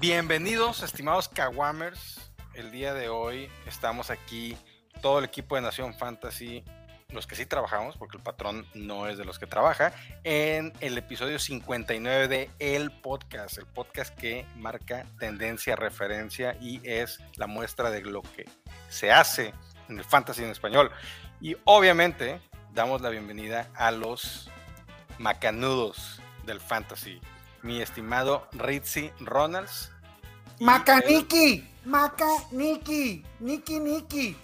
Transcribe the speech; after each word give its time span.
Bienvenidos, 0.00 0.84
estimados 0.84 1.28
Kawamers. 1.28 2.30
El 2.54 2.70
día 2.70 2.94
de 2.94 3.08
hoy 3.08 3.50
estamos 3.66 4.10
aquí, 4.10 4.56
todo 5.02 5.18
el 5.18 5.24
equipo 5.24 5.56
de 5.56 5.62
Nación 5.62 5.92
Fantasy, 5.92 6.62
los 7.08 7.26
que 7.26 7.34
sí 7.34 7.46
trabajamos, 7.46 7.96
porque 7.96 8.16
el 8.16 8.22
patrón 8.22 8.64
no 8.74 9.08
es 9.08 9.18
de 9.18 9.24
los 9.24 9.40
que 9.40 9.48
trabaja, 9.48 9.92
en 10.22 10.72
el 10.78 10.96
episodio 10.98 11.40
59 11.40 12.28
de 12.28 12.48
El 12.60 12.92
Podcast, 12.92 13.58
el 13.58 13.66
podcast 13.66 14.16
que 14.16 14.46
marca 14.54 15.04
tendencia, 15.18 15.74
referencia 15.74 16.56
y 16.60 16.80
es 16.88 17.18
la 17.34 17.48
muestra 17.48 17.90
de 17.90 18.02
lo 18.02 18.22
que 18.22 18.48
se 18.88 19.10
hace 19.10 19.52
en 19.88 19.98
el 19.98 20.04
fantasy 20.04 20.44
en 20.44 20.50
español. 20.50 20.92
Y 21.40 21.56
obviamente 21.64 22.40
damos 22.72 23.00
la 23.00 23.08
bienvenida 23.08 23.68
a 23.74 23.90
los 23.90 24.48
macanudos 25.18 26.22
del 26.46 26.60
fantasy 26.60 27.20
mi 27.62 27.80
estimado 27.80 28.48
Ritzy 28.52 29.10
Ronalds. 29.20 29.90
Macaniki, 30.60 31.66
Macaniki, 31.84 33.24
Niki 33.40 33.80
Niki. 33.80 34.36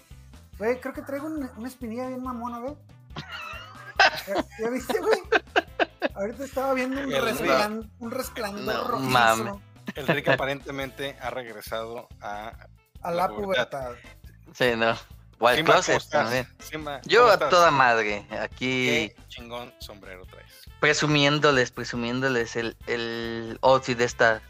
Güey, 0.57 0.79
creo 0.79 0.93
que 0.93 1.01
traigo 1.01 1.27
una, 1.27 1.67
espinilla 1.67 2.07
bien 2.07 2.23
mamona, 2.23 2.59
güey. 2.59 2.75
¿Ya, 4.59 4.69
viste, 4.69 4.99
güey? 4.99 5.19
Ahorita 6.13 6.45
estaba 6.45 6.73
viendo 6.73 7.01
un, 7.01 7.91
un 7.99 8.11
resplandor 8.11 8.99
no, 9.01 9.61
El 9.95 10.07
Rick 10.07 10.29
aparentemente 10.29 11.17
ha 11.21 11.29
regresado 11.29 12.07
a... 12.21 12.53
A 13.01 13.11
la, 13.11 13.27
pubertad. 13.27 13.95
Sí, 14.53 14.73
no. 14.75 14.95
Wild 15.39 15.65
Closet 15.65 16.09
también. 16.09 16.47
Yo 17.05 17.29
a 17.29 17.37
toda 17.37 17.69
madre, 17.69 18.25
aquí... 18.39 18.85
Qué 18.85 19.15
chingón 19.27 19.73
sombrero 19.79 20.25
traes 20.25 20.64
presumiéndoles, 20.85 21.71
presumiéndoles 21.71 22.55
el, 22.55 22.77
el 22.85 23.57
outfit 23.63 23.97
de 23.97 24.03
esta 24.05 24.43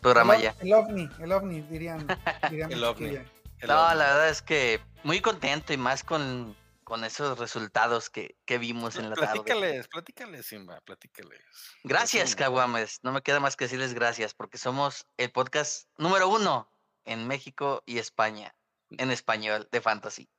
programa 0.00 0.38
ya. 0.38 0.54
El 0.60 0.72
ovni, 0.72 1.06
el 1.20 1.32
ovni, 1.32 1.60
dirían. 1.60 2.06
el 2.50 2.82
ovni. 2.82 3.18
no, 3.60 3.94
la 3.94 3.94
verdad 3.94 4.30
es 4.30 4.40
que 4.40 4.80
muy 5.04 5.20
contento 5.20 5.74
y 5.74 5.76
más 5.76 6.02
con, 6.02 6.56
con 6.82 7.04
esos 7.04 7.38
resultados 7.38 8.08
que, 8.08 8.36
que 8.46 8.56
vimos 8.56 8.96
en 8.96 9.10
la 9.10 9.16
platícales, 9.16 9.82
tarde. 9.82 9.88
Platícales, 9.90 10.46
Simba, 10.46 10.80
platícales. 10.80 11.42
Gracias, 11.84 12.36
Caguames. 12.36 13.00
No 13.02 13.12
me 13.12 13.20
queda 13.20 13.38
más 13.38 13.56
que 13.56 13.66
decirles 13.66 13.92
gracias 13.92 14.32
porque 14.32 14.56
somos 14.56 15.06
el 15.18 15.30
podcast 15.30 15.88
número 15.98 16.30
uno 16.30 16.72
en 17.04 17.26
México 17.28 17.82
y 17.84 17.98
España, 17.98 18.54
en 18.88 19.10
español, 19.10 19.68
de 19.70 19.82
fantasy. 19.82 20.30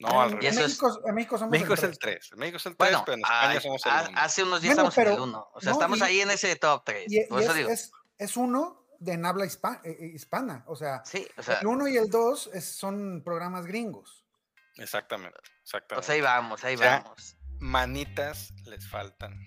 No, 0.00 0.22
al 0.22 0.32
revés. 0.32 0.56
México, 0.56 1.00
en 1.04 1.14
México, 1.14 1.38
somos 1.38 1.52
México 1.52 1.74
es 1.74 1.82
el 1.82 1.98
3. 1.98 2.30
México 2.36 2.56
es 2.56 2.66
el 2.66 2.76
3, 2.76 2.96
pero 3.04 3.12
en 3.12 3.20
España 3.20 3.60
somos 3.60 3.84
el 3.84 3.92
1. 4.08 4.18
Hace 4.18 4.42
unos 4.42 4.62
días 4.62 4.72
estamos 4.72 4.98
en 4.98 5.08
el 5.08 5.20
1. 5.20 5.50
O 5.52 5.60
sea, 5.60 5.72
estamos 5.72 6.02
ahí 6.02 6.20
en 6.20 6.30
ese 6.30 6.56
top 6.56 6.82
3. 6.86 7.04
Y, 7.08 7.26
Por 7.26 7.42
eso 7.42 7.50
es, 7.50 7.56
digo. 7.56 7.68
Es, 7.68 7.92
es, 8.16 8.36
uno 8.38 8.86
de 8.98 9.12
en 9.12 9.26
habla 9.26 9.44
hispa, 9.44 9.82
eh, 9.84 9.94
eh, 10.00 10.06
hispana. 10.14 10.64
O 10.66 10.74
sea, 10.74 11.04
sí, 11.04 11.28
o 11.36 11.42
sea, 11.42 11.58
el 11.58 11.66
1 11.66 11.88
y 11.88 11.98
el 11.98 12.08
2 12.08 12.50
son 12.62 13.22
programas 13.22 13.66
gringos. 13.66 14.24
Exactamente, 14.76 15.38
exactamente. 15.62 15.94
Pues 15.96 16.08
ahí 16.08 16.22
vamos, 16.22 16.64
ahí 16.64 16.76
o 16.76 16.78
sea, 16.78 17.00
vamos. 17.00 17.36
Manitas 17.58 18.54
les 18.64 18.88
faltan. 18.88 19.38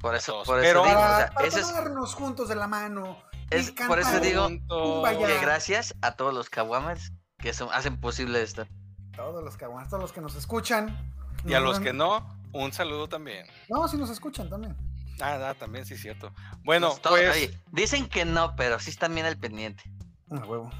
Por 0.00 0.16
eso, 0.16 0.42
por 0.44 0.58
eso 0.58 0.68
pero 0.68 0.82
digo. 0.82 0.94
Para, 0.94 1.14
o 1.14 1.18
sea, 1.18 1.30
para 1.30 1.46
ese 1.46 1.60
tomarnos 1.60 2.14
juntos 2.14 2.48
de 2.48 2.56
la 2.56 2.66
mano. 2.66 3.22
Es, 3.50 3.70
por 3.70 4.00
eso 4.00 4.18
digo 4.18 4.48
que 4.48 5.38
gracias 5.40 5.94
a 6.02 6.16
todos 6.16 6.34
los 6.34 6.50
kawamers 6.50 7.12
que 7.38 7.54
son, 7.54 7.68
hacen 7.72 8.00
posible 8.00 8.42
esto 8.42 8.66
todos 9.18 9.42
los 9.42 9.56
que 9.56 9.66
todos 9.66 10.00
los 10.00 10.12
que 10.12 10.20
nos 10.20 10.36
escuchan. 10.36 10.96
Y 11.44 11.54
a 11.54 11.60
los 11.60 11.80
que 11.80 11.92
no, 11.92 12.24
un 12.52 12.72
saludo 12.72 13.08
también. 13.08 13.46
No, 13.68 13.86
sí 13.88 13.96
nos 13.96 14.10
escuchan 14.10 14.48
también. 14.48 14.76
Ah, 15.20 15.50
ah 15.50 15.54
también 15.54 15.84
sí 15.84 15.94
es 15.94 16.00
cierto. 16.00 16.32
Bueno, 16.62 16.94
pues, 17.02 17.28
pues 17.28 17.58
dicen 17.72 18.08
que 18.08 18.24
no, 18.24 18.54
pero 18.56 18.78
sí 18.78 18.90
están 18.90 19.14
bien 19.14 19.26
al 19.26 19.36
pendiente. 19.36 19.82
Ah, 20.30 20.44
huevo. 20.46 20.70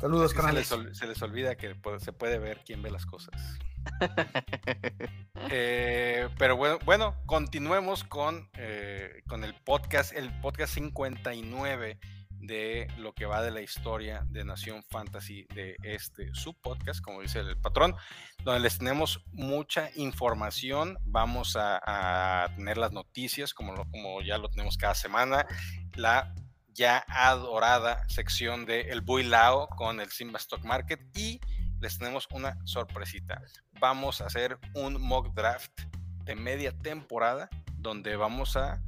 Saludos, 0.00 0.34
canales. 0.34 0.66
Se 0.66 0.76
les, 0.76 0.98
se 0.98 1.06
les, 1.06 1.22
olvida 1.22 1.56
que 1.56 1.74
se 1.98 2.12
puede 2.12 2.38
ver 2.38 2.60
quién 2.64 2.82
ve 2.82 2.90
las 2.90 3.06
cosas. 3.06 3.58
eh, 5.50 6.28
pero 6.38 6.56
bueno, 6.56 6.78
bueno, 6.84 7.16
continuemos 7.24 8.04
con, 8.04 8.50
eh, 8.54 9.22
con 9.28 9.44
el 9.44 9.54
podcast, 9.54 10.12
el 10.12 10.30
podcast 10.40 10.74
59 10.74 11.98
de 12.42 12.88
lo 12.98 13.14
que 13.14 13.24
va 13.24 13.40
de 13.40 13.52
la 13.52 13.62
historia 13.62 14.26
de 14.28 14.44
Nación 14.44 14.82
Fantasy 14.90 15.46
de 15.54 15.76
este 15.82 16.34
subpodcast, 16.34 17.00
como 17.00 17.22
dice 17.22 17.38
el 17.38 17.56
patrón, 17.56 17.94
donde 18.42 18.60
les 18.60 18.78
tenemos 18.78 19.24
mucha 19.32 19.90
información. 19.94 20.98
Vamos 21.04 21.56
a, 21.56 22.50
tener 22.56 22.78
las 22.78 22.92
noticias, 22.92 23.54
como, 23.54 23.74
como 23.90 24.20
ya 24.22 24.38
lo 24.38 24.50
tenemos 24.50 24.76
cada 24.76 24.94
semana, 24.94 25.46
la 25.94 26.34
ya 26.74 27.04
adorada 27.08 28.08
sección 28.08 28.66
de 28.66 28.82
El 28.82 29.02
Builao 29.02 29.68
con 29.68 30.00
el 30.00 30.10
Simba 30.10 30.38
Stock 30.38 30.64
Market 30.64 31.00
y 31.14 31.40
les 31.80 31.98
tenemos 31.98 32.26
una 32.32 32.58
sorpresita. 32.64 33.42
Vamos 33.78 34.20
a 34.20 34.26
hacer 34.26 34.58
un 34.74 35.00
mock 35.00 35.32
draft 35.34 35.82
de 36.24 36.34
media 36.34 36.72
temporada 36.72 37.48
donde 37.76 38.16
vamos 38.16 38.56
a, 38.56 38.82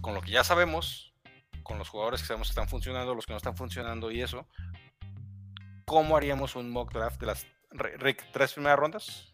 con 0.00 0.14
lo 0.14 0.20
que 0.20 0.30
ya 0.30 0.44
sabemos, 0.44 1.14
con 1.66 1.78
los 1.78 1.88
jugadores 1.88 2.20
que 2.20 2.28
sabemos 2.28 2.48
que 2.48 2.52
están 2.52 2.68
funcionando, 2.68 3.14
los 3.14 3.26
que 3.26 3.32
no 3.32 3.38
están 3.38 3.56
funcionando 3.56 4.10
y 4.10 4.22
eso, 4.22 4.46
¿cómo 5.84 6.16
haríamos 6.16 6.54
un 6.54 6.70
mock 6.70 6.92
draft 6.92 7.20
de 7.20 7.26
las 7.26 7.46
Rick, 7.72 8.24
tres 8.32 8.52
primeras 8.52 8.78
rondas? 8.78 9.32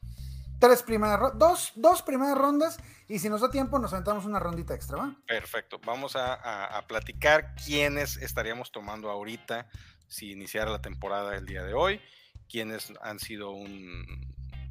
Tres 0.59 0.82
primeras 0.82 1.19
rondas, 1.19 1.38
dos, 1.38 1.72
dos 1.76 2.03
primeras 2.03 2.38
rondas 2.38 2.78
y 3.09 3.19
si 3.19 3.28
nos 3.28 3.43
da 3.43 3.50
tiempo 3.50 3.78
nos 3.78 3.93
aventamos 3.93 4.25
una 4.25 4.38
rondita 4.38 4.75
extra, 4.75 4.97
¿va? 4.97 5.16
Perfecto, 5.26 5.78
vamos 5.84 6.16
a, 6.16 6.76
a, 6.76 6.87
platicar 6.87 7.54
quiénes 7.54 8.16
estaríamos 8.16 8.72
tomando 8.72 9.10
ahorita 9.10 9.69
si 10.09 10.32
iniciara 10.32 10.70
la 10.70 10.81
temporada 10.81 11.37
el 11.37 11.47
día 11.47 11.62
de 11.62 11.75
hoy, 11.75 12.00
quiénes 12.49 12.93
han 13.03 13.19
sido 13.19 13.50
un, 13.50 14.06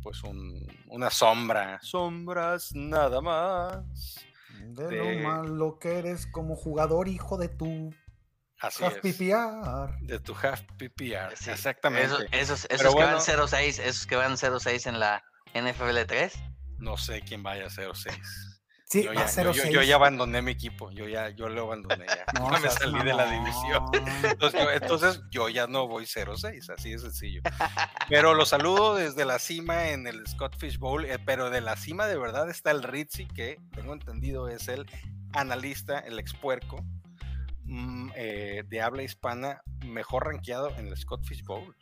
pues 0.01 0.23
un, 0.23 0.65
una 0.87 1.09
sombra, 1.09 1.79
sombras 1.81 2.73
nada 2.73 3.21
más 3.21 4.25
de, 4.67 4.91
lo 4.91 5.27
malo 5.27 5.79
que 5.79 5.99
eres 5.99 6.27
como 6.27 6.55
jugador, 6.55 7.07
hijo 7.07 7.37
de 7.37 7.49
tu 7.49 7.93
Así 8.61 8.83
half 8.83 8.97
PPR. 8.97 9.97
De 10.01 10.19
tu 10.19 10.35
half 10.35 10.61
PPR, 10.77 11.33
exactamente. 11.33 12.27
esos, 12.31 12.67
esos 12.69 12.95
que 12.95 13.03
van 13.03 13.17
0-6, 13.17 13.79
esos 13.79 14.05
que 14.05 14.15
van 14.15 14.33
0-6 14.33 14.87
en 14.87 14.99
la 14.99 15.23
NFL 15.55 16.05
3. 16.07 16.33
No 16.77 16.95
sé 16.97 17.21
quién 17.21 17.41
vaya 17.41 17.65
a 17.65 17.69
0-6. 17.69 18.50
Sí, 18.91 19.03
yo, 19.03 19.13
ya, 19.13 19.25
yo, 19.25 19.53
yo, 19.53 19.83
ya 19.83 19.95
abandoné 19.95 20.41
mi 20.41 20.51
equipo, 20.51 20.91
yo 20.91 21.07
ya 21.07 21.29
yo 21.29 21.47
lo 21.47 21.63
abandoné 21.63 22.05
ya. 22.07 22.25
No, 22.37 22.49
me 22.61 22.69
salí 22.69 23.01
de 23.01 23.13
la 23.13 23.31
división. 23.31 23.85
Entonces 24.21 24.61
yo, 24.61 24.69
entonces 24.69 25.21
yo, 25.31 25.47
ya 25.47 25.65
no 25.65 25.87
voy 25.87 26.03
0-6, 26.03 26.69
así 26.69 26.91
de 26.91 26.99
sencillo. 26.99 27.41
Pero 28.09 28.33
lo 28.33 28.45
saludo 28.45 28.95
desde 28.95 29.23
la 29.23 29.39
cima 29.39 29.91
en 29.91 30.07
el 30.07 30.27
Scott 30.27 30.57
Fish 30.59 30.77
Bowl, 30.77 31.05
eh, 31.05 31.19
pero 31.25 31.49
de 31.49 31.61
la 31.61 31.77
cima 31.77 32.05
de 32.05 32.17
verdad 32.17 32.49
está 32.49 32.71
el 32.71 32.83
Ritzy, 32.83 33.27
que 33.27 33.61
tengo 33.73 33.93
entendido 33.93 34.49
es 34.49 34.67
el 34.67 34.85
analista, 35.31 35.99
el 35.99 36.19
expuerco 36.19 36.83
mm, 37.63 38.09
eh, 38.15 38.63
de 38.67 38.81
habla 38.81 39.03
hispana 39.03 39.61
mejor 39.85 40.25
rankeado 40.25 40.67
en 40.75 40.87
el 40.87 40.97
Scott 40.97 41.23
Fish 41.23 41.45
Bowl. 41.45 41.77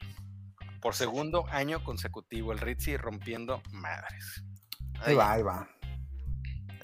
Por 0.80 0.94
segundo 0.94 1.48
año 1.50 1.84
consecutivo, 1.84 2.52
el 2.52 2.60
Ritzy 2.60 2.98
rompiendo 2.98 3.64
madres. 3.72 4.44
Ahí 5.00 5.16
va, 5.16 5.32
ahí 5.32 5.42
va. 5.42 5.68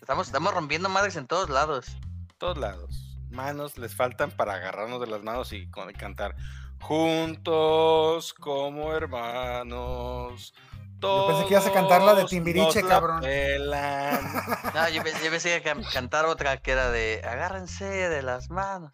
Estamos, 0.06 0.28
estamos 0.28 0.54
rompiendo 0.54 0.88
madres 0.88 1.16
en 1.16 1.26
todos 1.26 1.50
lados. 1.50 1.98
Todos 2.38 2.60
lados. 2.60 3.18
Manos 3.32 3.80
les 3.80 3.96
faltan 3.96 4.30
para 4.30 4.54
agarrarnos 4.54 5.02
de 5.02 5.08
las 5.08 5.24
manos 5.24 5.52
y 5.52 5.68
cantar 5.98 6.36
juntos 6.80 8.36
como 8.36 8.94
hermanos. 8.94 10.54
Yo 11.02 11.26
pensé 11.26 11.48
que 11.48 11.54
ibas 11.56 11.66
a 11.66 11.74
cantar 11.74 12.04
la 12.04 12.14
de 12.14 12.26
Timbiriche, 12.26 12.84
cabrón. 12.84 13.22
no, 14.76 14.90
yo, 14.90 15.02
pensé 15.02 15.60
que 15.64 15.76
cantar 15.92 16.26
otra 16.26 16.58
que 16.58 16.74
era 16.74 16.92
de 16.92 17.24
agárrense 17.28 17.86
de 17.86 18.22
las 18.22 18.52
manos, 18.52 18.94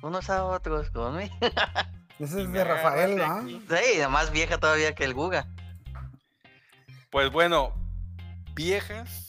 unos 0.00 0.30
a 0.30 0.46
otros 0.46 0.88
conmigo. 0.88 1.36
Ese 2.18 2.40
es 2.40 2.50
de 2.50 2.64
Rafael, 2.64 3.18
¿no? 3.18 3.46
Sí, 3.46 4.00
más 4.08 4.30
vieja 4.30 4.56
todavía 4.56 4.94
que 4.94 5.04
el 5.04 5.12
Guga. 5.12 5.48
Pues 7.10 7.30
bueno, 7.30 7.74
viejas 8.54 9.25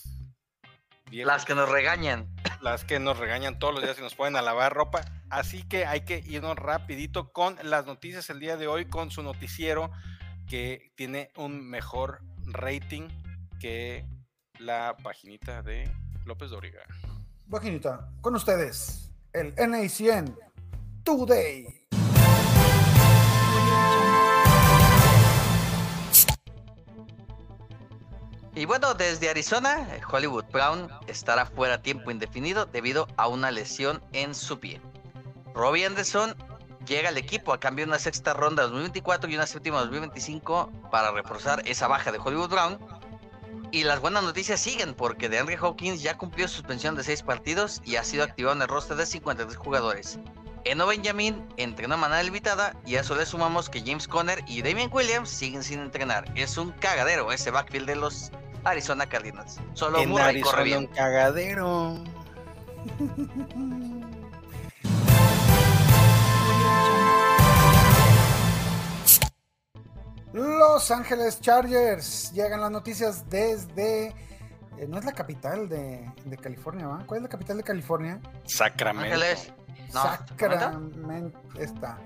las 1.12 1.46
que 1.46 1.56
nos 1.56 1.70
regañan. 1.70 2.28
Las 2.62 2.84
que 2.84 3.00
nos 3.00 3.20
regañan 3.20 3.60
todos 3.60 3.76
los 3.76 3.84
días 3.84 4.00
y 4.00 4.02
nos 4.02 4.16
pueden 4.16 4.36
a 4.36 4.42
lavar 4.42 4.74
ropa. 4.74 5.02
Así 5.30 5.62
que 5.62 5.86
hay 5.86 6.02
que 6.02 6.24
irnos 6.26 6.58
rapidito 6.58 7.32
con 7.32 7.56
las 7.62 7.86
noticias 7.86 8.32
el 8.32 8.40
día 8.40 8.58
de 8.58 8.68
hoy, 8.68 8.86
con 8.86 9.12
su 9.12 9.22
noticiero 9.22 9.92
que 10.48 10.92
tiene 10.96 11.30
un 11.36 11.70
mejor 11.70 12.22
rating 12.46 13.10
que 13.60 14.06
la 14.58 14.98
paginita 15.04 15.62
de 15.62 15.90
López 16.26 16.50
Doriga. 16.50 16.82
Paginita, 17.50 18.10
con 18.22 18.36
ustedes, 18.36 19.12
el 19.34 19.54
NACN 19.56 20.36
Today. 21.04 21.88
Y 28.58 28.66
bueno, 28.66 28.96
desde 28.96 29.30
Arizona, 29.30 29.88
Hollywood 30.12 30.46
Brown 30.52 30.90
estará 31.06 31.46
fuera 31.46 31.80
tiempo 31.80 32.10
indefinido 32.10 32.66
debido 32.66 33.08
a 33.16 33.28
una 33.28 33.52
lesión 33.52 34.02
en 34.14 34.34
su 34.34 34.60
pie. 34.60 34.82
Robbie 35.54 35.86
Anderson 35.86 36.36
llega 36.88 37.10
al 37.10 37.20
equipo 37.20 37.54
a 37.54 37.60
cambio 37.60 37.86
de 37.86 37.92
una 37.92 38.00
sexta 38.00 38.34
ronda 38.34 38.64
2024 38.64 39.30
y 39.30 39.36
una 39.36 39.46
séptima 39.46 39.82
2025 39.82 40.72
para 40.90 41.12
reforzar 41.12 41.62
esa 41.68 41.88
baja 41.88 42.12
de 42.12 42.18
Hollywood 42.18 42.50
Brown. 42.50 42.80
Y 43.72 43.84
las 43.84 44.02
buenas 44.02 44.24
noticias 44.24 44.60
siguen 44.60 44.96
porque 44.96 45.30
DeAndre 45.30 45.58
Hawkins 45.58 46.02
ya 46.02 46.18
cumplió 46.18 46.48
suspensión 46.48 46.96
de 46.96 47.04
6 47.04 47.22
partidos 47.22 47.84
y 47.86 47.98
ha 47.98 48.04
sido 48.04 48.24
activado 48.24 48.56
en 48.56 48.64
el 48.64 48.70
roster 48.70 48.98
de 48.98 49.06
53 49.06 49.56
jugadores. 49.56 50.18
Eno 50.64 50.88
Benjamin 50.88 51.48
entrenó 51.58 51.94
de 51.96 52.02
manera 52.02 52.24
limitada 52.24 52.76
y 52.88 52.96
a 52.96 53.02
eso 53.02 53.16
le 53.16 53.28
sumamos 53.28 53.70
que 53.70 53.84
James 53.86 54.08
Conner 54.08 54.44
y 54.48 54.64
Damian 54.64 54.90
Williams 54.92 55.30
siguen 55.30 55.64
sin 55.64 55.80
entrenar. 55.80 56.26
Es 56.36 56.58
un 56.58 56.72
cagadero 56.72 57.32
ese 57.32 57.52
backfield 57.52 57.86
de 57.86 57.96
los 57.96 58.32
Arizona 58.70 59.08
Cardinals. 59.08 59.60
Solo 59.74 60.00
en 60.00 60.10
Murray 60.10 60.42
corre 60.42 60.62
Arizona 60.62 60.64
bien. 60.64 60.78
un 60.80 60.88
cagadero. 60.88 62.04
Los 70.34 70.92
Ángeles 70.92 71.40
Chargers. 71.42 72.32
Llegan 72.34 72.62
las 72.62 72.72
noticias 72.72 73.30
desde. 73.30 74.08
eh, 74.08 74.88
no 74.88 75.00
es 75.00 75.06
la 75.06 75.14
capital 75.14 75.68
de, 75.70 76.12
de 76.26 76.38
California, 76.38 76.88
¿va? 76.88 77.04
¿Cuál 77.06 77.20
es 77.20 77.24
la 77.24 77.30
capital 77.30 77.58
de 77.58 77.64
California? 77.64 78.20
Sacramento. 78.46 79.16
Ángeles. 79.16 79.52
No, 79.94 80.04
Sacramento. 80.04 81.40
Está. 81.60 81.98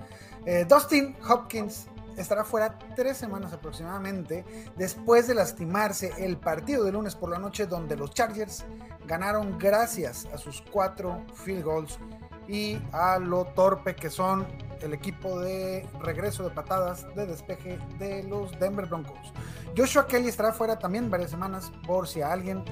Eh, 0.46 0.66
Dustin 0.68 1.16
Hopkins 1.28 1.88
estará 2.18 2.44
fuera 2.44 2.78
tres 2.96 3.18
semanas 3.18 3.54
aproximadamente 3.54 4.46
después 4.76 5.28
de 5.28 5.36
lastimarse 5.36 6.12
el 6.18 6.38
partido 6.38 6.84
de 6.84 6.92
lunes 6.92 7.16
por 7.16 7.30
la 7.30 7.40
noche 7.40 7.66
donde 7.66 7.96
los 7.96 8.12
Chargers 8.12 8.66
ganaron 9.06 9.58
gracias 9.58 10.28
a 10.34 10.38
sus 10.38 10.62
cuatro 10.72 11.26
field 11.34 11.64
goals 11.64 12.00
y 12.48 12.80
a 12.92 13.18
lo 13.20 13.46
torpe 13.46 13.96
que 13.96 14.10
son 14.10 14.46
el 14.82 14.94
equipo 14.94 15.40
de 15.40 15.88
regreso 16.02 16.44
de 16.44 16.50
patadas 16.50 17.06
de 17.16 17.26
despeje 17.26 17.80
de 18.00 18.24
los 18.24 18.52
Denver 18.60 18.86
Broncos. 18.88 19.32
Joshua 19.78 20.08
Kelly 20.08 20.28
estará 20.28 20.52
fuera 20.52 20.78
también 20.78 21.10
varias 21.10 21.32
semanas 21.32 21.72
por 21.86 22.08
si 22.08 22.22
a 22.22 22.32
alguien 22.32 22.64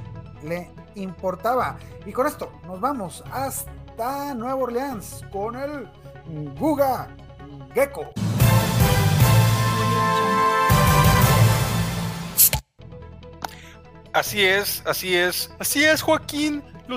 le 0.43 0.71
importaba. 0.95 1.77
Y 2.05 2.11
con 2.11 2.27
esto 2.27 2.51
nos 2.65 2.79
vamos 2.79 3.23
hasta 3.31 4.33
Nueva 4.33 4.55
Orleans 4.55 5.23
con 5.31 5.55
el 5.55 5.89
Guga 6.57 7.07
Gecko. 7.73 8.11
Así 14.13 14.43
es, 14.43 14.83
así 14.85 15.15
es, 15.15 15.51
así 15.59 15.83
es, 15.83 16.01
Joaquín. 16.01 16.63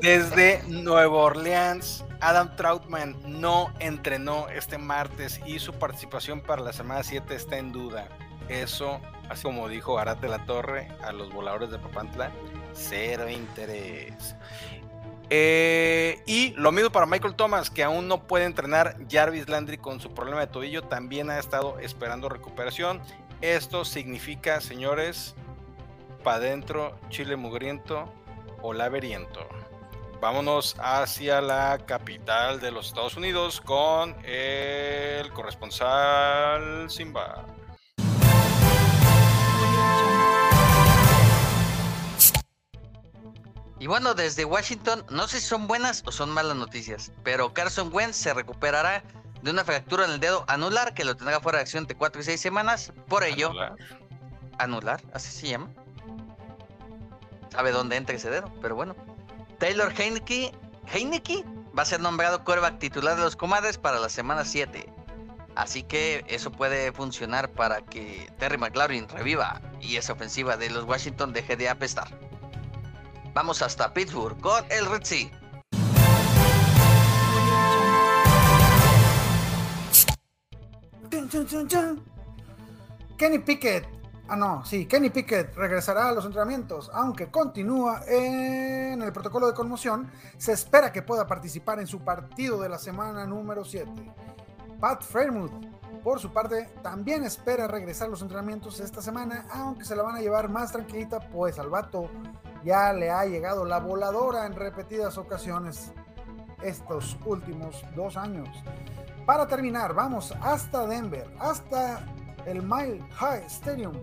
Desde 0.00 0.62
Nueva 0.68 1.16
Orleans, 1.16 2.04
Adam 2.20 2.54
Troutman 2.54 3.16
no 3.26 3.72
entrenó 3.80 4.48
este 4.48 4.78
martes 4.78 5.40
y 5.46 5.58
su 5.58 5.72
participación 5.72 6.42
para 6.42 6.62
la 6.62 6.72
semana 6.72 7.02
7 7.02 7.34
está 7.34 7.58
en 7.58 7.72
duda. 7.72 8.08
Eso, 8.48 9.00
así 9.28 9.42
como 9.42 9.68
dijo 9.68 9.98
Arad 9.98 10.18
de 10.18 10.28
la 10.28 10.44
Torre 10.44 10.88
a 11.02 11.12
los 11.12 11.32
voladores 11.32 11.70
de 11.70 11.78
Papantla, 11.78 12.30
cero 12.72 13.28
interés. 13.28 14.36
Eh, 15.32 16.22
y 16.26 16.50
lo 16.56 16.72
mismo 16.72 16.90
para 16.90 17.06
Michael 17.06 17.36
Thomas, 17.36 17.70
que 17.70 17.84
aún 17.84 18.08
no 18.08 18.26
puede 18.26 18.44
entrenar. 18.44 18.96
Jarvis 19.08 19.48
Landry 19.48 19.78
con 19.78 20.00
su 20.00 20.12
problema 20.12 20.40
de 20.40 20.48
tobillo 20.48 20.82
también 20.82 21.30
ha 21.30 21.38
estado 21.38 21.78
esperando 21.78 22.28
recuperación. 22.28 23.00
Esto 23.40 23.84
significa, 23.84 24.60
señores, 24.60 25.36
para 26.24 26.38
adentro, 26.38 26.98
chile 27.08 27.36
mugriento 27.36 28.12
o 28.60 28.72
laberiento. 28.72 29.46
Vámonos 30.20 30.76
hacia 30.78 31.40
la 31.40 31.78
capital 31.86 32.60
de 32.60 32.72
los 32.72 32.88
Estados 32.88 33.16
Unidos 33.16 33.60
con 33.60 34.14
el 34.26 35.32
corresponsal 35.32 36.90
Simba. 36.90 37.46
Y 43.80 43.86
bueno, 43.86 44.12
desde 44.12 44.44
Washington, 44.44 45.06
no 45.08 45.26
sé 45.26 45.40
si 45.40 45.46
son 45.46 45.66
buenas 45.66 46.02
o 46.04 46.12
son 46.12 46.28
malas 46.30 46.54
noticias, 46.54 47.12
pero 47.24 47.54
Carson 47.54 47.90
Wentz 47.92 48.14
se 48.16 48.34
recuperará 48.34 49.02
de 49.42 49.50
una 49.50 49.64
fractura 49.64 50.04
en 50.04 50.12
el 50.12 50.20
dedo 50.20 50.44
anular 50.48 50.92
que 50.92 51.02
lo 51.02 51.16
tendrá 51.16 51.40
fuera 51.40 51.56
de 51.56 51.62
acción 51.62 51.84
entre 51.84 51.96
4 51.96 52.20
y 52.20 52.24
6 52.24 52.38
semanas. 52.40 52.92
Por 53.08 53.24
ello, 53.24 53.48
Anular. 53.48 53.76
anular, 54.58 55.02
así 55.14 55.32
se 55.32 55.48
llama. 55.48 55.70
Sabe 57.50 57.72
dónde 57.72 57.96
entra 57.96 58.14
ese 58.14 58.28
dedo, 58.28 58.52
pero 58.60 58.74
bueno. 58.74 58.94
Taylor 59.58 59.90
Heineke, 59.98 60.52
Heineke 60.92 61.42
va 61.76 61.82
a 61.82 61.86
ser 61.86 62.00
nombrado 62.00 62.44
quarterback 62.44 62.78
titular 62.78 63.16
de 63.16 63.22
los 63.22 63.34
comadres 63.34 63.78
para 63.78 63.98
la 63.98 64.10
semana 64.10 64.44
7. 64.44 64.92
Así 65.56 65.82
que 65.84 66.22
eso 66.28 66.52
puede 66.52 66.92
funcionar 66.92 67.50
para 67.50 67.80
que 67.80 68.30
Terry 68.38 68.58
McLaurin 68.58 69.08
reviva 69.08 69.62
y 69.80 69.96
esa 69.96 70.12
ofensiva 70.12 70.58
de 70.58 70.68
los 70.68 70.84
Washington 70.84 71.32
deje 71.32 71.56
de 71.56 71.70
apestar. 71.70 72.08
Vamos 73.32 73.62
hasta 73.62 73.92
Pittsburgh 73.94 74.40
con 74.40 74.64
el 74.70 74.86
chun. 81.68 82.02
Kenny 83.16 83.38
Pickett. 83.38 83.86
Ah, 84.28 84.36
no, 84.36 84.64
sí, 84.64 84.86
Kenny 84.86 85.10
Pickett 85.10 85.54
regresará 85.56 86.08
a 86.08 86.12
los 86.12 86.24
entrenamientos, 86.24 86.90
aunque 86.92 87.30
continúa 87.30 88.02
en 88.06 89.02
el 89.02 89.12
protocolo 89.12 89.46
de 89.46 89.54
conmoción. 89.54 90.10
Se 90.36 90.52
espera 90.52 90.92
que 90.92 91.02
pueda 91.02 91.26
participar 91.26 91.80
en 91.80 91.86
su 91.86 92.00
partido 92.00 92.60
de 92.60 92.68
la 92.68 92.78
semana 92.78 93.26
número 93.26 93.64
7. 93.64 93.90
Pat 94.80 95.02
Fairmouth, 95.02 95.52
por 96.02 96.20
su 96.20 96.32
parte, 96.32 96.68
también 96.82 97.24
espera 97.24 97.68
regresar 97.68 98.08
a 98.08 98.10
los 98.10 98.22
entrenamientos 98.22 98.80
esta 98.80 99.02
semana, 99.02 99.46
aunque 99.52 99.84
se 99.84 99.94
la 99.94 100.02
van 100.02 100.16
a 100.16 100.20
llevar 100.20 100.48
más 100.48 100.72
tranquilita, 100.72 101.20
pues 101.20 101.58
al 101.58 101.68
vato 101.68 102.08
ya 102.64 102.92
le 102.92 103.10
ha 103.10 103.24
llegado 103.24 103.64
la 103.64 103.78
voladora 103.78 104.46
en 104.46 104.54
repetidas 104.54 105.18
ocasiones 105.18 105.92
estos 106.62 107.16
últimos 107.24 107.82
dos 107.94 108.16
años. 108.16 108.48
Para 109.26 109.46
terminar, 109.46 109.94
vamos 109.94 110.34
hasta 110.42 110.86
Denver, 110.86 111.26
hasta 111.38 112.04
el 112.46 112.62
Mile 112.62 113.02
High 113.12 113.44
Stadium 113.46 113.94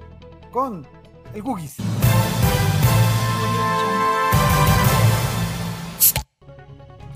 con 0.51 0.87
el 1.33 1.41
Googies. 1.41 1.77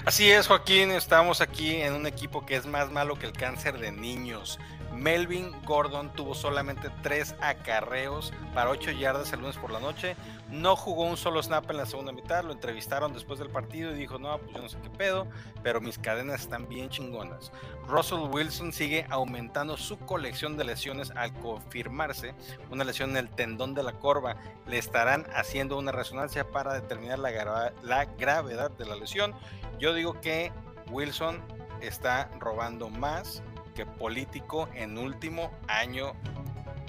Así 0.06 0.30
es, 0.30 0.48
Joaquín, 0.48 0.92
estamos 0.92 1.42
aquí 1.42 1.75
en 1.75 1.94
un 1.94 2.08
equipo 2.08 2.46
que 2.46 2.56
es 2.56 2.65
más 2.65 2.92
malo 2.92 3.15
que 3.15 3.27
el 3.27 3.34
cáncer 3.34 3.80
de 3.80 3.92
niños. 3.92 4.60
Melvin 4.93 5.51
Gordon 5.65 6.13
tuvo 6.13 6.36
solamente 6.36 6.89
tres 7.01 7.36
acarreos 7.41 8.33
para 8.53 8.69
8 8.69 8.91
yardas 8.91 9.31
el 9.33 9.39
lunes 9.39 9.57
por 9.57 9.71
la 9.71 9.79
noche. 9.79 10.15
No 10.50 10.75
jugó 10.75 11.05
un 11.05 11.17
solo 11.17 11.41
snap 11.41 11.69
en 11.71 11.77
la 11.77 11.86
segunda 11.86 12.12
mitad. 12.12 12.43
Lo 12.43 12.51
entrevistaron 12.51 13.13
después 13.13 13.39
del 13.39 13.50
partido 13.50 13.91
y 13.91 13.95
dijo: 13.95 14.19
No, 14.19 14.38
pues 14.38 14.55
yo 14.55 14.62
no 14.62 14.69
sé 14.69 14.77
qué 14.81 14.89
pedo, 14.89 15.27
pero 15.63 15.81
mis 15.81 15.98
cadenas 15.98 16.41
están 16.41 16.67
bien 16.67 16.89
chingonas. 16.89 17.51
Russell 17.88 18.29
Wilson 18.31 18.71
sigue 18.74 19.05
aumentando 19.10 19.77
su 19.77 19.98
colección 19.98 20.57
de 20.57 20.65
lesiones 20.65 21.12
al 21.12 21.33
confirmarse 21.33 22.36
una 22.69 22.83
lesión 22.83 23.12
en 23.12 23.17
el 23.17 23.29
tendón 23.29 23.74
de 23.74 23.83
la 23.83 23.93
corva. 23.93 24.36
Le 24.67 24.77
estarán 24.77 25.25
haciendo 25.33 25.77
una 25.77 25.91
resonancia 25.91 26.50
para 26.51 26.74
determinar 26.74 27.19
la, 27.19 27.74
la 27.81 28.05
gravedad 28.05 28.71
de 28.71 28.86
la 28.86 28.95
lesión. 28.95 29.33
Yo 29.79 29.93
digo 29.93 30.19
que 30.21 30.51
Wilson 30.89 31.41
está 31.81 32.29
robando 32.39 32.89
más 32.89 33.41
que 33.74 33.86
político 33.86 34.70
en 34.74 34.98
último 34.98 35.51
año 35.68 36.13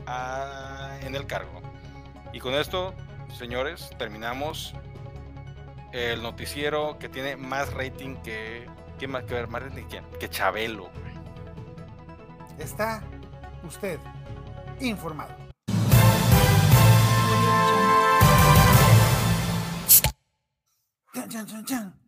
ah, 0.06 0.96
en 1.02 1.14
el 1.14 1.26
cargo. 1.26 1.60
Y 2.32 2.40
con 2.40 2.54
esto, 2.54 2.94
señores, 3.36 3.90
terminamos 3.98 4.74
el 5.92 6.22
noticiero 6.22 6.98
que 6.98 7.08
tiene 7.08 7.36
más 7.36 7.72
rating 7.72 8.16
que. 8.16 8.66
¿Quién 8.98 9.10
más 9.10 9.24
que 9.24 9.34
ver? 9.34 9.48
Más 9.48 9.62
rating 9.62 9.84
que? 9.84 10.02
Que 10.18 10.28
Chabelo. 10.28 10.90
Está 12.58 13.02
usted 13.64 13.98
informado. 14.80 15.34
Chan, 21.14 21.28
chan, 21.28 21.46
chan, 21.46 21.64
chan. 21.64 22.01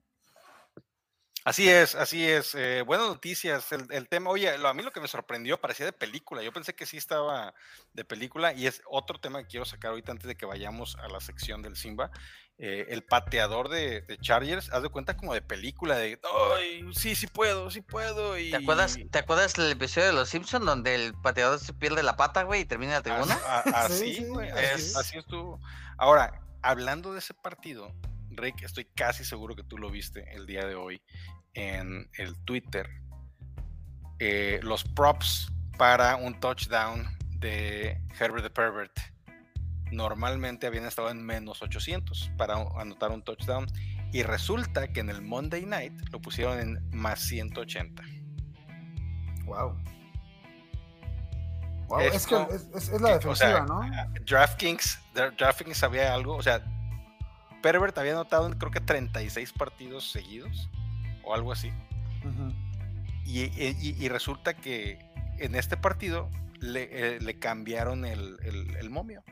Así 1.45 1.69
es, 1.69 1.95
así 1.95 2.27
es. 2.27 2.55
eh, 2.55 2.81
buenas 2.87 3.07
noticias. 3.07 3.71
El, 3.73 3.87
el 3.91 4.09
tema, 4.09 4.31
oye, 4.31 4.57
lo- 4.57 4.69
a 4.69 4.73
mí 4.75 4.83
lo 4.83 4.93
que 4.93 5.01
me 5.01 5.09
sorprendió 5.09 5.61
parecía 5.61 5.85
de 5.85 5.93
película. 5.93 6.43
Yo 6.43 6.53
pensé 6.55 6.75
que 6.75 6.87
sí 6.87 6.97
estaba 6.97 7.53
de 7.93 8.05
película 8.05 8.55
y 8.55 8.67
es 8.67 8.81
otro 8.89 9.21
tema 9.21 9.43
que 9.43 9.49
quiero 9.49 9.67
sacar 9.67 9.91
ahorita 9.91 10.11
antes 10.13 10.27
de 10.27 10.37
que 10.37 10.47
vayamos 10.47 10.97
a 10.97 11.09
la 11.09 11.21
sección 11.21 11.61
del 11.61 11.77
Simba. 11.77 12.11
eh, 12.57 12.87
el 12.91 13.03
pateador 13.03 13.69
de, 13.69 14.01
de 14.03 14.17
Chargers, 14.19 14.71
haz 14.73 14.83
de 14.83 14.89
cuenta 14.89 15.17
como 15.19 15.35
de 15.35 15.43
película, 15.43 15.97
de, 15.99 16.19
ay, 16.57 16.87
sí, 16.95 17.15
sí 17.17 17.27
puedo, 17.27 17.69
sí 17.71 17.81
puedo. 17.83 18.39
Y, 18.39 18.51
¿Te 18.53 18.57
acuerdas, 18.59 18.97
¿Te 19.11 19.19
acuerdas 19.19 19.53
del 19.55 19.73
episodio 19.73 20.07
de 20.07 20.13
Los 20.15 20.29
Simpsons 20.31 20.65
donde 20.65 20.95
el 20.95 21.13
pateador 21.15 21.59
se 21.59 21.75
pierde 21.75 22.03
la 22.05 22.17
pata, 22.17 22.45
güey, 22.45 22.61
y 22.61 22.65
termina 22.65 22.93
en 22.93 22.99
la 22.99 23.03
tribuna? 23.03 23.39
a- 23.45 23.59
a- 23.85 23.89
Sí, 23.89 24.05
así, 24.05 24.15
sí, 24.15 24.25
güey, 24.29 24.49
así 24.51 24.63
es. 24.83 24.97
así 24.97 25.19
estuvo. 25.19 25.61
Ahora, 25.99 26.41
hablando 26.63 27.13
de 27.13 27.19
ese 27.19 27.35
partido, 27.35 27.93
Rick, 28.37 28.63
estoy 28.63 28.87
casi 28.87 29.25
seguro 29.25 29.55
que 29.55 29.63
tú 29.63 29.79
lo 29.79 29.91
viste 29.91 30.25
el 30.35 30.47
día 30.47 30.67
de 30.67 30.75
hoy 30.75 31.03
en 31.55 32.09
el 32.19 32.37
Twitter. 32.45 32.89
Eh, 34.19 34.61
los 34.63 34.85
props 34.85 35.53
para 35.77 36.17
un 36.17 36.39
touchdown 36.41 37.07
de 37.39 38.01
Herbert 38.19 38.45
the 38.45 38.51
Pervert 38.51 38.93
normalmente 39.91 40.67
habían 40.67 40.87
estado 40.87 41.11
en 41.11 41.25
menos 41.25 41.63
800 41.63 42.33
para 42.37 42.55
anotar 42.55 43.11
un 43.11 43.23
touchdown 43.23 43.67
y 44.13 44.23
resulta 44.23 44.89
que 44.89 45.01
en 45.01 45.11
el 45.11 45.23
Monday 45.23 45.67
Night 45.67 45.93
lo 46.11 46.21
pusieron 46.21 46.59
en 46.61 46.91
más 46.91 47.21
180. 47.21 48.03
Wow. 49.45 49.77
wow 51.89 52.01
es, 52.01 52.27
que 52.27 52.47
es, 52.75 53.01
la 53.01 53.15
defensiva, 53.15 53.67
¿no? 53.67 53.81
DraftKings, 54.25 55.01
DraftKings 55.37 55.77
sabía 55.77 56.15
algo, 56.15 56.37
o 56.37 56.43
sea, 56.43 56.65
Pervert 57.65 57.97
había 57.97 58.13
anotado 58.13 58.51
creo 58.59 58.71
que 58.71 58.81
36 58.81 59.55
partidos 59.55 60.11
seguidos 60.11 60.69
o 61.25 61.35
algo 61.35 61.51
así. 61.51 61.73
y, 63.25 64.09
resulta 64.09 64.53
que 64.53 64.99
en 65.39 65.55
este 65.55 65.79
partido 65.79 66.29
le, 66.61 67.17
eh, 67.17 67.39
cambiaron 67.39 68.05
el, 68.05 68.37
el 68.79 68.91
momio 68.91 69.25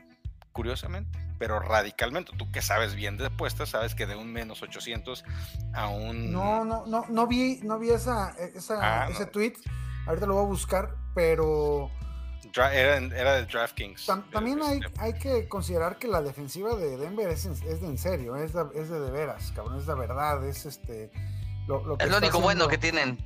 curiosamente, 0.53 1.19
pero 1.37 1.59
radicalmente. 1.59 2.31
Tú 2.37 2.49
que 2.51 2.61
sabes 2.61 2.95
bien 2.95 3.17
de 3.17 3.25
apuestas, 3.25 3.69
sabes 3.69 3.95
que 3.95 4.05
de 4.05 4.15
un 4.15 4.31
menos 4.31 4.61
800 4.61 5.25
a 5.73 5.89
un... 5.89 6.31
No, 6.31 6.63
no, 6.63 6.85
no, 6.85 7.05
no 7.09 7.27
vi, 7.27 7.59
no 7.63 7.79
vi 7.79 7.89
esa, 7.89 8.33
e, 8.39 8.53
esa 8.55 8.79
ah, 8.81 9.09
ese 9.09 9.25
tweet. 9.25 9.53
Ahorita 10.07 10.25
lo 10.25 10.35
voy 10.35 10.45
a 10.45 10.47
buscar, 10.47 10.95
pero... 11.13 11.91
Era, 12.55 12.97
era 12.97 13.33
de 13.35 13.45
DraftKings. 13.45 14.05
también 14.31 14.61
hay, 14.61 14.79
hay, 14.99 15.13
que 15.13 15.47
considerar 15.47 15.97
que 15.97 16.07
la 16.07 16.21
defensiva 16.21 16.75
de 16.75 16.97
Denver 16.97 17.29
es, 17.29 17.45
es 17.45 17.81
de 17.81 17.87
en 17.87 17.97
serio, 17.97 18.35
es 18.35 18.53
de, 18.53 18.63
es 18.75 18.89
de, 18.89 18.99
de 18.99 19.11
veras, 19.11 19.51
cabrón, 19.55 19.79
es 19.79 19.87
de 19.87 19.95
verdad, 19.95 20.47
es 20.47 20.65
este... 20.65 21.11
Lo, 21.67 21.97
es 21.97 22.09
lo 22.09 22.17
único 22.17 22.41
bueno 22.41 22.67
que 22.67 22.77
tienen. 22.77 23.17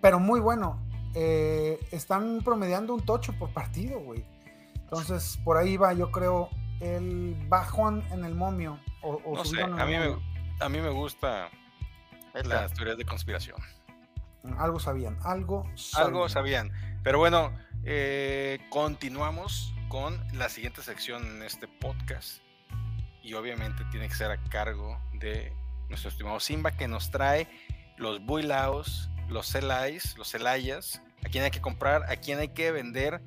Pero 0.00 0.20
muy 0.20 0.40
bueno. 0.40 0.80
Eh, 1.14 1.78
están 1.90 2.40
promediando 2.44 2.94
un 2.94 3.04
tocho 3.04 3.32
por 3.32 3.52
partido, 3.52 3.98
güey. 3.98 4.24
Entonces, 4.74 5.38
por 5.44 5.56
ahí 5.56 5.76
va, 5.76 5.92
yo 5.92 6.10
creo, 6.10 6.48
el 6.80 7.36
bajón 7.48 8.04
en 8.12 8.24
el 8.24 8.34
momio. 8.34 8.78
O, 9.02 9.20
no 9.34 9.44
sé, 9.44 9.60
a, 9.62 9.66
mí 9.66 9.96
me, 9.96 10.16
a 10.60 10.68
mí 10.68 10.80
me 10.80 10.90
gusta 10.90 11.48
las 12.44 12.72
teorías 12.74 12.96
de 12.96 13.04
conspiración. 13.04 13.56
Algo 14.58 14.78
sabían, 14.78 15.18
algo 15.22 15.64
sabían. 15.74 16.06
Algo 16.06 16.28
sabían. 16.28 16.72
Pero 17.02 17.18
bueno, 17.18 17.52
eh, 17.84 18.58
continuamos 18.70 19.74
con 19.88 20.18
la 20.32 20.48
siguiente 20.48 20.82
sección 20.82 21.24
en 21.26 21.42
este 21.42 21.68
podcast. 21.68 22.42
Y 23.22 23.34
obviamente 23.34 23.84
tiene 23.90 24.08
que 24.08 24.14
ser 24.14 24.30
a 24.30 24.42
cargo 24.44 24.98
de 25.14 25.52
nuestro 25.88 26.10
estimado 26.10 26.40
Simba, 26.40 26.72
que 26.72 26.88
nos 26.88 27.10
trae 27.10 27.48
los 27.96 28.24
builaos, 28.24 29.10
los 29.28 29.46
celais, 29.46 30.16
los 30.16 30.28
celayas, 30.28 31.02
a 31.24 31.28
quién 31.28 31.44
hay 31.44 31.50
que 31.50 31.60
comprar, 31.60 32.04
a 32.10 32.16
quién 32.16 32.38
hay 32.38 32.48
que 32.48 32.72
vender 32.72 33.20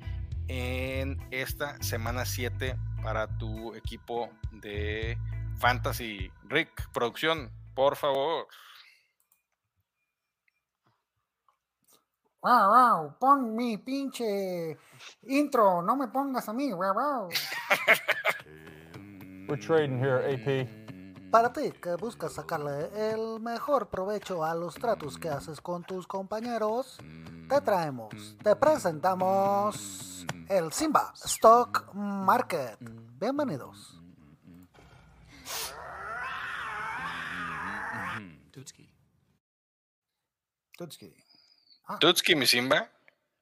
en 0.48 1.18
esta 1.30 1.80
semana 1.82 2.24
7 2.24 2.76
para 3.02 3.28
tu 3.38 3.74
equipo 3.74 4.30
de 4.52 5.16
Fantasy. 5.58 6.30
Rick, 6.48 6.90
producción, 6.92 7.52
por 7.74 7.96
favor. 7.96 8.46
Wow, 12.44 12.68
wow, 12.68 13.16
pon 13.18 13.56
mi 13.56 13.78
pinche 13.78 14.76
intro, 15.28 15.80
no 15.80 15.96
me 15.96 16.08
pongas 16.08 16.46
a 16.46 16.52
mí, 16.52 16.74
wow, 16.74 16.92
wow. 16.92 17.28
We're 19.48 19.56
trading 19.56 19.98
here, 19.98 20.20
AP. 20.20 20.68
Para 21.30 21.54
ti 21.54 21.72
que 21.72 21.96
buscas 21.96 22.34
sacarle 22.34 22.90
el 22.92 23.40
mejor 23.40 23.88
provecho 23.88 24.44
a 24.44 24.54
los 24.54 24.74
tratos 24.74 25.16
que 25.16 25.30
haces 25.30 25.62
con 25.62 25.84
tus 25.84 26.06
compañeros, 26.06 26.98
te 27.48 27.62
traemos, 27.62 28.36
te 28.42 28.54
presentamos 28.54 30.26
el 30.46 30.70
Simba 30.70 31.14
Stock 31.24 31.94
Market. 31.94 32.76
Bienvenidos. 33.18 34.02
Tutski. 38.52 38.92
Tutski. 40.76 41.23
Ah. 41.86 41.98
Tutski, 41.98 42.34
mi 42.34 42.46
Simba. 42.46 42.90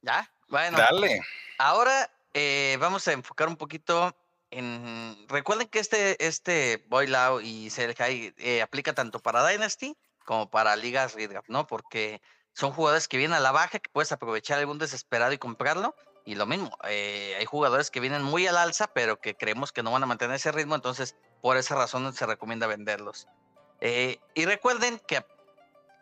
Ya, 0.02 0.30
bueno. 0.48 0.78
Dale. 0.78 1.20
Ahora 1.58 2.10
eh, 2.34 2.76
vamos 2.80 3.06
a 3.08 3.12
enfocar 3.12 3.48
un 3.48 3.56
poquito 3.56 4.16
en. 4.50 5.26
Recuerden 5.28 5.68
que 5.68 5.78
este, 5.78 6.24
este 6.24 6.84
y 7.42 7.70
Sergei 7.70 8.34
eh, 8.38 8.62
aplica 8.62 8.92
tanto 8.92 9.20
para 9.20 9.46
Dynasty 9.46 9.96
como 10.24 10.50
para 10.50 10.76
ligas 10.76 11.14
Redraft, 11.14 11.48
¿no? 11.48 11.66
Porque 11.66 12.20
son 12.52 12.72
jugadores 12.72 13.08
que 13.08 13.16
vienen 13.16 13.36
a 13.36 13.40
la 13.40 13.52
baja, 13.52 13.78
que 13.78 13.90
puedes 13.90 14.12
aprovechar 14.12 14.58
algún 14.58 14.78
desesperado 14.78 15.32
y 15.32 15.38
comprarlo. 15.38 15.94
Y 16.24 16.36
lo 16.36 16.46
mismo, 16.46 16.76
eh, 16.84 17.34
hay 17.38 17.44
jugadores 17.46 17.90
que 17.90 17.98
vienen 17.98 18.22
muy 18.22 18.46
al 18.46 18.56
alza, 18.56 18.86
pero 18.86 19.20
que 19.20 19.34
creemos 19.34 19.72
que 19.72 19.82
no 19.82 19.90
van 19.90 20.04
a 20.04 20.06
mantener 20.06 20.36
ese 20.36 20.52
ritmo, 20.52 20.76
entonces 20.76 21.16
por 21.40 21.56
esa 21.56 21.74
razón 21.74 22.12
se 22.14 22.26
recomienda 22.26 22.68
venderlos. 22.68 23.26
Eh, 23.80 24.20
y 24.34 24.44
recuerden 24.44 25.00
que 25.00 25.24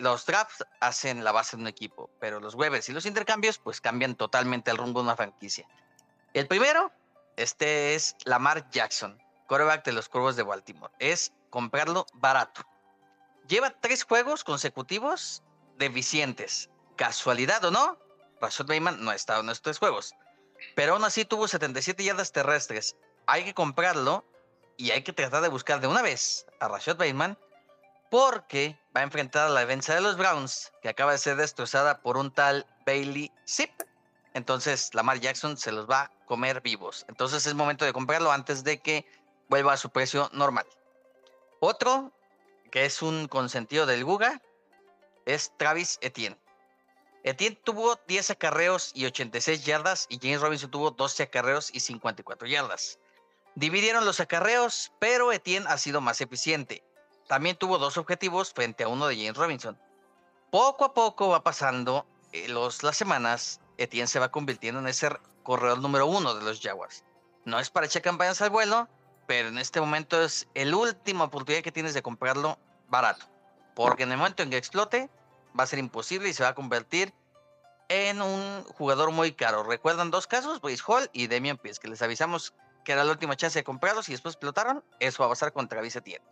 los 0.00 0.24
drafts 0.24 0.64
hacen 0.80 1.22
la 1.24 1.30
base 1.30 1.56
de 1.56 1.62
un 1.62 1.68
equipo, 1.68 2.10
pero 2.20 2.40
los 2.40 2.54
waivers 2.54 2.88
y 2.88 2.92
los 2.92 3.04
intercambios 3.04 3.58
pues 3.58 3.80
cambian 3.80 4.14
totalmente 4.14 4.70
el 4.70 4.78
rumbo 4.78 5.00
de 5.00 5.04
una 5.04 5.16
franquicia. 5.16 5.68
El 6.32 6.46
primero, 6.46 6.90
este 7.36 7.94
es 7.94 8.16
Lamar 8.24 8.70
Jackson, 8.70 9.22
quarterback 9.46 9.84
de 9.84 9.92
los 9.92 10.08
Cuervos 10.08 10.36
de 10.36 10.42
Baltimore. 10.42 10.92
Es 10.98 11.32
comprarlo 11.50 12.06
barato. 12.14 12.62
Lleva 13.46 13.70
tres 13.78 14.04
juegos 14.04 14.42
consecutivos 14.42 15.42
deficientes. 15.76 16.70
Casualidad 16.96 17.62
o 17.64 17.70
no, 17.70 17.98
Rashad 18.40 18.66
Bateman 18.66 19.04
no 19.04 19.10
ha 19.10 19.14
estado 19.14 19.42
en 19.42 19.50
estos 19.50 19.62
tres 19.62 19.78
juegos. 19.78 20.14
Pero 20.74 20.94
aún 20.94 21.04
así 21.04 21.26
tuvo 21.26 21.46
77 21.46 22.02
yardas 22.04 22.32
terrestres. 22.32 22.96
Hay 23.26 23.44
que 23.44 23.54
comprarlo 23.54 24.24
y 24.78 24.92
hay 24.92 25.02
que 25.02 25.12
tratar 25.12 25.42
de 25.42 25.48
buscar 25.48 25.80
de 25.80 25.88
una 25.88 26.00
vez 26.00 26.46
a 26.58 26.68
Rashad 26.68 26.96
Bateman 26.96 27.36
porque 28.10 28.76
va 28.94 29.00
a 29.00 29.04
enfrentar 29.04 29.46
a 29.46 29.50
la 29.50 29.60
defensa 29.60 29.94
de 29.94 30.00
los 30.00 30.16
Browns 30.16 30.72
que 30.82 30.88
acaba 30.88 31.12
de 31.12 31.18
ser 31.18 31.36
destrozada 31.36 32.02
por 32.02 32.16
un 32.16 32.32
tal 32.32 32.66
Bailey 32.84 33.32
Zip. 33.48 33.70
Entonces 34.34 34.92
Lamar 34.94 35.20
Jackson 35.20 35.56
se 35.56 35.72
los 35.72 35.88
va 35.88 36.02
a 36.02 36.10
comer 36.26 36.60
vivos. 36.60 37.04
Entonces 37.08 37.46
es 37.46 37.54
momento 37.54 37.84
de 37.84 37.92
comprarlo 37.92 38.32
antes 38.32 38.64
de 38.64 38.80
que 38.80 39.06
vuelva 39.48 39.72
a 39.72 39.76
su 39.76 39.90
precio 39.90 40.28
normal. 40.32 40.66
Otro 41.60 42.12
que 42.70 42.84
es 42.84 43.00
un 43.02 43.28
consentido 43.28 43.86
del 43.86 44.04
Guga 44.04 44.40
es 45.24 45.52
Travis 45.56 45.98
Etienne. 46.00 46.38
Etienne 47.22 47.58
tuvo 47.64 47.98
10 48.08 48.30
acarreos 48.30 48.92
y 48.94 49.04
86 49.06 49.64
yardas 49.64 50.06
y 50.08 50.18
James 50.18 50.40
Robinson 50.40 50.70
tuvo 50.70 50.90
12 50.90 51.24
acarreos 51.24 51.70
y 51.72 51.80
54 51.80 52.48
yardas. 52.48 52.98
Dividieron 53.56 54.06
los 54.06 54.20
acarreos, 54.20 54.92
pero 54.98 55.32
Etienne 55.32 55.66
ha 55.68 55.76
sido 55.76 56.00
más 56.00 56.20
eficiente. 56.20 56.82
También 57.30 57.54
tuvo 57.54 57.78
dos 57.78 57.96
objetivos 57.96 58.52
frente 58.52 58.82
a 58.82 58.88
uno 58.88 59.06
de 59.06 59.14
James 59.14 59.36
Robinson. 59.36 59.78
Poco 60.50 60.84
a 60.84 60.94
poco 60.94 61.28
va 61.28 61.44
pasando 61.44 62.04
eh, 62.32 62.48
los, 62.48 62.82
las 62.82 62.96
semanas, 62.96 63.60
Etienne 63.78 64.08
se 64.08 64.18
va 64.18 64.32
convirtiendo 64.32 64.80
en 64.80 64.88
ese 64.88 65.10
corredor 65.44 65.78
número 65.78 66.06
uno 66.06 66.34
de 66.34 66.42
los 66.42 66.60
Jaguars. 66.60 67.04
No 67.44 67.60
es 67.60 67.70
para 67.70 67.86
echar 67.86 68.02
campañas 68.02 68.42
al 68.42 68.50
vuelo, 68.50 68.88
pero 69.28 69.46
en 69.46 69.58
este 69.58 69.80
momento 69.80 70.20
es 70.20 70.48
el 70.54 70.74
última 70.74 71.22
oportunidad 71.22 71.62
que 71.62 71.70
tienes 71.70 71.94
de 71.94 72.02
comprarlo 72.02 72.58
barato. 72.88 73.26
Porque 73.76 74.02
en 74.02 74.10
el 74.10 74.18
momento 74.18 74.42
en 74.42 74.50
que 74.50 74.56
explote, 74.56 75.08
va 75.56 75.62
a 75.62 75.68
ser 75.68 75.78
imposible 75.78 76.30
y 76.30 76.32
se 76.34 76.42
va 76.42 76.48
a 76.48 76.54
convertir 76.56 77.14
en 77.88 78.22
un 78.22 78.64
jugador 78.76 79.12
muy 79.12 79.30
caro. 79.30 79.62
¿Recuerdan 79.62 80.10
dos 80.10 80.26
casos? 80.26 80.60
Bryce 80.60 80.82
Hall 80.84 81.08
y 81.12 81.28
Demian 81.28 81.58
Pierce, 81.58 81.80
que 81.80 81.86
les 81.86 82.02
avisamos 82.02 82.54
que 82.84 82.90
era 82.90 83.04
la 83.04 83.12
última 83.12 83.36
chance 83.36 83.56
de 83.56 83.62
comprarlos 83.62 84.08
y 84.08 84.12
después 84.12 84.34
explotaron. 84.34 84.82
Eso 84.98 85.22
va 85.22 85.26
a 85.26 85.30
pasar 85.30 85.52
contra 85.52 85.76
Travis 85.76 85.94
Etienne. 85.94 86.24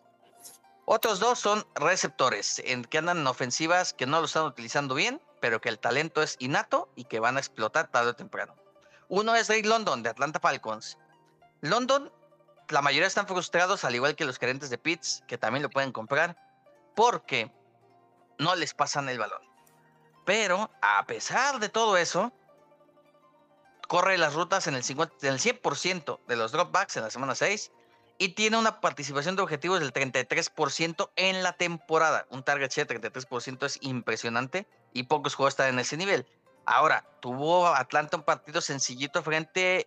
Otros 0.91 1.21
dos 1.21 1.39
son 1.39 1.67
receptores, 1.75 2.63
en 2.65 2.83
que 2.83 2.97
andan 2.97 3.19
en 3.19 3.27
ofensivas 3.27 3.93
que 3.93 4.07
no 4.07 4.21
lo 4.21 4.25
están 4.25 4.45
utilizando 4.45 4.95
bien, 4.95 5.21
pero 5.39 5.61
que 5.61 5.69
el 5.69 5.79
talento 5.79 6.23
es 6.23 6.37
innato 6.39 6.89
y 6.97 7.05
que 7.05 7.21
van 7.21 7.37
a 7.37 7.41
explotar 7.41 7.89
tarde 7.89 8.13
o 8.13 8.17
temprano. 8.17 8.57
Uno 9.11 9.35
es 9.35 9.51
Ray 9.51 9.65
London 9.65 10.03
de 10.03 10.09
Atlanta 10.09 10.41
Falcons. 10.41 10.97
London, 11.61 12.11
la 12.71 12.81
mayoría 12.81 13.07
están 13.07 13.29
frustrados, 13.29 13.85
al 13.85 13.97
igual 13.97 14.17
que 14.17 14.25
los 14.25 14.39
gerentes 14.39 14.71
de 14.71 14.79
Pitts, 14.79 15.23
que 15.29 15.37
también 15.37 15.63
lo 15.63 15.69
pueden 15.69 15.93
comprar, 15.93 16.39
porque 16.97 17.53
no 18.39 18.55
les 18.55 18.73
pasan 18.73 19.11
el 19.11 19.19
balón. 19.19 19.43
Pero 20.25 20.71
a 20.81 21.05
pesar 21.05 21.61
de 21.61 21.69
todo 21.69 21.99
eso, 21.99 22.33
corre 23.89 24.17
las 24.17 24.33
rutas 24.33 24.67
en 24.69 24.75
el, 24.75 24.83
50, 24.83 25.27
en 25.27 25.35
el 25.35 25.39
100% 25.39 26.21
de 26.27 26.37
los 26.37 26.53
dropbacks 26.53 26.97
en 26.97 27.03
la 27.03 27.11
semana 27.11 27.35
6 27.35 27.73
y 28.19 28.31
tiene 28.31 28.59
una 28.59 28.81
participación 28.81 29.37
de 29.37 29.43
objetivos 29.43 29.79
del 29.79 29.93
33% 29.93 31.11
en 31.17 31.43
la 31.43 31.53
temporada. 31.53 32.27
Un 32.31 32.43
target 32.43 32.71
share 32.71 32.87
de 32.87 33.01
33% 33.01 33.65
es 33.65 33.79
impresionante 33.81 34.67
y 34.93 35.05
pocos 35.05 35.37
juegos 35.37 35.53
están 35.53 35.69
en 35.69 35.79
ese 35.79 35.97
nivel. 35.97 36.27
Ahora, 36.67 37.05
tuvo 37.21 37.69
Atlanta 37.69 38.17
un 38.17 38.25
partido 38.25 38.61
sencillito 38.61 39.23
frente 39.23 39.87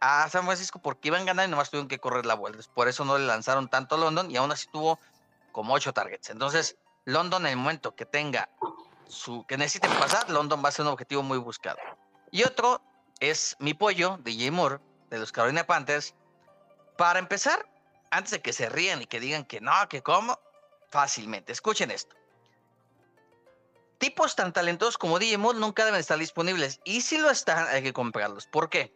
a 0.00 0.28
San 0.28 0.44
Francisco 0.44 0.80
porque 0.80 1.08
iban 1.08 1.24
ganando 1.24 1.48
y 1.48 1.50
nomás 1.50 1.70
tuvieron 1.70 1.88
que 1.88 1.98
correr 1.98 2.26
la 2.26 2.34
vuelta. 2.34 2.62
Por 2.74 2.86
eso 2.88 3.04
no 3.04 3.18
le 3.18 3.26
lanzaron 3.26 3.68
tanto 3.68 3.94
a 3.94 3.98
London 3.98 4.30
y 4.30 4.36
aún 4.36 4.52
así 4.52 4.68
tuvo 4.70 4.98
como 5.52 5.74
8 5.74 5.92
targets. 5.92 6.30
Entonces, 6.30 6.76
London 7.04 7.46
en 7.46 7.52
el 7.52 7.56
momento 7.56 7.94
que 7.94 8.04
tenga 8.04 8.48
su 9.08 9.44
que 9.46 9.56
necesiten 9.56 9.90
pasar, 9.98 10.30
London 10.30 10.62
va 10.64 10.68
a 10.68 10.72
ser 10.72 10.84
un 10.84 10.92
objetivo 10.92 11.22
muy 11.22 11.38
buscado. 11.38 11.78
Y 12.30 12.44
otro 12.44 12.80
es 13.18 13.56
mi 13.58 13.74
pollo, 13.74 14.18
DJ 14.22 14.50
Moore, 14.50 14.78
de 15.08 15.18
los 15.18 15.32
Carolina 15.32 15.64
Panthers. 15.64 16.14
Para 16.96 17.18
empezar, 17.18 17.66
antes 18.10 18.32
de 18.32 18.42
que 18.42 18.52
se 18.52 18.68
rían 18.68 19.02
y 19.02 19.06
que 19.06 19.20
digan 19.20 19.44
que 19.44 19.60
no, 19.60 19.72
que 19.88 20.02
cómo, 20.02 20.38
fácilmente, 20.90 21.52
escuchen 21.52 21.90
esto. 21.90 22.16
Tipos 23.98 24.34
tan 24.34 24.52
talentosos 24.52 24.96
como 24.96 25.18
Moore 25.38 25.58
nunca 25.58 25.84
deben 25.84 26.00
estar 26.00 26.18
disponibles. 26.18 26.80
Y 26.84 27.02
si 27.02 27.18
lo 27.18 27.30
están, 27.30 27.68
hay 27.68 27.82
que 27.82 27.92
comprarlos. 27.92 28.46
¿Por 28.46 28.70
qué? 28.70 28.94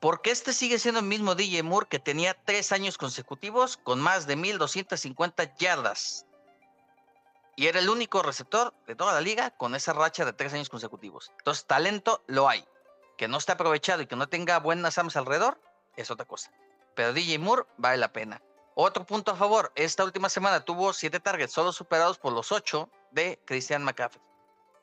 Porque 0.00 0.32
este 0.32 0.52
sigue 0.52 0.78
siendo 0.78 1.00
el 1.00 1.06
mismo 1.06 1.34
DJ 1.36 1.62
Moore 1.62 1.86
que 1.88 2.00
tenía 2.00 2.34
tres 2.44 2.72
años 2.72 2.98
consecutivos 2.98 3.76
con 3.76 4.00
más 4.00 4.26
de 4.26 4.36
1250 4.36 5.56
yardas. 5.56 6.26
Y 7.56 7.68
era 7.68 7.78
el 7.78 7.88
único 7.88 8.22
receptor 8.22 8.74
de 8.88 8.96
toda 8.96 9.14
la 9.14 9.20
liga 9.20 9.50
con 9.50 9.76
esa 9.76 9.92
racha 9.92 10.24
de 10.24 10.32
tres 10.32 10.52
años 10.52 10.68
consecutivos. 10.68 11.30
Entonces, 11.38 11.64
talento 11.66 12.24
lo 12.26 12.48
hay. 12.48 12.64
Que 13.16 13.28
no 13.28 13.38
esté 13.38 13.52
aprovechado 13.52 14.02
y 14.02 14.06
que 14.06 14.16
no 14.16 14.28
tenga 14.28 14.58
buenas 14.58 14.98
armas 14.98 15.16
alrededor 15.16 15.60
es 15.96 16.10
otra 16.10 16.26
cosa. 16.26 16.50
Pero 16.94 17.12
DJ 17.12 17.38
Moore 17.38 17.64
vale 17.76 17.98
la 17.98 18.12
pena. 18.12 18.42
Otro 18.76 19.06
punto 19.06 19.32
a 19.32 19.36
favor, 19.36 19.72
esta 19.76 20.04
última 20.04 20.28
semana 20.28 20.64
tuvo 20.64 20.92
siete 20.92 21.20
targets, 21.20 21.52
solo 21.52 21.72
superados 21.72 22.18
por 22.18 22.32
los 22.32 22.50
ocho 22.50 22.90
de 23.12 23.40
Christian 23.44 23.84
McCaffrey. 23.84 24.22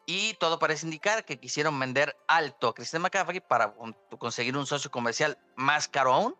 Y 0.05 0.33
todo 0.35 0.59
parece 0.59 0.85
indicar 0.85 1.25
que 1.25 1.39
quisieron 1.39 1.77
vender 1.79 2.15
alto 2.27 2.69
a 2.69 2.73
Christian 2.73 3.01
McCaffrey 3.01 3.39
para 3.39 3.73
conseguir 4.17 4.57
un 4.57 4.65
socio 4.65 4.89
comercial 4.89 5.37
más 5.55 5.87
caro 5.87 6.13
aún. 6.13 6.35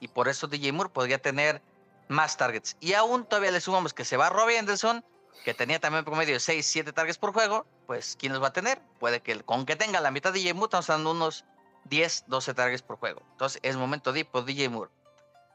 Y 0.00 0.08
por 0.08 0.28
eso 0.28 0.46
DJ 0.46 0.72
Moore 0.72 0.90
podría 0.90 1.18
tener 1.18 1.62
más 2.08 2.36
targets. 2.36 2.76
Y 2.80 2.94
aún 2.94 3.24
todavía 3.24 3.50
le 3.50 3.60
sumamos 3.60 3.94
que 3.94 4.04
se 4.04 4.16
va 4.16 4.30
Robbie 4.30 4.58
Anderson, 4.58 5.04
que 5.44 5.54
tenía 5.54 5.78
también 5.78 6.04
promedio 6.04 6.34
de 6.34 6.40
6, 6.40 6.66
7 6.66 6.92
targets 6.92 7.18
por 7.18 7.32
juego. 7.32 7.66
Pues, 7.86 8.16
¿quién 8.18 8.32
los 8.32 8.42
va 8.42 8.48
a 8.48 8.52
tener? 8.52 8.80
Puede 8.98 9.20
que 9.20 9.40
con 9.42 9.66
que 9.66 9.76
tenga 9.76 10.00
la 10.00 10.10
mitad 10.10 10.32
de 10.32 10.40
DJ 10.40 10.54
Moore, 10.54 10.66
estamos 10.66 10.86
dando 10.88 11.10
unos 11.12 11.44
10, 11.84 12.24
12 12.26 12.54
targets 12.54 12.82
por 12.82 12.98
juego. 12.98 13.22
Entonces, 13.32 13.60
es 13.62 13.76
momento 13.76 14.12
de 14.12 14.24
por 14.24 14.44
DJ 14.44 14.68
Moore. 14.68 14.90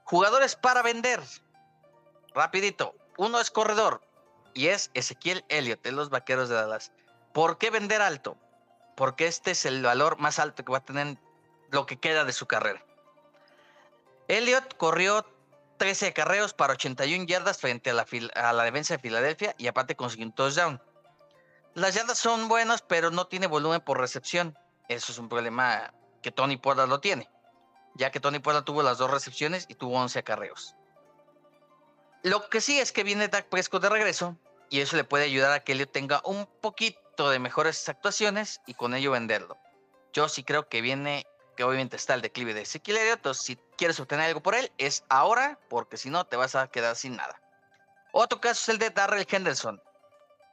Jugadores 0.03 0.55
para 0.55 0.81
vender. 0.81 1.21
Rapidito. 2.33 2.95
Uno 3.17 3.39
es 3.39 3.51
corredor 3.51 4.01
y 4.53 4.67
es 4.67 4.91
Ezequiel 4.93 5.45
Elliott 5.49 5.81
de 5.83 5.91
los 5.91 6.09
Vaqueros 6.09 6.49
de 6.49 6.55
Dallas. 6.55 6.91
¿Por 7.31 7.57
qué 7.57 7.69
vender 7.69 8.01
alto? 8.01 8.37
Porque 8.95 9.27
este 9.27 9.51
es 9.51 9.65
el 9.65 9.81
valor 9.81 10.17
más 10.19 10.39
alto 10.39 10.63
que 10.63 10.71
va 10.71 10.79
a 10.79 10.85
tener 10.85 11.17
lo 11.71 11.85
que 11.85 11.99
queda 11.99 12.25
de 12.25 12.33
su 12.33 12.47
carrera. 12.47 12.83
Elliott 14.27 14.75
corrió 14.77 15.25
13 15.77 16.13
carreos 16.13 16.53
para 16.53 16.73
81 16.73 17.25
yardas 17.25 17.57
frente 17.57 17.89
a 17.89 17.93
la, 17.93 18.63
defensa 18.63 18.95
de 18.95 18.99
Filadelfia 18.99 19.55
y 19.57 19.67
aparte 19.67 19.95
consiguió 19.95 20.25
un 20.25 20.33
touchdown. 20.33 20.81
Las 21.75 21.95
yardas 21.95 22.17
son 22.17 22.47
buenas, 22.47 22.81
pero 22.81 23.09
no 23.09 23.27
tiene 23.27 23.47
volumen 23.47 23.81
por 23.81 23.99
recepción. 23.99 24.57
Eso 24.89 25.11
es 25.11 25.17
un 25.17 25.29
problema 25.29 25.93
que 26.21 26.31
Tony 26.31 26.57
Pollard 26.57 26.89
lo 26.89 26.99
tiene 26.99 27.29
ya 27.95 28.11
que 28.11 28.19
Tony 28.19 28.39
Pollard 28.39 28.63
tuvo 28.63 28.83
las 28.83 28.97
dos 28.97 29.11
recepciones 29.11 29.65
y 29.67 29.75
tuvo 29.75 29.99
11 29.99 30.19
acarreos. 30.19 30.75
Lo 32.23 32.49
que 32.49 32.61
sí 32.61 32.79
es 32.79 32.91
que 32.91 33.03
viene 33.03 33.27
Dak 33.27 33.49
Prescott 33.49 33.81
de 33.81 33.89
regreso 33.89 34.37
y 34.69 34.79
eso 34.79 34.95
le 34.95 35.03
puede 35.03 35.25
ayudar 35.25 35.51
a 35.51 35.63
que 35.63 35.73
Elliot 35.73 35.91
tenga 35.91 36.21
un 36.25 36.47
poquito 36.61 37.29
de 37.29 37.39
mejores 37.39 37.87
actuaciones 37.89 38.61
y 38.65 38.73
con 38.73 38.93
ello 38.93 39.11
venderlo. 39.11 39.57
Yo 40.13 40.29
sí 40.29 40.43
creo 40.43 40.69
que 40.69 40.81
viene, 40.81 41.27
que 41.57 41.63
obviamente 41.63 41.95
está 41.95 42.13
el 42.13 42.21
declive 42.21 42.53
de 42.53 42.61
Ezequiel 42.61 42.97
Elliott, 42.97 43.17
entonces 43.17 43.43
si 43.43 43.59
quieres 43.77 43.99
obtener 43.99 44.27
algo 44.27 44.41
por 44.41 44.55
él 44.55 44.71
es 44.77 45.03
ahora, 45.09 45.59
porque 45.69 45.97
si 45.97 46.09
no 46.09 46.25
te 46.25 46.37
vas 46.37 46.55
a 46.55 46.67
quedar 46.67 46.95
sin 46.95 47.17
nada. 47.17 47.39
Otro 48.13 48.39
caso 48.39 48.61
es 48.61 48.69
el 48.69 48.77
de 48.79 48.89
Darrell 48.89 49.27
Henderson. 49.29 49.81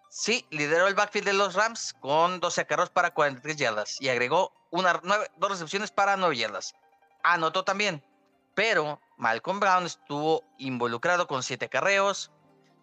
Sí, 0.09 0.45
lideró 0.51 0.89
el 0.89 0.95
backfield 0.95 1.29
de 1.29 1.35
los 1.35 1.55
Rams 1.55 1.95
con 2.01 2.41
12 2.41 2.63
acarreos 2.63 2.91
para 2.91 3.13
43 3.13 3.57
yardas 3.57 4.01
y 4.01 4.09
agregó 4.09 4.53
una, 4.71 5.01
dos 5.37 5.51
recepciones 5.51 5.93
para 5.93 6.17
9 6.17 6.37
yardas 6.37 6.75
anotó 7.23 7.65
también, 7.65 8.03
pero 8.55 9.01
Malcolm 9.17 9.61
Brown 9.61 9.87
estuvo 9.87 10.45
involucrado 10.59 11.27
con 11.27 11.43
siete 11.43 11.69
carreos. 11.69 12.31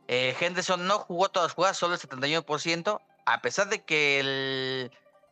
Eh, 0.07 0.35
Henderson 0.39 0.87
no 0.87 0.99
jugó 0.99 1.29
todas 1.29 1.49
las 1.49 1.55
jugadas, 1.55 1.77
solo 1.77 1.95
el 1.95 1.99
71%, 1.99 3.01
a 3.25 3.41
pesar 3.41 3.69
de 3.69 3.83
que 3.83 4.19
el, 4.19 4.91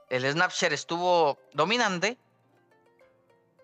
el 0.10 0.32
Snapchat 0.32 0.72
estuvo 0.72 1.40
dominante. 1.54 2.18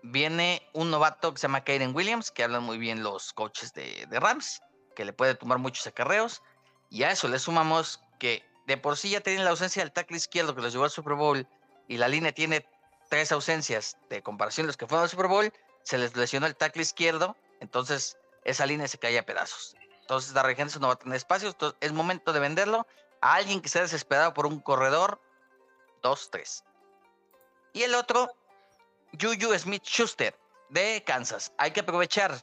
Viene 0.02 0.68
un 0.72 0.90
novato 0.90 1.32
que 1.32 1.38
se 1.38 1.46
llama 1.46 1.62
Kaden 1.62 1.94
Williams, 1.94 2.30
que 2.30 2.42
hablan 2.42 2.62
muy 2.62 2.78
bien 2.78 3.02
los 3.02 3.32
coaches 3.32 3.72
de, 3.72 4.06
de 4.06 4.20
Rams, 4.20 4.62
que 4.96 5.04
le 5.04 5.12
puede 5.12 5.34
tomar 5.34 5.58
muchos 5.58 5.86
acarreos. 5.86 6.42
Y 6.90 7.04
a 7.04 7.10
eso 7.12 7.28
le 7.28 7.38
sumamos 7.38 8.02
que 8.18 8.44
de 8.66 8.76
por 8.76 8.96
sí 8.96 9.10
ya 9.10 9.20
tienen 9.20 9.44
la 9.44 9.50
ausencia 9.50 9.82
del 9.82 9.92
tackle 9.92 10.16
izquierdo 10.16 10.54
que 10.54 10.62
los 10.62 10.72
llevó 10.72 10.84
al 10.84 10.90
Super 10.90 11.14
Bowl 11.14 11.46
y 11.88 11.96
la 11.96 12.08
línea 12.08 12.32
tiene 12.32 12.66
tres 13.12 13.30
ausencias 13.30 13.98
de 14.08 14.22
comparación 14.22 14.66
los 14.66 14.78
que 14.78 14.86
fueron 14.86 15.02
al 15.02 15.10
Super 15.10 15.26
Bowl, 15.26 15.52
se 15.82 15.98
les 15.98 16.16
lesionó 16.16 16.46
el 16.46 16.56
tackle 16.56 16.80
izquierdo, 16.80 17.36
entonces 17.60 18.16
esa 18.42 18.64
línea 18.64 18.88
se 18.88 18.96
cae 18.96 19.18
a 19.18 19.26
pedazos. 19.26 19.76
Entonces 20.00 20.32
Darrell 20.32 20.58
Henderson 20.58 20.80
no 20.80 20.88
va 20.88 20.94
a 20.94 20.98
tener 20.98 21.16
espacio, 21.16 21.54
es 21.80 21.92
momento 21.92 22.32
de 22.32 22.40
venderlo 22.40 22.86
a 23.20 23.34
alguien 23.34 23.60
que 23.60 23.66
esté 23.66 23.82
desesperado 23.82 24.32
por 24.32 24.46
un 24.46 24.60
corredor 24.60 25.20
2-3. 26.02 26.64
Y 27.74 27.82
el 27.82 27.94
otro, 27.94 28.30
Juju 29.20 29.58
Smith 29.58 29.84
Schuster 29.84 30.34
de 30.70 31.04
Kansas. 31.04 31.52
Hay 31.58 31.72
que 31.72 31.80
aprovechar 31.80 32.42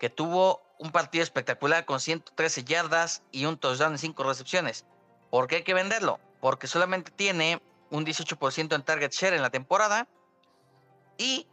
que 0.00 0.08
tuvo 0.08 0.62
un 0.78 0.90
partido 0.90 1.22
espectacular 1.22 1.84
con 1.84 2.00
113 2.00 2.64
yardas 2.64 3.24
y 3.30 3.44
un 3.44 3.58
touchdown 3.58 3.92
en 3.92 3.98
5 3.98 4.22
recepciones. 4.24 4.86
¿Por 5.28 5.48
qué 5.48 5.56
hay 5.56 5.64
que 5.64 5.74
venderlo? 5.74 6.18
Porque 6.40 6.66
solamente 6.66 7.10
tiene 7.10 7.60
un 7.92 8.04
18% 8.06 8.74
en 8.74 8.82
target 8.82 9.12
share 9.12 9.34
en 9.34 9.42
la 9.42 9.50
temporada. 9.50 10.08
Y 11.18 11.46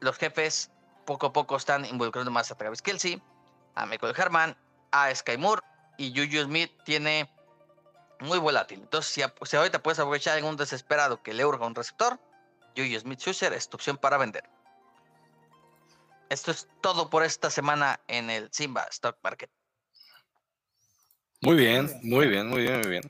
los 0.00 0.16
jefes 0.18 0.70
poco 1.06 1.28
a 1.28 1.32
poco 1.32 1.56
están 1.56 1.84
involucrando 1.86 2.30
más 2.30 2.50
a 2.50 2.56
Travis 2.56 2.82
Kelsey, 2.82 3.22
a 3.76 3.86
Michael 3.86 4.14
Herman, 4.16 4.56
a 4.90 5.14
Sky 5.14 5.38
Moore 5.38 5.62
y 5.96 6.10
Juju 6.10 6.44
Smith 6.44 6.70
tiene 6.84 7.30
muy 8.20 8.38
volátil. 8.38 8.80
Entonces, 8.80 9.12
si, 9.12 9.56
ahorita 9.56 9.82
puedes 9.82 9.98
aprovechar 10.00 10.36
en 10.38 10.44
un 10.44 10.56
desesperado 10.56 11.22
que 11.22 11.32
le 11.32 11.46
urga 11.46 11.66
un 11.66 11.74
receptor, 11.74 12.18
Juju 12.76 12.98
Smith 13.00 13.20
Schuster 13.20 13.52
es 13.52 13.68
opción 13.72 13.96
para 13.96 14.18
vender. 14.18 14.44
Esto 16.28 16.50
es 16.50 16.68
todo 16.82 17.08
por 17.08 17.22
esta 17.22 17.48
semana 17.48 18.00
en 18.08 18.28
el 18.28 18.48
Simba 18.52 18.86
Stock 18.90 19.16
Market. 19.22 19.50
Muy 21.40 21.54
bien, 21.54 21.88
muy 22.02 22.26
bien, 22.26 22.48
muy 22.48 22.62
bien, 22.62 22.80
muy 22.80 22.90
bien. 22.90 23.02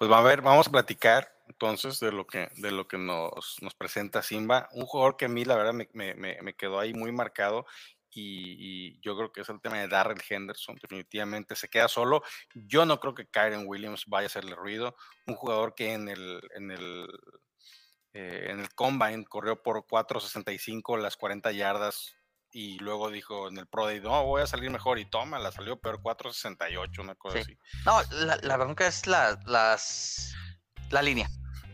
Pues 0.00 0.10
va 0.10 0.20
a 0.20 0.22
ver, 0.22 0.40
vamos 0.40 0.66
a 0.66 0.70
platicar 0.70 1.30
entonces 1.46 2.00
de 2.00 2.10
lo 2.10 2.26
que, 2.26 2.48
de 2.56 2.70
lo 2.70 2.88
que 2.88 2.96
nos, 2.96 3.58
nos 3.60 3.74
presenta 3.74 4.22
Simba. 4.22 4.66
Un 4.72 4.86
jugador 4.86 5.18
que 5.18 5.26
a 5.26 5.28
mí 5.28 5.44
la 5.44 5.56
verdad 5.56 5.74
me, 5.74 5.90
me, 5.92 6.14
me 6.40 6.54
quedó 6.54 6.80
ahí 6.80 6.94
muy 6.94 7.12
marcado 7.12 7.66
y, 8.08 8.98
yo 9.02 9.14
creo 9.14 9.30
que 9.30 9.42
es 9.42 9.48
el 9.50 9.60
tema 9.60 9.78
de 9.78 9.88
Darrell 9.88 10.22
Henderson. 10.26 10.78
Definitivamente 10.80 11.54
se 11.54 11.68
queda 11.68 11.86
solo. 11.86 12.22
Yo 12.54 12.86
no 12.86 12.98
creo 12.98 13.14
que 13.14 13.26
Kyron 13.26 13.66
Williams 13.66 14.06
vaya 14.06 14.24
a 14.24 14.28
hacerle 14.28 14.54
ruido. 14.54 14.96
Un 15.26 15.34
jugador 15.34 15.74
que 15.74 15.92
en 15.92 16.08
el, 16.08 16.40
en 16.54 16.70
el, 16.70 17.06
eh, 18.14 18.46
en 18.48 18.60
el 18.60 18.74
combine 18.74 19.26
corrió 19.26 19.62
por 19.62 19.84
4.65 19.84 20.96
las 20.96 21.18
40 21.18 21.52
yardas 21.52 22.16
y 22.52 22.78
luego 22.78 23.10
dijo 23.10 23.48
en 23.48 23.58
el 23.58 23.66
Pro 23.66 23.86
Day, 23.86 24.00
no, 24.00 24.24
voy 24.24 24.42
a 24.42 24.46
salir 24.46 24.70
mejor 24.70 24.98
y 24.98 25.04
toma, 25.04 25.38
la 25.38 25.52
salió 25.52 25.78
peor 25.78 26.00
4.68, 26.02 27.00
una 27.00 27.14
cosa 27.14 27.38
así. 27.38 27.56
No, 27.86 28.00
la, 28.10 28.36
la 28.42 28.56
bronca 28.56 28.86
es 28.86 29.06
la, 29.06 29.38
las, 29.46 30.34
la 30.90 31.02
línea. 31.02 31.28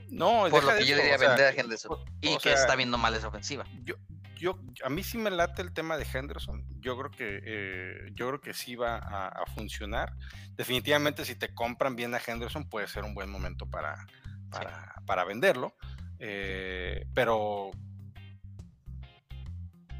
No, 0.09 0.47
por 0.51 0.65
lo 0.65 0.77
que 0.77 0.87
yo 0.87 0.97
diría 0.97 1.17
vender 1.17 1.47
a 1.47 1.51
Henderson 1.51 1.99
y 2.21 2.37
que 2.39 2.53
está 2.53 2.77
viendo 2.77 2.99
mal 2.99 3.15
esa 3.15 3.29
ofensiva. 3.29 3.65
Yo, 3.83 3.97
yo, 4.37 4.59
a 4.85 4.89
mí 4.89 5.03
sí 5.03 5.19
me 5.19 5.31
late 5.31 5.63
el 5.63 5.73
tema 5.73 5.97
de 5.97 6.07
Henderson. 6.13 6.65
Yo 6.81 6.97
creo 6.97 7.11
que, 7.11 7.41
eh, 7.45 8.11
yo 8.15 8.29
creo 8.29 8.41
que 8.41 8.55
sí 8.55 8.77
va 8.77 8.99
a, 8.99 9.47
funcionar. 9.55 10.13
Definitivamente, 10.53 11.25
si 11.25 11.35
te 11.35 11.55
compran 11.55 11.97
bien 11.97 12.15
a 12.15 12.21
Henderson, 12.25 12.69
puede 12.69 12.87
ser 12.87 13.05
un 13.05 13.15
buen 13.15 13.31
momento 13.31 13.69
para, 13.69 14.07
para, 14.51 14.95
para 15.07 15.25
venderlo. 15.25 15.75
Eh, 16.19 17.07
pero 17.15 17.73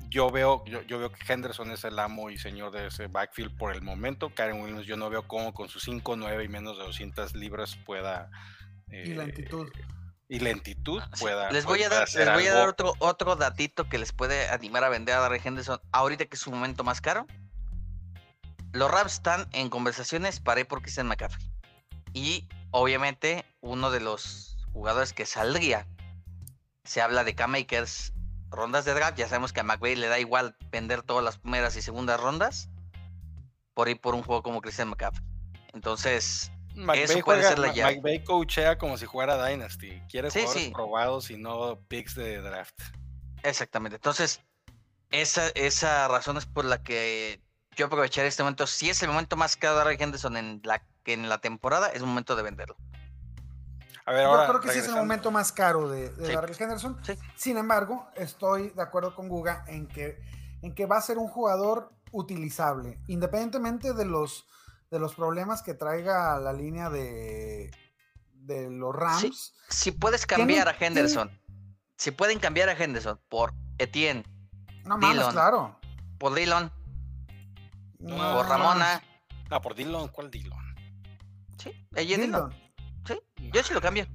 yo 0.09 0.31
veo, 0.31 0.65
yo, 0.65 0.99
veo 0.99 1.11
que 1.11 1.33
Henderson 1.33 1.71
es 1.71 1.85
el 1.85 1.99
amo 1.99 2.31
y 2.31 2.39
señor 2.39 2.71
de 2.73 2.87
ese 2.87 3.07
backfield 3.09 3.57
por 3.57 3.75
el 3.75 3.83
momento. 3.83 4.35
Karen 4.35 4.61
Williams, 4.61 4.87
yo 4.87 4.97
no 4.97 5.11
veo 5.11 5.27
cómo 5.27 5.53
con 5.53 5.69
sus 5.69 5.83
5, 5.83 6.17
9 6.17 6.45
y 6.45 6.49
menos 6.49 6.79
de 6.79 6.85
200 6.85 7.35
libras 7.35 7.77
pueda. 7.85 8.31
y 8.91 9.15
lentitud. 9.15 9.69
Eh, 9.69 9.85
y 10.29 10.41
lentitud 10.41 11.01
ah, 11.03 11.11
pueda. 11.19 11.51
Les 11.51 11.65
voy 11.65 11.83
a 11.83 11.89
dar, 11.89 12.09
les 12.13 12.33
voy 12.33 12.47
a 12.47 12.55
dar 12.55 12.69
otro, 12.69 12.95
otro 12.99 13.37
datito 13.37 13.89
que 13.89 13.99
les 13.99 14.13
puede 14.13 14.49
animar 14.49 14.85
a 14.85 14.89
vender 14.89 15.15
a 15.15 15.21
Darren 15.21 15.41
Henderson 15.45 15.81
ahorita 15.93 16.27
que 16.27 16.37
es 16.37 16.41
su 16.41 16.51
momento 16.51 16.85
más 16.85 17.01
caro. 17.01 17.27
Los 18.73 18.91
Rams 18.91 19.15
están 19.15 19.49
en 19.53 19.71
conversaciones 19.71 20.41
para 20.41 20.61
ir 20.61 20.67
por 20.67 20.83
Christian 20.83 21.07
McCaffrey. 21.07 21.47
Y 22.13 22.49
obviamente 22.73 23.45
uno 23.61 23.91
de 23.91 24.01
los 24.01 24.57
jugadores 24.73 25.13
que 25.13 25.27
saldría, 25.27 25.87
se 26.85 27.01
habla 27.01 27.25
de 27.25 27.35
K-Makers 27.35 28.13
rondas 28.57 28.85
de 28.85 28.95
draft. 28.95 29.17
Ya 29.19 29.29
sabemos 29.29 29.53
que 29.53 29.61
a 29.61 29.63
McVay 29.63 29.95
le 29.97 30.09
da 30.09 30.19
igual 30.19 30.57
vender 30.73 31.03
todas 31.03 31.23
las 31.25 31.39
primeras 31.39 31.77
y 31.77 31.83
segundas 31.83 32.21
rondas. 32.21 32.69
por 33.75 33.91
ir 33.91 34.01
por 34.01 34.15
un 34.15 34.23
juego 34.23 34.43
como 34.43 34.63
Christian 34.63 34.89
McCaffrey. 34.89 35.23
Entonces, 35.75 36.51
McVay 36.75 37.03
Eso 37.03 37.13
puede 37.21 37.41
juega- 37.43 37.49
ser 37.51 37.59
la 37.59 37.73
llave. 37.75 37.97
McVay 37.97 38.25
coachea 38.25 38.79
como 38.79 38.97
si 38.97 39.05
fuera 39.07 39.47
Dynasty. 39.47 40.01
Quiere 40.11 40.31
Sí, 40.31 40.41
jugadores 40.41 40.65
sí. 40.65 40.71
probados 40.73 41.31
y 41.31 41.37
no 41.37 41.79
picks 41.89 42.15
de 42.15 42.41
draft. 42.41 42.75
exactamente. 43.43 43.97
Entonces, 43.97 44.41
esa, 45.11 45.49
esa 45.55 46.09
razón 46.09 46.39
es 46.39 46.47
por 46.47 46.65
la 46.65 46.83
que 46.83 47.41
yo 47.77 47.85
aprovecharé 47.87 48.29
este 48.29 48.43
momento. 48.43 48.67
Si 48.67 48.89
es 48.89 49.03
el 49.03 49.11
momento 49.11 49.37
más 49.37 49.57
caro 49.57 49.87
de 49.91 49.97
Henderson 49.97 50.39
en 50.39 50.63
la, 50.65 50.83
en 51.05 51.29
la 51.29 51.37
temporada, 51.39 51.89
es 51.91 52.01
momento 52.03 52.35
de 52.35 52.43
venderlo. 52.45 52.77
A 54.07 54.13
ver, 54.13 54.25
Yo 54.25 54.47
creo 54.47 54.61
que 54.61 54.71
sí 54.71 54.79
es 54.79 54.89
el 54.89 54.95
momento 54.95 55.31
más 55.33 55.51
caro 55.53 55.89
de, 55.89 56.11
de 56.11 56.27
Sí. 56.29 56.33
Darrell 56.33 56.57
Henderson. 56.59 56.99
Sí. 57.03 57.15
Sin 57.37 57.57
embargo, 57.59 58.09
estoy 58.15 58.71
de 58.71 58.83
acuerdo 58.83 59.15
con 59.17 59.29
Guga 59.29 59.65
en 59.67 59.89
que, 59.89 60.21
en 60.63 60.75
que 60.75 60.87
va 60.87 60.97
a 60.99 61.01
ser 61.03 61.19
un 61.19 61.27
jugador 61.29 61.93
utilizable, 62.13 63.01
independientemente 63.09 63.93
de 63.95 64.05
los, 64.05 64.47
de 64.93 65.01
los 65.01 65.15
problemas 65.17 65.61
que 65.63 65.75
traiga 65.75 66.39
la 66.39 66.53
línea 66.53 66.89
de, 66.89 67.71
de 68.33 68.71
los 68.71 68.95
Rams. 68.95 69.55
Si 69.69 69.91
puedes 69.91 70.25
cambiar 70.25 70.69
a 70.69 70.79
tiene- 70.79 70.87
Henderson, 71.01 71.41
si 71.97 72.13
pueden 72.13 72.39
cambiar 72.39 72.69
a 72.69 72.73
Henderson 72.73 73.21
por 73.29 73.53
Etienne, 73.79 74.23
No 74.85 74.99
mames, 74.99 75.17
Dillon. 75.19 75.33
claro. 75.33 75.81
por 76.19 76.33
Dillon, 76.35 76.71
No 77.99 78.35
por. 78.37 78.49
Ramona, 78.49 79.03
Ah, 79.51 79.61
por 79.61 79.75
Dillon. 79.75 80.09
¿Cuál 80.09 80.31
Dillon? 80.31 80.59
sí, 81.59 81.73
ella 81.95 82.17
Dillon. 82.19 82.51
Dillon. 82.51 82.66
Yo 83.53 83.63
sí 83.63 83.73
lo 83.75 83.81
cambio. 83.81 84.07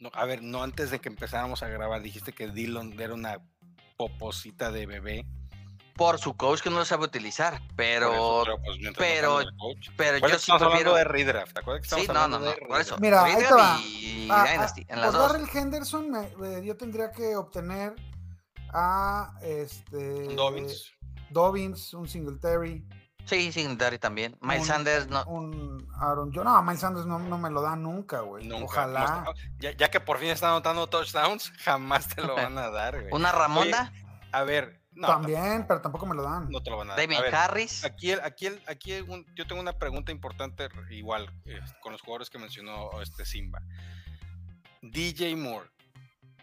No, 0.00 0.10
a 0.14 0.24
ver, 0.24 0.42
no 0.42 0.62
antes 0.62 0.90
de 0.90 1.00
que 1.00 1.08
empezáramos 1.08 1.62
a 1.62 1.68
grabar, 1.68 2.00
dijiste 2.02 2.32
que 2.32 2.48
Dillon 2.48 2.98
era 3.00 3.14
una 3.14 3.38
poposita 3.96 4.70
de 4.70 4.86
bebé. 4.86 5.26
Por 5.94 6.20
su 6.20 6.36
coach 6.36 6.60
que 6.62 6.70
no 6.70 6.76
lo 6.78 6.84
sabe 6.84 7.06
utilizar, 7.06 7.60
pero, 7.74 8.12
Por 8.12 8.48
eso, 8.48 8.58
pues, 8.64 8.78
pero- 8.96 9.40
coach. 9.58 9.88
pero 9.96 10.18
yo 10.28 10.38
sí 10.38 10.52
prefiero. 10.56 10.94
de 10.94 11.02
redraft. 11.02 11.52
¿Te 11.54 11.58
acuerdas 11.60 11.82
que 11.82 11.88
Sí, 11.96 12.00
estamos 12.02 12.14
no, 12.14 12.14
no, 12.28 12.36
hablando 12.36 12.46
no, 12.46 12.52
de 12.60 12.66
por 12.68 12.80
eso. 12.80 12.96
Mira, 13.00 13.24
ahí 13.24 13.34
te 13.36 13.52
va. 13.52 13.80
y 13.80 14.28
Ah, 14.30 14.44
ah, 14.46 14.52
Dynasty, 14.52 14.80
en 14.82 14.86
por 14.86 14.98
las 14.98 15.12
dos. 15.12 15.32
Darrell 15.32 15.48
Henderson, 15.52 16.10
me- 16.10 16.26
eh, 16.58 16.62
yo 16.64 16.76
tendría 16.76 17.10
que 17.10 17.34
obtener 17.34 17.96
a 18.72 19.34
este 19.42 20.34
Dobbins. 20.36 20.92
Dobbins, 21.30 21.94
un 21.94 22.08
Singletary, 22.08 22.84
Sí, 23.28 23.52
Singletary 23.52 23.98
también. 23.98 24.36
Miles 24.40 24.60
un- 24.62 24.66
Sanders, 24.66 25.08
no. 25.08 25.24
un 25.26 25.86
Aaron 26.00 26.32
Jones. 26.32 26.44
No, 26.44 26.62
Miles 26.62 26.80
Sanders 26.80 27.06
no, 27.06 27.18
no 27.18 27.36
me 27.38 27.50
lo 27.50 27.60
da 27.60 27.76
nunca, 27.76 28.20
güey. 28.20 28.50
Ojalá. 28.52 29.22
no 29.24 29.30
está- 29.32 29.48
ya, 29.58 29.72
ya 29.72 29.90
que 29.90 30.00
por 30.00 30.18
fin 30.18 30.28
está 30.30 30.48
anotando 30.48 30.86
touchdowns, 30.86 31.50
jamás 31.64 32.08
te 32.08 32.22
lo 32.22 32.34
van 32.34 32.56
a 32.56 32.70
dar, 32.70 33.00
güey. 33.00 33.12
Una 33.12 33.30
Ramonda, 33.32 33.92
A 34.32 34.42
ver, 34.44 34.80
no, 34.92 35.06
También, 35.08 35.66
pero 35.66 35.80
tampoco 35.80 36.04
me 36.06 36.14
lo 36.14 36.22
dan. 36.22 36.50
no 36.50 36.62
te 36.62 36.70
lo 36.70 36.76
van 36.78 36.88
a 36.88 36.90
dar. 36.92 36.98
A 36.98 37.02
Damien 37.02 37.22
ver, 37.22 37.34
Harris. 37.34 37.84
Aquí, 37.84 38.10
el- 38.10 38.20
aquí, 38.20 38.46
el- 38.46 38.62
aquí 38.66 38.94
un- 39.00 39.24
yo 39.34 39.46
tengo 39.46 39.60
una 39.60 39.72
pregunta 39.72 40.10
importante 40.12 40.68
igual 40.90 41.30
eh, 41.46 41.60
con 41.82 41.92
los 41.92 42.00
jugadores 42.02 42.28
que 42.30 42.38
mencionó 42.38 42.90
este 43.02 43.24
Simba. 43.24 43.60
DJ 44.82 45.34
Moore, 45.36 45.68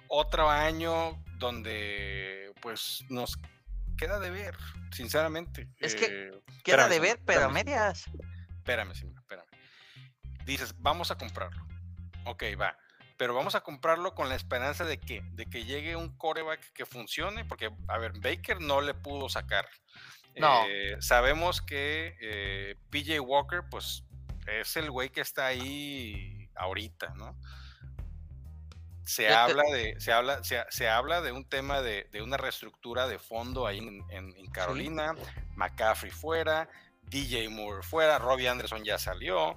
otro 0.07 0.49
año 0.49 1.21
donde 1.37 2.51
pues 2.61 3.03
nos 3.09 3.37
queda 3.95 4.19
de 4.19 4.29
ver, 4.29 4.55
sinceramente. 4.91 5.69
Es 5.79 5.95
que 5.95 6.05
Eh, 6.05 6.31
Queda 6.63 6.87
espérame, 6.87 6.89
de 6.89 6.99
ver, 6.99 7.21
pero 7.25 7.45
a 7.45 7.49
medias. 7.49 8.05
Espérame, 8.57 8.93
Simba, 8.95 9.21
espérame. 9.21 9.47
Dices, 10.45 10.73
vamos 10.79 11.11
a 11.11 11.17
comprarlo. 11.17 11.65
Ok, 12.25 12.43
va. 12.59 12.77
Pero 13.17 13.33
vamos 13.33 13.55
a 13.55 13.61
comprarlo 13.61 14.13
con 14.13 14.27
la 14.29 14.35
esperanza 14.35 14.83
de 14.83 14.99
que, 14.99 15.21
de 15.33 15.45
que 15.45 15.63
llegue 15.63 15.95
un 15.95 16.17
coreback 16.17 16.73
que 16.73 16.85
funcione, 16.85 17.45
porque, 17.45 17.69
a 17.87 17.97
ver, 17.97 18.13
Baker 18.19 18.59
no 18.61 18.81
le 18.81 18.93
pudo 18.93 19.29
sacar. 19.29 19.67
No. 20.35 20.65
Eh, 20.67 20.97
sabemos 20.99 21.61
que 21.61 22.17
eh, 22.19 22.75
PJ 22.89 23.19
Walker, 23.21 23.61
pues, 23.71 24.03
es 24.47 24.75
el 24.75 24.91
güey 24.91 25.09
que 25.09 25.21
está 25.21 25.45
ahí 25.45 26.49
ahorita, 26.55 27.13
¿no? 27.15 27.39
Se 29.05 29.29
habla 29.29 29.63
de, 29.71 29.99
se 29.99 30.11
habla, 30.11 30.43
se, 30.43 30.63
se 30.69 30.89
habla 30.89 31.21
de 31.21 31.31
un 31.31 31.45
tema 31.47 31.81
de, 31.81 32.07
de 32.11 32.21
una 32.21 32.37
reestructura 32.37 33.07
de 33.07 33.19
fondo 33.19 33.67
ahí 33.67 33.77
en, 33.77 34.03
en- 34.09 34.35
en 34.35 34.47
Carolina, 34.51 35.13
McCaffrey 35.55 36.11
fuera, 36.11 36.67
DJ 37.03 37.49
Moore 37.49 37.83
fuera, 37.83 38.17
Robbie 38.19 38.49
Anderson 38.49 38.83
ya 38.83 38.97
salió. 38.97 39.55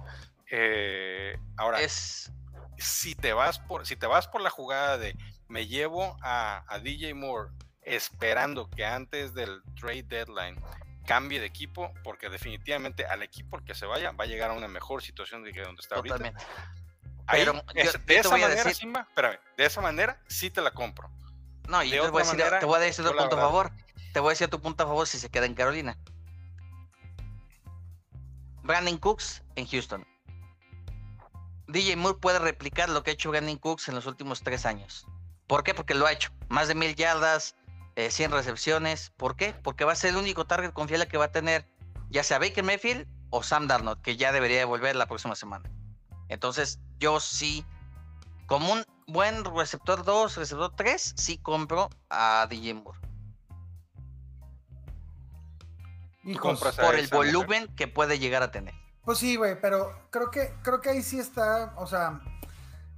eh, 0.50 1.38
ahora, 1.56 1.80
Es. 1.80 2.30
si 2.78 3.14
te 3.14 3.32
vas 3.32 3.58
por, 3.58 3.87
si 3.87 3.96
te 3.96 4.06
vas 4.06 4.28
por 4.28 4.40
la 4.40 4.50
jugada 4.50 4.98
de 4.98 5.16
me 5.48 5.66
llevo 5.66 6.16
a, 6.22 6.62
a 6.68 6.78
DJ 6.78 7.14
Moore 7.14 7.50
esperando 7.82 8.68
que 8.70 8.84
antes 8.84 9.32
del 9.34 9.62
trade 9.80 10.02
deadline 10.02 10.62
cambie 11.06 11.40
de 11.40 11.46
equipo, 11.46 11.90
porque 12.04 12.28
definitivamente 12.28 13.06
al 13.06 13.22
equipo 13.22 13.58
que 13.64 13.74
se 13.74 13.87
vaya 13.87 14.12
va 14.12 14.24
a 14.24 14.26
llegar 14.26 14.50
a 14.50 14.52
una 14.54 14.68
mejor 14.68 15.02
situación 15.02 15.42
de 15.42 15.52
que 15.54 15.62
donde 15.62 15.80
está 15.80 15.96
ahorita. 15.96 16.16
Ahí, 17.30 17.40
Pero 17.40 17.52
yo- 17.54 17.62
es- 17.74 17.92
yo 17.92 17.98
de 18.06 18.16
esa 18.18 18.28
voy 18.30 18.40
a 18.40 18.48
manera, 18.48 18.64
decir- 18.64 18.74
Simba, 18.80 19.00
espérame, 19.08 19.38
de 19.56 19.64
esa 19.66 19.80
manera 19.80 20.20
sí 20.28 20.50
te 20.50 20.60
la 20.62 20.72
compro. 20.72 21.10
No, 21.68 21.82
yo 21.84 22.04
te 22.04 22.10
voy, 22.10 22.22
a 22.22 22.24
decir, 22.24 22.38
manera, 22.38 22.58
te 22.58 22.66
voy 22.66 22.76
a 22.76 22.80
decir 22.80 23.04
yo 23.04 23.10
otro 23.10 23.16
la 23.20 23.28
punto 23.28 23.36
a 23.36 23.40
favor. 23.46 23.72
Te 24.14 24.20
voy 24.20 24.28
a 24.28 24.30
decir 24.30 24.48
tu 24.48 24.60
punto 24.62 24.82
a 24.82 24.86
favor 24.86 25.06
si 25.06 25.18
se 25.18 25.28
queda 25.30 25.44
en 25.44 25.54
Carolina. 25.54 25.98
Brandon 28.62 28.98
Cooks 28.98 29.42
en 29.56 29.66
Houston. 29.66 30.06
DJ 31.66 31.96
Moore 31.96 32.18
puede 32.18 32.38
replicar 32.38 32.88
lo 32.88 33.02
que 33.02 33.10
ha 33.10 33.14
hecho 33.14 33.30
Brandon 33.30 33.56
Cooks 33.58 33.88
en 33.88 33.94
los 33.94 34.06
últimos 34.06 34.42
tres 34.42 34.64
años. 34.66 35.06
¿Por 35.46 35.64
qué? 35.64 35.74
Porque 35.74 35.94
lo 35.94 36.06
ha 36.06 36.12
hecho. 36.12 36.30
Más 36.48 36.68
de 36.68 36.74
mil 36.74 36.94
yardas, 36.94 37.54
eh, 37.96 38.10
100 38.10 38.30
recepciones. 38.32 39.10
¿Por 39.16 39.36
qué? 39.36 39.52
Porque 39.62 39.84
va 39.84 39.92
a 39.92 39.96
ser 39.96 40.10
el 40.10 40.16
único 40.16 40.46
target 40.46 40.72
confiable 40.72 41.08
que 41.08 41.18
va 41.18 41.26
a 41.26 41.32
tener 41.32 41.66
ya 42.10 42.22
sea 42.22 42.38
Baker 42.38 42.64
Mayfield 42.64 43.06
o 43.30 43.42
Sam 43.42 43.66
Darnold, 43.68 44.00
que 44.00 44.16
ya 44.16 44.32
debería 44.32 44.58
de 44.58 44.64
volver 44.64 44.96
la 44.96 45.06
próxima 45.06 45.34
semana. 45.34 45.70
Entonces, 46.28 46.78
yo 46.98 47.20
sí, 47.20 47.64
como 48.46 48.72
un 48.72 48.84
buen 49.06 49.44
receptor 49.44 50.04
2, 50.04 50.36
receptor 50.36 50.72
3, 50.76 51.14
sí 51.16 51.38
compro 51.38 51.88
a 52.10 52.46
DJ 52.50 52.74
Moore. 52.74 52.98
Hijos, 56.24 56.42
compras 56.42 56.78
a 56.78 56.82
Por 56.82 56.94
el 56.96 57.02
mujer. 57.04 57.16
volumen 57.16 57.74
que 57.76 57.88
puede 57.88 58.18
llegar 58.18 58.42
a 58.42 58.50
tener. 58.50 58.74
Pues 59.04 59.18
sí, 59.18 59.36
güey, 59.36 59.58
pero 59.60 59.96
creo 60.10 60.30
que, 60.30 60.52
creo 60.62 60.80
que 60.80 60.90
ahí 60.90 61.02
sí 61.02 61.18
está, 61.18 61.72
o 61.76 61.86
sea, 61.86 62.20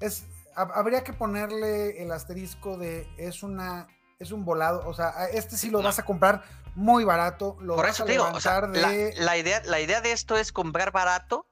es, 0.01 0.25
hab- 0.57 0.73
habría 0.75 1.05
que 1.05 1.13
ponerle 1.13 2.03
el 2.03 2.11
asterisco 2.11 2.77
de 2.77 3.09
es 3.17 3.45
una, 3.45 3.87
es 4.19 4.33
un 4.33 4.45
volado, 4.45 4.83
o 4.89 4.95
sea, 4.95 5.11
a 5.11 5.27
este 5.29 5.57
sí 5.57 5.71
lo 5.71 5.79
No. 5.79 5.85
vas 5.85 6.01
a 6.01 6.05
comprar 6.05 6.43
muy 6.75 7.05
barato, 7.05 7.57
lo 7.61 7.77
Por 7.77 7.85
vas 7.87 7.95
eso 7.95 8.03
a 8.03 8.07
te 8.07 8.13
digo, 8.13 8.29
o 8.33 8.41
sea, 8.41 8.61
la, 8.63 8.89
de, 8.91 9.15
la 9.19 9.37
idea, 9.37 9.63
la 9.65 9.81
idea 9.81 10.01
de 10.01 10.11
esto 10.11 10.37
es 10.37 10.51
comprar 10.51 10.91
barato 10.91 11.47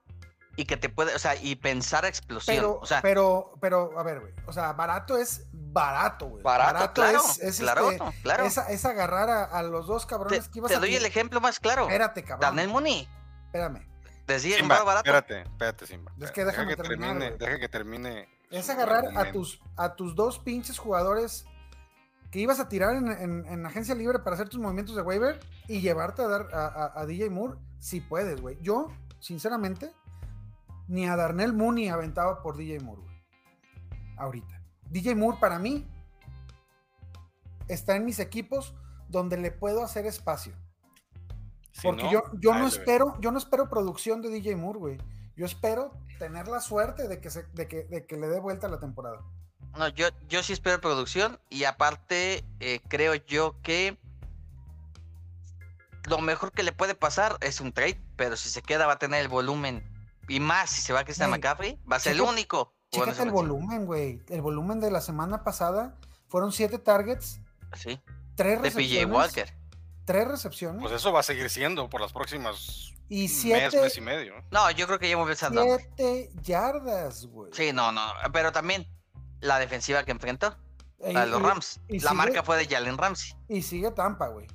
y 0.59 0.65
que 0.65 0.77
te 0.77 0.89
puede, 0.89 1.15
o 1.15 1.19
sea, 1.21 1.37
y 1.37 1.55
pensar 1.57 2.05
a 2.05 2.09
explosión. 2.09 2.57
pero, 2.57 2.79
o 2.81 2.85
sea, 2.87 3.01
pero, 3.01 3.55
pero, 3.61 3.97
a 3.99 4.03
ver, 4.03 4.19
güey, 4.21 4.33
o 4.47 4.53
sea, 4.53 4.73
barato 4.73 5.17
es 5.17 5.47
barato, 5.53 6.27
güey. 6.27 6.43
barato, 6.43 6.93
claro, 6.93 7.19
es, 7.25 7.39
es 7.41 7.59
claro, 7.61 7.91
este, 7.93 8.05
claro. 8.23 8.45
es, 8.45 8.59
es 8.59 8.85
agarrar 8.85 9.31
a, 9.31 9.45
a 9.45 9.63
los 9.63 9.87
dos 9.87 10.05
te, 10.05 10.11
cabrones 10.11 10.49
que 10.49 10.59
ibas 10.59 10.71
te 10.71 10.77
a 10.77 10.81
doy 10.81 10.97
el 10.97 11.05
ejemplo 11.07 11.41
más 11.41 11.61
claro. 11.61 11.83
Espérate, 11.85 12.25
cabrón. 12.25 12.41
Daniel 12.57 12.69
Mooney, 12.71 13.09
Espérame. 13.47 13.87
decía 14.27 14.57
Simba, 14.59 14.83
barato. 14.83 15.09
espérate, 15.09 15.43
espérate, 15.49 15.87
Simba. 15.87 16.13
Es 16.19 16.33
que 16.33 16.41
espérate, 16.41 16.51
déjame 16.51 16.71
deja 16.73 16.83
que 16.83 16.89
terminar, 16.89 17.19
termine, 17.19 17.39
deja 17.39 17.59
que 17.61 17.69
termine. 17.69 18.29
Es 18.51 18.69
agarrar 18.69 19.17
a 19.17 19.31
tus, 19.31 19.61
a 19.77 19.95
tus 19.95 20.17
dos 20.17 20.39
pinches 20.41 20.77
jugadores 20.79 21.45
que 22.33 22.41
ibas 22.41 22.59
a 22.61 22.69
tirar 22.69 22.97
en, 22.97 23.09
en- 23.09 23.47
en 23.47 23.65
agencia 23.65 23.95
libre 23.95 24.19
para 24.19 24.35
hacer 24.35 24.49
tus 24.49 24.59
movimientos 24.61 24.97
de 24.97 25.03
waiver 25.03 25.39
y 25.69 25.81
llevarte 25.81 26.23
a 26.23 26.27
dar 26.29 26.49
a, 26.53 26.67
a- 26.67 27.01
a 27.01 27.07
DJ 27.07 27.31
Moore 27.31 27.59
si 27.79 28.01
puedes, 28.01 28.41
güey. 28.41 28.59
Yo, 28.61 28.89
sinceramente, 29.21 29.93
ni 30.89 31.07
a 31.07 31.17
Darnell 31.17 31.53
Mooney 31.53 31.89
aventaba 31.89 32.43
por 32.43 32.57
DJ 32.57 32.81
Moore, 32.81 33.03
güey. 33.03 33.17
Ahorita. 34.17 34.61
DJ 34.91 35.15
Moore 35.15 35.39
para 35.39 35.59
mí 35.59 35.87
está 37.69 37.95
en 37.95 38.05
mis 38.05 38.19
equipos 38.19 38.75
donde 39.09 39.37
le 39.37 39.51
puedo 39.51 39.85
hacer 39.85 40.07
espacio. 40.07 40.55
Si 41.73 41.83
Porque 41.83 42.05
no, 42.05 42.11
yo, 42.11 42.23
yo 42.41 42.55
no 42.55 42.67
espero, 42.67 43.17
yo 43.21 43.31
no 43.31 43.39
espero 43.39 43.69
producción 43.69 44.23
de 44.23 44.31
DJ 44.31 44.57
Moore, 44.57 44.79
güey. 44.79 44.99
Yo 45.37 45.47
espero 45.47 45.93
tener 46.19 46.49
la 46.49 46.61
suerte 46.61 47.07
de 47.07 47.21
que, 47.21 47.31
se, 47.31 47.45
de 47.53 47.69
que, 47.69 47.85
de 47.85 48.07
que 48.07 48.17
le 48.17 48.27
dé 48.27 48.41
vuelta 48.41 48.69
la 48.69 48.81
temporada. 48.81 49.23
No, 49.77 49.89
yo, 49.89 50.09
yo 50.29 50.43
sí 50.43 50.53
espero 50.53 50.81
producción 50.81 51.39
y 51.51 51.65
aparte 51.65 52.45
eh, 52.59 52.81
creo 52.89 53.15
yo 53.15 53.55
que 53.63 53.99
lo 56.09 56.19
mejor 56.19 56.53
que 56.53 56.63
le 56.63 56.73
puede 56.73 56.95
pasar 56.95 57.37
es 57.41 57.61
un 57.61 57.73
trade, 57.73 58.01
pero 58.17 58.37
si 58.37 58.49
se 58.49 58.63
queda 58.63 58.87
va 58.87 58.95
a 58.95 58.99
tener 58.99 59.21
el 59.21 59.29
volumen 59.29 59.85
y 60.29 60.41
más 60.41 60.71
si 60.71 60.83
se 60.83 60.93
va 60.93 61.01
a 61.01 61.05
Christian 61.05 61.31
McCaffrey, 61.31 61.79
va 61.91 61.97
a 61.97 62.01
ser 62.01 62.13
el 62.13 62.21
único. 62.21 62.75
bueno, 62.93 63.13
Chécate 63.13 63.23
el 63.29 63.31
volumen, 63.33 63.87
güey. 63.87 64.23
El 64.29 64.43
volumen 64.43 64.81
de 64.81 64.91
la 64.91 65.01
semana 65.01 65.43
pasada 65.45 65.97
fueron 66.29 66.53
siete 66.53 66.79
targets, 66.79 67.41
Sí, 67.75 68.01
tres 68.35 68.63
de 68.63 68.71
PJ 68.71 68.79
recepciones. 68.79 69.15
Walker. 69.17 69.55
Tres 70.07 70.27
recepciones 70.29 70.81
Pues 70.81 70.95
eso 70.95 71.13
va 71.13 71.21
a 71.21 71.23
seguir 71.23 71.51
siendo 71.51 71.91
por 71.91 72.01
las 72.01 72.13
próximas 72.15 72.95
y 73.11 73.23
mes, 73.25 73.41
siete, 73.41 73.81
mes 73.81 73.97
y 73.99 74.01
medio. 74.01 74.35
No, 74.51 74.71
yo 74.71 74.87
creo 74.87 74.99
que 74.99 75.09
ya 75.11 75.19
el 75.21 75.37
Sandown. 75.37 75.67
siete 75.97 76.31
yardas, 76.43 77.27
güey. 77.27 77.51
Sí, 77.53 77.73
no, 77.75 77.93
no, 77.93 78.01
pero 78.33 78.51
también 78.53 78.87
la 79.41 79.59
defensiva 79.59 80.05
que 80.05 80.11
enfrentó, 80.13 80.57
E- 81.01 81.13
la 81.13 81.27
de 81.27 81.31
los 81.31 81.41
y- 81.41 81.45
Rams. 81.45 81.81
y 81.89 82.01
La 82.01 82.11
sigue- 82.11 82.15
marca 82.15 82.43
fue 82.43 82.57
de 82.57 82.67
Jalen 82.67 82.97
Ramsey. 82.97 83.35
Y 83.49 83.61
sigue 83.63 83.91
Tampa, 83.91 84.29
güey. 84.29 84.47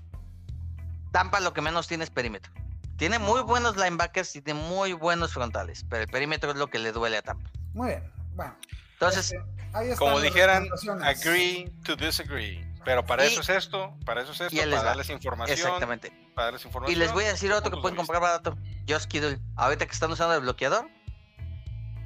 Tampa 1.12 1.40
lo 1.40 1.54
que 1.54 1.62
menos 1.62 1.88
tiene 1.88 2.04
es 2.04 2.10
perímetro. 2.10 2.52
Tiene 2.98 3.20
muy 3.20 3.42
buenos 3.42 3.76
linebackers 3.76 4.36
y 4.36 4.42
tiene 4.42 4.60
muy 4.62 4.94
buenos 4.94 5.34
frontales, 5.34 5.86
pero 5.90 6.04
el 6.04 6.10
perímetro 6.10 6.52
es 6.52 6.58
lo 6.58 6.68
que 6.68 6.80
le 6.80 6.92
duele 6.92 7.18
a 7.18 7.22
Tampa. 7.22 7.50
Muy 7.74 7.88
bien. 7.90 8.12
Bueno. 8.36 8.56
Entonces, 8.94 9.34
este, 9.34 9.96
Como 9.98 10.20
dijeran, 10.22 10.68
agree 11.04 11.72
to 11.84 11.96
disagree. 11.96 12.72
Pero 12.86 13.06
para 13.06 13.26
Y- 13.26 13.30
eso 13.30 13.42
es 13.42 13.50
esto, 13.50 13.96
para 14.06 14.22
eso 14.22 14.34
es 14.34 14.42
esto, 14.42 14.56
y 14.56 14.60
para 14.60 14.76
va. 14.78 14.84
darles 14.84 15.10
información. 15.10 15.58
exactamente. 15.58 16.12
Para 16.36 16.46
darles 16.48 16.64
Y 16.64 16.68
información. 16.68 17.00
les 17.00 17.12
voy 17.14 17.24
a 17.24 17.28
decir 17.30 17.52
otro 17.54 17.72
que 17.72 17.82
pueden 17.82 17.96
comprar 17.96 18.22
barato. 18.22 18.58
Josh 18.88 19.06
Kittle. 19.06 19.40
Ahorita 19.56 19.86
que 19.86 19.94
están 19.94 20.12
usando 20.12 20.36
el 20.36 20.42
bloqueador, 20.42 20.88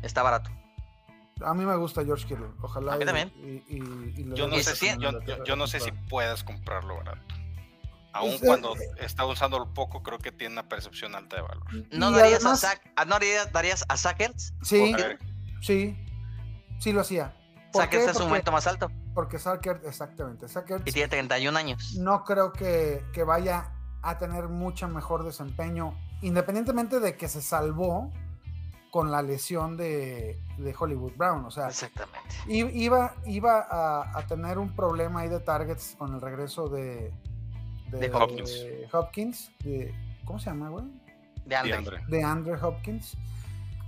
está 0.03 0.21
barato. 0.23 0.51
A 1.43 1.53
mí 1.53 1.65
me 1.65 1.75
gusta 1.75 2.03
George 2.05 2.27
Kittle. 2.27 2.47
Ojalá. 2.61 2.93
A 2.93 2.97
mí 2.97 3.03
y- 3.03 3.05
también. 3.05 3.33
y- 3.37 3.75
y- 3.75 4.13
y 4.17 4.35
Yo 4.35 4.47
no 4.47 4.55
Y 4.57 4.63
sé 4.63 4.75
si, 4.75 4.87
yo, 5.45 5.55
no 5.55 5.67
sé 5.67 5.79
si 5.79 5.91
puedas 5.91 6.43
comprarlo 6.43 6.97
barato. 6.97 7.35
Aun 8.17 8.29
Pues, 8.31 8.41
eh, 8.43 8.45
cuando 8.45 8.73
está 8.99 9.25
usándolo 9.25 9.73
poco, 9.73 10.03
creo 10.03 10.17
que 10.19 10.31
tiene 10.31 10.53
una 10.53 10.67
percepción 10.67 11.15
alta 11.15 11.37
de 11.37 11.41
valor. 11.43 11.63
¿No 11.91 12.11
darías, 12.11 12.41
además- 12.43 12.63
a 12.63 12.67
Zach- 12.71 12.91
ah, 12.95 13.05
¿no 13.05 13.11
darías, 13.13 13.51
darías 13.51 13.85
a 13.87 13.97
Sackers? 13.97 14.53
Sí, 14.61 14.95
sí. 15.61 15.97
Sí 16.79 16.91
lo 16.93 17.01
hacía. 17.01 17.33
¿Por 17.71 17.81
Sackers 17.83 17.89
qué? 17.89 17.97
está 17.97 18.11
en 18.11 18.13
su 18.13 18.19
Porque, 18.19 18.29
momento 18.29 18.51
más 18.51 18.67
alto 18.67 18.91
porque 19.13 19.39
Sackert, 19.39 19.83
exactamente. 19.85 20.47
Sackert 20.47 20.87
y 20.87 20.91
tiene 20.91 21.07
31 21.09 21.57
años. 21.57 21.95
no 21.97 22.23
creo 22.23 22.53
que, 22.53 23.03
que 23.13 23.23
vaya 23.23 23.73
a 24.03 24.19
tener 24.19 24.47
mucho 24.47 24.87
mejor 24.87 25.23
desempeño, 25.25 25.97
independientemente 26.21 26.99
de 26.99 27.17
que 27.17 27.27
se 27.27 27.41
salvó 27.41 28.11
con 28.91 29.09
la 29.11 29.23
lesión 29.23 29.75
de, 29.75 30.39
de 30.59 30.75
Hollywood 30.77 31.13
Brown. 31.17 31.43
O 31.45 31.51
sea, 31.51 31.67
Exactamente. 31.67 32.29
iba, 32.47 33.15
iba 33.25 33.59
a, 33.69 34.17
a 34.17 34.27
tener 34.27 34.59
un 34.59 34.75
problema 34.75 35.21
ahí 35.21 35.29
de 35.29 35.39
targets 35.39 35.95
con 35.97 36.13
el 36.13 36.21
regreso 36.21 36.69
de, 36.69 37.11
De 37.91 38.09
Hopkins. 38.13 38.49
de 38.51 38.87
Hopkins, 38.91 39.51
de- 39.63 39.93
¿cómo 40.25 40.39
se 40.39 40.49
llama, 40.49 40.69
güey? 40.69 40.85
De 41.45 41.55
Andre. 41.55 42.03
De 42.07 42.23
Andre 42.23 42.53
Hopkins. 42.61 43.15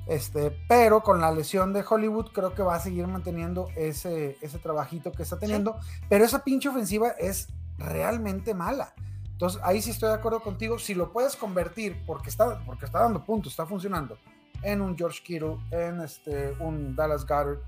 Este, 0.07 0.51
pero 0.67 1.01
con 1.03 1.21
la 1.21 1.31
lesión 1.31 1.71
de 1.73 1.83
Hollywood, 1.87 2.31
creo 2.31 2.55
que 2.55 2.63
va 2.63 2.75
a 2.75 2.79
seguir 2.79 3.05
manteniendo 3.05 3.67
ese, 3.75 4.37
ese 4.41 4.57
trabajito 4.57 5.11
que 5.11 5.21
está 5.23 5.37
teniendo. 5.37 5.77
Pero 6.07 6.25
esa 6.25 6.43
pinche 6.43 6.69
ofensiva 6.69 7.09
es 7.19 7.47
realmente 7.77 8.53
mala. 8.53 8.93
Entonces, 9.31 9.61
ahí 9.63 9.81
sí 9.81 9.91
estoy 9.91 10.09
de 10.09 10.15
acuerdo 10.15 10.41
contigo. 10.41 10.79
Si 10.79 10.95
lo 10.95 11.11
puedes 11.13 11.35
convertir, 11.35 12.01
porque 12.07 12.29
está, 12.29 12.59
porque 12.65 12.85
está 12.85 12.99
dando 13.01 13.23
puntos, 13.23 13.53
está 13.53 13.65
funcionando, 13.65 14.17
en 14.63 14.81
un 14.81 14.97
George 14.97 15.21
Kittle, 15.23 15.57
en 15.71 16.01
este, 16.01 16.53
un 16.59 16.95
Dallas 16.95 17.25
Goddard, 17.25 17.59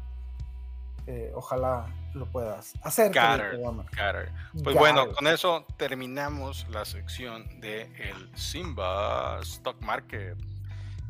eh, 1.07 1.31
ojalá 1.35 1.85
lo 2.13 2.25
puedas 2.25 2.73
hacer. 2.83 3.11
Obama. 3.59 3.85
Carter. 3.91 4.31
Pues 4.63 4.75
bueno, 4.75 5.11
con 5.13 5.27
eso 5.27 5.65
terminamos 5.77 6.65
la 6.69 6.83
sección 6.85 7.47
de 7.61 7.83
el 8.09 8.29
Simba 8.37 9.39
Stock 9.41 9.81
Market. 9.81 10.37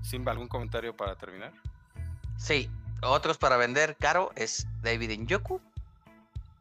Simba, 0.01 0.31
¿algún 0.31 0.47
comentario 0.47 0.95
para 0.95 1.15
terminar? 1.15 1.51
Sí. 2.37 2.69
Otros 3.03 3.37
para 3.39 3.57
vender 3.57 3.95
caro 3.97 4.31
es 4.35 4.67
David 4.83 5.19
Njoku 5.19 5.59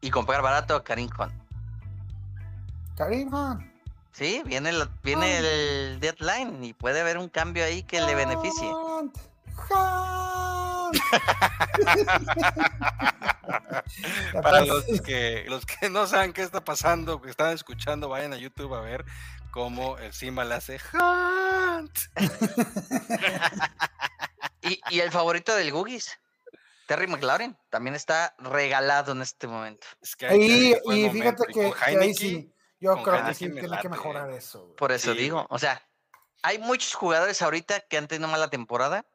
y 0.00 0.10
comprar 0.10 0.40
barato 0.40 0.74
a 0.74 0.82
Karim 0.82 1.10
Hunt. 1.18 1.34
Karim 2.96 3.32
Hunt. 3.32 3.62
Sí, 4.12 4.42
viene, 4.44 4.72
la- 4.72 4.88
viene 5.04 5.38
el 5.38 6.00
deadline 6.00 6.64
y 6.64 6.72
puede 6.72 7.00
haber 7.00 7.18
un 7.18 7.28
cambio 7.28 7.64
ahí 7.64 7.82
que 7.82 8.00
le 8.00 8.14
beneficie. 8.14 8.66
Hunt. 8.68 9.16
Hunt. 9.70 10.19
Para 14.42 14.64
los 14.64 14.84
que, 15.02 15.44
los 15.48 15.66
que 15.66 15.90
no 15.90 16.06
saben 16.06 16.32
qué 16.32 16.42
está 16.42 16.64
pasando, 16.64 17.20
que 17.20 17.30
están 17.30 17.52
escuchando, 17.52 18.08
vayan 18.08 18.32
a 18.32 18.36
YouTube 18.36 18.74
a 18.74 18.80
ver 18.80 19.04
cómo 19.50 19.98
el 19.98 20.12
Simba 20.12 20.44
le 20.44 20.54
hace 20.54 20.78
Hunt. 20.92 21.98
Y, 24.62 24.78
y 24.90 25.00
el 25.00 25.10
favorito 25.10 25.54
del 25.56 25.72
Googies, 25.72 26.18
Terry 26.86 27.06
McLaurin, 27.06 27.56
también 27.70 27.96
está 27.96 28.34
regalado 28.38 29.12
en 29.12 29.22
este 29.22 29.46
momento. 29.46 29.86
Es 30.02 30.14
que 30.16 30.26
hay 30.26 30.38
que 30.38 30.82
Y, 30.84 31.08
fíjate 31.08 31.44
Y 31.48 31.52
que, 31.54 31.72
ahí 31.80 32.12
sí, 32.14 32.54
yo 32.78 33.02
creo 33.02 33.24
que 33.24 33.32
sí 33.32 33.46
tiene 33.50 33.66
late. 33.68 33.80
que 33.82 33.88
mejorar 33.88 34.30
eso. 34.32 34.64
güey. 34.64 34.76
Por 34.76 34.92
eso 34.92 35.12
Sí, 35.12 35.18
digo, 35.18 35.46
o 35.48 35.58
sea, 35.58 35.82
hay 36.42 36.58
muchos 36.58 36.92
jugadores 36.92 37.40
ahorita 37.40 37.80
que 37.80 37.96
han 37.96 38.06
tenido 38.06 38.28
mala 38.28 38.50
temporada 38.50 39.06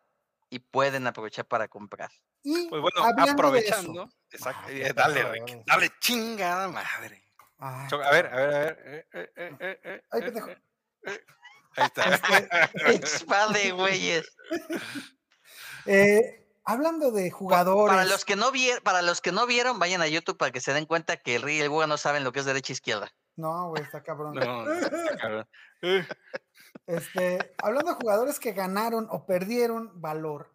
y 0.55 0.59
pueden 0.59 1.05
aprovechar 1.05 1.45
para 1.45 1.67
comprar. 1.67 2.09
Y 2.43 2.67
Pues 2.69 2.81
bueno, 2.81 3.03
aprovechando. 3.29 4.03
eso- 4.03 4.17
exacto, 4.31 4.61
Ah, 4.67 4.71
eh, 4.71 4.93
dale, 4.95 5.23
Rick, 5.31 5.41
güey. 5.43 5.63
dale, 5.65 5.91
chingada 5.99 6.67
madre. 6.69 7.21
Ay, 7.57 7.87
Cho- 7.89 8.01
A 8.01 8.11
ver, 8.11 8.25
a 8.27 8.35
ver, 8.35 8.53
a 8.53 8.59
ver. 8.59 9.07
eh, 9.13 9.29
eh, 9.35 9.79
eh, 9.83 10.01
Ay, 10.11 10.21
pendejo. 10.21 10.47
Ahí 11.77 11.85
está. 11.85 12.03
Este, 12.85 13.25
de 13.65 13.71
güeyes. 13.71 14.35
eh, 15.85 16.47
hablando 16.63 17.11
de 17.11 17.31
jugadores. 17.31 17.93
Para 17.93 18.05
los 18.05 18.23
que 18.23 18.35
no 18.37 18.51
vieron, 18.51 18.81
para 18.83 19.01
los 19.01 19.19
que 19.21 19.31
no 19.33 19.45
vieron, 19.47 19.77
vayan 19.79 20.01
a 20.01 20.07
YouTube 20.07 20.37
para 20.37 20.51
que 20.51 20.61
se 20.61 20.73
den 20.73 20.85
cuenta 20.85 21.17
que 21.17 21.35
el 21.35 21.41
Ri 21.41 21.57
y 21.57 21.61
el 21.61 21.69
Buga 21.69 21.87
no 21.87 21.97
saben 21.97 22.23
lo 22.23 22.31
que 22.31 22.39
es 22.39 22.45
derecha 22.45 22.71
e 22.71 22.75
izquierda. 22.75 23.11
No, 23.35 23.69
güey, 23.69 23.83
está 23.83 24.01
cabrón. 24.03 24.33
No, 24.35 24.71
está 24.73 25.17
cabrón. 25.17 25.47
Este, 26.87 27.55
hablando 27.57 27.91
de 27.91 27.97
jugadores 27.97 28.39
que 28.39 28.53
ganaron 28.53 29.07
o 29.09 29.25
perdieron 29.25 29.99
valor, 30.01 30.51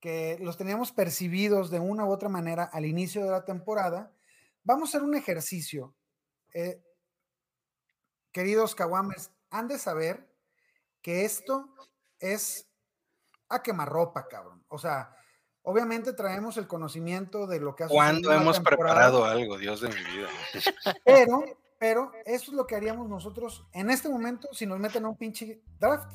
que 0.00 0.36
los 0.40 0.56
teníamos 0.56 0.92
percibidos 0.92 1.70
de 1.70 1.78
una 1.78 2.04
u 2.04 2.10
otra 2.10 2.28
manera 2.28 2.64
al 2.64 2.84
inicio 2.84 3.24
de 3.24 3.30
la 3.30 3.44
temporada, 3.44 4.12
vamos 4.64 4.88
a 4.88 4.98
hacer 4.98 5.08
un 5.08 5.14
ejercicio. 5.14 5.94
Eh, 6.52 6.82
queridos 8.32 8.74
Kawames, 8.74 9.30
han 9.50 9.68
de 9.68 9.78
saber 9.78 10.28
que 11.02 11.24
esto 11.24 11.72
es 12.18 12.68
a 13.48 13.62
quemarropa, 13.62 14.28
cabrón. 14.28 14.64
O 14.68 14.78
sea, 14.78 15.16
obviamente 15.62 16.12
traemos 16.12 16.56
el 16.56 16.66
conocimiento 16.66 17.46
de 17.46 17.60
lo 17.60 17.76
que 17.76 17.84
ha 17.84 17.88
sucedido 17.88 18.04
¿Cuándo 18.04 18.32
hemos 18.32 18.56
temporada, 18.56 18.94
preparado 18.94 19.24
algo, 19.24 19.58
Dios 19.58 19.80
de 19.80 19.88
mi 19.88 20.02
vida? 20.02 20.28
Pero, 21.04 21.44
pero 21.82 22.12
eso 22.24 22.52
es 22.52 22.56
lo 22.56 22.64
que 22.64 22.76
haríamos 22.76 23.08
nosotros 23.08 23.66
en 23.72 23.90
este 23.90 24.08
momento 24.08 24.46
si 24.52 24.66
nos 24.66 24.78
meten 24.78 25.04
a 25.04 25.08
un 25.08 25.16
pinche 25.16 25.60
draft 25.80 26.14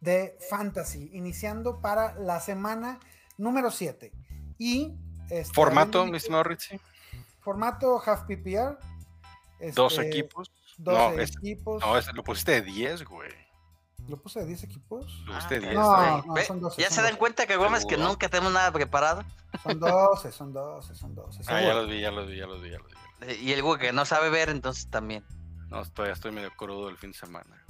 de 0.00 0.36
fantasy, 0.48 1.10
iniciando 1.12 1.80
para 1.80 2.14
la 2.14 2.38
semana 2.38 3.00
número 3.38 3.72
7. 3.72 4.12
Y 4.58 4.94
este, 5.28 5.52
Formato, 5.54 6.06
mi 6.06 6.16
estimado 6.18 6.44
Richie. 6.44 6.80
formato 7.40 8.00
half 8.04 8.22
PPR. 8.26 8.78
Dos 9.74 9.94
este, 9.94 10.06
equipos. 10.08 10.52
12 10.78 10.98
No, 11.16 11.20
es- 11.20 11.36
equipos. 11.36 11.80
No, 11.82 11.98
ese 11.98 12.12
lo 12.12 12.22
pusiste 12.22 12.52
de 12.52 12.62
10, 12.62 13.04
güey. 13.04 13.30
¿Lo 14.08 14.20
puse 14.20 14.38
de 14.40 14.46
10 14.46 14.64
equipos? 14.64 15.22
Lo 15.26 15.32
Ah, 15.32 15.36
pusiste 15.36 15.54
de 15.56 15.60
10. 15.68 15.74
no. 15.74 15.96
güey. 15.96 16.26
no, 16.26 16.34
Ve, 16.34 16.44
son 16.44 16.60
12, 16.60 16.80
ya 16.82 16.88
son 16.88 16.94
se 16.96 17.02
dan 17.02 17.10
12. 17.12 17.18
cuenta 17.18 17.46
que 17.46 17.56
Gómez 17.56 17.86
que 17.86 17.96
nunca 17.96 18.28
tenemos 18.28 18.52
nada 18.52 18.70
preparado. 18.72 19.24
Son 19.64 19.78
12, 19.80 20.30
son 20.32 20.52
12, 20.52 20.94
son 20.94 21.14
12. 21.14 21.40
Ah, 21.46 21.52
ya 21.52 21.58
seguro. 21.58 21.74
los 21.82 21.88
vi, 21.90 22.00
ya 22.00 22.10
los 22.12 22.26
vi, 22.28 22.36
ya 22.38 22.46
los 22.46 22.62
vi, 22.62 22.70
ya 22.70 22.78
los 22.78 22.88
vi. 22.88 22.94
Y 23.40 23.52
el 23.52 23.62
Buga 23.62 23.78
que 23.78 23.92
no 23.92 24.04
sabe 24.04 24.30
ver, 24.30 24.48
entonces 24.50 24.88
también. 24.88 25.24
No, 25.70 25.84
todavía 25.86 26.14
estoy 26.14 26.32
medio 26.32 26.50
crudo 26.56 26.88
el 26.88 26.96
fin 26.98 27.12
de 27.12 27.18
semana. 27.18 27.64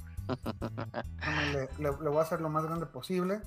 Le, 1.53 1.61
le- 1.83 1.97
le 2.01 2.09
voy 2.09 2.17
a 2.17 2.21
hacer 2.21 2.41
lo 2.41 2.49
más 2.49 2.63
grande 2.65 2.85
posible. 2.85 3.41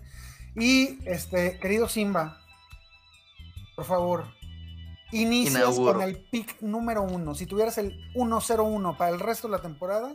Y, 0.55 0.99
este, 1.09 1.59
querido 1.59 1.88
Simba, 1.88 2.38
por 3.75 3.85
favor, 3.85 4.25
inicias 5.12 5.55
Inauguro. 5.57 5.92
con 5.95 6.03
el 6.03 6.19
pick 6.31 6.61
número 6.62 7.03
uno. 7.03 7.35
Si 7.35 7.47
tuvieras 7.47 7.77
el 7.79 7.92
1-0-1 8.14 8.97
para 8.97 9.11
el 9.11 9.21
resto 9.21 9.49
de 9.49 9.53
la 9.53 9.62
temporada, 9.62 10.14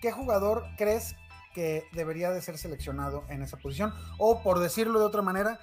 ¿qué 0.00 0.12
jugador 0.12 0.64
crees 0.78 1.16
que 1.54 1.84
debería 1.92 2.30
de 2.30 2.42
ser 2.42 2.58
seleccionado 2.58 3.24
en 3.28 3.42
esa 3.42 3.56
posición? 3.56 3.92
O, 4.18 4.42
por 4.42 4.60
decirlo 4.60 5.00
de 5.00 5.06
otra 5.06 5.22
manera, 5.22 5.58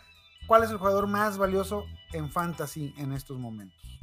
¿cuál 0.48 0.64
es 0.64 0.70
el 0.70 0.78
jugador 0.78 1.08
más 1.08 1.38
valioso 1.38 1.86
en 2.12 2.30
fantasy 2.30 2.94
en 2.98 3.14
estos 3.14 3.38
momentos? 3.40 3.97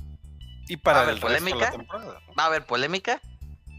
Y 0.68 0.76
para 0.78 0.98
¿Va 0.98 1.00
a 1.00 1.04
haber 1.04 1.14
el 1.16 1.20
resto 1.20 1.44
de 1.44 1.54
la 1.54 1.68
polémica? 1.68 2.24
Va 2.38 2.42
a 2.42 2.46
haber 2.46 2.66
polémica, 2.66 3.20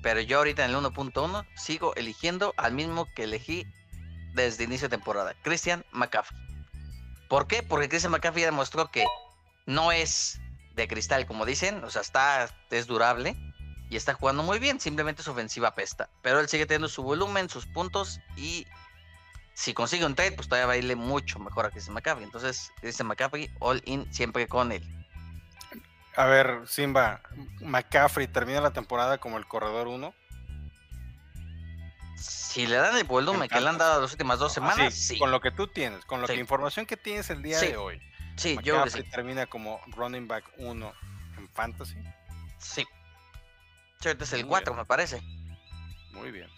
pero 0.03 0.21
yo 0.21 0.37
ahorita 0.37 0.65
en 0.65 0.71
el 0.71 0.77
1.1 0.77 1.45
sigo 1.55 1.95
eligiendo 1.95 2.53
al 2.57 2.73
mismo 2.73 3.07
que 3.15 3.23
elegí 3.23 3.65
desde 4.33 4.65
inicio 4.65 4.87
de 4.89 4.97
temporada, 4.97 5.33
Christian 5.43 5.85
McCaffrey. 5.91 6.39
¿Por 7.29 7.47
qué? 7.47 7.63
Porque 7.63 7.89
Christian 7.89 8.11
McCaffrey 8.11 8.41
ya 8.41 8.51
demostró 8.51 8.91
que 8.91 9.05
no 9.65 9.91
es 9.91 10.39
de 10.75 10.87
cristal, 10.87 11.25
como 11.25 11.45
dicen, 11.45 11.83
o 11.83 11.89
sea, 11.89 12.01
está, 12.01 12.49
es 12.69 12.85
durable 12.85 13.35
y 13.89 13.95
está 13.95 14.13
jugando 14.13 14.43
muy 14.43 14.59
bien, 14.59 14.79
simplemente 14.79 15.23
su 15.23 15.31
ofensiva 15.31 15.69
apesta. 15.69 16.09
Pero 16.21 16.39
él 16.39 16.49
sigue 16.49 16.65
teniendo 16.65 16.89
su 16.89 17.01
volumen, 17.01 17.49
sus 17.49 17.65
puntos 17.65 18.19
y 18.35 18.67
si 19.53 19.73
consigue 19.73 20.05
un 20.05 20.15
trade, 20.15 20.33
pues 20.33 20.49
todavía 20.49 20.67
va 20.67 20.73
a 20.73 20.77
irle 20.77 20.95
mucho 20.95 21.39
mejor 21.39 21.65
a 21.65 21.71
Christian 21.71 21.93
McCaffrey. 21.93 22.25
Entonces, 22.25 22.71
Christian 22.81 23.07
McCaffrey, 23.07 23.49
all 23.59 23.81
in 23.85 24.11
siempre 24.13 24.47
con 24.47 24.71
él. 24.71 24.83
A 26.17 26.25
ver, 26.25 26.61
Simba, 26.67 27.21
McCaffrey 27.61 28.27
termina 28.27 28.61
la 28.61 28.71
temporada 28.71 29.17
como 29.17 29.37
el 29.37 29.45
corredor 29.45 29.87
1. 29.87 30.13
Si 32.17 32.65
le 32.67 32.77
dan 32.77 32.95
el 32.97 33.03
volumen 33.03 33.49
que 33.49 33.59
le 33.59 33.67
han 33.67 33.77
dado 33.77 34.01
las 34.01 34.11
últimas 34.11 34.39
dos 34.39 34.53
semanas, 34.53 34.93
sí. 34.93 35.19
Con 35.19 35.29
lo 35.31 35.41
que 35.41 35.51
tú 35.51 35.67
tienes, 35.67 36.05
con 36.05 36.21
la 36.21 36.27
Sí. 36.27 36.33
información 36.33 36.85
que 36.85 36.95
tienes 36.95 37.29
el 37.29 37.41
día 37.41 37.59
de 37.59 37.75
hoy. 37.75 38.01
Sí, 38.37 38.55
McCaffrey 38.55 39.03
termina 39.09 39.45
como 39.45 39.81
running 39.87 40.27
back 40.27 40.45
1 40.57 40.93
en 41.37 41.49
fantasy. 41.49 41.97
Sí. 42.59 42.85
Ahorita 44.05 44.23
es 44.23 44.33
el 44.33 44.41
Muy 44.41 44.49
4, 44.49 44.73
bien. 44.73 44.81
me 44.81 44.85
parece. 44.85 45.21
Muy 46.11 46.31
bien. 46.31 46.49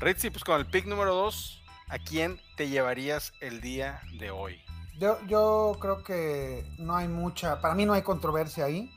Ritzy, 0.00 0.30
pues 0.30 0.42
con 0.44 0.58
el 0.58 0.66
pick 0.66 0.86
número 0.86 1.14
2, 1.14 1.62
¿a 1.88 1.98
quién 1.98 2.40
te 2.56 2.68
llevarías 2.68 3.32
el 3.40 3.60
día 3.60 4.00
de 4.18 4.30
hoy? 4.30 4.64
Yo, 4.98 5.18
yo 5.26 5.76
creo 5.80 6.02
que 6.02 6.64
no 6.78 6.96
hay 6.96 7.08
mucha, 7.08 7.60
para 7.60 7.74
mí 7.74 7.84
no 7.84 7.92
hay 7.92 8.02
controversia 8.02 8.64
ahí. 8.64 8.90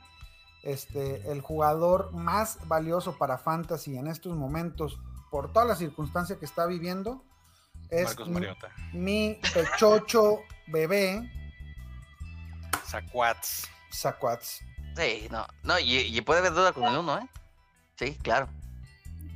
Este, 0.62 1.30
el 1.30 1.40
jugador 1.40 2.12
más 2.12 2.58
valioso 2.68 3.16
para 3.16 3.38
Fantasy 3.38 3.96
en 3.96 4.08
estos 4.08 4.36
momentos, 4.36 4.98
por 5.30 5.52
todas 5.52 5.66
las 5.66 5.78
circunstancias 5.78 6.38
que 6.38 6.44
está 6.44 6.66
viviendo, 6.66 7.24
es 7.88 8.04
Marcos 8.08 8.28
mi, 8.28 8.34
Mariota. 8.34 8.68
mi 8.92 9.40
pechocho 9.54 10.40
bebé, 10.66 11.30
Saquats. 12.86 13.68
Saquats. 13.90 14.60
Sí, 14.96 15.28
no, 15.30 15.46
no, 15.62 15.78
y, 15.78 15.96
y 15.98 16.20
puede 16.22 16.40
haber 16.40 16.52
duda 16.52 16.72
con 16.72 16.84
el 16.84 16.98
uno, 16.98 17.18
¿eh? 17.18 17.28
Sí, 17.96 18.16
claro. 18.22 18.48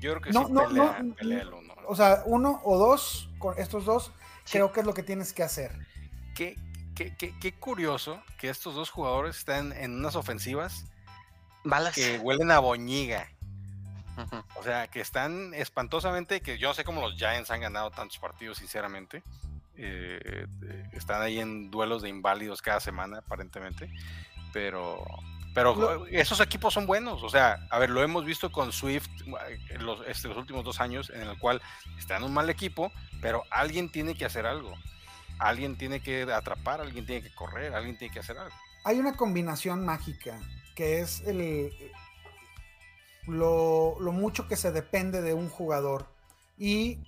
Yo 0.01 0.11
creo 0.13 0.21
que 0.21 0.31
No, 0.33 0.47
sí 0.47 0.53
no, 0.53 0.67
pelea, 0.69 1.03
no, 1.03 1.15
pelea 1.15 1.43
el 1.43 1.53
uno. 1.55 1.75
O 1.87 1.95
sea, 1.97 2.23
uno 2.27 2.61
o 2.65 2.79
dos, 2.79 3.31
con 3.39 3.59
estos 3.59 3.85
dos, 3.85 4.13
Sí. 4.45 4.53
creo 4.59 4.73
que 4.73 4.81
es 4.81 4.87
lo 4.87 4.93
que 4.93 5.03
tienes 5.03 5.33
que 5.33 5.43
hacer. 5.43 5.73
Qué, 6.35 6.57
qué- 6.95 7.15
qué- 7.17 7.35
qué 7.41 7.53
curioso 7.53 8.23
que 8.39 8.49
estos 8.49 8.75
dos 8.75 8.91
jugadores 8.91 9.37
están 9.39 9.73
en 9.73 9.95
unas 9.99 10.17
ofensivas 10.17 10.85
Balas. 11.65 11.95
que 11.95 12.19
huelen 12.19 12.51
a 12.51 12.59
boñiga. 12.59 13.29
O 14.57 14.63
sea, 14.63 14.87
que 14.89 15.01
están 15.01 15.55
espantosamente, 15.55 16.41
que 16.41 16.57
yo 16.59 16.69
no 16.69 16.75
sé 16.75 16.85
cómo 16.85 17.01
los 17.01 17.17
Giants 17.17 17.51
han 17.51 17.61
ganado 17.61 17.91
tantos 17.91 18.19
partidos, 18.19 18.59
sinceramente. 18.59 19.23
Eh, 19.77 20.47
están 20.93 21.21
ahí 21.21 21.41
en 21.41 21.69
duelos 21.71 22.03
de 22.03 22.09
inválidos 22.09 22.63
cada 22.63 22.79
semana, 22.79 23.19
aparentemente. 23.19 23.91
Pero, 24.53 25.05
pero 25.53 26.07
esos 26.07 26.39
equipos 26.39 26.73
son 26.75 26.87
buenos. 26.87 27.25
O 27.25 27.29
sea, 27.29 27.67
a 27.71 27.79
ver, 27.81 27.91
lo 27.91 28.05
hemos 28.05 28.25
visto 28.25 28.53
con 28.53 28.71
Swift 28.73 29.09
eh, 29.49 29.79
los, 29.81 30.01
este, 30.07 30.29
los 30.29 30.37
últimos 30.37 30.65
dos 30.65 30.81
años, 30.81 31.11
en 31.11 31.23
el 31.23 31.37
cual 31.39 31.61
está 31.99 32.17
en 32.17 32.23
un 32.23 32.33
mal 32.33 32.49
equipo, 32.51 32.93
pero 33.21 33.43
alguien 33.51 33.89
tiene 33.91 34.15
que 34.15 34.25
hacer 34.25 34.47
algo. 34.47 34.77
Alguien 35.39 35.77
tiene 35.77 36.01
que 36.01 36.23
atrapar, 36.33 36.81
alguien 36.81 37.07
tiene 37.07 37.23
que 37.23 37.35
correr, 37.35 37.75
alguien 37.75 37.99
tiene 37.99 38.13
que 38.15 38.21
hacer 38.21 38.39
algo. 38.39 38.55
Hay 38.85 38.99
una 38.99 39.15
combinación 39.17 39.85
mágica 39.85 40.39
que 40.75 41.01
es 41.01 41.21
el 41.27 41.71
lo, 43.27 43.97
lo 44.01 44.13
mucho 44.13 44.47
que 44.49 44.57
se 44.57 44.71
depende 44.73 45.23
de 45.23 45.35
un 45.35 45.49
jugador. 45.49 46.07
Y 46.59 46.99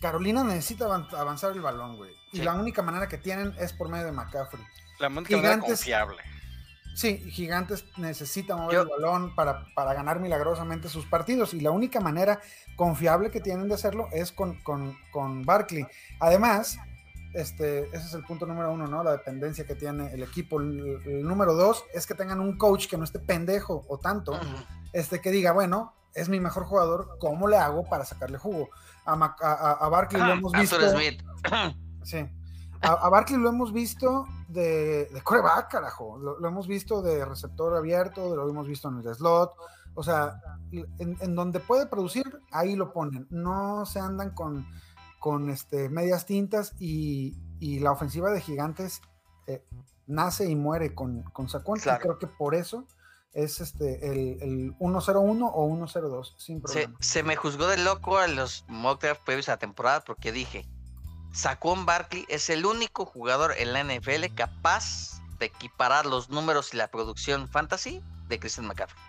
Carolina 0.00 0.42
necesita 0.44 0.86
avan- 0.86 1.08
avanzar 1.16 1.52
el 1.52 1.60
balón, 1.60 1.96
güey. 1.96 2.12
Y 2.32 2.38
la 2.42 2.54
única 2.54 2.82
manera 2.82 3.08
que 3.08 3.18
tienen 3.18 3.54
es 3.58 3.72
por 3.72 3.88
medio 3.88 4.06
de 4.06 4.12
McCaffrey. 4.12 4.62
La 4.98 5.08
única 5.08 5.36
manera 5.36 5.54
Gigantes- 5.54 5.66
confiable. 5.66 6.22
Sí, 6.96 7.18
Gigantes 7.30 7.84
necesita 7.96 8.56
mover 8.56 8.74
Yo- 8.74 8.82
el 8.82 8.88
balón 8.88 9.34
para, 9.34 9.66
para 9.74 9.94
ganar 9.94 10.20
milagrosamente 10.20 10.88
sus 10.88 11.06
partidos 11.06 11.52
y 11.54 11.60
la 11.60 11.70
única 11.72 12.00
manera 12.00 12.40
confiable 12.76 13.30
que 13.30 13.40
tienen 13.40 13.68
de 13.68 13.74
hacerlo 13.74 14.08
es 14.12 14.30
con, 14.32 14.60
con, 14.62 14.96
con 15.12 15.42
Barkley. 15.42 15.86
Además, 16.20 16.78
este, 17.34 17.86
ese 17.88 18.06
es 18.06 18.14
el 18.14 18.24
punto 18.24 18.46
número 18.46 18.72
uno, 18.72 18.86
¿no? 18.86 19.02
La 19.04 19.12
dependencia 19.12 19.66
que 19.66 19.74
tiene 19.74 20.12
el 20.14 20.22
equipo. 20.22 20.60
El, 20.60 21.00
el 21.04 21.22
número 21.26 21.54
dos 21.54 21.84
es 21.92 22.06
que 22.06 22.14
tengan 22.14 22.40
un 22.40 22.56
coach 22.56 22.86
que 22.88 22.96
no 22.96 23.04
esté 23.04 23.18
pendejo 23.18 23.84
o 23.88 23.98
tanto, 23.98 24.38
este, 24.92 25.20
que 25.20 25.30
diga, 25.30 25.52
bueno, 25.52 25.92
es 26.14 26.28
mi 26.28 26.38
mejor 26.40 26.64
jugador, 26.64 27.16
¿cómo 27.20 27.48
le 27.48 27.56
hago 27.56 27.84
para 27.88 28.04
sacarle 28.04 28.38
jugo? 28.38 28.68
A, 29.04 29.16
Mac- 29.16 29.42
a, 29.42 29.52
a- 29.52 29.72
a 29.72 29.88
Barkley 29.88 30.22
lo 30.22 30.32
hemos 30.32 30.52
visto. 30.60 30.76
Sí. 32.04 32.18
A, 32.82 32.88
a 32.92 33.08
Barkley 33.08 33.38
lo 33.40 33.48
hemos 33.48 33.72
visto 33.72 34.26
de, 34.48 35.06
de 35.06 35.22
coreback, 35.22 35.70
carajo. 35.70 36.18
Lo, 36.18 36.38
lo 36.38 36.48
hemos 36.48 36.66
visto 36.68 37.00
de 37.02 37.24
receptor 37.24 37.74
abierto, 37.76 38.36
lo 38.36 38.48
hemos 38.48 38.68
visto 38.68 38.88
en 38.88 38.98
el 38.98 39.14
slot. 39.14 39.52
O 39.94 40.02
sea, 40.02 40.40
en, 40.72 41.16
en 41.20 41.34
donde 41.34 41.60
puede 41.60 41.86
producir, 41.86 42.24
ahí 42.52 42.76
lo 42.76 42.92
ponen. 42.92 43.26
No 43.30 43.86
se 43.86 44.00
andan 44.00 44.30
con, 44.34 44.66
con 45.24 45.48
este, 45.48 45.88
medias 45.88 46.26
tintas 46.26 46.74
y, 46.78 47.34
y 47.58 47.80
la 47.80 47.92
ofensiva 47.92 48.30
de 48.30 48.42
gigantes 48.42 49.00
eh, 49.46 49.64
nace 50.06 50.50
y 50.50 50.54
muere 50.54 50.94
con, 50.94 51.22
con 51.22 51.48
Saquon. 51.48 51.78
Claro. 51.78 52.02
Creo 52.02 52.18
que 52.18 52.26
por 52.26 52.54
eso 52.54 52.86
es 53.32 53.58
este, 53.62 54.06
el, 54.12 54.42
el 54.42 54.76
1-0-1 54.76 55.50
o 55.50 55.66
1-0-2, 55.66 56.34
sin 56.36 56.58
Se, 56.58 56.62
problema. 56.62 56.96
se 57.00 57.22
me 57.22 57.36
juzgó 57.36 57.66
de 57.68 57.78
loco 57.78 58.18
a 58.18 58.26
los 58.28 58.66
mock 58.68 59.00
draft 59.00 59.22
previos 59.24 59.48
a 59.48 59.52
la 59.52 59.58
temporada 59.58 60.04
porque 60.04 60.30
dije, 60.30 60.68
Saquon 61.32 61.86
Barkley 61.86 62.26
es 62.28 62.50
el 62.50 62.66
único 62.66 63.06
jugador 63.06 63.54
en 63.56 63.72
la 63.72 63.82
NFL 63.82 64.26
capaz 64.34 65.22
de 65.38 65.46
equiparar 65.46 66.04
los 66.04 66.28
números 66.28 66.74
y 66.74 66.76
la 66.76 66.88
producción 66.88 67.48
fantasy 67.48 68.02
de 68.28 68.38
Christian 68.38 68.66
McCaffrey. 68.66 69.02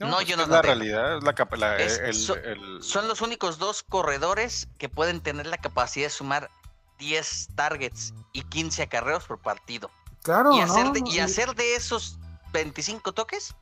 No, 0.00 0.16
pues 0.16 0.26
yo 0.26 0.34
es 0.40 0.48
no 0.48 0.54
la 0.54 0.62
realidad, 0.62 1.18
es 1.18 1.22
la, 1.24 1.32
capa- 1.34 1.56
la- 1.56 1.76
Es- 1.78 1.98
el- 1.98 2.14
so- 2.14 2.34
el- 2.36 2.82
Son 2.82 3.06
los 3.08 3.20
únicos 3.20 3.58
dos 3.58 3.82
corredores 3.82 4.68
que 4.78 4.88
pueden 4.88 5.20
tener 5.20 5.46
la 5.46 5.58
capacidad 5.58 6.06
de 6.06 6.10
sumar 6.10 6.50
10 6.98 7.48
targets 7.54 8.12
y 8.32 8.42
15 8.42 8.82
acarreos 8.82 9.24
por 9.24 9.38
partido. 9.40 9.90
Claro, 10.22 10.52
y, 10.54 10.60
hacer 10.60 10.86
¿no? 10.86 10.92
de, 10.92 11.02
y 11.06 11.18
hacer 11.18 11.54
de 11.54 11.74
esos 11.76 12.18
25 12.52 13.12
toques 13.12 13.54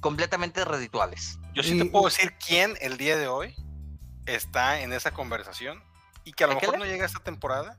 completamente 0.00 0.64
redituales. 0.64 1.38
Yo 1.54 1.62
sí 1.62 1.78
te 1.78 1.84
puedo 1.84 2.06
decir 2.06 2.34
quién 2.44 2.76
el 2.80 2.96
día 2.96 3.16
de 3.16 3.28
hoy 3.28 3.54
está 4.26 4.80
en 4.80 4.92
esa 4.92 5.12
conversación 5.12 5.82
y 6.24 6.32
que 6.32 6.44
a 6.44 6.46
lo 6.48 6.54
mejor 6.54 6.78
no 6.78 6.84
llega 6.84 7.04
esta 7.06 7.20
temporada, 7.20 7.78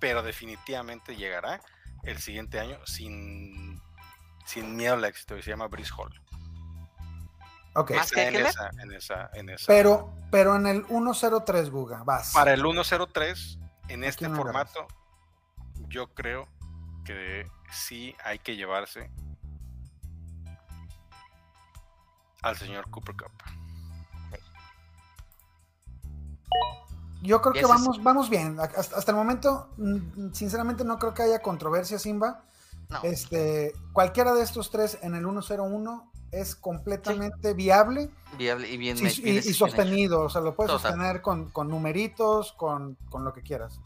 pero 0.00 0.22
definitivamente 0.22 1.16
llegará 1.16 1.60
el 2.04 2.18
siguiente 2.18 2.58
año 2.58 2.78
sin, 2.86 3.80
sin 4.44 4.76
miedo 4.76 4.94
al 4.94 5.04
éxito 5.04 5.36
y 5.36 5.42
se 5.42 5.50
llama 5.50 5.68
Brice 5.68 5.92
Hall. 5.96 6.20
Ok. 7.74 7.90
Más 7.92 8.10
que 8.10 8.28
en 8.28 8.36
esa, 8.46 8.70
en 8.78 8.92
esa, 8.92 9.30
en 9.34 9.48
esa. 9.50 9.64
Pero, 9.66 10.12
pero 10.30 10.56
en 10.56 10.66
el 10.66 10.86
1-0-3, 10.86 11.70
Guga, 11.70 12.02
vas. 12.04 12.32
para 12.32 12.52
el 12.52 12.62
1-0-3, 12.64 13.58
en 13.88 14.04
este 14.04 14.28
formato, 14.28 14.86
yo 15.88 16.12
creo 16.14 16.48
que 17.04 17.46
sí 17.72 18.14
hay 18.24 18.38
que 18.38 18.56
llevarse 18.56 19.10
al 22.42 22.56
señor 22.56 22.88
Cooper 22.90 23.16
Cup. 23.16 23.32
Yo 27.22 27.40
creo 27.40 27.52
que 27.52 27.60
es- 27.60 27.68
vamos, 27.68 28.02
vamos 28.02 28.28
bien. 28.28 28.58
Hasta, 28.58 28.96
hasta 28.96 29.10
el 29.12 29.16
momento, 29.16 29.70
mm, 29.76 30.32
sinceramente, 30.32 30.84
no 30.84 30.98
creo 30.98 31.14
que 31.14 31.22
haya 31.22 31.40
controversia, 31.40 31.98
Simba. 31.98 32.44
No. 32.88 33.00
Este, 33.04 33.72
cualquiera 33.92 34.34
de 34.34 34.42
estos 34.42 34.70
tres 34.70 34.98
en 35.02 35.14
el 35.14 35.24
1-0-1 35.24 36.11
es 36.32 36.56
completamente 36.56 37.52
viable 37.54 38.10
Viable 38.38 38.68
y 38.68 38.78
bien, 38.78 38.96
y, 38.96 39.02
bien 39.02 39.06
y- 39.06 39.08
y 39.08 39.12
hecho, 39.12 39.22
bien 39.22 39.38
hecho. 39.38 39.54
sostenido. 39.54 40.20
O 40.22 40.30
sea, 40.30 40.40
lo 40.40 40.54
puedes 40.54 40.72
Total. 40.72 40.92
sostener 40.92 41.20
con, 41.22 41.50
con 41.50 41.68
numeritos, 41.68 42.52
con, 42.54 42.96
con 43.10 43.24
lo 43.24 43.32
que 43.34 43.42
quieras. 43.42 43.78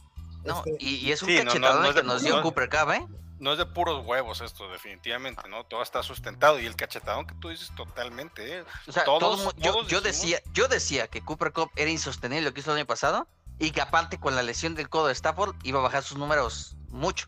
No, 0.45 0.59
Este, 0.59 0.77
y, 0.79 0.97
y 0.99 1.13
es 1.13 1.21
un 1.23 1.29
Sí, 1.29 1.35
no, 1.39 1.43
no, 1.45 1.51
cachetadón 1.51 1.83
no 1.83 1.89
de- 1.89 1.95
que 2.01 2.07
nos 2.07 2.23
dio 2.23 2.37
no- 2.37 2.43
Cooper 2.43 2.69
Cup, 2.71 2.91
¿eh? 2.93 3.07
No 3.41 3.53
es 3.53 3.59
de 3.59 3.67
puros 3.67 4.07
huevos 4.07 4.41
esto, 4.41 4.67
definitivamente, 4.71 5.47
¿no? 5.51 5.65
Todo 5.65 5.83
está 5.83 6.03
sustentado 6.03 6.59
y 6.61 6.65
el 6.65 6.75
cachetadón 6.77 7.27
que 7.27 7.35
tú 7.35 7.49
dices 7.51 7.71
totalmente, 7.77 8.61
¿eh? 8.61 8.65
O 8.87 8.93
sea, 8.93 9.05
Todos- 9.05 9.55
yo, 9.57 9.73
todos 9.73 9.89
yo 9.89 10.01
decía, 10.01 10.41
yo 10.55 10.69
decía 10.69 11.09
que 11.09 11.21
Cooper 11.23 11.53
Cup 11.53 11.71
era 11.77 11.91
insostenible 11.91 12.43
lo 12.49 12.55
que 12.55 12.61
hizo 12.61 12.71
el 12.71 12.79
año 12.79 12.87
pasado 12.87 13.27
y 13.59 13.73
que 13.73 13.81
aparte 13.83 14.19
con 14.19 14.37
la 14.37 14.43
lesión 14.43 14.75
del 14.75 14.89
codo 14.89 15.09
de 15.09 15.13
Stafford 15.13 15.55
iba 15.65 15.81
a 15.81 15.83
bajar 15.83 16.03
sus 16.05 16.17
números 16.17 16.77
mucho. 16.91 17.27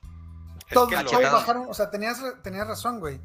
Es 0.61 0.67
que 0.69 0.75
lo- 1.03 1.33
bajaron, 1.33 1.67
o 1.69 1.75
sea, 1.75 1.91
tenías, 1.91 2.23
tenías 2.43 2.67
razón, 2.69 3.01
güey. 3.01 3.21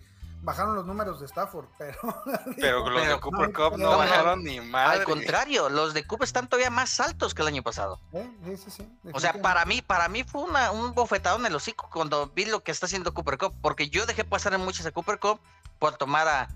Bajaron 0.46 0.76
los 0.76 0.86
números 0.86 1.22
de 1.22 1.26
Stafford, 1.26 1.68
pero. 1.78 1.98
pero 2.60 2.90
los 2.90 3.08
de 3.08 3.20
Cooper 3.22 3.48
no, 3.48 3.54
Cup 3.54 3.78
no 3.80 3.92
no, 3.92 3.98
bajaron 3.98 4.44
ni 4.44 4.60
madre. 4.60 5.00
Al 5.00 5.06
contrario, 5.06 5.70
los 5.70 5.94
de 5.94 6.06
Cooper 6.06 6.26
están 6.26 6.50
todavía 6.50 6.70
más 6.70 7.00
altos 7.00 7.34
que 7.34 7.42
el 7.44 7.48
año 7.48 7.64
pasado. 7.64 8.02
¿Eh? 8.12 8.30
Sí, 8.44 8.58
sí, 8.58 8.72
sí, 8.72 9.00
O 9.14 9.22
sea, 9.22 9.42
para 9.42 9.64
mí, 9.64 9.82
para 9.82 10.10
mí 10.10 10.26
fue 10.26 10.42
una, 10.44 10.72
un 10.72 10.94
bofetadón 10.94 11.42
en 11.42 11.48
el 11.48 11.56
hocico 11.56 11.90
cuando 11.92 12.28
vi 12.28 12.44
lo 12.44 12.62
que 12.62 12.72
está 12.72 12.88
haciendo 12.88 13.14
Cooper 13.14 13.38
Cup, 13.38 13.56
porque 13.62 13.90
yo 13.90 14.06
dejé 14.06 14.26
pasar 14.26 14.54
en 14.54 14.60
muchas 14.62 14.86
a 14.86 14.92
Cooper 14.92 15.18
Cup 15.18 15.40
por 15.80 15.96
tomar 15.96 16.28
a, 16.28 16.50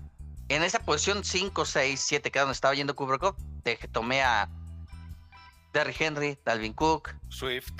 en 0.50 0.62
esa 0.62 0.80
posición 0.80 1.24
5, 1.24 1.64
6, 1.64 1.98
7, 1.98 2.30
que 2.30 2.38
era 2.38 2.44
donde 2.44 2.52
estaba 2.54 2.74
yendo 2.74 2.94
Cooper 2.94 3.18
Cup, 3.18 3.36
dejé- 3.64 3.90
tomé 3.90 4.22
a 4.22 4.50
Derrick 5.72 5.98
Henry, 6.00 6.38
Dalvin 6.44 6.74
Cook, 6.74 7.14
Swift. 7.28 7.72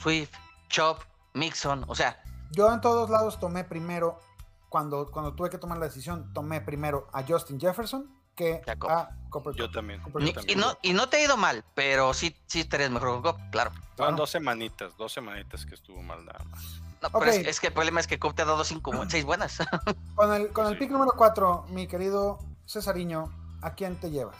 Swift, 0.00 0.30
Chop, 0.68 1.02
Mixon, 1.34 1.84
o 1.88 1.94
sea, 1.94 2.20
Yo 2.50 2.72
en 2.72 2.80
todos 2.80 3.10
lados 3.10 3.38
tomé 3.38 3.62
primero, 3.64 4.20
cuando, 4.68 5.06
cuando 5.10 5.34
tuve 5.34 5.50
que 5.50 5.58
tomar 5.58 5.78
la 5.78 5.86
decisión, 5.86 6.32
tomé 6.32 6.60
primero 6.60 7.08
a 7.12 7.22
Justin 7.22 7.58
Jefferson 7.60 8.10
que 8.34 8.60
a 8.88 9.08
Cooper 9.30 9.54
Yo 9.54 9.70
también. 9.70 10.00
Cooper 10.02 10.22
yo 10.22 10.40
ni- 10.42 10.52
y, 10.52 10.56
no, 10.56 10.76
y 10.82 10.92
no 10.92 11.08
te 11.08 11.16
ha 11.16 11.24
ido 11.24 11.36
mal, 11.38 11.64
pero 11.74 12.12
sí, 12.12 12.36
sí 12.46 12.60
estarías 12.60 12.90
mejor 12.90 13.22
con 13.22 13.32
Cup, 13.32 13.40
claro. 13.50 13.70
Fueron 13.70 13.94
Claro. 13.96 14.16
dos 14.16 14.30
semanitas, 14.30 14.96
dos 14.98 15.12
semanitas 15.12 15.64
que 15.64 15.74
estuvo 15.74 16.02
mal 16.02 16.24
nada 16.24 16.44
más. 16.50 16.82
No, 17.00 17.10
pero 17.18 17.30
es, 17.30 17.60
que 17.60 17.68
el 17.68 17.72
problema 17.72 18.00
es 18.00 18.06
que 18.06 18.18
Cup 18.18 18.34
te 18.34 18.42
ha 18.42 18.44
dado 18.44 18.64
cinco, 18.64 18.92
seis 19.08 19.24
buenas. 19.24 19.58
Con 20.14 20.32
el, 20.34 20.52
con 20.52 20.66
el 20.66 20.76
pick 20.78 20.90
número 20.90 21.12
4, 21.16 21.66
mi 21.70 21.86
querido 21.86 22.38
Cesariño, 22.66 23.32
¿a 23.62 23.74
quién 23.74 23.96
te 24.00 24.10
llevas? 24.10 24.36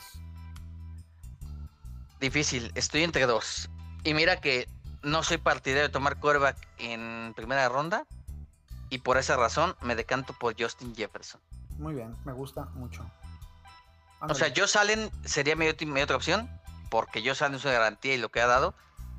Difícil, 2.20 2.72
estoy 2.74 3.02
entre 3.02 3.26
dos. 3.26 3.68
Y 4.04 4.14
mira 4.14 4.40
que 4.40 4.68
no 5.02 5.22
soy 5.22 5.36
partidario 5.38 5.84
de 5.84 5.88
tomar 5.90 6.18
quarterback 6.18 6.56
en 6.78 7.32
primera 7.36 7.68
ronda. 7.68 8.06
Y 8.90 8.98
por 8.98 9.18
esa 9.18 9.36
razón 9.36 9.76
me 9.80 9.94
decanto 9.94 10.32
por 10.32 10.60
Justin 10.60 10.94
Jefferson. 10.94 11.40
Muy 11.78 11.94
bien, 11.94 12.16
me 12.24 12.32
gusta 12.32 12.66
mucho. 12.74 13.04
O 14.20 14.34
sea. 14.34 14.52
Josh 14.56 14.76
Allen 14.78 15.10
sería 15.24 15.56
mi, 15.56 15.68
otra 15.68 16.16
opción 16.16 16.48
porque 16.90 17.22
yo 17.22 17.32
Allen 17.38 17.54
es 17.56 17.64
una 17.64 17.74
garantía 17.74 18.14
y 18.14 18.18
lo 18.18 18.30
que 18.30 18.40
ha 18.40 18.46
dado, 18.46 18.74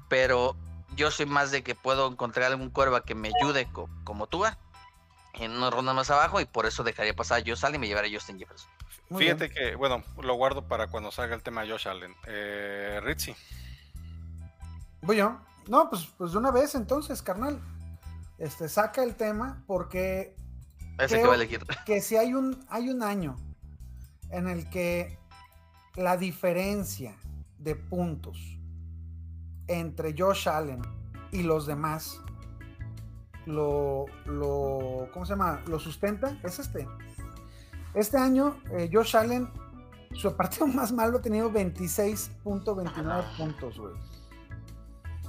pero 0.08 0.56
yo 0.96 1.12
soy 1.12 1.26
más 1.26 1.52
de 1.52 1.64
que 1.64 1.76
puedo 1.76 2.08
encontrar 2.08 2.52
algún 2.52 2.70
cuerva 2.70 3.04
que 3.04 3.14
me 3.14 3.32
ayude 3.40 3.68
como 4.04 4.28
tú 4.28 4.44
en 5.34 5.52
una 5.52 5.70
ronda 5.70 5.94
más 5.94 6.10
abajo 6.10 6.40
y 6.42 6.46
por 6.46 6.66
eso 6.66 6.84
dejaría 6.84 7.16
pasar 7.16 7.42
a 7.42 7.44
Josh 7.46 7.66
Allen 7.66 7.76
y 7.76 7.80
me 7.80 7.88
llevaría 7.88 8.18
a 8.18 8.20
Justin 8.20 8.40
Jefferson. 8.40 8.70
Fíjate 9.16 9.50
que, 9.50 9.76
bueno, 9.76 10.04
lo 10.22 10.34
guardo 10.34 10.68
para 10.68 10.88
cuando 10.88 11.12
salga 11.12 11.36
el 11.36 11.42
tema 11.42 11.62
de 11.62 11.72
Josh 11.72 11.88
Allen. 11.88 12.14
Eh, 12.26 13.00
Ritzy. 13.04 13.36
Voy 15.02 15.18
yo. 15.18 15.38
No, 15.68 15.90
pues, 15.90 16.08
pues 16.18 16.32
de 16.32 16.38
una 16.38 16.52
vez 16.52 16.76
entonces, 16.76 17.22
carnal. 17.22 17.60
Este, 18.38 18.70
saca 18.70 19.04
el 19.04 19.16
tema 19.16 19.64
porque 19.66 20.36
Ese 21.00 21.18
que, 21.18 21.26
va 21.26 21.34
a 21.34 21.36
elegir. 21.36 21.66
que 21.86 22.02
si 22.02 22.18
hay 22.18 22.34
un, 22.34 22.66
hay 22.70 22.90
un 22.90 23.02
año 23.02 23.36
en 24.30 24.48
el 24.48 24.70
que 24.70 25.18
la 25.96 26.18
diferencia 26.18 27.16
de 27.58 27.76
puntos 27.76 28.60
entre 29.68 30.16
Josh 30.18 30.48
Allen 30.48 30.82
y 31.32 31.44
los 31.44 31.66
demás 31.66 32.22
lo, 33.46 34.06
lo 34.26 35.10
¿cómo 35.14 35.26
se 35.26 35.32
llama? 35.32 35.62
Lo 35.68 35.80
sustenta, 35.80 36.38
es 36.44 36.60
este. 36.60 36.88
Este 37.94 38.18
año, 38.18 38.62
eh, 38.72 38.90
Josh 38.92 39.16
Allen, 39.16 39.50
su 40.14 40.36
partido 40.36 40.68
más 40.68 40.92
malo 40.92 41.18
ha 41.18 41.22
tenido 41.22 41.52
26.29 41.52 43.38
puntos, 43.38 43.80
güey. 43.80 43.94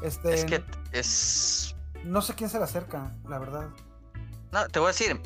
Este, 0.03 0.35
es 0.35 0.45
que 0.45 0.65
es. 0.93 1.75
No 2.09 2.23
sé 2.23 2.35
quién 2.35 2.49
se 2.49 2.57
le 2.57 2.65
acerca, 2.65 3.13
la 3.29 3.39
verdad. 3.39 3.69
No, 4.51 4.67
te 4.69 4.79
voy 4.79 4.87
a 4.87 4.93
decir. 4.93 5.21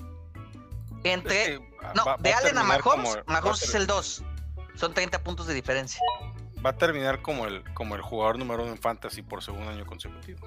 Entre. 1.04 1.60
no, 1.94 2.16
de 2.18 2.32
Allen 2.32 2.58
a 2.58 2.64
Mahomes, 2.64 3.18
Mahomes 3.26 3.62
es 3.62 3.74
el 3.76 3.86
2. 3.86 4.24
Son 4.74 4.92
30 4.92 5.22
puntos 5.22 5.46
de 5.46 5.54
diferencia. 5.54 6.00
Va 6.64 6.70
a 6.70 6.76
terminar 6.76 7.22
como 7.22 7.46
el, 7.46 7.62
como 7.74 7.94
el 7.94 8.02
jugador 8.02 8.38
número 8.38 8.64
uno 8.64 8.72
en 8.72 8.78
Fantasy 8.78 9.22
por 9.22 9.44
segundo 9.44 9.70
año 9.70 9.86
consecutivo. 9.86 10.40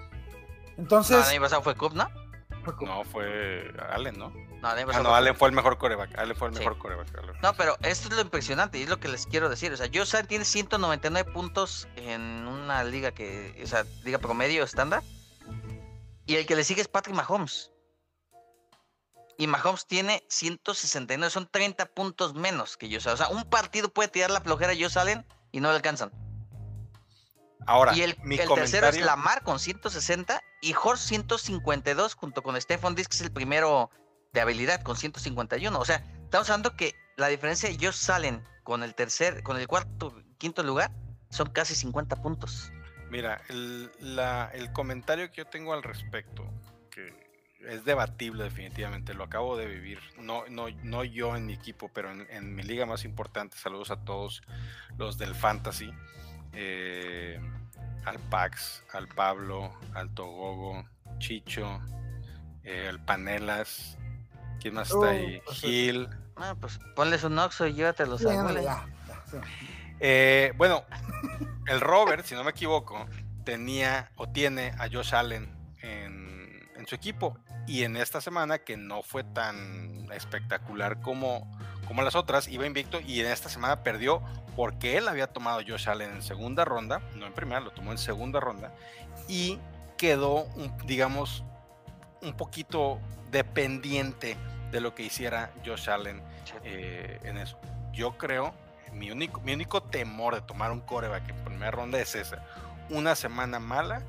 Entonces. 0.77 1.15
No, 1.15 1.23
el 1.23 1.29
año 1.29 1.41
pasado 1.41 1.61
fue 1.61 1.75
Cup, 1.75 1.93
¿no? 1.93 2.09
No, 2.81 3.03
fue 3.05 3.71
Allen, 3.91 4.17
¿no? 4.17 4.29
No, 4.29 4.69
ah, 4.69 5.01
no 5.03 5.13
Allen 5.13 5.35
fue 5.35 5.47
el 5.49 5.55
mejor 5.55 5.77
coreback. 5.77 6.17
Allen 6.17 6.35
fue 6.35 6.49
el 6.49 6.55
mejor 6.55 6.77
coreback. 6.77 7.07
No, 7.41 7.53
pero 7.53 7.77
esto 7.81 8.09
es 8.09 8.15
lo 8.15 8.21
impresionante 8.21 8.77
y 8.79 8.83
es 8.83 8.89
lo 8.89 8.99
que 8.99 9.07
les 9.07 9.25
quiero 9.27 9.47
decir. 9.47 9.71
O 9.71 9.77
sea, 9.77 9.85
Allen 9.85 10.27
tiene 10.27 10.43
199 10.43 11.31
puntos 11.31 11.87
en 11.95 12.21
una 12.47 12.83
liga 12.83 13.11
que, 13.11 13.61
o 13.63 13.67
sea, 13.67 13.85
liga 14.03 14.17
promedio 14.17 14.63
estándar. 14.63 15.03
Y 16.25 16.35
el 16.35 16.45
que 16.45 16.55
le 16.55 16.63
sigue 16.63 16.81
es 16.81 16.87
Patrick 16.87 17.15
Mahomes. 17.15 17.71
Y 19.37 19.47
Mahomes 19.47 19.85
tiene 19.85 20.23
169, 20.29 21.29
son 21.29 21.47
30 21.51 21.87
puntos 21.87 22.33
menos 22.35 22.77
que 22.77 22.87
Josh 22.87 23.07
O 23.09 23.17
sea, 23.17 23.27
un 23.27 23.43
partido 23.43 23.89
puede 23.89 24.07
tirar 24.07 24.31
la 24.31 24.41
flojera 24.41 24.71
a 24.71 24.75
Josh 24.75 24.97
Allen 24.97 25.25
y 25.51 25.59
no 25.59 25.69
le 25.69 25.75
alcanzan. 25.75 26.11
Ahora, 27.67 27.95
y 27.95 28.01
el, 28.01 28.15
tercero 28.53 28.87
es 28.87 28.99
Lamar 28.99 29.43
con 29.43 29.59
160 29.59 30.39
y 30.61 30.75
Horst 30.75 31.07
152 31.07 32.13
junto 32.13 32.43
con 32.43 32.59
Stephon 32.61 32.93
Diggs, 32.93 33.09
que 33.09 33.15
es 33.15 33.21
el 33.21 33.31
primero 33.31 33.89
de 34.33 34.41
habilidad 34.41 34.83
con 34.83 34.95
151. 34.95 35.77
O 35.77 35.85
sea, 35.85 36.05
estamos 36.23 36.49
hablando 36.49 36.75
que 36.75 36.93
la 37.17 37.27
diferencia 37.27 37.67
de 37.67 37.75
Josh 37.75 38.11
Allen 38.11 38.45
con 38.63 38.83
el 38.83 38.93
tercer, 38.93 39.41
con 39.43 39.57
el 39.57 39.67
cuarto, 39.67 40.15
quinto 40.37 40.63
lugar 40.63 40.91
son 41.29 41.49
casi 41.49 41.75
50 41.75 42.21
puntos. 42.21 42.71
Mira, 43.15 43.41
el, 43.47 43.89
el 44.51 44.73
comentario 44.73 45.31
que 45.31 45.37
yo 45.37 45.45
tengo 45.45 45.71
al 45.71 45.83
respecto, 45.83 46.43
que 46.91 47.13
es 47.61 47.85
debatible 47.85 48.43
definitivamente, 48.43 49.13
lo 49.13 49.23
acabo 49.23 49.55
de 49.55 49.67
vivir, 49.67 49.99
no, 50.19 50.43
no, 50.49 50.65
no 50.83 51.05
yo 51.05 51.33
en 51.37 51.45
mi 51.45 51.53
equipo, 51.53 51.89
pero 51.93 52.11
en, 52.11 52.55
mi 52.55 52.61
liga 52.61 52.85
más 52.85 53.05
importante, 53.05 53.55
saludos 53.57 53.89
a 53.89 54.03
todos 54.03 54.41
los 54.97 55.17
del 55.17 55.33
fantasy, 55.33 55.93
eh, 56.51 57.39
al 58.03 58.19
Pax, 58.19 58.83
al 58.91 59.07
Pablo, 59.07 59.73
al 59.93 60.13
Togogo, 60.13 60.83
Chicho, 61.17 61.79
eh, 62.65 62.87
al 62.89 62.99
Panelas, 63.05 63.97
¿quién 64.59 64.73
más 64.73 64.91
está 64.91 65.11
ahí? 65.11 65.37
Uh, 65.37 65.45
pues, 65.45 65.57
Gil. 65.59 66.09
Ah, 66.35 66.53
pues 66.59 66.81
ponles 66.97 67.23
un 67.23 67.39
oxo 67.39 67.65
y 67.65 67.75
llévatelos 67.75 68.19
sí, 68.19 68.27
eh, 70.01 70.51
bueno, 70.57 70.83
el 71.67 71.81
Robert, 71.81 72.25
si 72.25 72.35
no 72.35 72.43
me 72.43 72.51
equivoco, 72.51 73.05
tenía 73.43 74.11
o 74.15 74.27
tiene 74.27 74.73
a 74.79 74.89
Josh 74.91 75.13
Allen 75.15 75.49
en, 75.81 76.69
en, 76.75 76.87
su 76.87 76.95
equipo. 76.95 77.37
Y 77.67 77.83
en 77.83 77.97
esta 77.97 78.21
semana, 78.21 78.59
que 78.59 78.77
no 78.77 79.01
fue 79.01 79.23
tan 79.23 80.07
espectacular 80.11 81.01
como, 81.01 81.49
como 81.87 82.01
las 82.03 82.15
otras, 82.15 82.47
iba 82.47 82.65
invicto 82.65 82.99
y 83.01 83.19
en 83.19 83.27
esta 83.27 83.49
semana 83.49 83.83
perdió 83.83 84.21
porque 84.55 84.97
él 84.97 85.07
había 85.07 85.27
tomado 85.27 85.59
a 85.59 85.63
Josh 85.67 85.89
Allen 85.89 86.11
en 86.11 86.21
segunda 86.21 86.65
ronda, 86.65 87.01
no 87.15 87.25
en 87.25 87.33
primera, 87.33 87.59
lo 87.59 87.71
tomó 87.71 87.91
en 87.91 87.97
segunda 87.97 88.39
ronda, 88.39 88.73
y 89.27 89.59
quedó, 89.97 90.47
digamos, 90.85 91.43
un 92.21 92.35
poquito 92.35 92.99
dependiente 93.31 94.37
de 94.71 94.81
lo 94.81 94.95
que 94.95 95.03
hiciera 95.03 95.51
Josh 95.65 95.89
Allen 95.89 96.21
eh, 96.63 97.19
en 97.23 97.37
eso. 97.37 97.59
Yo 97.91 98.17
creo, 98.17 98.53
mi 98.95 99.11
único, 99.11 99.41
mi 99.41 99.53
único 99.53 99.83
temor 99.83 100.35
de 100.35 100.41
tomar 100.41 100.71
un 100.71 100.81
coreback 100.81 101.29
en 101.29 101.43
primera 101.43 101.71
ronda 101.71 101.99
es 101.99 102.15
esa. 102.15 102.43
Una 102.89 103.15
semana 103.15 103.59
mala 103.59 104.01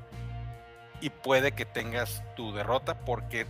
y 1.01 1.09
puede 1.09 1.51
que 1.51 1.65
tengas 1.65 2.23
tu 2.35 2.53
derrota 2.53 3.05
porque 3.05 3.45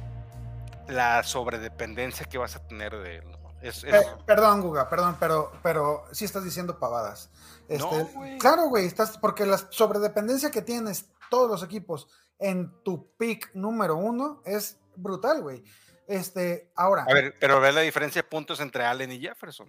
la 0.87 1.23
sobredependencia 1.23 2.25
que 2.25 2.37
vas 2.37 2.55
a 2.55 2.67
tener 2.67 2.97
de 2.97 3.17
él. 3.17 3.37
Eh, 3.61 4.03
perdón, 4.25 4.61
Guga, 4.61 4.87
perdón, 4.87 5.17
pero, 5.19 5.51
pero 5.63 6.03
sí 6.11 6.25
estás 6.25 6.43
diciendo 6.43 6.77
pavadas. 6.77 7.29
Este, 7.67 8.07
claro, 8.39 8.69
güey, 8.69 8.85
estás, 8.85 9.17
porque 9.17 9.45
la 9.45 9.57
sobredependencia 9.57 10.51
que 10.51 10.61
tienes 10.61 11.09
todos 11.29 11.49
los 11.49 11.63
equipos 11.63 12.07
en 12.39 12.71
tu 12.83 13.11
pick 13.17 13.49
número 13.53 13.95
uno 13.95 14.41
es 14.45 14.77
brutal, 14.95 15.41
güey. 15.41 15.63
Este, 16.07 16.71
ahora. 16.75 17.05
A 17.09 17.13
ver, 17.13 17.35
pero 17.39 17.59
ve 17.59 17.71
la 17.71 17.81
diferencia 17.81 18.21
de 18.21 18.27
puntos 18.27 18.59
entre 18.59 18.85
Allen 18.85 19.11
y 19.11 19.19
Jefferson. 19.19 19.67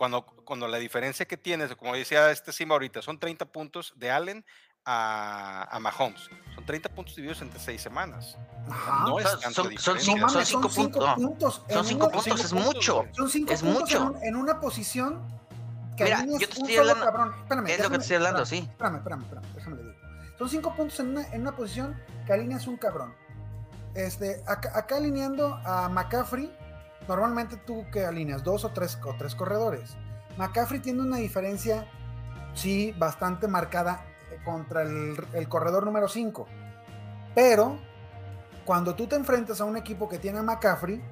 Cuando, 0.00 0.24
cuando 0.24 0.66
la 0.66 0.78
diferencia 0.78 1.26
que 1.26 1.36
tienes, 1.36 1.76
como 1.76 1.92
decía 1.92 2.30
este 2.30 2.54
Sima 2.54 2.72
ahorita, 2.72 3.02
son 3.02 3.18
30 3.18 3.44
puntos 3.52 3.92
de 3.96 4.10
Allen 4.10 4.46
a, 4.86 5.68
a, 5.70 5.78
Mahomes. 5.78 6.22
Son 6.54 6.64
30 6.64 6.88
puntos 6.88 7.16
divididos 7.16 7.42
entre 7.42 7.60
6 7.60 7.82
semanas. 7.82 8.38
No 9.04 9.18
es 9.18 9.26
tanto 9.40 9.64
son, 9.76 10.00
5 10.00 10.26
puntos. 11.16 11.62
Son 11.68 11.84
5 11.84 12.10
puntos, 12.10 12.40
es 12.40 12.52
mucho. 12.54 13.04
Son 13.12 13.28
5 13.28 13.52
es 13.52 13.60
puntos 13.60 13.80
mucho. 13.82 14.14
En, 14.22 14.36
una 14.36 14.58
posición 14.58 15.20
que 15.98 16.04
Mira, 16.04 16.24
yo 16.24 16.38
te 16.38 16.44
estoy 16.44 16.76
hablando. 16.76 17.04
Cabrón. 17.04 17.34
Espérame, 17.42 17.66
es 17.66 17.80
lo 17.80 17.90
que 17.90 17.96
te 17.96 18.02
estoy 18.02 18.16
hablando, 18.16 18.46
sí. 18.46 18.56
Espérame, 18.56 18.96
espérame, 18.96 19.22
espérame, 19.24 19.54
déjame 19.54 19.76
decir. 19.76 19.94
Son 20.38 20.48
5 20.48 20.76
puntos 20.76 21.00
en 21.00 21.08
una, 21.10 21.28
en 21.28 21.42
una 21.42 21.54
posición 21.54 22.02
que 22.24 22.32
alineas 22.32 22.66
un 22.66 22.78
cabrón. 22.78 23.14
Este, 23.94 24.42
acá, 24.46 24.72
acá, 24.78 24.96
alineando 24.96 25.60
a 25.62 25.90
McCaffrey, 25.90 26.50
normalmente 27.08 27.56
tú 27.56 27.84
que 27.90 28.04
alineas 28.04 28.44
dos 28.44 28.64
o 28.64 28.70
tres, 28.70 28.98
o 29.04 29.14
tres 29.18 29.34
corredores. 29.34 29.96
McCaffrey 30.36 30.80
tiene 30.80 31.02
una 31.02 31.18
diferencia, 31.18 31.86
sí, 32.54 32.94
bastante 32.98 33.48
marcada 33.48 34.04
contra 34.44 34.82
el, 34.82 35.48
corredor 35.48 35.84
número 35.84 36.08
5. 36.08 36.46
Pero 37.34 37.78
cuando 38.64 38.94
tú 38.94 39.06
te 39.06 39.16
enfrentas 39.16 39.60
a 39.60 39.64
un 39.64 39.76
equipo 39.76 40.08
que 40.08 40.18
tiene 40.18 40.38
a 40.38 40.42
McCaffrey, 40.42 41.02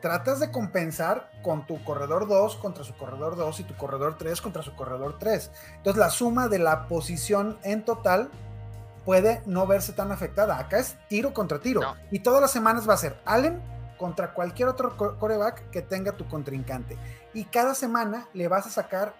tratas 0.00 0.40
de 0.40 0.50
compensar 0.50 1.30
con 1.42 1.66
tu 1.66 1.82
corredor 1.84 2.26
2 2.26 2.56
contra 2.56 2.84
su 2.84 2.96
corredor 2.96 3.36
2 3.36 3.60
y 3.60 3.64
tu 3.64 3.76
corredor 3.76 4.16
3 4.18 4.40
contra 4.40 4.62
su 4.62 4.74
corredor 4.74 5.16
3. 5.18 5.50
Entonces 5.76 5.98
la 5.98 6.10
suma 6.10 6.48
de 6.48 6.58
la 6.58 6.86
posición 6.88 7.58
en 7.62 7.84
total 7.84 8.30
puede 9.04 9.42
no 9.46 9.66
verse 9.66 9.92
tan 9.92 10.12
afectada. 10.12 10.58
Acá 10.58 10.78
es 10.78 10.96
tiro 11.08 11.34
contra 11.34 11.58
tiro. 11.58 11.82
Y 12.10 12.20
todas 12.20 12.40
las 12.40 12.50
semanas 12.50 12.88
va 12.88 12.94
a 12.94 12.98
ser 12.98 13.20
Allen 13.24 13.60
contra 14.00 14.32
cualquier 14.32 14.66
otro 14.66 14.96
coreback 14.96 15.68
que 15.68 15.82
tenga 15.82 16.12
tu 16.12 16.26
contrincante. 16.26 16.96
Y 17.34 17.44
cada 17.44 17.74
semana 17.74 18.26
le 18.32 18.48
vas 18.48 18.66
a 18.66 18.70
sacar 18.70 19.14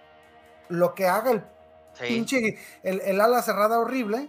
lo 0.69 0.95
que 0.95 1.05
haga 1.05 1.29
el 1.29 1.43
pinche, 1.99 2.57
el, 2.81 3.21
ala 3.21 3.43
cerrada 3.43 3.77
horrible. 3.77 4.27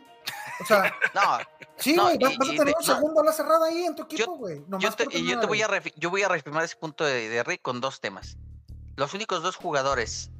O 0.60 0.66
sea, 0.66 0.92
no, 1.14 1.38
sí, 1.78 1.96
güey, 1.96 2.18
vas, 2.18 2.34
a 2.34 2.52
tener 2.52 2.74
un 2.78 2.84
segundo 2.84 3.22
ala 3.22 3.32
cerrada 3.32 3.66
ahí 3.66 3.84
en 3.84 3.96
tu 3.96 4.02
equipo, 4.02 4.36
güey. 4.36 4.62
Yo, 4.68 4.78
yo, 4.78 4.92
te, 4.92 5.22
yo, 5.22 5.40
te 5.40 5.46
voy 5.46 5.62
a 5.62 5.82
yo 5.96 6.10
voy 6.10 6.22
a 6.22 6.28
reafirmar 6.28 6.64
ese 6.64 6.76
punto 6.76 7.02
de, 7.02 7.30
de 7.30 7.42
Rick 7.44 7.62
con 7.62 7.80
dos 7.80 8.02
temas. 8.02 8.36
Los 8.96 9.14
únicos 9.14 9.42
dos 9.42 9.56
jugadores 9.56 10.30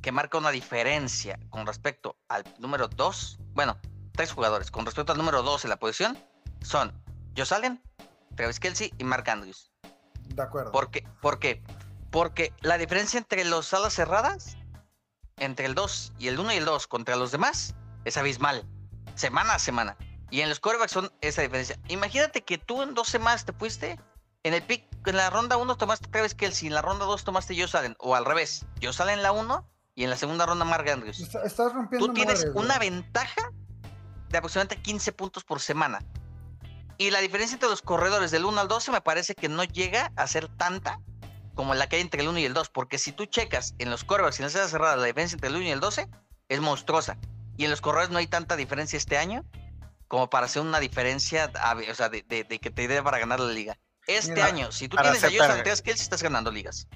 que 0.00 0.12
marcan 0.12 0.40
una 0.40 0.50
diferencia 0.50 1.38
con 1.50 1.66
respecto 1.66 2.16
al 2.28 2.42
número 2.58 2.88
2, 2.88 3.38
bueno, 3.52 3.78
tres 4.12 4.32
jugadores 4.32 4.70
con 4.70 4.86
respecto 4.86 5.12
al 5.12 5.18
número 5.18 5.42
2 5.42 5.64
en 5.64 5.70
la 5.70 5.76
posición 5.76 6.16
son 6.62 6.90
Josh 7.36 7.52
Allen, 7.52 7.82
Travis 8.38 8.60
Kelsey 8.60 8.94
y 8.98 9.04
Mark 9.04 9.28
Andrews. 9.28 9.72
De 10.28 10.40
acuerdo. 10.42 10.70
¿Por 10.70 10.90
qué? 10.92 11.04
¿Por 11.20 11.40
qué? 11.40 11.60
Porque 12.12 12.52
la 12.60 12.78
diferencia 12.78 13.18
entre 13.18 13.44
los 13.44 13.74
alas 13.74 13.92
cerradas 13.94 14.56
entre 15.38 15.66
el 15.66 15.74
2 15.74 16.12
y 16.20 16.28
el 16.28 16.38
1 16.38 16.52
y 16.52 16.56
el 16.56 16.64
2 16.64 16.86
contra 16.86 17.16
los 17.16 17.32
demás 17.32 17.74
es 18.04 18.16
abismal, 18.16 18.64
semana 19.16 19.54
a 19.54 19.58
semana. 19.58 19.96
Y 20.30 20.40
en 20.42 20.48
los 20.48 20.60
corebacks 20.60 20.92
son 20.92 21.10
esa 21.20 21.42
diferencia. 21.42 21.78
Imagínate 21.88 22.44
que 22.44 22.58
tú 22.58 22.82
en 22.82 22.94
dos 22.94 23.08
semanas 23.08 23.44
te 23.44 23.52
fuiste, 23.52 23.98
en 24.44 24.54
el 24.54 24.62
pick, 24.62 24.84
en 25.06 25.16
la 25.16 25.30
ronda 25.30 25.56
1 25.56 25.76
tomaste 25.76 26.06
Travis 26.08 26.34
Kelsey, 26.36 26.68
en 26.68 26.74
la 26.74 26.82
ronda 26.82 27.06
2 27.06 27.24
tomaste 27.24 27.56
Joe 27.58 27.66
Salen, 27.66 27.96
o 27.98 28.14
al 28.14 28.24
revés, 28.24 28.66
Joe 28.80 28.92
Salen 28.92 29.14
en 29.14 29.22
la 29.24 29.32
1 29.32 29.68
y 29.96 30.04
en 30.04 30.10
la 30.10 30.16
segunda 30.16 30.46
ronda 30.46 30.64
Mark 30.64 30.88
Andrews. 30.88 31.18
Está- 31.18 31.42
estás 31.42 31.72
rompiendo 31.72 32.06
Tú 32.06 32.12
tienes 32.14 32.38
madres, 32.46 32.54
una 32.54 32.78
ventaja 32.78 33.50
de 34.28 34.38
aproximadamente 34.38 34.80
15 34.80 35.10
puntos 35.12 35.42
por 35.42 35.58
semana. 35.60 35.98
Y 36.98 37.10
la 37.10 37.20
diferencia 37.20 37.54
entre 37.54 37.68
los 37.68 37.80
corredores 37.80 38.30
del 38.32 38.44
1 38.44 38.60
al 38.60 38.68
12 38.68 38.90
me 38.90 39.00
parece 39.00 39.34
que 39.34 39.48
no 39.48 39.62
llega 39.64 40.12
a 40.16 40.26
ser 40.26 40.48
tanta 40.48 41.00
como 41.54 41.74
la 41.74 41.88
que 41.88 41.96
hay 41.96 42.02
entre 42.02 42.22
el 42.22 42.28
1 42.28 42.38
y 42.40 42.44
el 42.44 42.54
2. 42.54 42.70
Porque 42.70 42.98
si 42.98 43.12
tú 43.12 43.24
checas 43.26 43.74
en 43.78 43.90
los 43.90 44.04
quarterbacks 44.04 44.38
y 44.38 44.42
en 44.42 44.44
las 44.44 44.52
cerradas 44.52 44.70
cerradas 44.72 44.98
la 44.98 45.06
diferencia 45.06 45.36
entre 45.36 45.48
el 45.50 45.56
1 45.56 45.64
y 45.64 45.70
el 45.70 45.80
12 45.80 46.08
es 46.48 46.60
monstruosa. 46.60 47.16
Y 47.56 47.64
en 47.64 47.70
los 47.70 47.80
corredores 47.80 48.10
no 48.10 48.18
hay 48.18 48.26
tanta 48.26 48.56
diferencia 48.56 48.96
este 48.96 49.16
año 49.16 49.44
como 50.08 50.28
para 50.30 50.46
hacer 50.46 50.62
una 50.62 50.80
diferencia 50.80 51.52
o 51.90 51.94
sea, 51.94 52.08
de, 52.08 52.22
de- 52.22 52.44
de 52.44 52.58
que 52.58 52.70
te 52.70 52.88
dé 52.88 53.02
para 53.02 53.18
ganar 53.18 53.40
la 53.40 53.52
liga. 53.52 53.78
Este 54.06 54.32
Mira, 54.34 54.46
año, 54.46 54.72
si 54.72 54.88
tú 54.88 54.96
tienes 54.96 55.22
a 55.22 55.26
Josh 55.28 55.42
Andreas 55.58 55.82
Kelsey, 55.82 56.02
estás 56.02 56.22
ganando 56.22 56.50
ligas. 56.50 56.88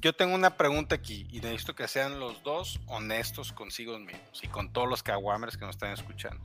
Yo 0.00 0.12
tengo 0.14 0.34
una 0.34 0.56
pregunta 0.56 0.94
aquí 0.94 1.26
y 1.30 1.40
necesito 1.40 1.74
que 1.74 1.88
sean 1.88 2.20
los 2.20 2.42
dos 2.42 2.78
honestos 2.86 3.52
consigo 3.52 3.98
mismos 3.98 4.40
y 4.44 4.48
con 4.48 4.72
todos 4.72 4.86
los 4.88 5.02
caguamers 5.02 5.56
que 5.56 5.64
nos 5.64 5.76
están 5.76 5.92
escuchando. 5.92 6.40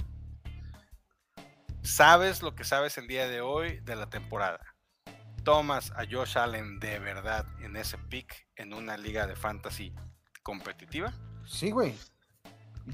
¿Sabes 1.83 2.41
lo 2.41 2.55
que 2.55 2.63
sabes 2.63 2.97
el 2.97 3.07
día 3.07 3.27
de 3.27 3.41
hoy 3.41 3.79
de 3.81 3.95
la 3.95 4.09
temporada? 4.09 4.59
¿Tomas 5.43 5.91
a 5.91 6.05
Josh 6.09 6.37
Allen 6.37 6.79
de 6.79 6.99
verdad 6.99 7.45
en 7.61 7.75
ese 7.75 7.97
pick 7.97 8.47
en 8.55 8.73
una 8.73 8.95
liga 8.95 9.27
de 9.27 9.35
fantasy 9.35 9.93
competitiva? 10.41 11.13
Sí, 11.45 11.71
güey. 11.71 11.93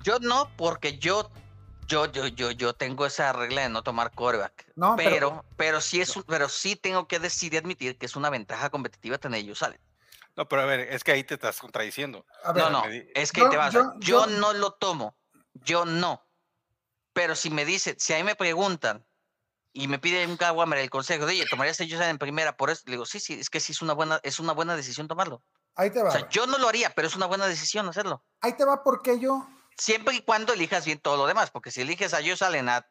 Yo 0.04 0.18
no, 0.20 0.50
porque 0.58 0.98
yo, 0.98 1.32
yo, 1.88 2.08
yo, 2.12 2.28
yo, 2.28 2.50
yo 2.52 2.74
tengo 2.74 3.06
esa 3.06 3.32
regla 3.34 3.62
de 3.62 3.70
no 3.70 3.84
tomar 3.84 4.12
quarterback. 4.12 4.72
No, 4.76 4.96
pero- 4.96 5.10
pero, 5.12 5.46
pero, 5.56 5.82
sí 5.82 6.02
es, 6.02 6.16
un- 6.16 6.24
pero 6.24 6.50
sí 6.50 6.76
tengo 6.76 7.08
que 7.08 7.20
decir 7.20 7.54
y 7.54 7.58
admitir 7.58 7.98
que 7.98 8.08
es 8.08 8.16
una 8.16 8.32
ventaja 8.32 8.72
competitiva 8.72 9.20
tener 9.20 9.42
ellos 9.42 9.60
salen. 9.60 9.80
No, 10.36 10.48
pero 10.48 10.64
a 10.64 10.66
ver, 10.66 10.80
es 10.80 11.04
que 11.04 11.12
ahí 11.12 11.24
te 11.24 11.36
estás 11.36 11.60
contradiciendo. 11.60 12.26
A 12.44 12.54
ver, 12.54 12.64
No, 12.64 12.70
no, 12.72 12.84
es 12.86 13.32
que 13.32 13.42
yo- 13.42 13.50
te 13.50 13.58
vas. 13.58 13.74
yo- 13.74 13.94
Yo, 14.00 14.26
yo- 14.26 14.40
no 14.40 14.54
lo 14.54 14.72
tomo. 14.74 15.16
Yo 15.54 15.86
no. 15.86 16.24
Pero 17.20 17.36
si 17.36 17.50
me 17.50 17.66
dice, 17.66 17.98
si 18.00 18.14
a 18.14 18.16
mí 18.16 18.24
me 18.24 18.36
preguntan 18.36 19.06
y 19.74 19.90
me 19.90 20.00
piden 20.00 20.30
un 20.30 20.38
caguamer 20.38 20.80
el 20.80 20.90
consejo 20.90 21.26
de, 21.26 21.34
oye, 21.34 21.46
¿tomarías 21.50 21.78
a 21.82 21.84
ellos 21.84 22.00
en 22.00 22.18
primera 22.18 22.56
por 22.56 22.70
eso? 22.70 22.84
Le 22.86 22.92
digo, 22.94 23.06
sí, 23.06 23.20
sí, 23.20 23.34
es 23.34 23.50
que 23.50 23.60
sí 23.60 23.74
es 23.74 23.82
una 23.82 23.92
buena, 23.92 24.22
es 24.24 24.40
una 24.40 24.54
buena 24.54 24.74
decisión 24.78 25.10
tomarlo. 25.10 25.44
ahí 25.76 25.90
te 25.90 26.02
va. 26.02 26.08
O 26.08 26.12
sea, 26.14 26.30
yo 26.30 26.48
no 26.48 26.58
lo 26.58 26.70
haría, 26.70 26.92
pero 26.92 27.10
es 27.10 27.18
una 27.18 27.26
buena 27.26 27.46
decisión 27.46 27.90
hacerlo. 27.90 28.24
Ahí 28.40 28.54
te 28.54 28.64
va 28.64 28.86
porque 28.86 29.20
yo. 29.20 29.46
Siempre 29.78 30.16
y 30.16 30.22
cuando 30.22 30.54
elijas 30.54 30.86
bien 30.86 31.00
todo 31.00 31.18
lo 31.18 31.28
demás, 31.28 31.52
porque 31.52 31.72
si 31.72 31.82
eliges 31.82 32.14
a 32.14 32.20
Josh 32.20 32.42
Allen, 32.42 32.70
a, 32.70 32.88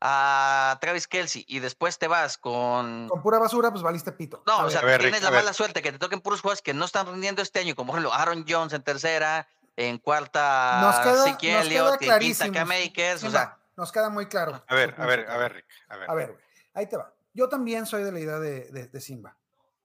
a 0.00 0.78
Travis 0.80 1.06
Kelsey 1.06 1.44
y 1.46 1.58
después 1.58 1.98
te 1.98 2.08
vas 2.08 2.38
con... 2.38 3.06
Con 3.10 3.20
pura 3.20 3.38
basura, 3.38 3.70
pues 3.70 3.82
valiste 3.82 4.12
pito. 4.12 4.42
No, 4.46 4.54
A 4.54 4.60
o 4.60 4.62
ver, 4.62 4.72
sea, 4.72 4.80
ver, 4.80 5.00
tienes 5.02 5.20
Rick, 5.20 5.30
la 5.30 5.36
mala 5.36 5.52
suerte 5.52 5.82
que 5.82 5.92
te 5.92 5.98
toquen 5.98 6.22
puros 6.22 6.40
jugadores 6.40 6.62
que 6.62 6.72
no 6.72 6.86
están 6.86 7.06
rindiendo 7.06 7.42
este 7.42 7.60
año, 7.60 7.74
como 7.74 7.92
por 7.92 8.00
ejemplo 8.00 8.18
Aaron 8.18 8.46
Jones 8.48 8.72
en 8.72 8.82
tercera, 8.82 9.46
en 9.76 9.98
cuarta 9.98 10.80
nos 10.82 10.96
queda, 10.98 11.26
nos 11.28 11.36
queda 11.38 11.62
en 11.62 11.68
quinta 11.68 11.98
clarísimo. 11.98 12.52
Cam 12.52 12.70
Akers, 12.72 13.22
o 13.22 13.30
sea, 13.30 13.57
nos 13.78 13.92
queda 13.92 14.10
muy 14.10 14.26
claro. 14.26 14.64
A 14.66 14.74
ver, 14.74 14.92
a 14.98 15.06
ver, 15.06 15.30
a 15.30 15.36
ver, 15.38 15.52
Rick. 15.52 15.66
A 15.88 15.96
ver. 15.96 16.10
A 16.10 16.14
ver, 16.14 16.32
güey. 16.32 16.44
Ahí 16.74 16.86
te 16.88 16.96
va. 16.96 17.14
Yo 17.32 17.48
también 17.48 17.86
soy 17.86 18.02
de 18.02 18.10
la 18.10 18.18
idea 18.18 18.38
de, 18.40 18.64
de- 18.72 18.88
de 18.88 19.00
Simba. 19.00 19.38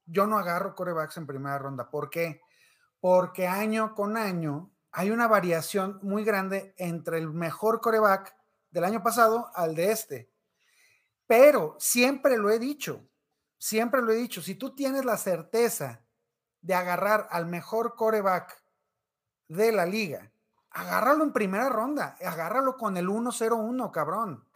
Yo 0.06 0.26
no 0.26 0.40
agarro 0.40 0.74
corebacks 0.74 1.16
en 1.18 1.28
primera 1.28 1.60
ronda. 1.60 1.90
¿Por 1.92 2.10
qué? 2.10 2.42
Porque 3.00 3.48
año 3.48 3.94
con 3.94 4.18
año 4.18 4.72
hay 4.92 5.12
una 5.12 5.28
variación 5.28 6.00
muy 6.02 6.24
grande 6.24 6.74
entre 6.78 7.20
el 7.20 7.30
mejor 7.30 7.82
coreback 7.82 8.36
del 8.72 8.84
año 8.84 9.04
pasado 9.04 9.52
al 9.54 9.76
de 9.76 9.92
este. 9.92 10.32
Pero 11.28 11.76
siempre 11.80 12.38
lo 12.38 12.50
he 12.50 12.58
dicho, 12.58 13.08
siempre 13.60 14.02
lo 14.02 14.12
he 14.12 14.16
dicho, 14.16 14.42
si 14.42 14.56
tú 14.56 14.76
tienes 14.76 15.06
la 15.06 15.18
certeza 15.18 16.04
de 16.62 16.74
agarrar 16.74 17.28
al 17.30 17.46
mejor 17.46 17.94
coreback 17.96 18.60
de 19.48 19.72
la 19.72 19.86
liga, 19.86 20.32
agárralo 20.74 21.24
en 21.24 21.32
primera 21.34 21.70
ronda, 21.70 22.18
agárralo 22.24 22.76
con 22.78 22.98
el 22.98 23.08
1-0-1, 23.08 23.92
cabrón. 23.92 24.48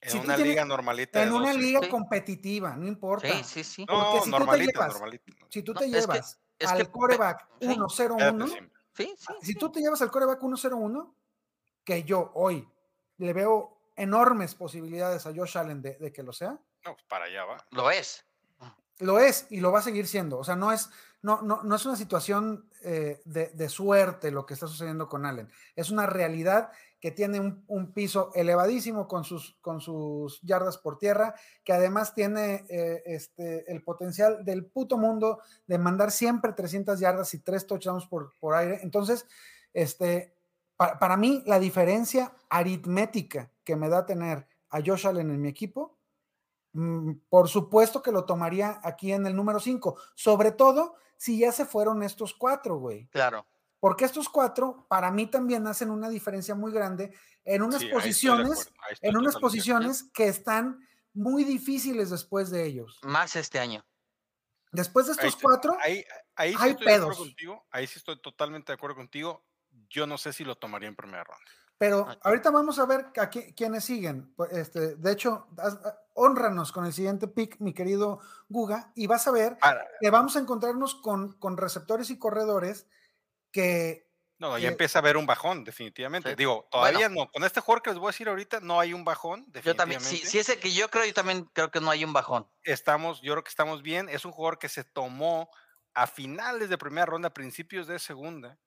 En 0.00 0.10
si 0.10 0.18
una 0.18 0.36
tienes- 0.36 0.46
liga 0.52 0.64
normalita. 0.64 1.22
En 1.22 1.30
de 1.30 1.34
una 1.34 1.48
12. 1.48 1.58
liga 1.58 1.80
Sí. 1.82 1.88
competitiva, 1.88 2.76
no 2.76 2.86
importa. 2.86 3.28
sí, 3.28 3.42
sí, 3.44 3.64
sí. 3.64 3.86
porque 3.86 4.00
No, 4.02 4.12
si 4.12 4.18
tú 4.18 4.24
te 4.24 4.30
normalita, 4.30 4.72
llevas- 4.72 4.92
normalita. 4.92 5.32
Si 5.48 5.62
tú 5.62 5.72
No, 5.74 5.80
te 5.80 5.86
es 5.86 5.92
que- 5.92 6.00
llevas 6.00 6.40
es 6.58 6.68
al 6.68 6.78
que- 6.78 6.90
coreback 6.92 7.48
sí. 7.60 7.66
1-0-1, 7.66 8.44
Espérate, 8.44 8.54
Simba. 8.54 8.80
Sí, 8.94 9.14
sí. 9.18 9.32
si 9.42 9.54
tú 9.56 9.70
te 9.72 9.80
llevas 9.80 10.02
al 10.02 10.10
coreback 10.10 10.42
1-0-1, 10.42 11.14
que 11.84 12.04
yo 12.04 12.30
hoy 12.34 12.68
le 13.16 13.32
veo 13.32 13.80
enormes 13.96 14.54
posibilidades 14.54 15.26
a 15.26 15.32
Josh 15.34 15.58
Allen 15.58 15.82
de, 15.82 15.96
de 15.98 16.12
que 16.12 16.22
lo 16.22 16.32
sea, 16.32 16.50
No, 16.84 16.92
pues 16.94 17.04
para 17.08 17.24
allá 17.24 17.44
va. 17.44 17.56
Lo 17.72 17.90
es. 17.90 18.24
Lo 19.00 19.18
es 19.18 19.46
y 19.50 19.60
lo 19.60 19.72
va 19.72 19.78
a 19.80 19.82
seguir 19.82 20.06
siendo. 20.06 20.38
O 20.38 20.44
sea, 20.44 20.56
no 20.56 20.72
es, 20.72 20.90
no, 21.22 21.42
no, 21.42 21.62
no 21.62 21.76
es 21.76 21.86
una 21.86 21.96
situación 21.96 22.68
eh, 22.82 23.20
de, 23.24 23.48
de 23.48 23.68
suerte 23.68 24.30
lo 24.30 24.46
que 24.46 24.54
está 24.54 24.66
sucediendo 24.66 25.08
con 25.08 25.26
Allen. 25.26 25.48
Es 25.76 25.90
una 25.90 26.06
realidad 26.06 26.70
que 27.00 27.12
tiene 27.12 27.38
un, 27.38 27.62
un 27.68 27.92
piso 27.92 28.32
elevadísimo 28.34 29.06
con 29.06 29.22
sus, 29.22 29.56
con 29.60 29.80
sus 29.80 30.40
yardas 30.42 30.78
por 30.78 30.98
tierra, 30.98 31.34
que 31.62 31.72
además 31.72 32.12
tiene 32.12 32.64
eh, 32.68 33.02
este, 33.06 33.70
el 33.70 33.82
potencial 33.84 34.44
del 34.44 34.64
puto 34.66 34.98
mundo 34.98 35.40
de 35.68 35.78
mandar 35.78 36.10
siempre 36.10 36.52
300 36.52 36.98
yardas 36.98 37.32
y 37.34 37.38
tres 37.38 37.66
touchdowns 37.68 38.06
por, 38.06 38.34
por 38.40 38.54
aire. 38.56 38.80
Entonces, 38.82 39.26
este, 39.72 40.34
pa- 40.76 40.98
para 40.98 41.16
mí, 41.16 41.44
la 41.46 41.60
diferencia 41.60 42.32
aritmética 42.50 43.52
que 43.62 43.76
me 43.76 43.88
da 43.88 44.04
tener 44.06 44.48
a 44.70 44.80
Josh 44.84 45.06
Allen 45.06 45.30
en 45.30 45.40
mi 45.40 45.48
equipo 45.48 45.97
por 47.28 47.48
supuesto 47.48 48.02
que 48.02 48.12
lo 48.12 48.24
tomaría 48.24 48.80
aquí 48.82 49.12
en 49.12 49.26
el 49.26 49.34
número 49.36 49.60
5, 49.60 49.98
sobre 50.14 50.52
todo 50.52 50.96
si 51.16 51.38
ya 51.38 51.50
se 51.52 51.64
fueron 51.66 52.02
estos 52.02 52.34
cuatro, 52.34 52.76
güey. 52.78 53.06
Claro. 53.08 53.46
Porque 53.80 54.04
estos 54.04 54.28
cuatro, 54.28 54.86
para 54.88 55.10
mí 55.10 55.26
también 55.26 55.66
hacen 55.66 55.90
una 55.90 56.08
diferencia 56.08 56.54
muy 56.54 56.72
grande 56.72 57.12
en 57.44 57.62
unas 57.62 57.80
Sí, 57.80 57.88
posiciones, 57.88 58.72
en 59.00 59.16
unas 59.16 59.36
posiciones 59.36 60.04
que 60.12 60.26
están 60.28 60.78
muy 61.14 61.44
difíciles 61.44 62.10
después 62.10 62.50
de 62.50 62.64
ellos. 62.64 62.98
Más 63.02 63.34
este 63.36 63.58
año. 63.58 63.84
Después 64.72 65.06
de 65.06 65.12
Ahí 65.12 65.16
estos 65.16 65.28
estoy- 65.34 65.42
cuatro, 65.42 65.76
Ahí, 65.80 66.04
ahí 66.36 66.52
sí 66.52 66.58
hay 66.60 66.70
estoy 66.72 66.86
de 66.86 66.92
acuerdo 66.94 67.06
pedos. 67.06 67.18
contigo. 67.18 67.66
Ahí 67.70 67.86
sí 67.86 67.98
estoy 67.98 68.20
totalmente 68.20 68.70
de 68.72 68.74
acuerdo 68.74 68.96
contigo. 68.96 69.44
Yo 69.88 70.06
no 70.06 70.18
sé 70.18 70.32
si 70.32 70.44
lo 70.44 70.56
tomaría 70.56 70.88
en 70.88 70.96
primera 70.96 71.24
ronda. 71.24 71.50
Pero 71.78 72.06
ahorita 72.22 72.50
vamos 72.50 72.78
a 72.78 72.86
ver 72.86 73.06
a 73.16 73.30
qui- 73.30 73.54
quiénes 73.56 73.84
siguen. 73.84 74.34
Pues, 74.36 74.52
Este, 74.52 74.96
de 74.96 75.12
hecho, 75.12 75.46
haz- 75.56 75.78
honranos 76.14 76.72
con 76.72 76.84
el 76.84 76.92
siguiente 76.92 77.28
pick, 77.28 77.58
mi 77.60 77.72
querido 77.72 78.20
Guga, 78.48 78.92
y 78.96 79.06
vas 79.06 79.26
a 79.28 79.30
ver 79.30 79.56
Para- 79.58 79.86
que 80.00 80.10
vamos 80.10 80.34
a 80.36 80.40
encontrarnos 80.40 80.96
con, 80.96 81.34
con 81.38 81.56
receptores 81.56 82.10
y 82.10 82.18
corredores 82.18 82.86
que 83.52 84.06
no, 84.38 84.54
que- 84.54 84.62
ya 84.62 84.68
empieza 84.68 84.98
a 84.98 85.00
haber 85.02 85.16
un 85.16 85.26
bajón, 85.26 85.64
definitivamente. 85.64 86.30
Sí. 86.30 86.36
Digo, 86.36 86.68
todavía 86.70 87.08
no. 87.08 87.28
Con 87.30 87.42
este 87.44 87.60
jugador 87.60 87.82
que 87.82 87.90
les 87.90 87.98
voy 87.98 88.08
a 88.08 88.12
decir 88.12 88.28
ahorita, 88.28 88.60
no 88.60 88.78
hay 88.78 88.92
un 88.92 89.04
bajón, 89.04 89.46
Yo 89.64 89.74
también, 89.74 90.00
si, 90.00 90.18
si 90.18 90.38
es 90.38 90.48
el 90.48 90.60
que 90.60 90.72
yo 90.72 90.88
creo, 90.90 91.04
yo 91.04 91.14
también 91.14 91.44
creo 91.52 91.70
que 91.72 91.80
no 91.80 91.90
hay 91.90 92.04
un 92.04 92.12
bajón. 92.12 92.48
Estamos, 92.62 93.20
yo 93.20 93.32
creo 93.32 93.42
que 93.44 93.48
estamos 93.50 93.82
bien. 93.82 94.08
Es 94.08 94.24
un 94.24 94.30
jugador 94.32 94.58
que 94.58 94.68
se 94.68 94.84
tomó 94.84 95.50
a 95.94 96.06
finales 96.06 96.68
de 96.68 96.78
primera 96.78 97.06
ronda, 97.06 97.30
principios 97.34 97.88
de 97.88 97.98
segunda, 97.98 98.58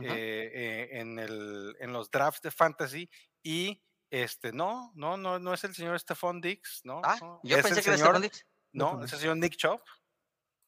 Eh, 0.00 0.50
eh, 0.54 0.88
en, 1.00 1.18
el, 1.18 1.74
en 1.80 1.92
los 1.92 2.10
drafts 2.10 2.42
de 2.42 2.50
fantasy 2.50 3.10
y 3.42 3.82
este 4.10 4.52
no, 4.52 4.92
no, 4.94 5.16
no, 5.16 5.38
no 5.38 5.54
es 5.54 5.64
el 5.64 5.74
señor 5.74 5.98
Stephon 5.98 6.40
Dix, 6.40 6.80
no, 6.84 7.00
ah, 7.04 7.16
no, 7.20 7.40
yo 7.42 7.56
pensé 7.62 7.82
que 7.82 7.88
era 7.90 7.98
Stephon 7.98 8.22
Diggs. 8.22 8.46
no, 8.72 8.86
Stephon 8.90 9.04
es 9.04 9.12
el 9.14 9.18
señor 9.18 9.36
Nick 9.38 9.56
Chop, 9.56 9.80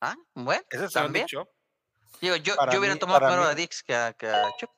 Ah, 0.01 0.17
bueno, 0.35 0.63
es 0.71 0.81
el 0.81 0.91
señor. 0.91 1.11
Nick 1.13 1.27
Chop. 1.27 1.49
Digo, 2.21 2.37
yo, 2.37 2.57
Para 2.57 2.73
yo 2.73 2.79
hubiera 2.81 2.95
mí- 2.95 3.01
tomado 3.01 3.21
primero 3.21 3.43
a 3.45 3.55
Dix 3.55 3.83
que 3.83 3.95
a, 3.95 4.13
que 4.15 4.27
a 4.29 4.51
Chubb. 4.59 4.71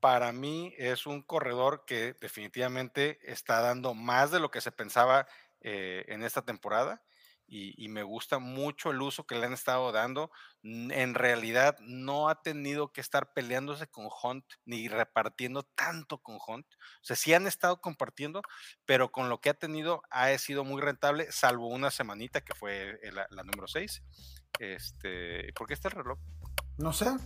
Para 0.00 0.32
mí 0.32 0.72
es 0.78 1.04
un 1.06 1.22
corredor 1.22 1.84
que 1.84 2.14
definitivamente 2.20 3.18
está 3.30 3.60
dando 3.60 3.94
más 3.94 4.30
de 4.30 4.38
lo 4.40 4.50
que 4.50 4.60
se 4.60 4.70
pensaba 4.72 5.26
eh, 5.60 6.04
en 6.08 6.22
esta 6.22 6.42
temporada 6.42 7.02
y, 7.48 7.82
y 7.82 7.88
me 7.88 8.02
gusta 8.02 8.38
mucho 8.38 8.90
el 8.90 9.00
uso 9.00 9.26
que 9.26 9.34
le 9.34 9.46
han 9.46 9.54
estado 9.54 9.90
dando. 9.90 10.30
En 10.62 11.14
realidad 11.14 11.76
no 11.80 12.28
ha 12.28 12.42
tenido 12.42 12.92
que 12.92 13.00
estar 13.00 13.32
peleándose 13.32 13.86
con 13.88 14.06
Hunt 14.22 14.44
ni 14.66 14.86
repartiendo 14.88 15.62
tanto 15.62 16.18
con 16.18 16.38
Hunt. 16.46 16.66
O 16.74 17.04
sea, 17.04 17.16
sí 17.16 17.32
han 17.32 17.46
estado 17.46 17.80
compartiendo, 17.80 18.42
pero 18.84 19.10
con 19.10 19.30
lo 19.30 19.40
que 19.40 19.48
ha 19.50 19.54
tenido 19.54 20.02
ha 20.10 20.36
sido 20.38 20.62
muy 20.62 20.82
rentable, 20.82 21.32
salvo 21.32 21.68
una 21.68 21.90
semanita 21.90 22.42
que 22.42 22.54
fue 22.54 23.00
eh, 23.02 23.12
la, 23.12 23.26
la 23.30 23.42
número 23.44 23.66
6. 23.66 24.02
Este, 24.58 25.52
¿Por 25.54 25.66
qué 25.66 25.72
está 25.74 25.88
el 25.88 25.94
reloj? 25.94 26.18
no 26.76 26.92
sé. 26.92 27.06
Lo- 27.06 27.18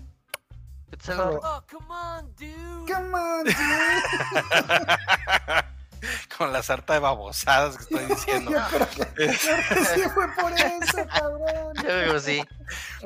Déjalo. 0.96 1.40
Oh, 1.42 1.64
come 1.70 1.86
on, 1.88 2.34
dude. 2.36 2.92
Come 2.92 3.14
on, 3.18 3.44
dude. 3.44 3.54
con 6.38 6.52
la 6.52 6.62
sarta 6.62 6.94
de 6.94 6.98
babosadas 7.00 7.76
que 7.76 7.82
estoy 7.82 8.06
diciendo. 8.06 8.50
Yo 8.72 8.86
creo 8.86 9.14
que, 9.14 9.32
sí 9.94 10.00
fue 10.14 10.28
por 10.40 10.52
eso, 10.52 11.06
cabrón. 11.08 11.74
Yo 11.76 12.14
que 12.14 12.20
sí. 12.20 12.42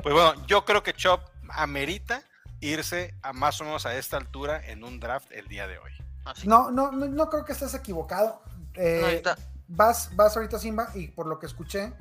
Pues 0.01 0.13
bueno, 0.13 0.45
yo 0.47 0.65
creo 0.65 0.83
que 0.83 0.93
Chop 0.93 1.21
amerita 1.49 2.21
irse 2.59 3.13
a 3.21 3.33
más 3.33 3.59
o 3.61 3.63
menos 3.63 3.85
a 3.85 3.95
esta 3.95 4.17
altura 4.17 4.61
en 4.65 4.83
un 4.83 4.99
draft 4.99 5.31
el 5.31 5.47
día 5.47 5.67
de 5.67 5.77
hoy. 5.77 5.91
Así. 6.25 6.47
No, 6.47 6.71
no, 6.71 6.91
no, 6.91 7.05
no 7.07 7.29
creo 7.29 7.45
que 7.45 7.53
estés 7.53 7.73
equivocado. 7.73 8.41
Eh, 8.73 8.97
No, 9.01 9.07
ahorita- 9.07 9.37
vas, 9.67 10.09
vas 10.15 10.35
ahorita 10.35 10.59
Simba 10.59 10.89
y 10.93 11.07
por 11.07 11.27
lo 11.27 11.39
que 11.39 11.45
escuché, 11.45 11.93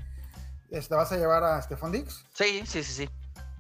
este, 0.70 0.94
vas 0.94 1.12
a 1.12 1.16
llevar 1.16 1.44
a 1.44 1.61
Stephon 1.62 1.92
Dix. 1.92 2.24
Sí, 2.34 2.62
sí, 2.66 2.82
sí, 2.82 2.92
sí. 2.92 3.11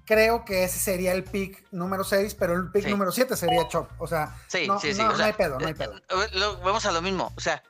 Creo 0.06 0.44
que 0.44 0.64
ese 0.64 0.78
sería 0.78 1.12
el 1.12 1.24
pick 1.24 1.66
número 1.72 2.04
6, 2.04 2.34
pero 2.36 2.54
el 2.54 2.70
pick 2.70 2.84
Sí. 2.84 2.90
número 2.90 3.12
7 3.12 3.36
sería 3.36 3.68
Chop. 3.68 3.90
O 3.98 4.06
sea, 4.06 4.34
Sí, 4.46 4.66
no, 4.66 4.80
sí, 4.80 4.94
sí. 4.94 5.00
no- 5.02 5.08
o 5.08 5.10
no 5.10 5.16
sea, 5.16 5.26
hay 5.26 5.32
pedo, 5.34 5.58
no 5.58 5.66
hay 5.66 5.72
eh, 5.72 5.76
pedo. 5.76 5.96
eh, 5.96 6.28
lo- 6.32 6.58
vamos 6.58 6.86
a 6.86 6.92
lo 6.92 7.02
mismo. 7.02 7.32
O 7.36 7.40
sea, 7.40 7.62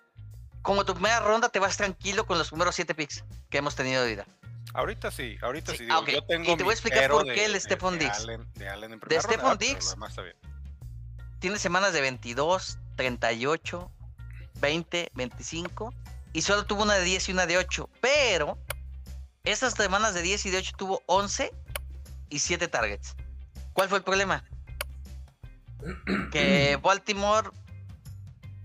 como 0.62 0.84
tu 0.84 0.94
primera 0.94 1.20
ronda 1.20 1.48
te 1.48 1.58
vas 1.58 1.76
tranquilo 1.76 2.26
con 2.26 2.38
los 2.38 2.50
primeros 2.50 2.74
siete 2.74 2.94
picks 2.94 3.24
que 3.50 3.58
hemos 3.58 3.74
tenido 3.74 4.02
de 4.02 4.08
vida. 4.10 4.26
Ahorita 4.74 5.10
sí, 5.10 5.38
ahorita 5.40 5.72
Sí, 5.72 5.78
sí. 5.78 5.84
digo, 5.84 5.98
ok. 5.98 6.08
Yo 6.10 6.24
tengo 6.24 6.52
Y 6.52 6.56
te 6.56 6.62
voy 6.62 6.72
a 6.72 6.74
explicar 6.74 7.10
por 7.10 7.24
de- 7.26 7.34
qué 7.34 7.44
el 7.46 7.54
de- 7.54 7.60
Stephon 7.60 7.98
de 7.98 8.04
Diggs. 8.04 8.18
Allen- 8.20 8.52
de 8.54 8.68
Allen 8.68 8.92
en 8.92 9.00
primera 9.00 9.22
Stephon 9.22 9.40
ronda, 9.50 9.56
bien. 10.22 10.36
Tiene 11.38 11.58
semanas 11.58 11.92
de 11.92 12.00
22, 12.00 12.78
38, 12.96 13.90
20, 14.60 15.10
25 15.14 15.94
y 16.32 16.42
solo 16.42 16.66
tuvo 16.66 16.82
una 16.82 16.94
de 16.94 17.04
10 17.04 17.28
y 17.28 17.32
una 17.32 17.46
de 17.46 17.56
8. 17.58 17.88
Pero 18.00 18.58
esas 19.44 19.74
semanas 19.74 20.12
de 20.14 20.22
10 20.22 20.44
y 20.46 20.50
de 20.50 20.58
8 20.58 20.72
tuvo 20.76 21.02
11 21.06 21.52
y 22.28 22.38
7 22.38 22.68
targets. 22.68 23.14
¿Cuál 23.72 23.88
fue 23.88 23.98
el 23.98 24.04
problema? 24.04 24.44
Que 26.32 26.78
Baltimore 26.82 27.50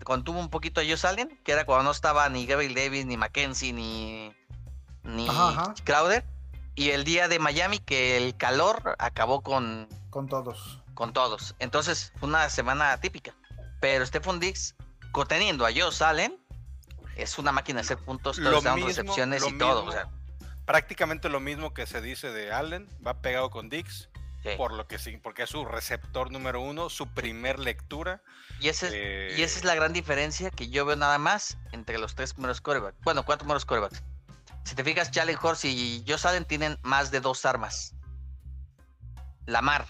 contuvo 0.03 0.39
un 0.39 0.49
poquito 0.49 0.81
a 0.81 0.83
Josh 0.83 1.05
Allen, 1.05 1.39
que 1.43 1.51
era 1.51 1.65
cuando 1.65 1.83
no 1.83 1.91
estaba 1.91 2.27
ni 2.29 2.45
Gabriel 2.45 2.73
Davis, 2.73 3.05
ni 3.05 3.17
Mackenzie, 3.17 3.73
ni, 3.73 4.33
ni 5.03 5.27
Ajá, 5.29 5.49
ajá. 5.49 5.73
Crowder. 5.83 6.25
Y 6.75 6.91
el 6.91 7.03
día 7.03 7.27
de 7.27 7.39
Miami, 7.39 7.79
que 7.79 8.17
el 8.17 8.35
calor 8.35 8.95
acabó 8.97 9.41
con, 9.41 9.87
Con 10.09 10.27
todos. 10.27 10.81
con 10.93 11.13
todos. 11.13 11.55
Entonces 11.59 12.13
fue 12.19 12.29
una 12.29 12.49
semana 12.49 12.97
típica. 12.97 13.35
Pero 13.79 14.05
Stephon 14.05 14.39
Diggs, 14.39 14.75
teniendo 15.27 15.65
a 15.65 15.69
Josh 15.69 16.01
Allen, 16.01 16.37
es 17.15 17.37
una 17.37 17.51
máquina 17.51 17.79
de 17.79 17.85
hacer 17.85 17.97
puntos, 17.97 18.37
touchdowns, 18.37 18.85
recepciones 18.85 19.41
lo 19.41 19.49
y 19.49 19.57
todo. 19.57 19.85
O 19.85 19.91
sea, 19.91 20.09
Prácticamente 20.65 21.29
lo 21.29 21.39
mismo 21.39 21.73
que 21.73 21.85
se 21.85 22.01
dice 22.01 22.31
de 22.31 22.51
Allen, 22.51 22.87
va 23.05 23.21
pegado 23.21 23.49
con 23.49 23.69
Dix, 23.69 24.09
sí. 24.43 24.49
por 24.57 24.73
lo 24.73 24.87
que 24.87 24.99
sí, 24.99 25.17
porque 25.17 25.43
es 25.43 25.49
su 25.49 25.65
receptor 25.65 26.31
número 26.31 26.61
uno, 26.61 26.89
su 26.89 27.07
primer 27.13 27.59
lectura. 27.59 28.21
y, 28.59 28.69
ese 28.69 28.87
es- 28.87 28.93
eh, 28.95 29.35
y 29.39 29.41
esa 29.41 29.57
es 29.59 29.65
la 29.65 29.73
gran 29.75 29.91
diferencia 29.93 30.51
que 30.51 30.69
yo 30.69 30.85
veo 30.85 30.95
nada 30.95 31.17
más 31.17 31.57
entre 31.71 31.97
los 31.97 32.13
tres 32.15 32.33
primeros 32.33 32.61
corebacks. 32.61 32.97
Bueno, 33.01 33.23
cuatro 33.23 33.45
primeros 33.45 33.65
corebacks. 33.65 34.03
Si 34.63 34.75
te 34.75 34.83
fijas, 34.83 35.09
Jalen 35.11 35.37
Horst 35.41 35.65
y 35.65 36.03
Josh 36.07 36.27
Allen 36.27 36.45
tienen 36.45 36.77
más 36.83 37.09
de 37.09 37.19
dos 37.19 37.45
armas. 37.45 37.95
Lamar 39.47 39.85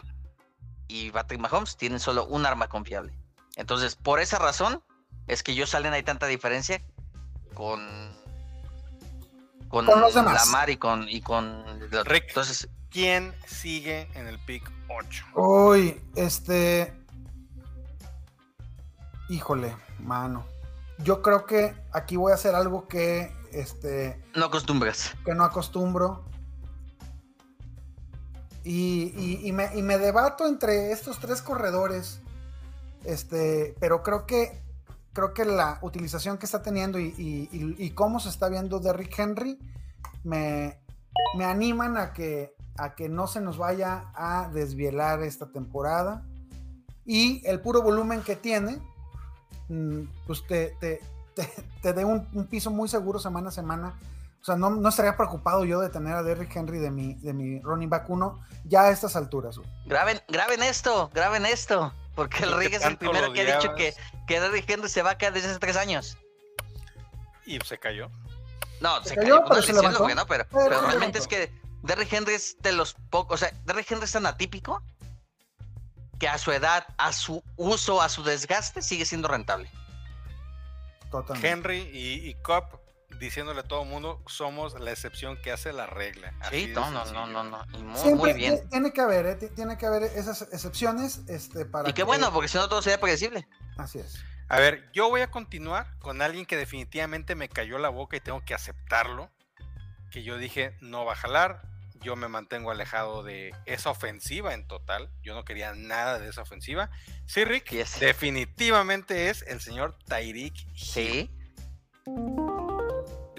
y 0.88 1.12
Patrick 1.12 1.40
Mahomes 1.42 1.76
tienen 1.76 2.00
solo 2.00 2.26
un 2.28 2.46
arma 2.46 2.68
confiable. 2.70 3.14
Entonces, 3.58 3.96
por 3.96 4.20
esa 4.22 4.40
razón, 4.40 4.82
es 5.28 5.44
que 5.44 5.56
Josh 5.58 5.76
Allen 5.76 5.92
hay 5.94 6.04
tanta 6.04 6.26
diferencia 6.28 6.82
con 7.54 8.11
con, 9.72 9.86
Con 9.88 10.02
los 10.02 10.14
demás. 10.14 10.46
Lamar 10.46 10.70
y 10.70 10.78
con 10.78 11.08
y 11.10 11.22
con 11.22 11.64
Rick. 12.06 12.26
entonces 12.28 12.70
¿Quién 12.90 13.34
sigue 13.48 14.10
en 14.16 14.28
el 14.28 14.38
pick 14.40 14.70
8? 14.90 15.26
Uy, 15.36 16.02
este. 16.16 16.94
Híjole, 19.30 19.76
mano. 20.00 20.46
Yo 21.00 21.22
creo 21.22 21.46
que 21.46 21.74
aquí 21.94 22.18
voy 22.18 22.34
a 22.34 22.36
hacer 22.36 22.54
algo 22.54 22.88
que, 22.88 23.34
este, 23.54 24.22
no 24.36 24.46
acostumbras. 24.46 25.16
que 25.26 25.34
no 25.34 25.44
acostumbro. 25.46 26.26
Y, 28.64 29.14
y- 29.18 29.40
y 29.48 29.52
me, 29.54 29.70
y 29.76 29.82
me 29.82 29.98
debato 29.98 30.46
entre 30.46 30.92
estos 30.92 31.18
tres 31.20 31.42
corredores. 31.42 32.20
Este, 33.06 33.74
pero 33.80 34.04
creo 34.04 34.26
que 34.28 34.62
creo 35.14 35.34
que 35.34 35.45
la 35.45 35.78
utilización 35.82 36.38
que 36.38 36.45
está 36.45 36.62
teniendo 36.62 36.99
y, 36.99 37.14
y- 37.18 37.49
y- 37.51 37.76
y 37.86 37.89
cómo 37.91 38.20
se 38.20 38.30
está 38.30 38.49
viendo 38.49 38.80
Derrick 38.80 39.18
Henry 39.18 39.59
me, 40.24 40.80
me 41.36 41.45
animan 41.45 41.97
a 41.97 42.14
que, 42.14 42.55
a 42.78 42.95
que 42.95 43.09
no 43.09 43.28
se 43.28 43.41
nos 43.41 43.57
vaya 43.57 44.05
a 44.16 44.49
desvielar 44.53 45.22
esta 45.24 45.51
temporada. 45.51 46.24
Y 47.05 47.45
el 47.47 47.59
puro 47.62 47.82
volumen 47.82 48.22
que 48.22 48.36
tiene, 48.36 48.80
mm, 49.70 50.01
pues 50.28 50.45
te, 50.47 50.78
te, 50.80 51.01
te, 51.36 51.49
te 51.82 51.93
dé 51.93 52.05
un, 52.05 52.28
un 52.34 52.45
piso 52.47 52.70
muy 52.72 52.88
seguro 52.88 53.20
semana 53.20 53.49
a 53.49 53.51
semana. 53.51 53.93
O 54.39 54.43
sea, 54.43 54.55
no, 54.55 54.70
no 54.72 54.89
estaría 54.89 55.16
preocupado 55.18 55.66
yo 55.66 55.82
de 55.82 55.89
tener 55.89 56.14
a 56.16 56.24
Derrick 56.24 56.55
Henry 56.55 56.80
de 56.80 56.89
mi, 56.89 57.16
de 57.16 57.34
mi 57.34 57.59
running 57.59 57.89
back 57.89 58.09
1 58.09 58.39
ya 58.66 58.84
a 58.84 58.89
estas 58.91 59.16
alturas. 59.16 59.59
Graben, 59.86 60.20
graben 60.28 60.64
esto, 60.64 61.09
graben 61.14 61.45
esto. 61.45 61.93
Porque 62.16 62.43
el 62.43 62.55
Rick 62.57 62.74
es 62.74 62.84
el 62.84 62.97
primero 62.97 63.32
que 63.34 63.41
ha 63.41 63.57
dicho 63.57 63.74
que, 63.76 63.93
que 64.28 64.39
Derrick 64.39 64.70
Henry 64.70 64.89
se 64.89 65.01
va 65.01 65.12
a 65.12 65.18
caer 65.18 65.34
desde 65.34 65.49
hace 65.49 65.59
tres 65.59 65.78
años. 65.78 66.18
Y 67.45 67.59
se 67.62 67.78
cayó. 67.78 68.09
No, 68.82 69.01
Se 69.03 69.09
se, 69.09 69.16
cayó, 69.16 69.38
cayó, 69.38 69.45
pero 69.47 69.62
se 69.62 69.68
lesión, 69.68 69.82
levantó. 69.84 70.03
güey, 70.03 70.16
¿no? 70.16 70.26
Pero, 70.26 70.45
Pero 70.51 70.66
pero 70.66 70.80
se 70.82 70.86
realmente 70.88 71.20
es 71.20 71.28
que 71.28 71.51
Derrick 71.84 72.12
Henry 72.12 72.34
es 72.34 72.57
de 72.59 72.72
los 72.74 72.93
pocos. 73.09 73.36
O 73.36 73.45
sea, 73.45 73.51
Derrick 73.66 73.89
Henry 73.91 74.05
es 74.05 74.12
tan 74.12 74.26
atípico 74.26 74.84
que 76.20 76.28
a 76.28 76.38
su 76.38 76.51
edad, 76.51 76.86
a 76.97 77.14
su 77.14 77.43
uso, 77.55 78.01
a 78.01 78.09
su 78.09 78.24
desgaste, 78.24 78.82
sigue 78.82 79.05
siendo 79.05 79.28
rentable. 79.28 79.72
Totalmente. 81.09 81.49
Henry 81.49 81.89
y, 81.93 82.30
y 82.30 82.34
Cobb 82.43 82.81
diciéndole 83.20 83.59
a 83.59 83.64
todo 83.64 83.84
el 83.84 83.89
mundo, 83.89 84.22
somos 84.28 84.80
la 84.80 84.91
excepción 84.91 85.39
que 85.41 85.51
hace 85.51 85.74
la 85.74 85.86
regla. 85.88 86.34
Así 86.39 86.66
Sí, 86.66 86.72
no, 86.74 86.89
no, 86.91 87.05
no, 87.05 87.28
no, 87.28 87.43
no. 87.43 87.66
Y 87.78 87.84
muy, 87.84 87.97
Siempre 87.99 88.32
muy 88.32 88.34
bien. 88.34 88.62
ti- 88.62 88.68
Tiene 88.70 88.91
que 88.93 89.01
haber, 89.01 89.26
¿eh? 89.26 89.36
Ti- 89.36 89.49
tiene 89.49 89.78
que 89.78 89.86
haber 89.86 90.03
esas 90.03 90.41
excepciones 90.53 91.22
este, 91.28 91.66
para 91.66 91.89
Y 91.89 91.93
qué 91.93 91.97
que- 91.97 92.03
bueno, 92.03 92.32
porque 92.34 92.47
si 92.47 92.57
no 92.57 92.68
todo 92.70 92.82
sería 92.82 92.99
predecible. 92.99 93.47
Así 93.78 93.99
es. 93.99 94.24
A 94.49 94.59
ver, 94.59 94.89
yo 94.93 95.09
voy 95.09 95.22
a 95.22 95.32
continuar 95.32 95.97
con 95.99 96.22
alguien 96.22 96.45
que 96.45 96.57
definitivamente 96.57 97.36
me 97.36 97.47
cayó 97.47 97.78
la 97.78 97.89
boca 97.89 98.18
y 98.18 98.20
tengo 98.20 98.43
que 98.43 98.53
aceptarlo. 98.53 99.30
Que 100.12 100.24
yo 100.24 100.38
dije, 100.38 100.76
no 100.82 101.05
va 101.05 101.14
a 101.14 101.16
jalar. 101.16 101.62
Yo 102.01 102.16
me 102.16 102.28
mantengo 102.28 102.72
alejado 102.72 103.22
de 103.24 103.53
esa 103.66 103.91
ofensiva 103.91 104.53
en 104.55 104.68
total. 104.68 105.09
Yo 105.22 105.36
no 105.36 105.45
quería 105.45 105.74
nada 105.76 106.18
de 106.20 106.28
esa 106.30 106.41
ofensiva. 106.41 106.89
Sí, 107.28 107.45
Rick, 107.45 107.70
Yes. 107.70 107.99
definitivamente 107.99 109.30
es 109.30 109.43
el 109.43 109.62
señor 109.62 109.95
Tyreek 110.07 110.55
Hill. 110.74 110.76
Sí. 110.76 111.32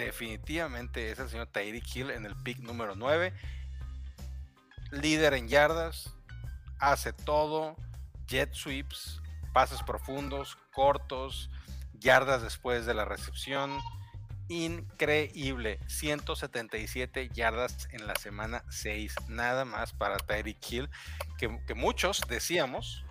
Definitivamente 0.04 1.10
es 1.10 1.18
el 1.18 1.28
señor 1.28 1.46
Tyreek 1.46 1.96
Hill 1.96 2.10
en 2.10 2.26
el 2.26 2.36
pick 2.36 2.58
número 2.58 2.94
9. 2.96 3.32
Líder 4.90 5.34
en 5.34 5.48
yardas, 5.48 6.12
hace 6.78 7.12
todo, 7.12 7.76
jet 8.26 8.52
sweeps, 8.52 9.22
pases 9.52 9.82
profundos, 9.82 10.58
cortos, 10.72 11.50
yardas 11.94 12.42
después 12.42 12.84
de 12.84 12.94
la 12.94 13.04
recepción. 13.04 13.78
Increíble, 14.48 15.78
177 15.86 17.30
yardas 17.30 17.88
en 17.92 18.06
la 18.06 18.14
semana 18.16 18.64
6, 18.70 19.14
nada 19.28 19.64
más 19.64 19.92
para 19.92 20.18
Tyreek 20.18 20.58
Hill, 20.70 20.90
que, 21.38 21.74
muchos 21.74 22.20
decíamos, 22.28 23.04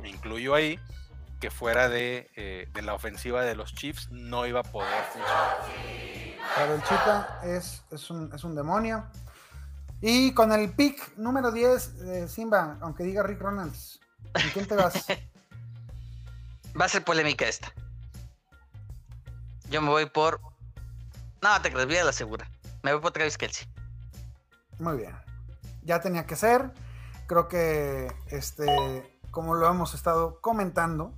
me 0.00 0.08
incluyo 0.08 0.54
ahí, 0.54 0.80
que 1.40 1.50
fuera 1.50 1.88
de, 1.88 2.30
eh, 2.36 2.68
de 2.72 2.82
la 2.82 2.94
ofensiva 2.94 3.42
de 3.42 3.54
los 3.54 3.74
Chiefs 3.74 4.10
no 4.10 4.46
iba 4.46 4.60
a 4.60 4.64
poder 4.64 5.04
funcionar. 5.12 5.58
Pero 6.56 6.74
el 6.74 6.82
Chita 6.82 7.40
es, 7.44 7.82
es, 7.90 8.10
un, 8.10 8.32
es 8.34 8.44
un 8.44 8.54
demonio. 8.54 9.04
Y 10.00 10.32
con 10.32 10.52
el 10.52 10.72
pick 10.72 11.16
número 11.16 11.50
10, 11.50 11.94
eh, 12.00 12.28
Simba, 12.28 12.78
aunque 12.80 13.04
diga 13.04 13.22
Rick 13.22 13.40
Ronalds, 13.40 14.00
¿con 14.32 14.50
quién 14.52 14.66
te 14.66 14.76
vas? 14.76 15.06
Va 16.80 16.84
a 16.84 16.88
ser 16.88 17.04
polémica 17.04 17.46
esta. 17.46 17.72
Yo 19.70 19.82
me 19.82 19.88
voy 19.88 20.06
por. 20.06 20.40
No, 21.42 21.60
te 21.62 21.70
crees, 21.70 21.86
voy 21.86 21.96
a 21.96 22.04
la 22.04 22.12
segura. 22.12 22.50
Me 22.82 22.92
voy 22.92 23.02
por 23.02 23.12
Travis 23.12 23.36
Kelsey. 23.36 23.68
Muy 24.78 24.96
bien. 24.96 25.14
Ya 25.82 26.00
tenía 26.00 26.26
que 26.26 26.36
ser. 26.36 26.72
Creo 27.26 27.48
que, 27.48 28.12
este, 28.28 29.18
como 29.30 29.54
lo 29.54 29.68
hemos 29.68 29.94
estado 29.94 30.40
comentando, 30.40 31.12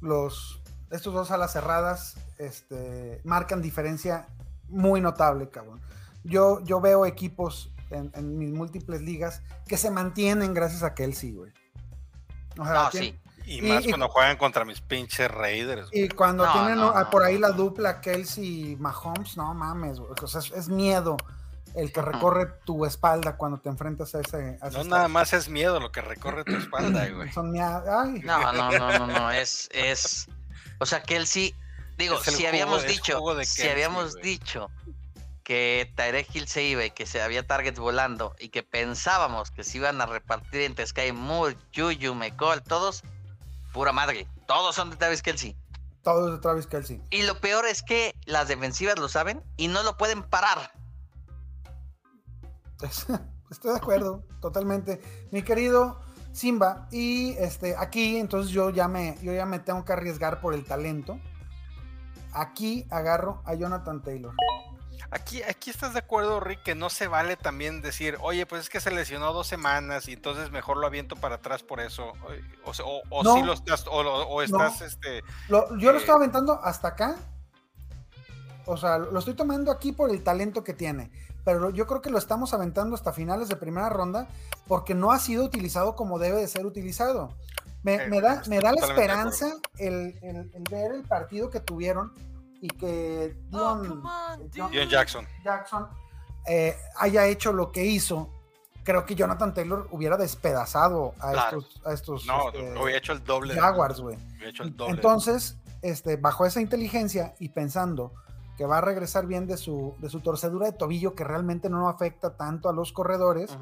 los, 0.00 0.60
estos 0.90 1.12
dos 1.14 1.30
alas 1.30 1.52
cerradas 1.52 2.16
este, 2.38 3.20
marcan 3.24 3.60
diferencia 3.62 4.28
muy 4.68 5.00
notable, 5.00 5.48
cabrón. 5.50 5.80
Yo, 6.24 6.60
yo 6.64 6.80
veo 6.80 7.06
equipos 7.06 7.72
en, 7.90 8.10
en 8.14 8.38
mis 8.38 8.52
múltiples 8.52 9.00
ligas 9.02 9.42
que 9.66 9.76
se 9.76 9.90
mantienen 9.90 10.54
gracias 10.54 10.82
a 10.82 10.94
Kelsey, 10.94 11.32
güey. 11.32 11.52
O 12.58 12.64
sea, 12.64 12.74
No, 12.74 12.90
tien- 12.90 13.00
sí. 13.00 13.20
Y 13.46 13.58
Y- 13.58 13.62
más 13.72 13.84
y- 13.84 13.88
cuando 13.88 14.08
juegan 14.08 14.36
contra 14.36 14.64
mis 14.64 14.80
pinches 14.80 15.30
Raiders. 15.30 15.90
güey. 15.90 16.04
Y 16.04 16.08
cuando 16.10 16.44
No, 16.46 16.52
tienen 16.52 16.76
no, 16.76 16.90
ah, 16.94 17.04
no, 17.04 17.10
por 17.10 17.24
ahí 17.24 17.34
no. 17.34 17.48
la 17.48 17.50
dupla 17.52 18.00
Kelsey 18.00 18.72
y 18.72 18.76
Mahomes, 18.76 19.36
no 19.36 19.52
mames, 19.54 19.98
güey. 19.98 20.12
O 20.22 20.26
sea, 20.26 20.40
es, 20.40 20.50
es 20.52 20.68
miedo 20.68 21.16
el 21.74 21.92
que 21.92 22.02
recorre 22.02 22.46
tu 22.64 22.84
espalda 22.84 23.36
cuando 23.36 23.58
te 23.58 23.68
enfrentas 23.68 24.14
a 24.14 24.20
ese. 24.20 24.58
a 24.60 24.70
No 24.70 24.84
nada 24.84 25.08
más 25.08 25.32
es 25.32 25.48
miedo 25.48 25.78
lo 25.80 25.92
que 25.92 26.00
recorre 26.00 26.44
tu 26.44 26.54
espalda, 26.56 27.08
güey. 27.14 27.30
Son 27.32 27.54
ay, 27.56 28.20
No, 28.24 28.52
no, 28.52 28.70
no, 28.72 28.98
no, 28.98 29.06
no. 29.06 29.30
Es, 29.30 29.68
es. 29.72 30.26
O 30.78 30.86
sea, 30.86 31.02
Kelsey. 31.02 31.54
Digo, 31.98 32.18
Es 32.20 32.28
el 32.28 32.34
si 32.34 32.40
jugo- 32.42 32.48
habíamos 32.48 32.86
dicho. 32.86 33.18
si 33.44 33.56
Kelsey, 33.62 33.70
habíamos 33.70 34.12
güey. 34.12 34.22
dicho 34.24 34.70
que 35.44 35.92
Tyrek 35.96 36.34
Hill 36.34 36.46
se 36.48 36.62
iba 36.62 36.84
y 36.84 36.90
que 36.92 37.06
se 37.06 37.20
había 37.22 37.46
targets 37.46 37.78
volando 37.78 38.34
y 38.38 38.50
que 38.50 38.62
pensábamos 38.62 39.50
que 39.50 39.64
se 39.64 39.78
iban 39.78 40.00
a 40.00 40.06
repartir 40.06 40.62
entre 40.62 40.86
Sky 40.86 41.12
Moore, 41.12 41.56
Juju, 41.74 42.14
McCall, 42.14 42.62
todos, 42.62 43.02
pura 43.72 43.92
madre. 43.92 44.26
Todos 44.46 44.74
son 44.76 44.90
de 44.90 44.96
Travis 44.96 45.22
Kelsey. 45.22 45.56
todo 46.02 46.28
es 46.28 46.34
de 46.34 46.40
Travis 46.40 46.66
Kelsey. 46.66 47.02
Y 47.10 47.22
lo 47.24 47.38
peor 47.40 47.66
es 47.66 47.82
que 47.82 48.14
las 48.24 48.48
defensivas 48.48 48.98
lo 48.98 49.08
saben 49.08 49.42
y 49.56 49.68
no 49.68 49.82
lo 49.82 49.96
pueden 49.96 50.22
parar. 50.22 50.72
Es- 52.82 53.06
estoy 53.50 53.72
de 53.72 53.76
acuerdo, 53.78 54.24
totalmente. 54.40 55.00
Mi 55.30 55.42
querido 55.42 56.00
Simba, 56.32 56.86
y 56.92 57.32
este, 57.38 57.76
aquí 57.76 58.16
entonces 58.18 58.52
yo 58.52 58.70
ya 58.70 58.86
me, 58.88 59.18
yo 59.22 59.32
ya 59.32 59.46
me 59.46 59.58
tengo 59.58 59.84
que 59.84 59.92
arriesgar 59.92 60.40
por 60.40 60.54
el 60.54 60.64
talento. 60.64 61.18
Aquí 62.32 62.86
agarro 62.90 63.42
a 63.44 63.54
Jonathan 63.54 64.02
Taylor. 64.02 64.32
Aquí, 65.10 65.42
aquí 65.42 65.70
estás 65.70 65.94
de 65.94 65.98
acuerdo, 65.98 66.38
Rick, 66.38 66.62
que 66.62 66.74
no 66.76 66.88
se 66.88 67.08
vale 67.08 67.36
también 67.36 67.82
decir, 67.82 68.16
oye, 68.20 68.46
pues 68.46 68.62
es 68.62 68.68
que 68.70 68.78
se 68.80 68.92
lesionó 68.92 69.32
dos 69.32 69.48
semanas 69.48 70.06
y 70.06 70.12
entonces 70.12 70.52
mejor 70.52 70.76
lo 70.76 70.86
aviento 70.86 71.16
para 71.16 71.36
atrás 71.36 71.64
por 71.64 71.80
eso. 71.80 72.12
O, 72.64 72.70
o, 72.70 73.02
o 73.10 73.22
No. 73.24 73.34
sí 73.34 73.42
lo 73.42 73.52
estás, 73.54 73.84
o, 73.90 74.40
estás, 74.42 74.82
este, 74.82 75.24
Lo- 75.48 75.76
yo 75.78 75.90
lo 75.90 75.98
Eh, 75.98 76.00
estoy 76.02 76.14
aventando 76.14 76.60
hasta 76.62 76.88
acá. 76.88 77.16
O 78.66 78.76
sea, 78.76 78.98
lo 78.98 79.18
estoy 79.18 79.34
tomando 79.34 79.72
aquí 79.72 79.90
por 79.90 80.10
el 80.10 80.22
talento 80.22 80.62
que 80.62 80.74
tiene. 80.74 81.10
Pero 81.44 81.70
yo 81.70 81.86
creo 81.86 82.02
que 82.02 82.10
lo 82.10 82.18
estamos 82.18 82.52
aventando 82.54 82.94
hasta 82.94 83.12
finales 83.12 83.48
de 83.48 83.56
primera 83.56 83.88
ronda 83.88 84.28
porque 84.66 84.94
no 84.94 85.10
ha 85.12 85.18
sido 85.18 85.44
utilizado 85.44 85.96
como 85.96 86.18
debe 86.18 86.40
de 86.40 86.48
ser 86.48 86.66
utilizado. 86.66 87.34
Me, 87.82 87.94
Eh, 87.94 88.08
me 88.08 88.20
da, 88.20 88.42
me 88.46 88.60
da 88.60 88.72
la 88.72 88.80
esperanza 88.82 89.54
el, 89.78 90.18
el- 90.22 90.50
el 90.54 90.62
ver 90.70 90.92
el 90.92 91.02
partido 91.02 91.48
que 91.48 91.60
tuvieron 91.60 92.12
y 92.60 92.68
que 92.68 93.34
Oh, 93.52 93.76
Dion, 93.80 93.88
come 93.88 94.08
on, 94.10 94.42
eh, 94.42 94.50
John- 94.54 94.70
Dion 94.70 94.88
Jackson. 94.88 95.26
Jackson 95.42 95.88
eh, 96.46 96.76
haya 96.98 97.26
hecho 97.26 97.52
lo 97.52 97.72
que 97.72 97.84
hizo. 97.86 98.30
Creo 98.84 99.04
que 99.06 99.14
Jonathan 99.14 99.52
Taylor 99.54 99.86
hubiera 99.92 100.16
despedazado 100.16 101.14
a 101.20 101.32
Claro. 101.32 101.58
estos, 101.60 101.86
a 101.86 101.92
estos 101.92 102.26
No, 102.26 102.48
este, 102.48 102.78
hubiera 102.78 102.98
hecho 102.98 103.12
el 103.12 103.22
doble. 103.24 103.54
Jaguars, 103.54 104.00
güey. 104.00 104.18
Entonces, 104.88 105.56
este, 105.82 106.16
bajo 106.16 106.44
esa 106.46 106.60
inteligencia 106.60 107.34
y 107.38 107.50
pensando 107.50 108.12
que 108.60 108.66
va 108.66 108.76
a 108.76 108.80
regresar 108.82 109.24
bien 109.26 109.46
de 109.46 109.56
su, 109.56 109.94
de 110.00 110.10
su 110.10 110.20
torcedura 110.20 110.66
de 110.66 110.74
tobillo, 110.74 111.14
que 111.14 111.24
realmente 111.24 111.70
no 111.70 111.88
afecta 111.88 112.36
tanto 112.36 112.68
a 112.68 112.74
los 112.74 112.92
corredores, 112.92 113.56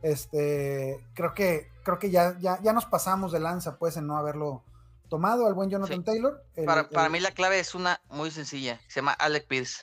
este, 0.00 1.04
creo 1.12 1.34
que, 1.34 1.70
creo 1.84 1.98
que 1.98 2.10
ya, 2.10 2.34
ya, 2.40 2.58
ya 2.62 2.72
nos 2.72 2.86
pasamos 2.86 3.30
de 3.30 3.40
lanza, 3.40 3.76
pues, 3.78 3.98
en 3.98 4.06
no 4.06 4.16
haberlo 4.16 4.64
tomado 5.10 5.46
al 5.46 5.52
buen 5.52 5.68
Jonathan 5.68 5.98
Sí. 5.98 6.02
Taylor. 6.02 6.42
El- 6.56 6.64
Para, 6.64 6.88
para 6.88 7.06
el- 7.08 7.12
mí 7.12 7.20
la 7.20 7.32
clave 7.32 7.58
es 7.60 7.74
una 7.74 8.00
muy 8.08 8.30
sencilla, 8.30 8.80
se 8.88 9.00
llama 9.00 9.12
Alec 9.12 9.46
Pierce. 9.48 9.82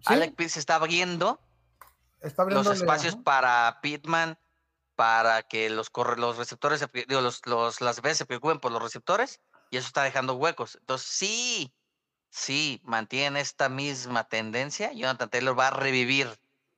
¿sí? 0.00 0.14
Alec 0.14 0.34
Pierce 0.34 0.58
está 0.58 0.74
abriendo 0.74 1.38
está 2.20 2.42
los 2.42 2.52
abriéndole, 2.66 2.76
espacios 2.76 3.14
para 3.14 3.78
Pittman, 3.82 4.36
para 4.96 5.42
que 5.44 5.70
los, 5.70 5.90
corre- 5.92 6.16
los 6.18 6.38
receptores, 6.38 6.84
digo, 7.06 7.20
los, 7.20 7.46
los- 7.46 7.80
las 7.80 8.02
veces 8.02 8.18
se 8.18 8.26
preocupen 8.26 8.58
por 8.58 8.72
los 8.72 8.82
receptores, 8.82 9.40
y 9.70 9.76
eso 9.76 9.86
está 9.86 10.02
dejando 10.02 10.34
huecos. 10.34 10.76
Entonces, 10.80 11.06
sí, 11.08 11.72
sí, 12.30 12.80
mantiene 12.84 13.40
esta 13.40 13.68
misma 13.68 14.24
tendencia, 14.24 14.92
Jonathan 14.92 15.30
Taylor 15.30 15.58
va 15.58 15.68
a 15.68 15.72
revivir. 15.72 16.28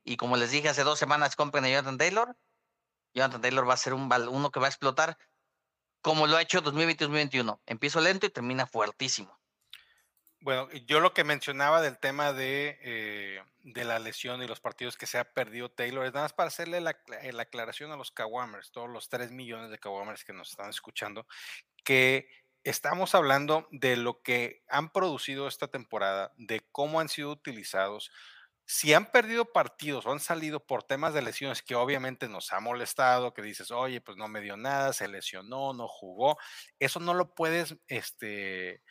Y 0.03 0.17
como 0.17 0.35
les 0.35 0.51
dije 0.51 0.69
hace 0.69 0.83
dos 0.83 0.99
semanas, 0.99 1.35
compren 1.35 1.63
a 1.65 1.69
Jonathan 1.69 1.97
Taylor. 1.97 2.37
Jonathan 3.13 3.41
Taylor 3.41 3.69
va 3.69 3.75
a 3.75 3.77
ser 3.77 3.93
un, 3.93 4.11
uno 4.29 4.51
que 4.51 4.59
va 4.59 4.65
a 4.65 4.69
explotar 4.69 5.17
como 6.01 6.27
lo 6.27 6.35
ha 6.35 6.41
hecho 6.41 6.61
2020-2021. 6.61 7.61
Empiezo 7.65 8.01
lento 8.01 8.25
y 8.25 8.29
termina 8.29 8.67
fuertísimo. 8.67 9.39
Bueno, 10.41 10.69
yo 10.85 10.99
lo 10.99 11.13
que 11.13 11.23
mencionaba 11.23 11.81
del 11.81 11.97
tema 11.97 12.33
de, 12.33 12.77
eh, 12.81 13.41
de 13.59 13.85
la 13.85 13.97
lesión 13.99 14.43
y 14.43 14.47
los 14.47 14.59
partidos 14.59 14.97
que 14.97 15.05
se 15.05 15.17
ha 15.17 15.23
perdido 15.23 15.71
Taylor 15.71 16.05
es 16.05 16.13
nada 16.13 16.25
más 16.25 16.33
para 16.33 16.49
hacerle 16.49 16.81
la, 16.81 16.99
eh, 17.21 17.31
la 17.31 17.43
aclaración 17.43 17.93
a 17.93 17.95
los 17.95 18.11
Kawamers, 18.11 18.71
todos 18.71 18.89
los 18.89 19.07
3 19.07 19.31
millones 19.31 19.71
de 19.71 19.79
Kawamers 19.79 20.25
que 20.25 20.33
nos 20.33 20.49
están 20.49 20.69
escuchando, 20.69 21.25
que 21.85 22.27
estamos 22.63 23.15
hablando 23.15 23.67
de 23.71 23.97
lo 23.97 24.21
que 24.21 24.63
han 24.69 24.91
producido 24.91 25.47
esta 25.47 25.67
temporada, 25.67 26.33
de 26.37 26.61
cómo 26.71 26.99
han 26.99 27.09
sido 27.09 27.31
utilizados. 27.31 28.11
Si 28.65 28.93
han 28.93 29.11
perdido 29.11 29.51
partidos 29.51 30.05
o 30.05 30.11
han 30.13 30.21
salido 30.21 30.65
por 30.65 30.83
temas 30.83 31.13
de 31.13 31.21
lesiones 31.21 31.61
que 31.61 31.75
obviamente 31.75 32.29
nos 32.29 32.53
ha 32.53 32.61
molestado, 32.61 33.33
que 33.33 33.41
dices, 33.41 33.71
oye, 33.71 33.99
pues 33.99 34.17
no 34.17 34.29
me 34.29 34.39
dio 34.39 34.55
nada, 34.55 34.93
se 34.93 35.09
lesionó, 35.09 35.73
no 35.73 35.87
jugó, 35.89 36.37
eso 36.79 36.99
no 37.01 37.13
lo 37.13 37.35
puedes, 37.35 37.75
este, 37.87 38.81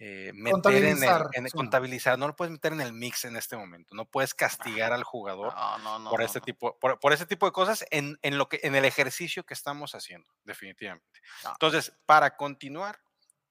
eh, 0.00 0.32
meter 0.34 0.84
en 0.84 1.04
el, 1.04 1.12
Contabilizar, 1.12 1.28
en 1.32 1.44
el- 1.44 1.50
sí. 1.50 1.56
contabilizar, 1.56 2.18
no 2.18 2.26
lo 2.26 2.34
puedes 2.34 2.50
meter 2.50 2.72
en 2.72 2.80
el 2.80 2.92
mix 2.92 3.24
en 3.24 3.36
este 3.36 3.56
momento, 3.56 3.94
no 3.94 4.04
puedes 4.06 4.34
castigar 4.34 4.92
al 4.92 5.04
jugador 5.04 5.54
No, 5.54 5.78
no, 5.78 5.98
no. 6.00 6.10
por 6.10 6.22
este 6.22 6.40
tipo, 6.40 6.76
por, 6.80 6.98
tipo 7.28 7.46
de 7.46 7.52
cosas 7.52 7.84
en, 7.90 8.18
en 8.22 8.36
lo 8.38 8.48
que, 8.48 8.60
en 8.64 8.74
el 8.74 8.84
ejercicio 8.84 9.44
que 9.44 9.54
estamos 9.54 9.94
haciendo, 9.94 10.32
definitivamente. 10.42 11.20
Entonces, 11.52 11.92
para 12.06 12.36
continuar 12.36 13.00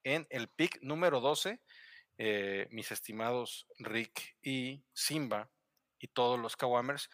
en 0.04 0.28
el 0.30 0.50
pick 0.50 0.80
número 0.82 1.20
12, 1.22 1.62
eh, 2.18 2.68
mis 2.72 2.91
estimados 2.91 3.68
Rick 3.78 4.38
y 4.41 4.84
Simba 4.93 5.50
y 6.00 6.08
todos 6.10 6.39
los 6.39 6.56
Kawamers, 6.58 7.10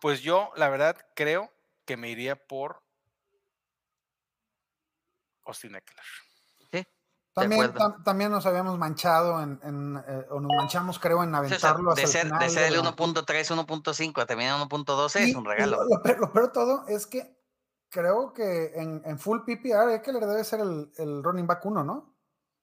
pues 0.00 0.22
yo 0.22 0.50
la 0.56 0.68
verdad 0.68 0.96
creo 1.14 1.52
que 1.84 1.96
me 1.96 2.08
iría 2.10 2.36
por 2.36 2.82
Austin 5.44 5.76
Eckler. 5.76 6.04
Sí, 6.72 6.84
También, 7.32 7.72
tam- 7.74 8.02
también 8.02 8.30
nos 8.30 8.46
habíamos 8.46 8.76
manchado 8.78 9.40
en, 9.42 9.60
en, 9.62 9.96
eh, 9.96 10.26
o 10.30 10.40
nos 10.40 10.50
manchamos, 10.56 10.98
creo, 10.98 11.22
en 11.22 11.30
Sí, 11.30 11.34
o 11.54 11.58
sea, 11.58 11.70
aventarlo 11.70 11.94
de 11.94 12.06
ser, 12.06 12.26
el 12.26 12.30
de 12.30 12.34
final. 12.36 12.50
ser 12.50 12.62
de 12.62 12.68
el 12.68 12.74
la- 12.82 12.90
1.3, 12.96 13.50
1.5 13.50 14.20
a 14.20 14.26
terminar 14.26 14.56
en 14.60 14.68
1.12 14.68 15.20
Y- 15.26 15.30
es 15.30 15.36
un 15.36 15.44
regalo. 15.44 15.76
Lo, 15.76 15.96
lo 15.96 16.02
peor, 16.02 16.18
lo 16.20 16.32
peor 16.32 16.46
de 16.46 16.52
todo 16.52 16.86
es 16.88 17.06
que 17.06 17.35
creo 17.90 18.32
que 18.32 18.72
en, 18.74 19.02
en 19.04 19.18
full 19.18 19.40
PPR 19.40 19.92
Eckler 19.94 20.24
debe 20.26 20.44
ser 20.44 20.60
el, 20.60 20.90
el 20.96 21.22
running 21.22 21.46
back 21.46 21.64
uno, 21.66 21.84
¿no? 21.84 22.14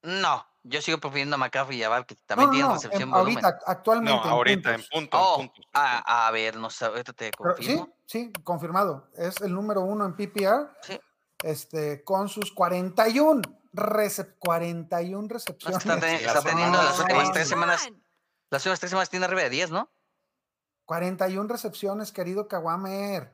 No, 0.03 0.45
yo 0.63 0.81
sigo 0.81 0.97
prefiriendo 0.97 1.35
a 1.35 1.39
McCaffrey 1.39 1.77
y 1.79 1.83
a 1.83 1.89
Val, 1.89 2.05
que 2.05 2.15
No, 2.15 2.21
también 2.25 2.47
no, 2.49 2.51
tienen 2.53 2.67
no, 2.69 2.73
recepción 2.75 3.03
en- 3.03 3.11
volumen. 3.11 3.45
ahorita, 3.45 3.59
actualmente. 3.65 4.11
No, 4.25 4.29
ahorita 4.31 4.69
en 4.75 4.81
puntos. 4.81 4.89
punto. 4.91 5.17
en 5.17 5.23
Oh, 5.23 5.41
en 5.41 5.47
puntos. 5.49 5.69
a, 5.73 6.27
a 6.27 6.31
ver, 6.31 6.57
no 6.57 6.69
sé, 6.69 6.85
ahorita 6.85 7.13
te 7.13 7.31
Pero 7.37 7.55
sí, 7.57 7.65
confirmo. 7.67 7.95
sí, 8.05 8.33
confirmado. 8.43 9.09
Es 9.15 9.39
el 9.41 9.53
número 9.53 9.81
uno 9.81 10.05
en 10.05 10.15
PPR, 10.15 10.69
Sí. 10.81 10.99
este, 11.41 12.03
con 12.03 12.27
sus 12.27 12.51
41, 12.53 13.41
recep 13.71 14.37
41 14.39 15.27
recepciones. 15.29 15.77
está 15.79 15.95
está 16.09 16.41
teniendo 16.41 16.77
las 16.83 16.99
últimas 16.99 17.31
tres 17.31 17.47
semanas. 17.47 17.89
Las 18.49 18.61
últimas 18.63 18.79
tres 18.81 18.89
semanas 18.89 19.09
tiene 19.09 19.25
arriba 19.25 19.41
de 19.43 19.49
10, 19.49 19.71
¿no? 19.71 19.89
41 20.85 21.47
recepciones, 21.47 22.11
querido 22.11 22.47
Kawamer. 22.49 23.33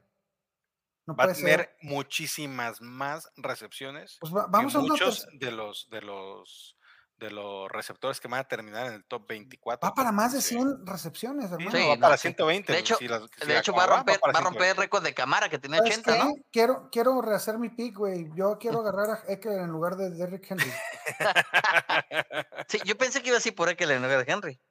No 1.09 1.15
Va 1.15 1.23
a 1.23 1.27
puede 1.27 1.35
ser. 1.35 1.45
tener 1.45 1.75
muchísimas 1.81 2.81
más 2.81 3.27
recepciones 3.35 4.17
Pues 4.19 4.31
va- 4.31 4.45
que 4.45 4.51
vamos 4.51 4.75
a 4.75 4.79
una 4.79 4.89
muchos 4.89 5.27
de 5.33 5.51
los 5.51 5.89
de 5.89 6.01
los 6.01 6.75
de 7.17 7.31
los 7.31 7.69
receptores 7.69 8.19
que 8.21 8.29
van 8.29 8.39
a 8.39 8.43
terminar 8.47 8.85
en 8.87 8.93
el 8.93 9.03
top 9.03 9.27
24. 9.27 9.89
Va 9.89 9.93
para 9.93 10.11
más 10.13 10.31
de 10.31 10.41
Sí. 10.41 10.55
100 10.55 10.85
recepciones, 10.85 11.47
Sí, 11.47 11.53
hermano. 11.53 11.71
no, 11.71 11.77
Sí, 11.77 11.87
va 11.89 11.95
no, 11.95 12.01
para 12.01 12.15
sí. 12.17 12.21
120. 12.21 12.71
De 12.71 12.79
hecho- 12.79 12.95
si 12.95 13.07
las- 13.09 13.23
si 13.41 13.45
De 13.47 13.57
hecho, 13.57 13.73
va 13.73 13.83
a 13.83 13.87
romper, 13.87 14.19
para 14.21 14.31
va 14.33 14.39
a 14.39 14.43
romper 14.43 14.61
el 14.61 14.67
120. 14.75 14.81
récord 14.81 15.03
de 15.03 15.13
Camara 15.15 15.49
que 15.49 15.59
tenía 15.59 15.79
¿Sabes 15.79 15.97
80, 15.97 16.23
¿no? 16.23 16.33
qué? 16.35 16.41
Quiero, 16.51 16.89
quiero 16.91 17.21
rehacer 17.21 17.57
mi 17.59 17.67
pick, 17.69 17.97
güey. 17.97 18.29
Yo 18.37 18.57
quiero 18.57 18.79
agarrar 18.79 19.09
a 19.09 19.23
Eckler 19.33 19.59
en 19.59 19.67
lugar 19.69 19.97
de 19.97 20.11
Derrick 20.11 20.49
Henry. 20.49 20.71
Sí, 22.69 22.79
yo 22.85 22.97
pensé 22.97 23.21
que 23.21 23.29
iba 23.29 23.37
así 23.37 23.51
por 23.51 23.67
Eckler 23.69 23.97
en 23.97 24.03
lugar 24.03 24.23
de 24.25 24.31
Henry. 24.31 24.61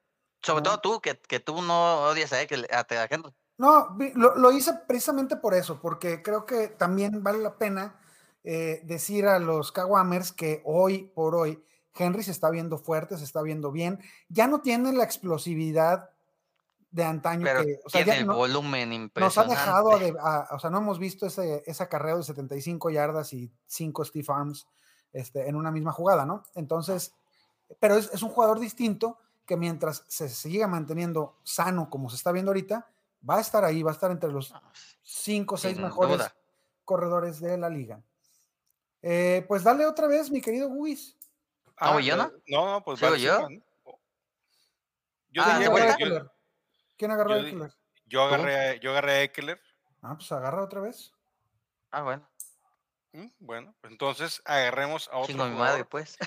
Sobre 0.41 0.61
No. 0.63 0.69
todo 0.71 0.77
tú, 0.79 1.01
que, 1.01 1.19
que 1.19 1.39
tú 1.39 1.61
no 1.61 2.03
odias 2.03 2.31
a 2.33 2.41
Eckler, 2.41 2.67
a, 2.73 2.79
a 2.79 3.07
Henry. 3.09 3.31
No, 3.59 3.95
lo, 4.15 4.35
lo 4.35 4.51
hice 4.53 4.73
precisamente 4.87 5.35
por 5.35 5.53
eso, 5.53 5.79
porque 5.81 6.23
creo 6.23 6.45
que 6.45 6.69
también 6.69 7.21
vale 7.21 7.39
la 7.39 7.57
pena 7.57 7.99
eh, 8.43 8.81
decir 8.85 9.27
a 9.27 9.37
los 9.37 9.71
Kawamers 9.73 10.31
que 10.31 10.61
hoy 10.65 11.11
por 11.13 11.35
hoy 11.35 11.61
Henry 11.93 12.23
se 12.23 12.31
está 12.31 12.49
viendo 12.49 12.77
fuerte, 12.77 13.17
se 13.17 13.25
está 13.25 13.41
viendo 13.41 13.71
bien. 13.71 13.99
Ya 14.29 14.47
no 14.47 14.61
tiene 14.61 14.93
la 14.93 15.03
explosividad 15.03 16.09
de 16.91 17.03
antaño 17.03 17.43
Pero 17.43 17.63
que, 17.65 17.79
o 17.85 17.89
sea, 17.89 18.03
tiene 18.03 18.15
ya 18.17 18.21
el 18.21 18.27
no- 18.27 18.35
volumen 18.37 18.89
nos 18.89 18.97
ha 19.37 19.43
impresionante. 19.43 19.53
dejado, 19.55 19.99
de, 19.99 20.15
a- 20.21 20.47
o 20.51 20.59
sea, 20.59 20.69
no 20.69 20.77
hemos 20.77 20.97
visto 20.97 21.25
ese, 21.25 21.61
ese 21.65 21.83
acarreo 21.83 22.17
de 22.17 22.23
75 22.23 22.89
yardas 22.89 23.33
y 23.33 23.51
5 23.67 24.05
Steve 24.05 24.25
Arms 24.29 24.67
este, 25.11 25.49
en 25.49 25.55
una 25.57 25.69
misma 25.69 25.91
jugada, 25.91 26.25
¿no? 26.25 26.43
Entonces, 26.55 27.13
pero 27.81 27.95
es, 27.95 28.09
es 28.13 28.23
un 28.23 28.29
jugador 28.29 28.59
distinto 28.59 29.17
que 29.45 29.57
mientras 29.57 30.05
se 30.07 30.29
siga 30.29 30.67
manteniendo 30.67 31.35
sano 31.43 31.89
como 31.89 32.09
se 32.09 32.15
está 32.15 32.31
viendo 32.31 32.51
ahorita, 32.51 32.87
va 33.27 33.37
a 33.37 33.41
estar 33.41 33.63
ahí, 33.65 33.81
va 33.83 33.91
a 33.91 33.93
estar 33.93 34.11
entre 34.11 34.31
los 34.31 34.51
No, 34.51 34.61
5 35.03 35.55
o 35.55 35.57
6 35.57 35.75
sin 35.75 35.83
mejores 35.83 36.17
duda. 36.17 36.35
corredores 36.85 37.39
de 37.39 37.57
la 37.57 37.69
liga. 37.69 38.01
Eh, 39.01 39.45
pues 39.47 39.63
dale 39.63 39.85
otra 39.85 40.07
vez, 40.07 40.29
mi 40.29 40.41
querido 40.41 40.69
Luis. 40.69 41.15
Ah, 41.77 41.93
¿voy 41.93 42.05
yo, 42.05 42.17
no? 42.17 42.31
No, 42.47 42.65
no, 42.71 42.83
pues 42.83 42.99
¿Sigo 42.99 43.11
va 43.11 43.17
yo? 43.17 43.49
¿no? 43.49 43.59
Yo, 45.31 45.43
Ah, 45.45 45.61
yo- 45.63 45.77
Eckler. 45.77 46.29
¿Quién 46.97 47.11
agarró 47.11 47.33
a 47.33 47.39
Eckler? 47.39 47.71
yo 48.07 48.23
agarré, 48.23 48.55
a- 48.69 48.75
yo 48.75 48.91
agarré 48.91 49.11
a 49.13 49.21
Eckler. 49.23 49.61
Ah, 50.01 50.15
pues 50.15 50.31
agarra 50.31 50.63
otra 50.63 50.81
vez. 50.81 51.13
Ah, 51.91 52.01
bueno. 52.01 52.27
Mm, 53.13 53.27
Bueno, 53.39 53.75
pues 53.81 53.91
entonces 53.91 54.41
agarremos 54.45 55.07
a 55.11 55.17
otro 55.17 55.27
Chingo 55.27 55.45
mi 55.47 55.55
madre, 55.55 55.85
pues. 55.85 56.17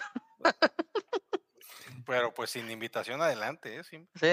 pero 2.06 2.32
pues 2.34 2.50
sin 2.50 2.70
invitación 2.70 3.20
adelante, 3.22 3.78
¿eh? 3.78 3.84
Sin- 3.84 4.08
Sí. 4.14 4.28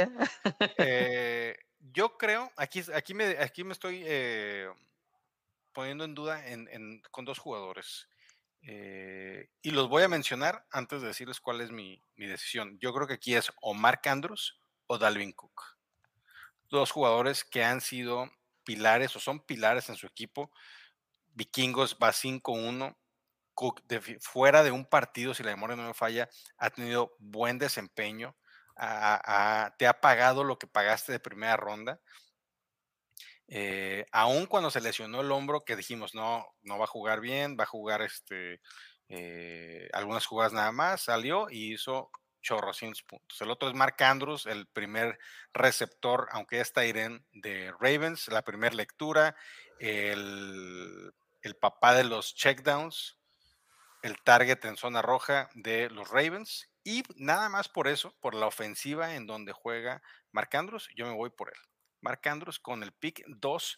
Eh, 0.77 1.57
yo 1.79 2.17
creo, 2.17 2.51
aquí, 2.55 2.83
aquí, 2.93 3.13
me, 3.13 3.37
aquí 3.39 3.63
me 3.63 3.73
estoy 3.73 4.03
eh, 4.05 4.69
poniendo 5.73 6.03
en 6.03 6.15
duda 6.15 6.43
con 7.11 7.25
dos 7.25 7.39
jugadores. 7.39 8.07
eh, 8.61 9.49
y 9.61 9.71
los 9.71 9.87
voy 9.89 10.03
a 10.03 10.09
mencionar 10.09 10.65
antes 10.71 11.01
de 11.01 11.07
decirles 11.07 11.39
cuál 11.39 11.61
es 11.61 11.71
mi, 11.71 12.03
mi 12.15 12.27
decisión. 12.27 12.77
Yo 12.79 12.93
creo 12.93 13.07
que 13.07 13.13
aquí 13.15 13.35
es 13.35 13.51
o 13.61 13.73
Mark 13.73 14.01
Andrews 14.05 14.59
o 14.87 14.97
Dalvin 14.97 15.31
Cook. 15.33 15.63
Dos 16.69 16.91
jugadores 16.91 17.43
que 17.43 17.63
han 17.63 17.81
sido 17.81 18.29
pilares 18.63 19.15
o 19.15 19.19
son 19.19 19.39
pilares 19.39 19.89
en 19.89 19.95
su 19.95 20.05
equipo. 20.07 20.51
Vikingos 21.33 21.97
va 22.01 22.11
5-1. 22.11 22.97
Cook, 23.53 23.81
fuera 24.21 24.63
de 24.63 24.71
un 24.71 24.85
partido, 24.85 25.33
si 25.33 25.43
la 25.43 25.51
memoria 25.51 25.75
no 25.75 25.83
me 25.83 25.93
falla, 25.93 26.29
ha 26.57 26.69
tenido 26.69 27.15
buen 27.19 27.57
desempeño. 27.57 28.35
Te 29.77 29.87
ha 29.87 30.01
pagado 30.01 30.43
lo 30.43 30.57
que 30.57 30.67
pagaste 30.67 31.11
de 31.11 31.19
primera 31.19 31.57
ronda. 31.57 31.99
Eh, 33.51 34.05
aún 34.11 34.45
cuando 34.45 34.69
se 34.69 34.79
lesionó 34.79 35.21
el 35.21 35.31
hombro, 35.31 35.61
que 35.61 35.75
dijimos, 35.75 36.13
no, 36.13 36.45
no 36.61 36.77
va 36.77 36.83
a 36.83 36.87
jugar 36.87 37.19
bien, 37.19 37.57
va 37.59 37.63
a 37.63 37.67
jugar 37.67 38.01
este, 38.03 38.61
eh, 39.07 39.89
algunas 39.91 40.25
jugadas 40.25 40.53
nada 40.53 40.71
más, 40.71 41.01
salió 41.01 41.49
y 41.49 41.73
hizo 41.73 42.11
chorrocientos 42.41 43.03
puntos. 43.03 43.41
El 43.41 43.49
otro 43.49 43.67
es 43.67 43.75
Mark 43.75 43.95
Andrews, 44.03 44.45
el 44.45 44.67
primer 44.67 45.17
receptor, 45.51 46.27
aunque 46.31 46.61
está 46.61 46.85
Irene 46.85 47.21
de 47.31 47.73
Ravens, 47.79 48.27
la 48.27 48.43
primera 48.43 48.75
lectura, 48.75 49.35
el, 49.79 51.11
el 51.41 51.55
papá 51.55 51.95
de 51.95 52.03
los 52.03 52.35
checkdowns, 52.35 53.17
el 54.03 54.21
target 54.23 54.63
en 54.65 54.77
zona 54.77 55.01
roja 55.01 55.49
de 55.55 55.89
los 55.89 56.09
Ravens, 56.09 56.69
y 56.89 57.03
nada 57.17 57.49
más 57.49 57.69
por 57.69 57.87
eso, 57.87 58.15
por 58.19 58.33
la 58.33 58.47
ofensiva 58.47 59.13
en 59.13 59.27
donde 59.27 59.53
juega 59.53 60.01
Mark 60.31 60.49
Andrews, 60.53 60.89
yo 60.95 61.05
me 61.05 61.13
voy 61.13 61.29
por 61.29 61.49
él. 61.49 61.59
Mark 62.01 62.21
Andrews 62.27 62.57
con 62.59 62.81
el 62.81 62.91
pick 62.93 63.23
2-0. 63.27 63.77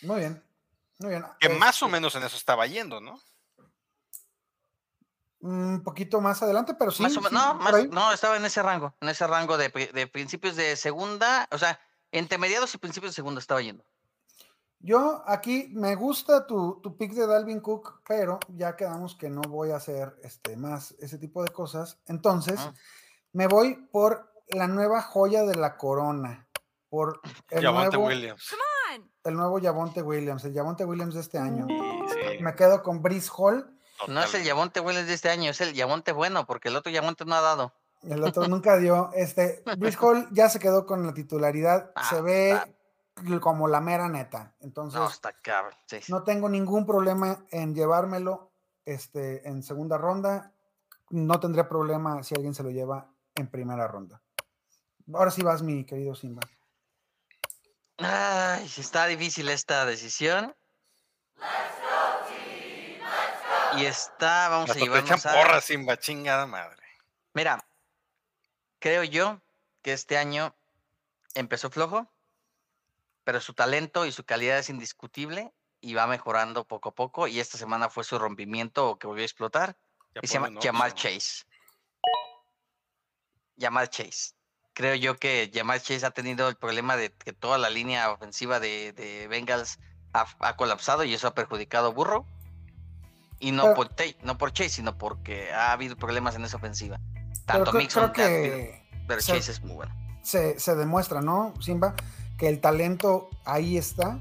Muy 0.00 0.20
bien, 0.20 0.42
muy 1.00 1.10
bien. 1.10 1.24
Que 1.38 1.50
más 1.50 1.82
o 1.82 1.86
este 1.86 1.92
menos 1.92 2.14
en 2.14 2.22
eso 2.22 2.36
estaba 2.36 2.66
yendo, 2.66 3.02
¿no? 3.02 3.20
Un 5.40 5.82
poquito 5.82 6.22
más 6.22 6.42
adelante, 6.42 6.74
pero 6.78 6.92
sí. 6.92 7.02
no, 7.30 7.58
no, 7.90 8.12
estaba 8.12 8.38
en 8.38 8.44
ese 8.46 8.62
rango, 8.62 8.94
en 9.00 9.10
ese 9.10 9.26
rango 9.26 9.58
de, 9.58 9.68
de, 9.68 10.06
principios 10.06 10.56
de 10.56 10.76
segunda, 10.76 11.46
o 11.50 11.58
sea, 11.58 11.78
entre 12.10 12.38
mediados 12.38 12.72
y 12.74 12.78
principios 12.78 13.12
de 13.12 13.16
segunda 13.16 13.40
estaba 13.40 13.60
yendo. 13.60 13.84
Yo 14.82 15.22
aquí 15.26 15.70
me 15.72 15.94
gusta 15.94 16.44
tu, 16.44 16.80
tu 16.82 16.96
pick 16.96 17.12
de 17.12 17.26
Dalvin 17.26 17.60
Cook, 17.60 18.00
pero 18.06 18.40
ya 18.48 18.74
quedamos 18.74 19.14
que 19.14 19.30
no 19.30 19.40
voy 19.42 19.70
a 19.70 19.76
hacer 19.76 20.16
este, 20.24 20.56
más 20.56 20.96
ese 20.98 21.18
tipo 21.18 21.44
de 21.44 21.52
cosas. 21.52 21.98
Entonces, 22.06 22.58
me 23.32 23.46
voy 23.46 23.76
por 23.92 24.32
la 24.48 24.66
nueva 24.66 25.00
joya 25.00 25.44
de 25.44 25.54
la 25.54 25.76
corona 25.76 26.48
por 26.88 27.20
el 27.50 27.62
nuevo, 27.62 28.06
Williams. 28.06 28.54
El 29.22 29.34
nuevo 29.34 29.60
Yavonte 29.60 30.02
Williams, 30.02 30.44
el 30.44 30.52
Yavonte 30.52 30.84
Williams 30.84 31.14
de 31.14 31.20
este 31.20 31.38
año. 31.38 31.66
Me 32.40 32.54
quedo 32.56 32.82
con 32.82 33.00
Brice 33.02 33.30
Hall. 33.36 33.78
No 34.08 34.20
es 34.20 34.34
el 34.34 34.42
Yavonte 34.42 34.80
Williams 34.80 35.06
de 35.06 35.14
este 35.14 35.30
año, 35.30 35.52
es 35.52 35.60
el 35.60 35.74
Yavonte 35.74 36.10
bueno, 36.10 36.44
porque 36.44 36.70
el 36.70 36.76
otro 36.76 36.90
Yavonte 36.90 37.24
no 37.24 37.36
ha 37.36 37.40
dado. 37.40 37.72
El 38.02 38.24
otro 38.24 38.48
nunca 38.48 38.78
dio. 38.78 39.10
Este, 39.14 39.62
Brice 39.78 39.96
Hall 40.00 40.28
ya 40.32 40.48
se 40.48 40.58
quedó 40.58 40.86
con 40.86 41.06
la 41.06 41.14
titularidad. 41.14 41.92
se 42.10 42.16
ah, 42.16 42.20
ve 42.20 42.60
como 43.40 43.68
la 43.68 43.80
mera 43.80 44.08
neta. 44.08 44.54
Entonces, 44.60 45.00
no, 45.00 45.08
está 45.08 45.34
no 46.08 46.22
tengo 46.22 46.48
ningún 46.48 46.86
problema 46.86 47.44
en 47.50 47.74
llevármelo 47.74 48.50
este, 48.84 49.46
en 49.48 49.62
segunda 49.62 49.98
ronda. 49.98 50.52
No 51.10 51.38
tendré 51.40 51.64
problema 51.64 52.22
si 52.22 52.34
alguien 52.34 52.54
se 52.54 52.62
lo 52.62 52.70
lleva 52.70 53.06
en 53.34 53.48
primera 53.48 53.86
ronda. 53.86 54.20
Ahora 55.12 55.30
sí 55.30 55.42
vas, 55.42 55.62
mi 55.62 55.84
querido 55.84 56.14
Simba. 56.14 56.42
Ay, 57.98 58.64
está 58.64 59.06
difícil 59.06 59.48
esta 59.48 59.84
decisión. 59.84 60.54
Y 63.76 63.86
está, 63.86 64.48
vamos 64.48 64.70
a 64.70 64.74
llevarnos 64.74 65.24
a... 65.26 65.32
porra 65.32 65.60
sin 65.60 65.86
chingada 65.96 66.46
madre. 66.46 66.82
Mira, 67.32 67.64
creo 68.78 69.02
yo 69.04 69.40
que 69.82 69.92
este 69.92 70.18
año 70.18 70.54
empezó 71.34 71.70
flojo, 71.70 72.06
pero 73.24 73.40
su 73.40 73.54
talento 73.54 74.06
y 74.06 74.12
su 74.12 74.24
calidad 74.24 74.58
es 74.58 74.70
indiscutible 74.70 75.52
y 75.80 75.94
va 75.94 76.06
mejorando 76.06 76.66
poco 76.66 76.90
a 76.90 76.94
poco. 76.94 77.26
Y 77.26 77.40
esta 77.40 77.58
semana 77.58 77.88
fue 77.88 78.04
su 78.04 78.18
rompimiento 78.18 78.98
que 78.98 79.06
volvió 79.06 79.22
a 79.22 79.26
explotar. 79.26 79.76
y 80.20 80.26
se 80.26 80.34
llama 80.34 80.50
Jamal 80.60 80.94
Chase. 80.94 81.44
Jamal 83.58 83.88
Chase 83.88 84.34
creo 84.74 84.94
yo 84.94 85.16
que 85.16 85.50
Jamal 85.52 85.80
Chase 85.80 86.06
ha 86.06 86.10
tenido 86.10 86.48
el 86.48 86.56
problema 86.56 86.96
de 86.96 87.12
que 87.12 87.32
toda 87.32 87.58
la 87.58 87.70
línea 87.70 88.10
ofensiva 88.10 88.60
de, 88.60 88.92
de 88.92 89.28
Bengals 89.28 89.78
ha, 90.12 90.56
colapsado 90.56 91.04
y 91.04 91.14
eso 91.14 91.26
ha 91.26 91.34
perjudicado 91.34 91.88
a 91.88 91.90
Burrow. 91.90 92.26
Y 93.38 93.50
no, 93.50 93.74
por, 93.74 93.90
no 94.22 94.38
por 94.38 94.52
Chase, 94.52 94.70
sino 94.70 94.96
porque 94.96 95.52
ha 95.52 95.72
habido 95.72 95.96
problemas 95.96 96.36
en 96.36 96.44
esa 96.44 96.58
ofensiva. 96.58 97.00
Tanto 97.44 97.72
Mixon 97.72 98.12
que, 98.12 98.86
pero 99.08 99.20
Chase 99.20 99.50
es 99.50 99.60
muy 99.62 99.74
bueno. 99.74 99.92
Se, 100.22 100.60
se 100.60 100.76
demuestra, 100.76 101.20
¿no, 101.20 101.52
Simba? 101.60 101.96
Que 102.36 102.48
el 102.48 102.60
talento 102.60 103.28
ahí 103.44 103.76
está 103.76 104.20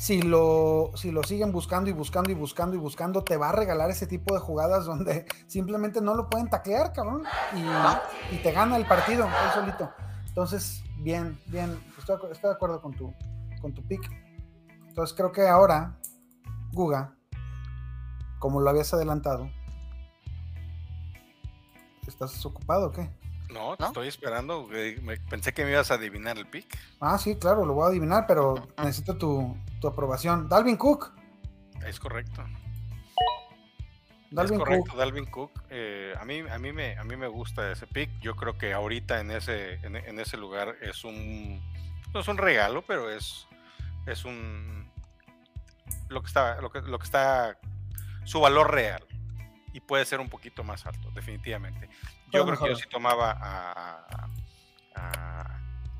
si 0.00 0.22
lo, 0.22 0.92
si 0.94 1.10
lo 1.10 1.22
siguen 1.22 1.52
buscando 1.52 1.90
y 1.90 1.92
buscando 1.92 2.30
y 2.30 2.34
buscando 2.34 2.74
y 2.74 2.78
buscando, 2.78 3.22
te 3.22 3.36
va 3.36 3.50
a 3.50 3.52
regalar 3.52 3.90
ese 3.90 4.06
tipo 4.06 4.32
de 4.32 4.40
jugadas 4.40 4.86
donde 4.86 5.26
simplemente 5.46 6.00
no 6.00 6.14
lo 6.14 6.30
pueden 6.30 6.48
taclear, 6.48 6.94
cabrón, 6.94 7.24
y, 8.32 8.38
te 8.38 8.50
gana 8.50 8.78
el 8.78 8.86
partido 8.86 9.26
él 9.26 9.50
solito. 9.52 9.90
Entonces, 10.26 10.82
bien, 11.00 11.38
bien, 11.48 11.78
estoy, 11.98 12.16
de 12.16 12.50
acuerdo 12.50 12.80
con 12.80 12.94
tu, 12.94 13.12
con 13.60 13.74
tu 13.74 13.86
pick. 13.86 14.00
Entonces 14.88 15.14
creo 15.14 15.32
que 15.32 15.46
ahora, 15.46 15.98
Guga, 16.72 17.14
como 18.38 18.62
lo 18.62 18.70
habías 18.70 18.94
adelantado, 18.94 19.50
¿estás 22.06 22.42
ocupado 22.46 22.86
o 22.86 22.90
qué? 22.90 23.10
No, 23.52 23.76
te 23.76 23.84
estoy 23.84 24.08
esperando. 24.08 24.68
pensé 25.28 25.52
que 25.52 25.64
me 25.64 25.72
ibas 25.72 25.90
a 25.90 25.94
adivinar 25.94 26.38
el 26.38 26.46
pick. 26.46 26.78
Ah, 27.00 27.18
sí, 27.18 27.36
claro, 27.36 27.64
lo 27.64 27.74
voy 27.74 27.84
a 27.84 27.88
adivinar, 27.88 28.26
pero 28.26 28.68
necesito 28.78 29.16
tu, 29.16 29.56
aprobación. 29.86 30.48
Dalvin 30.48 30.76
Cook. 30.76 31.12
Es 31.86 31.98
correcto. 31.98 32.44
Dalvin 34.30 34.54
es 34.54 34.58
correcto, 34.60 34.96
Dalvin 34.96 35.26
Cook. 35.26 35.64
Eh, 35.70 36.14
a, 36.18 36.24
mí, 36.24 36.40
a, 36.40 36.58
mí 36.58 36.72
me, 36.72 36.96
a 36.96 37.04
mí 37.04 37.16
me 37.16 37.26
gusta 37.26 37.72
ese 37.72 37.86
pick. 37.86 38.10
Yo 38.20 38.36
creo 38.36 38.56
que 38.56 38.72
ahorita 38.72 39.20
en 39.20 39.32
ese, 39.32 39.74
en, 39.82 40.20
ese 40.20 40.36
lugar 40.36 40.76
es 40.80 41.04
un. 41.04 41.60
No 42.14 42.20
es 42.20 42.28
un 42.28 42.38
regalo, 42.38 42.82
pero 42.82 43.10
es, 43.10 43.48
es 44.06 44.24
un. 44.24 44.88
Lo 46.08 46.22
que 46.22 46.28
está. 46.28 46.60
Lo 46.60 46.70
que, 46.70 46.82
lo 46.82 46.98
que 46.98 47.04
está. 47.04 47.58
Su 48.24 48.40
valor 48.40 48.72
real. 48.72 49.04
Y 49.72 49.80
puede 49.80 50.04
ser 50.04 50.20
un 50.20 50.28
poquito 50.28 50.62
más 50.62 50.86
alto, 50.86 51.10
definitivamente. 51.12 51.88
Yo 52.32 52.44
creo 52.46 52.58
que 52.58 52.68
yo 52.68 52.76
sí 52.76 52.88
tomaba 52.88 53.36
a, 53.40 54.06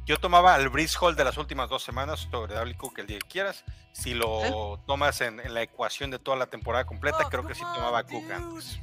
yo 0.07 0.19
tomaba 0.19 0.55
al 0.55 0.69
Breeze 0.71 0.97
Hall 1.01 1.15
de 1.15 1.23
las 1.23 1.37
últimas 1.37 1.69
dos 1.69 1.85
semanas 1.85 2.27
sobre 2.31 2.55
Dalvin 2.55 2.77
Cook 2.77 2.99
el 2.99 3.07
día 3.07 3.19
que 3.21 3.29
quieras. 3.29 3.65
Si 3.93 4.13
lo 4.13 4.81
tomas 4.87 5.21
en, 5.21 5.41
la 5.55 5.63
ecuación 5.63 6.11
de 6.11 6.19
toda 6.19 6.37
la 6.37 6.47
temporada 6.47 6.85
completa, 6.85 7.19
oh, 7.25 7.29
creo 7.31 7.47
que 7.47 7.55
sí 7.55 7.61
tomaba 7.61 8.01
a 8.01 8.03
Cook 8.05 8.29
antes. 8.33 8.81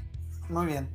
Muy 0.47 0.65
bien. 0.67 0.89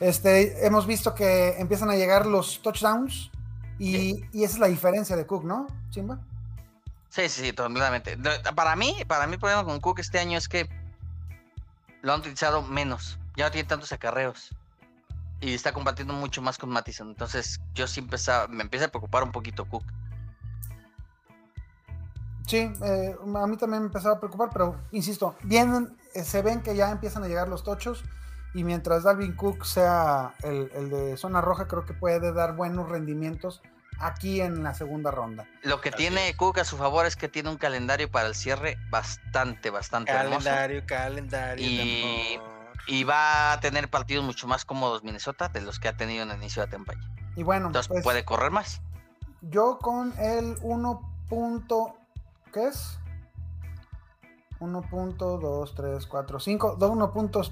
Este, 0.00 0.66
hemos 0.66 0.86
visto 0.86 1.14
que 1.14 1.58
empiezan 1.58 1.90
a 1.90 1.96
llegar 1.96 2.24
los 2.24 2.62
touchdowns 2.62 3.30
y, 3.78 4.24
esa 4.32 4.54
es 4.54 4.58
la 4.58 4.68
diferencia 4.68 5.14
de 5.14 5.26
Cook, 5.26 5.44
¿no, 5.44 5.66
Chimba? 5.90 6.20
Sí, 7.10 7.28
sí, 7.28 7.42
sí, 7.42 7.52
totalmente. 7.52 8.16
Para 8.54 8.76
mí, 8.76 8.96
para 9.06 9.26
mí 9.26 9.34
el 9.34 9.38
problema 9.38 9.64
con 9.64 9.80
Cook 9.80 9.98
este 9.98 10.18
año 10.18 10.38
es 10.38 10.48
que 10.48 10.68
lo 12.00 12.14
han 12.14 12.20
utilizado 12.20 12.62
menos. 12.62 13.18
Ya 13.36 13.44
no 13.44 13.50
tiene 13.50 13.68
tantos 13.68 13.92
acarreos 13.92 14.54
y 15.40 15.54
está 15.54 15.72
compartiendo 15.72 16.14
mucho 16.14 16.42
más 16.42 16.58
con 16.58 16.70
Mattison. 16.70 17.08
Entonces, 17.08 17.60
yo 17.74 17.86
sí 17.86 18.00
empezaba, 18.00 18.48
me 18.48 18.62
empieza 18.62 18.86
a 18.86 18.88
preocupar 18.88 19.22
un 19.22 19.32
poquito 19.32 19.64
Cook. 19.66 19.84
Sí, 22.46 22.70
eh, 22.84 23.16
a 23.22 23.46
mí 23.46 23.56
también 23.56 23.82
me 23.82 23.86
empezaba 23.86 24.16
a 24.16 24.20
preocupar, 24.20 24.50
pero 24.52 24.76
insisto, 24.92 25.34
vienen, 25.42 25.96
eh, 26.14 26.22
se 26.22 26.42
ven 26.42 26.62
que 26.62 26.76
ya 26.76 26.90
empiezan 26.90 27.24
a 27.24 27.28
llegar 27.28 27.48
los 27.48 27.64
tochos 27.64 28.04
y 28.54 28.62
mientras 28.62 29.02
Dalvin 29.02 29.34
Cook 29.34 29.64
sea 29.66 30.32
el, 30.44 30.70
el, 30.74 30.88
de 30.88 31.16
zona 31.16 31.40
roja, 31.40 31.66
creo 31.66 31.84
que 31.84 31.92
puede 31.92 32.32
dar 32.32 32.54
buenos 32.54 32.88
rendimientos 32.88 33.62
aquí 33.98 34.40
en 34.40 34.62
la 34.62 34.74
segunda 34.74 35.10
ronda. 35.10 35.46
Lo 35.62 35.80
que 35.80 35.90
tiene 35.90 36.34
Cook 36.36 36.60
a 36.60 36.64
su 36.64 36.76
favor 36.76 37.04
es 37.06 37.16
que 37.16 37.28
tiene 37.28 37.50
un 37.50 37.56
calendario 37.56 38.08
para 38.10 38.28
el 38.28 38.34
cierre 38.34 38.78
bastante, 38.90 39.70
bastante 39.70 40.12
calendario, 40.12 40.84
Calendario, 40.86 41.66
y 41.66 42.38
y 42.86 43.04
va 43.04 43.52
a 43.52 43.60
tener 43.60 43.90
partidos 43.90 44.24
mucho 44.24 44.46
más 44.46 44.64
cómodos 44.64 45.04
Minnesota 45.04 45.48
de 45.48 45.60
los 45.60 45.78
que 45.78 45.88
ha 45.88 45.96
tenido 45.96 46.22
en 46.22 46.30
el 46.30 46.38
inicio 46.38 46.62
de 46.62 46.68
la 46.68 46.70
temporada. 46.70 47.06
Y 47.36 47.42
bueno, 47.42 47.66
entonces 47.66 47.88
pues, 47.88 48.02
puede 48.02 48.24
correr 48.24 48.50
más. 48.50 48.80
Yo 49.42 49.78
con 49.78 50.18
el 50.18 50.56
1. 50.62 51.12
¿Qué 52.52 52.68
es? 52.68 52.98
1.2, 54.60 55.50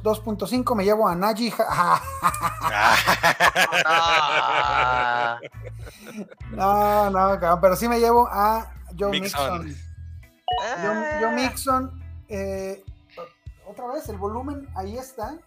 2.5 0.02 0.74
me 0.74 0.84
llevo 0.84 1.06
a 1.06 1.14
Najee. 1.14 1.52
no, 6.52 7.10
no, 7.10 7.60
pero 7.60 7.76
sí 7.76 7.88
me 7.88 8.00
llevo 8.00 8.26
a 8.30 8.72
Joe 8.98 9.10
Mixon. 9.10 9.64
Mixon. 9.64 9.84
Joe, 11.20 11.34
Mixon 11.34 12.02
eh, 12.28 12.82
otra 13.68 13.86
vez, 13.88 14.08
el 14.08 14.18
volumen, 14.18 14.68
ahí 14.74 14.96
está, 14.96 15.38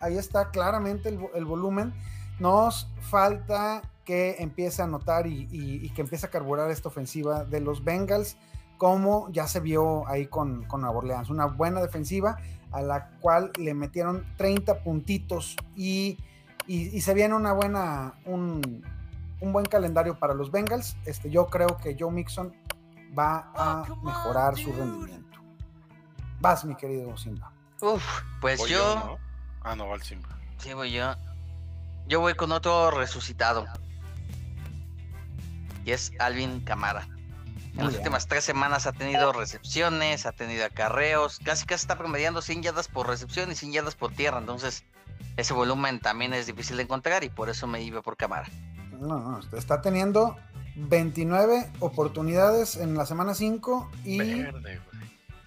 ahí 0.00 0.16
está 0.18 0.50
claramente 0.50 1.08
el, 1.08 1.44
volumen. 1.44 1.92
Nos 2.40 2.88
falta 3.00 3.82
que 4.04 4.36
empiece 4.40 4.82
a 4.82 4.86
notar 4.86 5.26
y, 5.26 5.88
que 5.94 6.02
empiece 6.02 6.26
a 6.26 6.30
carburar 6.30 6.70
esta 6.70 6.88
ofensiva 6.88 7.44
de 7.44 7.60
los 7.60 7.84
Bengals 7.84 8.36
como 8.76 9.30
ya 9.30 9.46
se 9.46 9.60
vio 9.60 10.06
ahí 10.08 10.26
con, 10.26 10.64
con 10.64 10.80
Nueva 10.82 10.98
Orleans. 10.98 11.30
Una 11.30 11.46
buena 11.46 11.80
defensiva 11.80 12.36
a 12.72 12.82
la 12.82 13.10
cual 13.20 13.52
le 13.56 13.72
metieron 13.72 14.24
30 14.36 14.80
puntitos 14.82 15.56
y, 15.76 16.18
y- 16.66 16.88
y 16.96 17.00
se 17.00 17.14
viene 17.14 17.34
una 17.36 17.52
buena, 17.52 18.14
un, 18.26 18.84
un 19.40 19.52
buen 19.52 19.64
calendario 19.64 20.18
para 20.18 20.34
los 20.34 20.50
Bengals. 20.50 20.96
Este, 21.06 21.30
yo 21.30 21.46
creo 21.46 21.76
que 21.82 21.96
Joe 21.98 22.10
Mixon 22.10 22.52
va 23.16 23.52
a 23.54 23.84
mejorar 24.02 24.56
su 24.56 24.72
rendimiento. 24.72 25.23
Vas, 26.40 26.64
mi 26.64 26.74
querido 26.74 27.16
Simba. 27.16 27.50
Uf, 27.80 28.02
pues 28.40 28.58
Voy 28.58 28.70
yo, 28.70 28.94
¿no? 28.94 29.18
Ah, 29.62 29.74
no, 29.76 29.88
va 29.88 29.96
el 29.96 30.02
Simba. 30.02 30.28
sí 30.58 30.72
voy 30.74 30.92
yo. 30.92 31.14
Yo 32.06 32.20
voy 32.20 32.34
con 32.34 32.52
otro 32.52 32.90
resucitado. 32.90 33.66
Y 35.84 35.92
es 35.92 36.12
Alvin 36.18 36.60
Camara. 36.60 37.02
En 37.02 37.76
Muy 37.76 37.84
las 37.84 37.88
bien. 37.88 38.00
últimas 38.00 38.26
tres 38.26 38.44
semanas 38.44 38.86
ha 38.86 38.92
tenido 38.92 39.32
recepciones, 39.32 40.26
ha 40.26 40.32
tenido 40.32 40.64
acarreos, 40.64 41.40
casi 41.44 41.66
casi 41.66 41.82
está 41.82 41.96
promediando 41.98 42.40
100 42.40 42.62
yardas 42.62 42.88
por 42.88 43.08
recepción 43.08 43.50
y 43.50 43.54
100 43.54 43.72
yardas 43.72 43.94
por 43.96 44.12
tierra. 44.12 44.38
Entonces, 44.38 44.84
ese 45.36 45.52
volumen 45.54 45.98
también 46.00 46.32
es 46.34 46.46
difícil 46.46 46.76
de 46.76 46.84
encontrar 46.84 47.24
y 47.24 47.30
por 47.30 47.48
eso 47.48 47.66
me 47.66 47.82
iba 47.82 48.00
por 48.02 48.16
Camara. 48.16 48.48
No, 49.00 49.18
no, 49.18 49.40
está 49.58 49.80
teniendo 49.82 50.36
29 50.76 51.72
oportunidades 51.80 52.76
en 52.76 52.96
la 52.96 53.06
semana 53.06 53.34
5 53.34 53.90
y 54.04 54.42
Verde, 54.42 54.80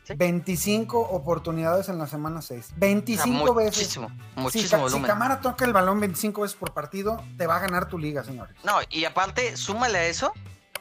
güey. 0.08 0.18
25 0.18 1.00
oportunidades 1.00 1.90
en 1.90 1.98
la 1.98 2.08
semana 2.08 2.42
6. 2.42 2.74
25 2.78 3.44
O 3.44 3.46
sea, 3.46 3.54
veces. 3.56 3.78
muchísimo, 3.78 4.08
Si, 4.36 4.40
muchísimo 4.42 4.88
si 4.88 4.94
volumen. 4.94 5.08
Camara 5.08 5.42
toca 5.42 5.66
el 5.66 5.74
balón 5.74 6.00
25 6.00 6.42
veces 6.42 6.56
por 6.58 6.74
partido, 6.74 7.24
te 7.38 7.48
va 7.48 7.58
a 7.58 7.60
ganar 7.60 7.88
tu 7.90 7.98
liga, 7.98 8.24
señores. 8.24 8.56
No, 8.64 8.74
y 8.90 9.06
aparte, 9.06 9.58
súmale 9.58 9.98
a 9.98 10.06
eso 10.08 10.34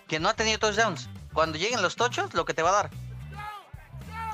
que 0.09 0.20
no 0.20 0.29
ha 0.29 0.35
tenido 0.35 0.59
touchdowns. 0.59 1.09
Cuando 1.33 1.59
lleguen 1.59 1.83
los 1.83 1.97
tochos, 1.97 2.33
lo 2.35 2.45
que 2.45 2.55
te 2.55 2.62
va 2.62 2.70
a 2.70 2.72
dar. 2.72 2.91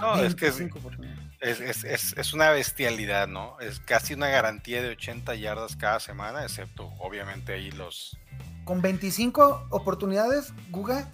No, 0.00 0.16
es 0.16 0.34
que 0.34 0.48
es, 0.48 0.58
25 0.58 0.78
oportunidades. 0.78 1.20
es, 1.40 1.60
es- 1.60 1.84
es- 1.84 2.14
es 2.18 2.32
una 2.32 2.50
bestialidad, 2.50 3.28
¿no? 3.28 3.58
Es 3.60 3.78
casi 3.80 4.14
una 4.14 4.28
garantía 4.28 4.82
de 4.82 4.88
80 4.90 5.34
yardas 5.36 5.76
cada 5.76 6.00
semana, 6.00 6.42
excepto 6.42 6.90
obviamente 6.98 7.52
ahí 7.54 7.70
los... 7.70 8.16
Con 8.64 8.80
25 8.82 9.66
oportunidades, 9.70 10.52
Guga, 10.70 11.08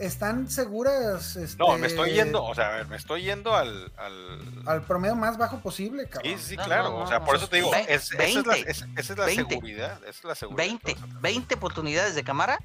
¿están 0.00 0.50
seguras? 0.50 1.36
No, 1.58 1.68
este, 1.74 1.78
me 1.80 1.86
estoy 1.86 2.12
yendo, 2.12 2.42
o 2.44 2.54
sea, 2.54 2.68
a 2.68 2.76
ver, 2.76 2.86
me 2.88 2.96
estoy 2.96 3.22
yendo 3.22 3.54
al... 3.54 3.92
al... 3.96 4.62
Al 4.66 4.82
promedio 4.82 5.14
más 5.16 5.36
bajo 5.38 5.60
posible, 5.60 6.04
Sí, 6.04 6.08
cabrón. 6.10 6.38
sí, 6.38 6.56
No, 6.56 6.64
claro, 6.64 6.88
no, 6.90 6.96
o 6.98 7.06
sea, 7.06 7.18
no, 7.20 7.24
por 7.24 7.34
no, 7.34 7.38
eso 7.40 7.48
te 7.48 7.56
digo, 7.56 7.74
es- 7.74 7.88
esa 8.12 8.24
es 8.24 8.34
la, 8.46 8.54
20, 8.54 8.70
es- 8.70 8.84
esa 8.96 9.12
es 9.12 9.18
la 9.18 9.24
20, 9.26 9.54
seguridad, 9.54 9.98
esa 10.02 10.08
es 10.10 10.24
la 10.24 10.34
seguridad. 10.34 10.66
20, 10.84 10.96
20 11.20 11.54
oportunidades 11.54 12.14
de 12.14 12.24
cámara, 12.24 12.58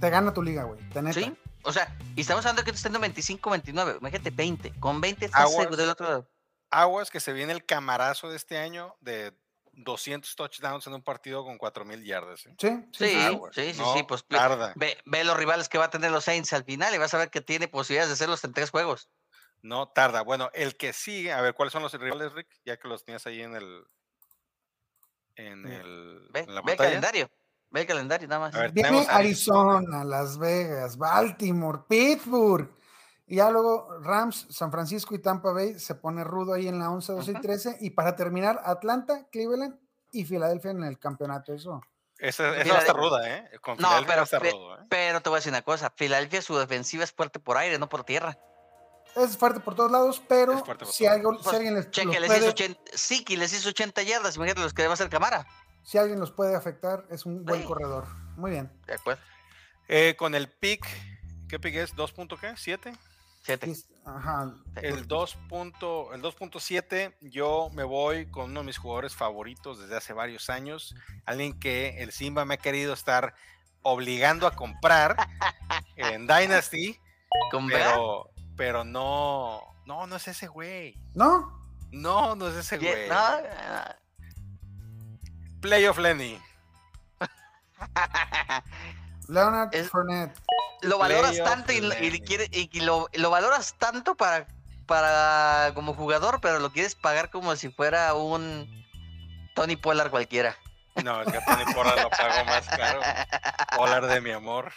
Te 0.00 0.10
gana 0.10 0.32
tu 0.32 0.42
liga, 0.42 0.62
güey. 0.64 0.78
te 0.90 1.02
neta. 1.02 1.18
¿sí? 1.20 1.34
O 1.64 1.72
sea, 1.72 1.94
y 2.16 2.20
estamos 2.20 2.44
hablando 2.46 2.62
que 2.62 2.70
tú 2.70 2.76
estás 2.76 2.84
teniendo 2.84 3.00
25, 3.00 3.50
29. 3.50 3.96
Imagínate, 4.00 4.30
20. 4.30 4.72
Con 4.80 5.00
20 5.00 5.24
estás 5.26 5.40
Aguas. 5.42 5.56
seguro 5.56 5.76
del 5.76 5.88
otro 5.90 6.06
lado. 6.08 6.28
Aguas 6.70 7.10
que 7.10 7.18
se 7.20 7.32
viene 7.32 7.52
el 7.52 7.64
camarazo 7.64 8.30
de 8.30 8.36
este 8.36 8.58
año 8.58 8.94
de 9.00 9.32
200 9.78 10.34
touchdowns 10.34 10.86
en 10.86 10.94
un 10.94 11.02
partido 11.02 11.44
con 11.44 11.56
4000 11.56 12.04
yardas. 12.04 12.46
¿eh? 12.46 12.54
Sí, 12.58 12.68
sí, 12.68 12.88
Sí, 12.92 13.08
sí. 13.10 13.16
Aguas, 13.16 13.54
sí, 13.54 13.72
sí, 13.72 13.80
no 13.80 13.94
sí, 13.94 14.02
pues, 14.02 14.24
tarda. 14.26 14.72
Ve, 14.76 14.98
ve 15.04 15.24
los 15.24 15.36
rivales 15.36 15.68
que 15.68 15.78
va 15.78 15.86
a 15.86 15.90
tener 15.90 16.10
los 16.10 16.24
Saints 16.24 16.52
al 16.52 16.64
final 16.64 16.94
y 16.94 16.98
vas 16.98 17.14
a 17.14 17.18
ver 17.18 17.30
que 17.30 17.40
tiene 17.40 17.68
posibilidades 17.68 18.08
de 18.08 18.14
hacerlos 18.14 18.42
en 18.44 18.52
tres 18.52 18.70
juegos. 18.70 19.08
No 19.62 19.88
tarda. 19.88 20.22
Bueno, 20.22 20.50
el 20.54 20.76
que 20.76 20.92
sigue, 20.92 21.32
a 21.32 21.40
ver, 21.40 21.54
¿cuáles 21.54 21.72
son 21.72 21.82
los 21.82 21.92
rivales, 21.92 22.32
Rick? 22.32 22.48
Ya 22.64 22.76
que 22.76 22.88
los 22.88 23.04
tenías 23.04 23.26
ahí 23.26 23.42
en 23.42 23.54
el. 23.54 23.84
En, 25.36 25.66
el, 25.66 26.28
Ve, 26.32 26.40
en 26.40 26.54
la 26.54 26.62
ve 26.62 26.72
el 26.72 26.78
calendario. 26.78 27.30
Ve 27.70 27.82
el 27.82 27.86
calendario 27.86 28.28
nada 28.28 28.40
más. 28.40 28.54
A 28.54 28.62
ver, 28.62 28.72
Viene 28.72 29.06
Arizona, 29.08 30.04
Las 30.04 30.38
Vegas, 30.38 30.96
Baltimore, 30.96 31.80
Pittsburgh. 31.88 32.77
Y 33.28 33.36
ya 33.36 33.50
luego 33.50 33.98
Rams, 34.00 34.46
San 34.50 34.72
Francisco 34.72 35.14
y 35.14 35.18
Tampa 35.20 35.52
Bay 35.52 35.78
se 35.78 35.94
pone 35.94 36.24
rudo 36.24 36.54
ahí 36.54 36.66
en 36.66 36.78
la 36.78 36.90
11, 36.90 37.12
12 37.12 37.30
y 37.30 37.34
Ujú. 37.34 37.42
13. 37.42 37.76
Y 37.80 37.90
para 37.90 38.16
terminar, 38.16 38.60
Atlanta, 38.64 39.26
Cleveland 39.30 39.78
y 40.12 40.24
Filadelfia 40.24 40.70
en 40.70 40.82
el 40.82 40.98
campeonato. 40.98 41.52
Eso. 41.52 41.82
Esa, 42.18 42.44
va 42.50 42.56
a 42.56 42.60
estar 42.78 42.96
ruda, 42.96 43.28
¿eh? 43.36 43.50
Con 43.60 43.76
No, 43.78 43.88
pero 44.06 44.22
a 44.22 44.24
estar 44.24 44.40
fe- 44.40 44.50
rudo, 44.50 44.76
¿eh? 44.80 44.84
Pero 44.88 45.20
te 45.20 45.28
voy 45.28 45.36
a 45.36 45.40
decir 45.40 45.52
una 45.52 45.62
cosa. 45.62 45.92
Filadelfia, 45.94 46.42
su 46.42 46.56
defensiva 46.56 47.04
es 47.04 47.12
fuerte 47.12 47.38
por 47.38 47.56
aire, 47.58 47.78
no 47.78 47.88
por 47.88 48.02
tierra. 48.04 48.38
Es 49.14 49.36
fuerte 49.36 49.60
por 49.60 49.74
todos 49.74 49.90
lados, 49.92 50.22
pero 50.26 50.54
Es 50.54 50.62
fuerte 50.64 50.84
por 50.84 50.94
si, 50.94 51.04
todos 51.04 51.16
algo, 51.16 51.32
lados. 51.32 51.46
si 51.48 51.56
alguien 51.56 51.74
les, 51.74 51.90
Cheque, 51.90 52.18
les 52.20 52.26
puede, 52.28 52.40
hizo 52.40 52.48
80, 52.50 52.80
Siki 52.94 53.36
les 53.36 53.52
hizo 53.52 53.68
80 53.68 54.02
yardas. 54.02 54.36
Imagínate 54.36 54.62
los 54.62 54.72
que 54.74 54.84
va 54.84 54.90
a 54.90 54.94
hacer 54.94 55.08
Camara. 55.10 55.46
si 55.82 55.96
alguien 55.98 56.18
los 56.18 56.32
puede 56.32 56.56
afectar, 56.56 57.04
es 57.10 57.24
un 57.26 57.44
buen 57.44 57.60
Sí. 57.60 57.66
corredor. 57.66 58.06
Muy 58.36 58.50
bien. 58.52 58.70
De 58.86 58.94
acuerdo. 58.94 59.22
Eh, 59.88 60.16
con 60.18 60.34
el 60.34 60.48
pick, 60.50 60.86
¿qué 61.48 61.58
pick 61.58 61.76
es? 61.76 61.94
¿2 61.94 62.12
punto 62.12 62.36
qué? 62.36 62.56
¿7? 63.48 63.48
Siete. 63.48 63.74
Sí, 63.74 63.84
Ajá. 64.04 64.54
El 64.76 65.06
2. 65.06 65.38
punto- 65.48 66.12
el 66.14 66.22
2.7, 66.22 67.14
yo 67.20 67.70
me 67.72 67.84
voy 67.84 68.30
con 68.30 68.50
uno 68.50 68.60
de 68.60 68.66
mis 68.66 68.78
jugadores 68.78 69.14
favoritos 69.14 69.80
desde 69.80 69.96
hace 69.96 70.12
varios 70.12 70.50
años. 70.50 70.94
Alguien 71.24 71.58
que 71.58 72.02
el 72.02 72.12
Simba 72.12 72.44
me 72.44 72.54
ha 72.54 72.58
querido 72.58 72.92
estar 72.92 73.34
obligando 73.82 74.46
a 74.46 74.52
comprar 74.54 75.16
en 75.96 76.26
Dynasty, 76.26 76.98
pero, 77.68 78.30
pero 78.56 78.84
no, 78.84 79.62
no, 79.86 80.06
no 80.06 80.16
es 80.16 80.28
ese 80.28 80.46
güey. 80.46 80.98
¿No? 81.14 81.58
No, 81.90 82.34
no 82.34 82.48
es 82.48 82.56
ese 82.56 82.76
güey. 82.78 83.08
no, 83.08 83.16
Playoff 85.60 85.98
Lenny. 85.98 86.38
Leonard 89.28 89.74
Es- 89.74 89.88
Fournette. 89.90 90.38
Lo 90.82 90.98
valoras 90.98 91.32
Playoff 91.32 91.48
tanto 91.48 91.72
y, 91.72 91.76
y 91.76 91.80
Lenny. 91.80 92.20
quiere- 92.20 92.48
y 92.50 92.68
que 92.68 92.80
lo, 92.82 93.08
lo 93.14 93.30
valoras 93.30 93.74
tanto 93.78 94.14
para, 94.16 94.46
para 94.86 95.72
como 95.74 95.94
jugador, 95.94 96.40
pero 96.40 96.58
lo 96.58 96.70
quieres 96.72 96.94
pagar 96.94 97.30
como 97.30 97.54
si 97.56 97.68
fuera 97.70 98.14
un 98.14 98.66
Tony 99.54 99.76
Pollard 99.76 100.10
cualquiera. 100.10 100.56
No, 101.04 101.22
es 101.22 101.30
que 101.32 101.38
Tony 101.46 101.72
Pollard 101.74 102.02
lo 102.02 102.10
pagó 102.10 102.44
más 102.44 102.66
caro. 102.68 103.00
Pollard 103.76 104.08
de 104.08 104.20
mi 104.20 104.30
amor. 104.30 104.72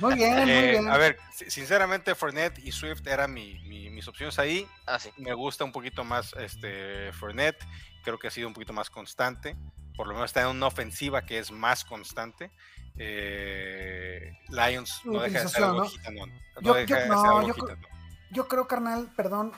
Muy 0.00 0.14
bien, 0.14 0.34
muy 0.42 0.50
Eh, 0.50 0.70
bien. 0.72 0.88
a 0.90 0.96
ver, 0.98 1.18
si- 1.34 1.50
sinceramente, 1.50 2.14
Fournette 2.14 2.58
y 2.58 2.70
Swift 2.72 3.06
eran 3.06 3.32
mi- 3.32 3.58
mi- 3.60 3.88
mis 3.90 4.06
opciones 4.08 4.38
ahí. 4.38 4.66
Ah, 4.86 4.98
sí. 4.98 5.10
Me 5.16 5.32
gusta 5.32 5.64
un 5.64 5.72
poquito 5.72 6.04
más 6.04 6.34
este 6.38 7.12
Fournette. 7.14 7.64
Creo 8.04 8.18
que 8.18 8.28
ha 8.28 8.30
sido 8.30 8.46
un 8.48 8.54
poquito 8.54 8.72
más 8.74 8.90
constante. 8.90 9.56
Por 9.96 10.06
lo 10.06 10.12
menos 10.14 10.30
está 10.30 10.42
en 10.42 10.48
una 10.48 10.66
ofensiva 10.66 11.22
que 11.22 11.38
es 11.38 11.50
más 11.50 11.84
constante. 11.84 12.50
Eh, 12.98 14.32
Lions 14.48 15.00
no 15.04 15.20
deja 15.20 15.42
de 15.42 15.48
ser 15.48 15.64
algo 15.64 15.80
¿no? 15.82 15.88
gitanón. 15.88 16.30
No 16.56 16.60
Yo- 16.62 16.74
deja 16.74 16.86
yo- 16.88 16.94
de 16.96 17.00
ser 17.02 17.08
no, 17.10 17.20
algo 17.38 17.48
yo 17.48 17.54
creo- 17.54 17.76
gitanón. 17.76 17.98
Yo 18.30 18.48
creo, 18.48 18.66
carnal, 18.68 19.10
perdón, 19.16 19.52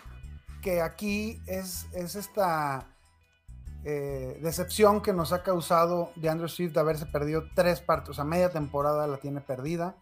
que 0.62 0.80
aquí 0.82 1.40
es, 1.46 1.86
es 1.92 2.14
esta 2.14 2.86
eh, 3.84 4.38
decepción 4.42 5.00
que 5.00 5.12
nos 5.14 5.32
ha 5.32 5.42
causado 5.42 6.12
de 6.16 6.28
Andrew 6.28 6.48
Swift 6.48 6.72
de 6.74 6.80
haberse 6.80 7.06
perdido 7.06 7.44
tres 7.54 7.80
partes, 7.80 8.10
o 8.10 8.14
sea, 8.14 8.24
media 8.24 8.50
temporada 8.50 9.06
la 9.06 9.16
tiene 9.16 9.40
perdida. 9.40 9.96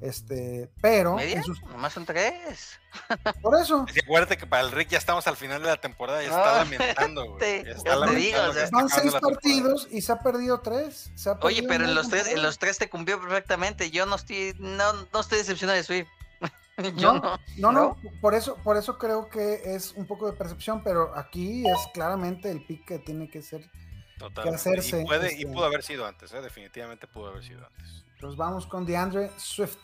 Este, 0.00 0.70
pero 0.80 1.16
¿Media? 1.16 1.42
sus- 1.42 1.62
Nomás 1.64 1.92
son 1.92 2.06
tres. 2.06 2.80
por 3.42 3.54
eso 3.60 3.84
Es 3.86 3.92
que 3.92 4.00
acuérdate 4.00 4.38
que 4.38 4.46
para 4.46 4.62
el 4.62 4.72
Rick 4.72 4.88
ya 4.88 4.98
estamos 4.98 5.26
al 5.26 5.36
final 5.36 5.60
de 5.62 5.68
la 5.68 5.76
temporada. 5.76 6.22
Ya 6.22 6.30
lamentando, 6.30 7.26
güey. 7.32 7.38
te- 7.38 7.64
Ya 7.64 7.70
está 7.72 7.82
te 7.92 7.96
lamentando 7.98 8.18
digo, 8.20 8.40
o 8.42 8.46
que 8.48 8.52
sea, 8.54 8.64
está 8.64 8.76
van 8.76 8.86
acabando 8.86 9.10
seis 9.10 9.20
partidos 9.22 9.88
y 9.90 10.00
se 10.00 10.12
ha 10.12 10.18
perdido 10.20 10.60
tres. 10.60 11.10
se 11.14 11.28
ha 11.28 11.32
Oye, 11.42 11.62
perdido 11.62 11.68
pero 11.68 11.84
en 11.84 11.94
los 11.94 12.08
tres, 12.08 12.28
en 12.28 12.42
los 12.42 12.58
tres 12.58 12.78
te 12.78 12.88
cumplió 12.88 13.20
perfectamente. 13.20 13.90
Yo 13.90 14.06
no 14.06 14.16
estoy, 14.16 14.54
no, 14.58 14.92
no 15.12 15.20
estoy 15.20 15.38
decepcionado 15.38 15.76
de 15.76 15.84
Swift. 15.84 16.08
Yo 16.96 17.12
No, 17.12 17.20
no. 17.20 17.38
no, 17.58 17.72
no, 17.72 17.96
por 18.22 18.34
eso, 18.34 18.56
por 18.64 18.78
eso 18.78 18.96
creo 18.96 19.28
que 19.28 19.74
es 19.74 19.92
un 19.92 20.06
poco 20.06 20.30
de 20.30 20.32
percepción, 20.36 20.82
pero 20.82 21.14
aquí 21.14 21.62
es 21.68 21.78
claramente 21.92 22.50
el 22.50 22.64
pick 22.64 22.86
que 22.86 22.98
tiene 22.98 23.28
que 23.28 23.42
ser. 23.42 23.70
Totalmente. 24.18 24.56
hacerse, 24.56 25.00
y, 25.00 25.04
puede, 25.04 25.32
y 25.34 25.42
este- 25.42 25.46
pudo 25.52 25.64
haber 25.66 25.82
sido 25.82 26.06
antes, 26.06 26.32
¿eh? 26.32 26.40
definitivamente 26.42 27.06
pudo 27.06 27.28
haber 27.28 27.42
sido 27.44 27.66
antes. 27.66 28.04
Nos 28.20 28.36
vamos 28.36 28.66
con 28.66 28.84
DeAndre 28.84 29.30
Swift. 29.36 29.78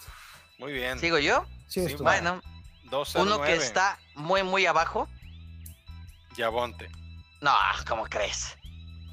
Muy 0.59 0.73
bien. 0.73 0.99
¿Sigo 0.99 1.19
yo? 1.19 1.45
Sí, 1.69 1.89
Sí, 1.89 1.97
Bueno, 1.97 2.41
2 2.85 3.17
a 3.17 3.23
uno 3.23 3.37
que 3.41 3.51
9, 3.51 3.57
está 3.57 3.99
muy, 4.15 4.43
muy 4.43 4.67
abajo. 4.67 5.09
Yabonte. 6.37 6.91
No, 7.41 7.53
¿cómo 7.89 8.05
crees? 8.05 8.57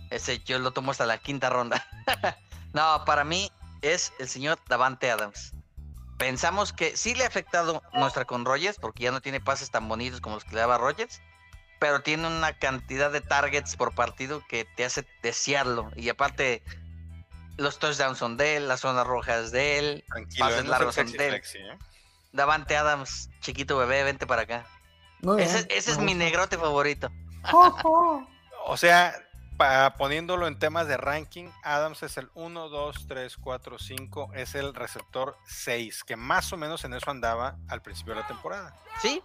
Ese 0.10 0.40
yo 0.40 0.60
lo 0.60 0.72
tomo 0.72 0.92
hasta 0.92 1.06
la 1.06 1.18
quinta 1.18 1.50
ronda. 1.50 1.86
no, 2.74 3.04
para 3.06 3.24
mí 3.24 3.52
es 3.82 4.14
el 4.20 4.28
señor 4.28 4.60
Davante 4.68 5.10
Adams. 5.10 5.54
Pensamos 6.18 6.72
que 6.72 6.96
sí 6.96 7.16
le 7.16 7.24
ha 7.24 7.28
afectado 7.28 7.82
nuestra 7.94 8.26
con 8.26 8.46
Rogers, 8.46 8.78
porque 8.80 9.04
ya 9.04 9.12
no 9.12 9.22
tiene 9.22 9.42
pases 9.42 9.72
tan 9.72 9.88
bonitos 9.90 10.22
como 10.22 10.36
los 10.36 10.46
que 10.46 10.56
le 10.56 10.62
daba 10.62 10.78
Rogers, 10.78 11.22
pero 11.80 12.02
tiene 12.02 12.28
una 12.28 12.58
cantidad 12.58 13.12
de 13.12 13.22
targets 13.22 13.76
por 13.76 13.96
partido 13.96 14.42
que 14.48 14.66
te 14.66 14.86
hace 14.86 15.06
desearlo. 15.22 15.92
Y 15.96 16.10
aparte, 16.10 16.64
los 17.58 17.80
touchdowns 17.80 18.18
son 18.18 18.38
de 18.38 18.58
él, 18.58 18.68
las 18.68 18.82
zonas 18.82 19.06
rojas 19.06 19.52
de 19.52 19.80
él. 19.80 20.04
Tranquilo, 20.08 20.46
Pases 20.46 20.66
largos 20.66 20.96
son 20.96 21.12
de 21.12 21.26
él. 21.26 21.32
flexi, 21.32 21.58
¿eh? 21.60 21.78
Davante 22.32 22.76
Adams, 22.76 23.30
chiquito 23.42 23.78
bebé, 23.78 24.04
vente 24.04 24.26
para 24.26 24.42
acá. 24.44 24.66
Ese, 25.38 25.68
es 25.70 25.98
mi 26.00 26.14
negrote 26.16 26.58
favorito. 26.58 27.10
Oh, 27.52 27.78
oh. 27.84 28.28
O 28.66 28.78
sea, 28.78 29.14
pa- 29.58 29.94
poniéndolo 29.94 30.48
en 30.48 30.58
temas 30.58 30.88
de 30.88 30.98
ranking, 30.98 31.50
Adams 31.64 32.02
es 32.04 32.18
el 32.18 32.30
1, 32.34 32.70
2, 32.70 33.08
3, 33.08 33.38
4, 33.38 33.80
5, 33.80 34.32
es 34.34 34.56
el 34.56 34.74
receptor 34.74 35.38
6, 35.46 36.04
que 36.04 36.16
más 36.16 36.52
o 36.52 36.58
menos 36.58 36.84
en 36.86 36.94
eso 36.94 37.12
andaba 37.12 37.58
al 37.68 37.82
principio 37.82 38.16
de 38.16 38.22
la 38.22 38.28
temporada. 38.28 38.76
Sí, 39.02 39.22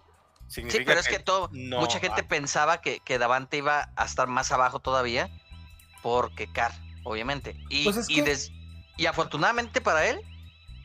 Significa 0.47 0.79
sí, 0.81 0.85
pero 0.85 0.99
es 0.99 1.07
que 1.07 1.19
todo, 1.19 1.49
no 1.51 1.79
mucha 1.79 1.99
gente 1.99 2.23
pensaba 2.23 2.81
que, 2.81 2.99
que 3.01 3.19
Davante 3.19 3.57
iba 3.57 3.91
a 3.95 4.05
estar 4.05 4.27
más 4.27 4.51
abajo 4.51 4.79
todavía 4.79 5.29
porque 6.01 6.51
Carr, 6.51 6.73
obviamente. 7.11 7.55
Y, 7.69 7.83
Pues 7.83 7.97
es 7.97 8.09
y, 8.09 8.15
que- 8.15 8.23
des- 8.23 8.51
y 8.97 9.05
afortunadamente 9.05 9.81
para 9.81 10.07
él, 10.07 10.19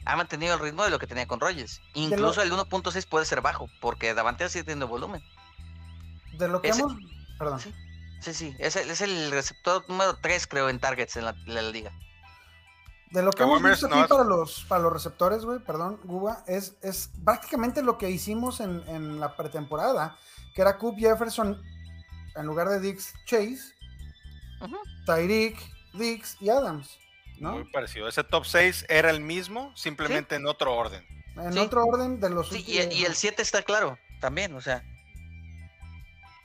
ha 0.06 0.16
mantenido 0.16 0.54
el 0.54 0.60
ritmo 0.60 0.84
de 0.84 0.90
lo 0.90 0.98
que 0.98 1.06
tenía 1.06 1.26
con 1.26 1.40
Rogers. 1.40 1.80
Incluso 1.94 2.42
el 2.42 2.52
1.6 2.52 3.06
puede 3.06 3.24
ser 3.26 3.40
bajo, 3.40 3.68
porque 3.80 4.12
Davante 4.14 4.48
sigue 4.48 4.64
teniendo 4.64 4.86
volumen. 4.88 5.22
De 6.38 6.48
lo 6.48 6.60
que 6.60 6.68
Ese- 6.68 6.80
hemos. 6.80 6.94
Perdón. 7.38 7.60
Sí. 7.60 7.74
Sí, 8.20 8.32
sí, 8.32 8.56
es 8.58 8.76
el, 8.76 8.90
es 8.90 9.02
el 9.02 9.30
receptor 9.30 9.84
número 9.88 10.16
3, 10.16 10.46
creo, 10.46 10.70
en 10.70 10.78
targets 10.78 11.16
en 11.16 11.26
la, 11.26 11.32
liga. 11.62 11.92
De 13.10 13.22
lo 13.22 13.30
que 13.32 13.42
hemos 13.42 13.62
visto 13.62 13.86
aquí 13.86 13.98
es- 14.00 14.06
para 14.06 14.24
los, 14.24 14.64
para 14.64 14.82
los 14.82 14.92
receptores, 14.92 15.44
güey, 15.44 15.58
perdón, 15.58 16.00
Guba, 16.04 16.42
es, 16.46 16.74
es 16.80 17.10
prácticamente 17.22 17.82
lo 17.82 17.98
que 17.98 18.10
hicimos 18.10 18.60
en, 18.60 18.82
en 18.88 19.20
la 19.20 19.36
pretemporada, 19.36 20.16
que 20.54 20.62
era 20.62 20.78
Coop 20.78 20.96
Jefferson 20.98 21.62
en 22.34 22.46
lugar 22.46 22.68
de 22.70 22.80
Dix 22.80 23.12
Chase, 23.26 23.74
Ujú. 24.62 24.76
Tyreek, 25.04 25.56
Dix 25.94 26.36
y 26.40 26.50
Adams, 26.50 26.98
¿no? 27.38 27.52
Muy 27.52 27.64
parecido. 27.70 28.08
Ese 28.08 28.24
top 28.24 28.44
6 28.44 28.86
era 28.88 29.10
el 29.10 29.20
mismo, 29.20 29.74
simplemente 29.76 30.34
en 30.36 30.46
otro 30.46 30.74
orden. 30.74 31.04
En 31.36 31.52
Sí. 31.52 31.58
otro 31.58 31.84
orden 31.84 32.20
de 32.20 32.30
los 32.30 32.48
Sí, 32.48 32.64
y, 32.66 32.78
últimos- 32.78 32.94
y 32.96 33.04
el 33.06 33.14
7 33.14 33.42
está 33.42 33.62
claro, 33.62 33.98
también, 34.20 34.54
o 34.54 34.60
sea. 34.60 34.82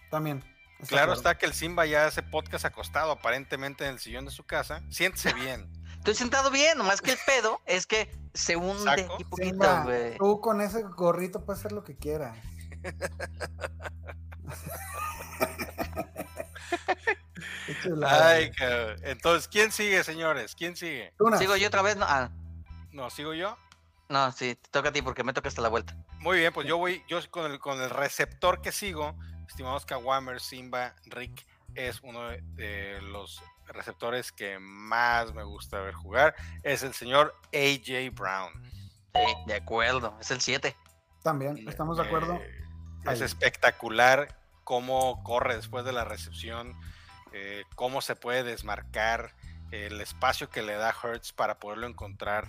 También. 0.09 0.43
está 0.79 0.87
Claro 0.87 1.13
está 1.13 1.37
que 1.37 1.45
el 1.45 1.53
Simba 1.53 1.85
ya 1.85 2.07
hace 2.07 2.23
podcast 2.23 2.65
acostado 2.65 3.11
aparentemente 3.11 3.83
en 3.85 3.91
el 3.91 3.99
sillón 3.99 4.25
de 4.25 4.31
su 4.31 4.45
casa. 4.45 4.81
Siéntese 4.89 5.33
bien. 5.33 5.69
Estoy 5.99 6.15
sentado 6.15 6.49
bien, 6.49 6.77
nomás 6.77 7.01
que 7.01 7.11
el 7.11 7.17
pedo 7.25 7.59
es 7.65 7.85
que 7.85 8.09
se 8.33 8.55
hunde 8.55 8.83
¿Saco? 9.01 9.15
aquí 9.15 9.25
poquito, 9.25 9.49
Simba, 9.49 9.83
güey. 9.83 10.17
tú 10.17 10.39
con 10.39 10.61
ese 10.61 10.81
gorrito 10.83 11.43
puedes 11.45 11.59
hacer 11.59 11.73
lo 11.73 11.83
que 11.83 11.97
quieras. 11.97 12.37
Ay, 18.05 18.51
cabrón. 18.51 18.97
Entonces, 19.03 19.47
¿quién 19.47 19.71
sigue, 19.71 20.03
señores? 20.03 20.55
¿Quién 20.55 20.75
sigue? 20.75 21.13
Sigo 21.37 21.55
yo 21.55 21.67
otra 21.67 21.81
vez, 21.81 21.97
no, 21.97 22.05
ah, 22.07 22.29
No, 22.91 23.09
sigo 23.09 23.33
yo. 23.33 23.57
no, 24.09 24.31
sí, 24.31 24.55
te 24.55 24.69
toca 24.69 24.89
a 24.89 24.91
ti 24.91 25.01
porque 25.01 25.23
me 25.23 25.33
toca 25.33 25.49
hasta 25.49 25.61
la 25.61 25.69
vuelta. 25.69 25.95
Muy 26.19 26.37
bien, 26.39 26.51
pues 26.53 26.67
yo 26.67 26.77
voy, 26.77 27.03
yo 27.07 27.19
con 27.31 27.51
el, 27.51 27.59
con 27.59 27.81
el 27.81 27.89
receptor 27.89 28.61
que 28.61 28.71
sigo, 28.71 29.15
estimados 29.47 29.85
Kawamers, 29.85 30.43
Simba, 30.43 30.95
Rick, 31.05 31.45
es 31.75 31.99
uno 32.01 32.29
de, 32.29 32.41
de 32.55 33.01
los 33.01 33.41
receptores 33.67 34.31
que 34.31 34.59
más 34.59 35.33
me 35.33 35.43
gusta 35.43 35.79
ver 35.79 35.93
jugar. 35.93 36.35
Es 36.63 36.83
el 36.83 36.93
señor 36.93 37.35
AJ 37.53 38.13
Brown. 38.13 38.51
Sí, 39.13 39.21
de 39.47 39.55
acuerdo, 39.55 40.17
es 40.19 40.31
el 40.31 40.41
7. 40.41 40.75
También, 41.23 41.67
estamos 41.67 41.97
de 41.97 42.03
acuerdo. 42.03 42.35
Eh, 42.35 42.65
es 43.11 43.21
espectacular 43.21 44.39
cómo 44.63 45.23
corre 45.23 45.55
después 45.55 45.83
de 45.85 45.91
la 45.93 46.05
recepción, 46.05 46.75
eh, 47.33 47.63
cómo 47.75 48.01
se 48.01 48.15
puede 48.15 48.43
desmarcar, 48.43 49.33
el 49.71 50.01
espacio 50.01 50.49
que 50.49 50.61
le 50.63 50.73
da 50.73 50.95
Hertz 51.03 51.31
para 51.31 51.59
poderlo 51.59 51.87
encontrar 51.87 52.47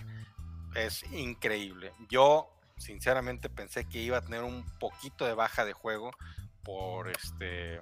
es 0.75 1.03
increíble. 1.11 1.93
Yo 2.09 2.49
sinceramente 2.77 3.49
pensé 3.49 3.85
que 3.85 3.99
iba 3.99 4.17
a 4.17 4.21
tener 4.21 4.41
un 4.43 4.65
poquito 4.79 5.25
de 5.25 5.33
baja 5.35 5.65
de 5.65 5.73
juego 5.73 6.11
por 6.63 7.09
este 7.09 7.81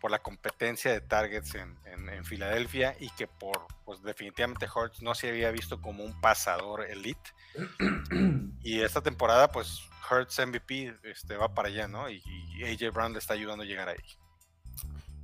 por 0.00 0.10
la 0.10 0.18
competencia 0.20 0.90
de 0.92 1.00
targets 1.00 1.54
en, 1.54 1.78
en- 1.86 2.08
en 2.08 2.24
Filadelfia 2.24 2.96
y 2.98 3.08
que 3.10 3.28
por 3.28 3.68
pues 3.84 4.02
definitivamente 4.02 4.66
Hurts 4.66 5.00
no 5.00 5.14
se 5.14 5.28
había 5.28 5.52
visto 5.52 5.80
como 5.80 6.02
un 6.04 6.20
pasador 6.20 6.82
elite. 6.90 7.30
Y 8.64 8.80
esta 8.80 9.00
temporada 9.00 9.50
pues 9.50 9.80
Hurts 10.10 10.38
MVP 10.46 10.94
este, 11.04 11.36
va 11.36 11.54
para 11.54 11.68
allá 11.68 11.88
no 11.88 12.08
y, 12.10 12.22
y 12.56 12.64
AJ 12.64 12.92
Brown 12.92 13.12
le 13.12 13.18
está 13.18 13.34
ayudando 13.34 13.64
a 13.64 13.66
llegar 13.66 13.88
ahí 13.88 13.96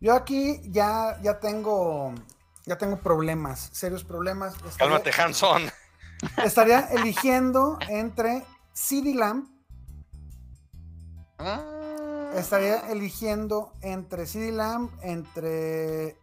Yo 0.01 0.14
aquí 0.14 0.61
ya, 0.70 1.18
ya 1.22 1.38
tengo 1.40 2.14
ya 2.66 2.76
tengo 2.76 2.99
problemas, 3.01 3.70
serios 3.72 4.05
problemas. 4.05 4.55
Estaría- 4.57 4.76
cálmate 4.78 5.11
Hanson 5.12 5.62
Estaría 6.44 6.80
eligiendo 6.90 7.78
entre 7.88 8.44
CD 8.72 9.14
Lamb, 9.14 9.49
Mm, 11.40 12.36
estaría 12.36 12.90
eligiendo 12.90 13.72
entre 13.80 14.26
CD 14.26 14.51
Lamb, 14.51 14.90
entre 15.03 16.18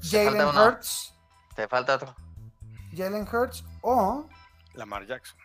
Jalen. 0.00 0.46
Hurts, 0.56 1.12
Te 1.56 1.66
falta 1.66 1.96
otro. 1.96 2.14
Jalen 2.96 3.26
Hurts 3.30 3.64
o 3.82 4.26
Lamar 4.74 5.06
Jackson 5.06 5.36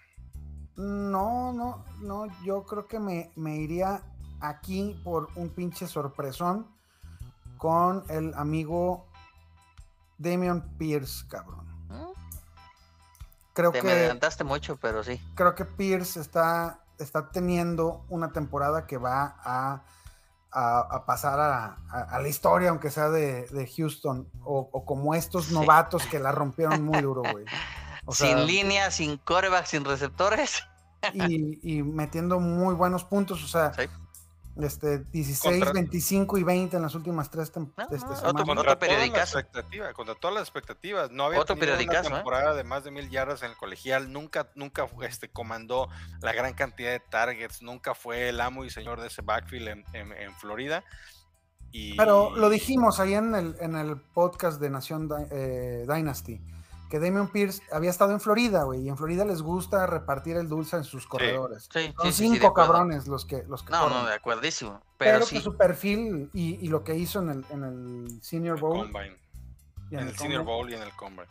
no, 0.76 1.54
no, 1.54 1.86
no, 2.02 2.26
yo 2.44 2.64
creo 2.66 2.88
que 2.88 3.00
me, 3.00 3.32
me 3.36 3.58
iría 3.58 4.04
aquí 4.44 5.00
por 5.04 5.30
un 5.36 5.50
pinche 5.50 5.88
sorpresón 5.88 6.68
con 7.58 8.04
el 8.10 8.34
amigo 8.36 9.06
Damian 10.18 10.62
Pierce, 10.78 11.26
cabrón. 11.28 11.64
Creo 13.54 13.72
Te 13.72 13.82
me 13.84 13.90
que 13.90 13.96
adelantaste 13.96 14.44
mucho, 14.44 14.78
pero 14.78 15.04
sí. 15.04 15.22
creo 15.36 15.54
que 15.54 15.64
Pierce 15.66 16.20
está, 16.20 16.80
está 16.98 17.30
teniendo 17.30 18.04
una 18.10 18.32
temporada 18.32 18.88
que 18.88 18.98
va 18.98 19.36
a, 19.44 19.84
a- 20.52 20.80
a 20.80 21.06
pasar 21.06 21.40
a, 21.40 22.20
la 22.20 22.28
historia, 22.28 22.72
aunque 22.72 22.90
sea 22.90 23.10
de, 23.10 23.46
de 23.48 23.68
Houston, 23.78 24.28
o, 24.44 24.70
o 24.72 24.86
como 24.86 25.14
estos 25.14 25.46
Sí. 25.46 25.54
novatos 25.54 26.06
que 26.08 26.20
la 26.20 26.32
rompieron 26.32 26.84
muy 26.84 27.00
duro, 27.02 27.22
güey. 27.32 27.46
O 28.06 28.14
sea, 28.14 28.36
sin 28.36 28.48
línea, 28.48 28.90
sin 28.92 29.18
coreback, 29.18 29.66
sin 29.68 29.86
receptores. 29.86 30.64
y, 31.14 31.78
y 31.78 31.84
metiendo 31.84 32.40
muy 32.40 32.74
buenos 32.74 33.04
puntos, 33.04 33.44
o 33.44 33.48
sea, 33.48 33.72
Sí. 33.74 33.84
Este 34.62 35.00
16, 35.00 35.42
Contra- 35.64 35.74
25 35.74 36.38
y 36.38 36.44
20 36.44 36.76
en 36.78 36.84
las 36.84 36.94
últimas 36.96 37.32
tres 37.32 37.52
tem- 37.52 37.72
No, 37.76 37.84
este, 37.96 38.08
no, 38.08 38.16
con- 38.34 38.46
contra 38.46 38.46
todas 38.56 38.66
las 38.68 38.76
periodicazo. 38.78 39.40
expectativas 39.40 39.94
contra 39.94 40.16
todas 40.16 40.36
las 40.36 40.44
expectativas. 40.44 41.10
No 41.12 41.24
había 41.26 41.40
Otro 41.40 41.56
tenido 41.56 41.74
una 41.76 42.00
¿eh? 42.00 42.02
temporada 42.04 42.54
de 42.54 42.64
más 42.64 42.84
de 42.84 42.92
mil 42.92 43.10
yardas 43.10 43.42
en 43.44 43.52
el 43.52 43.58
colegial. 43.58 44.12
Nunca 44.12 44.50
nunca 44.56 44.88
este 45.02 45.30
comandó 45.30 45.90
la 46.22 46.34
gran 46.34 46.54
cantidad 46.54 46.92
de 46.92 47.00
targets. 47.00 47.62
Nunca 47.62 47.96
fue 47.96 48.30
el 48.30 48.40
amo 48.42 48.64
y 48.66 48.70
señor 48.70 49.02
de 49.02 49.08
ese 49.08 49.22
backfield 49.24 49.68
en, 49.70 49.86
en- 49.94 50.12
en 50.14 50.36
Florida. 50.36 50.84
Y 51.72 51.98
Pero 51.98 52.36
lo 52.36 52.50
dijimos 52.50 53.00
ahí 53.00 53.16
en 53.16 53.34
el, 53.34 53.56
en 53.60 53.76
el 53.76 53.98
podcast 54.00 54.62
de 54.62 54.70
Nación 54.70 55.10
eh, 55.32 55.86
Dynasty, 55.88 56.40
que 56.94 57.00
Damian 57.00 57.28
Pierce 57.28 57.64
había 57.72 57.90
estado 57.90 58.12
en 58.12 58.20
Florida, 58.20 58.66
güey, 58.66 58.82
y 58.82 58.88
en 58.88 58.96
Florida 58.96 59.26
les 59.26 59.42
gusta 59.42 59.88
repartir 59.88 60.38
el 60.38 60.48
dulce 60.48 60.76
en 60.76 60.84
sus 60.84 61.08
corredores. 61.08 61.64
Sí, 61.74 61.92
Son 61.98 62.06
sí, 62.06 62.12
sí, 62.12 62.12
sí, 62.12 62.30
de 62.30 62.36
cinco 62.36 62.54
cabrones 62.54 63.08
los 63.08 63.26
que, 63.26 63.42
los 63.48 63.64
que 63.64 63.72
No, 63.72 63.86
corren. 63.86 63.98
no, 63.98 64.06
de 64.06 64.14
acuerdísimo. 64.14 64.80
Pero, 65.00 65.18
Pero 65.18 65.26
que 65.26 65.42
su 65.42 65.58
perfil 65.58 66.30
y, 66.34 66.64
y 66.64 66.68
lo 66.68 66.84
que 66.84 66.94
hizo 66.94 67.20
en 67.20 67.30
el, 67.32 67.46
en 67.50 67.64
el 67.64 68.22
Senior 68.22 68.60
Bowl. 68.60 68.92
combine 68.92 69.18
y 69.90 69.96
en 69.96 70.08
el 70.08 70.16
Senior 70.16 70.42
Combine, 70.42 70.44
Bowl 70.44 70.70
y 70.70 70.76
en 70.76 70.82
el 70.84 70.92
combine 70.96 71.28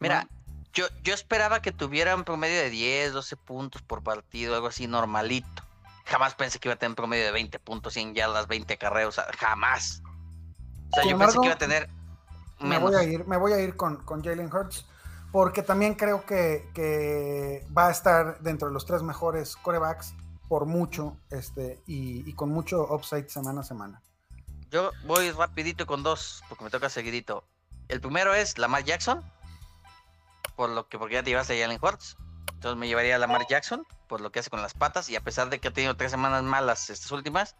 Mira, 0.00 0.28
yo, 0.72 0.86
yo 1.04 1.14
esperaba 1.14 1.62
que 1.62 1.70
tuviera 1.70 2.16
un 2.16 2.24
promedio 2.24 2.58
de 2.60 2.68
10, 2.70 3.12
12 3.12 3.36
puntos 3.36 3.82
por 3.82 4.02
partido, 4.02 4.56
algo 4.56 4.66
así 4.66 4.88
normalito. 4.88 5.62
Jamás 6.06 6.34
pensé 6.34 6.58
que 6.58 6.66
iba 6.66 6.74
a 6.74 6.78
tener 6.80 6.90
un 6.90 6.96
promedio 6.96 7.26
de 7.26 7.30
20 7.30 7.60
puntos, 7.60 7.92
100 7.92 8.12
yardas, 8.16 8.48
20 8.48 8.76
carreos, 8.76 9.16
o 9.16 9.22
sea, 9.22 9.30
jamás. 9.38 10.02
O 10.90 10.94
sea, 10.94 11.04
Sin 11.04 11.12
yo 11.12 11.18
pensé 11.18 11.38
que 11.38 11.46
iba 11.46 11.54
a 11.54 11.58
tener 11.58 11.88
Me 12.58 12.78
voy 12.78 12.96
a 12.96 13.04
ir, 13.04 13.24
me 13.28 13.36
voy 13.36 13.52
a 13.52 13.60
ir 13.60 13.76
con, 13.76 13.98
con 14.04 14.24
Jalen 14.24 14.52
Hurts, 14.52 14.84
porque 15.36 15.60
también 15.60 15.96
creo 15.96 16.24
que, 16.24 17.62
va 17.76 17.88
a 17.88 17.90
estar 17.90 18.40
dentro 18.40 18.68
de 18.68 18.72
los 18.72 18.86
tres 18.86 19.02
mejores 19.02 19.54
corebacks 19.56 20.14
por 20.48 20.64
mucho, 20.64 21.18
este, 21.28 21.78
y, 21.86 22.32
con 22.32 22.48
mucho 22.48 22.86
upside 22.88 23.28
semana 23.28 23.60
a 23.60 23.64
semana. 23.64 24.00
Yo 24.70 24.92
voy 25.04 25.30
rapidito 25.32 25.84
con 25.84 26.02
dos, 26.02 26.42
porque 26.48 26.64
me 26.64 26.70
toca 26.70 26.88
seguidito. 26.88 27.44
El 27.88 28.00
primero 28.00 28.32
es 28.32 28.56
Lamar 28.56 28.84
Jackson, 28.84 29.30
por 30.56 30.70
lo 30.70 30.88
que 30.88 30.98
porque 30.98 31.16
ya 31.16 31.22
te 31.22 31.28
llevaste 31.28 31.62
a 31.62 31.66
Jalen 31.66 31.80
Hurts. 31.82 32.16
Entonces 32.54 32.78
me 32.78 32.88
llevaría 32.88 33.16
a 33.16 33.18
Lamar 33.18 33.46
Jackson, 33.46 33.86
por 34.08 34.22
lo 34.22 34.32
que 34.32 34.38
hace 34.38 34.48
con 34.48 34.62
las 34.62 34.72
patas, 34.72 35.10
y 35.10 35.16
a 35.16 35.20
pesar 35.20 35.50
de 35.50 35.58
que 35.58 35.68
ha 35.68 35.72
tenido 35.74 35.98
tres 35.98 36.12
semanas 36.12 36.44
malas 36.44 36.88
estas 36.88 37.12
últimas, 37.12 37.56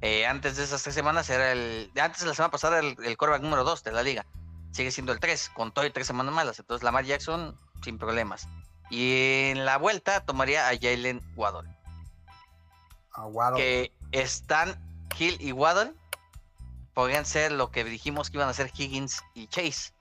eh, 0.00 0.26
antes 0.26 0.56
de 0.56 0.64
esas 0.64 0.82
tres 0.82 0.96
semanas 0.96 1.30
era 1.30 1.52
el, 1.52 1.92
antes 2.00 2.22
de 2.22 2.26
la 2.26 2.34
semana 2.34 2.50
pasada 2.50 2.78
era 2.78 2.88
el, 2.88 2.96
el 3.04 3.16
quarterback 3.16 3.42
número 3.42 3.62
dos 3.62 3.84
de 3.84 3.92
la 3.92 4.02
liga. 4.02 4.26
Sigue 4.72 4.90
siendo 4.90 5.12
el 5.12 5.20
3, 5.20 5.50
con 5.50 5.72
todo 5.72 5.86
y 5.86 5.90
tres 5.90 6.06
semanas 6.06 6.34
malas. 6.34 6.58
Entonces 6.58 6.82
Lamar 6.82 7.04
Jackson 7.04 7.58
sin 7.82 7.98
problemas. 7.98 8.48
Y 8.90 9.50
en 9.50 9.64
la 9.64 9.78
vuelta 9.78 10.24
tomaría 10.24 10.68
a 10.68 10.72
Jalen 10.72 11.22
Waddle 11.36 11.68
A 13.12 13.26
Waddle. 13.26 13.56
que 13.56 13.92
están 14.12 14.78
Hill 15.18 15.36
y 15.40 15.52
Waddle 15.52 15.94
podrían 16.94 17.24
ser 17.24 17.52
lo 17.52 17.70
que 17.70 17.84
dijimos 17.84 18.30
que 18.30 18.36
iban 18.36 18.48
a 18.48 18.54
ser 18.54 18.70
Higgins 18.74 19.22
y 19.34 19.46
Chase. 19.46 19.92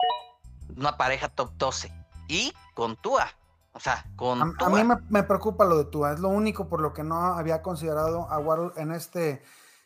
Una 0.76 0.98
pareja 0.98 1.30
top 1.30 1.52
12. 1.58 1.92
Y 2.28 2.54
con 2.74 2.96
Tua. 2.98 3.30
O 3.74 3.80
sea, 3.80 4.06
con 4.16 4.42
A, 4.42 4.70
mí 4.70 4.84
me, 4.84 4.98
me 5.10 5.24
preocupa 5.24 5.64
lo 5.64 5.78
de 5.78 5.86
Tua, 5.86 6.14
es 6.14 6.20
lo 6.20 6.28
único 6.28 6.68
por 6.68 6.82
lo 6.82 6.94
que 6.94 7.04
no 7.04 7.16
había 7.16 7.62
considerado 7.62 8.30
a 8.30 8.38
Waddle 8.40 8.72
en 8.76 8.92
este, 8.92 9.44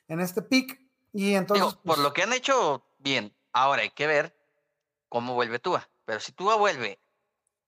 en 0.07 0.20
este 0.20 0.41
pick. 0.41 0.80
Y 1.14 1.36
entonces. 1.36 1.66
Digo, 1.66 1.82
por 1.84 1.95
pues, 1.95 1.99
lo 1.99 2.14
que 2.14 2.24
han 2.24 2.34
hecho, 2.34 2.84
bien. 2.98 3.36
Ahora 3.53 3.84
hay 3.84 3.91
que 3.91 4.07
ver 4.07 4.35
cómo 5.10 5.34
vuelve 5.34 5.60
Tua. 5.60 5.90
Pero 6.06 6.19
si 6.19 6.32
Tua 6.32 6.56
vuelve 6.56 6.99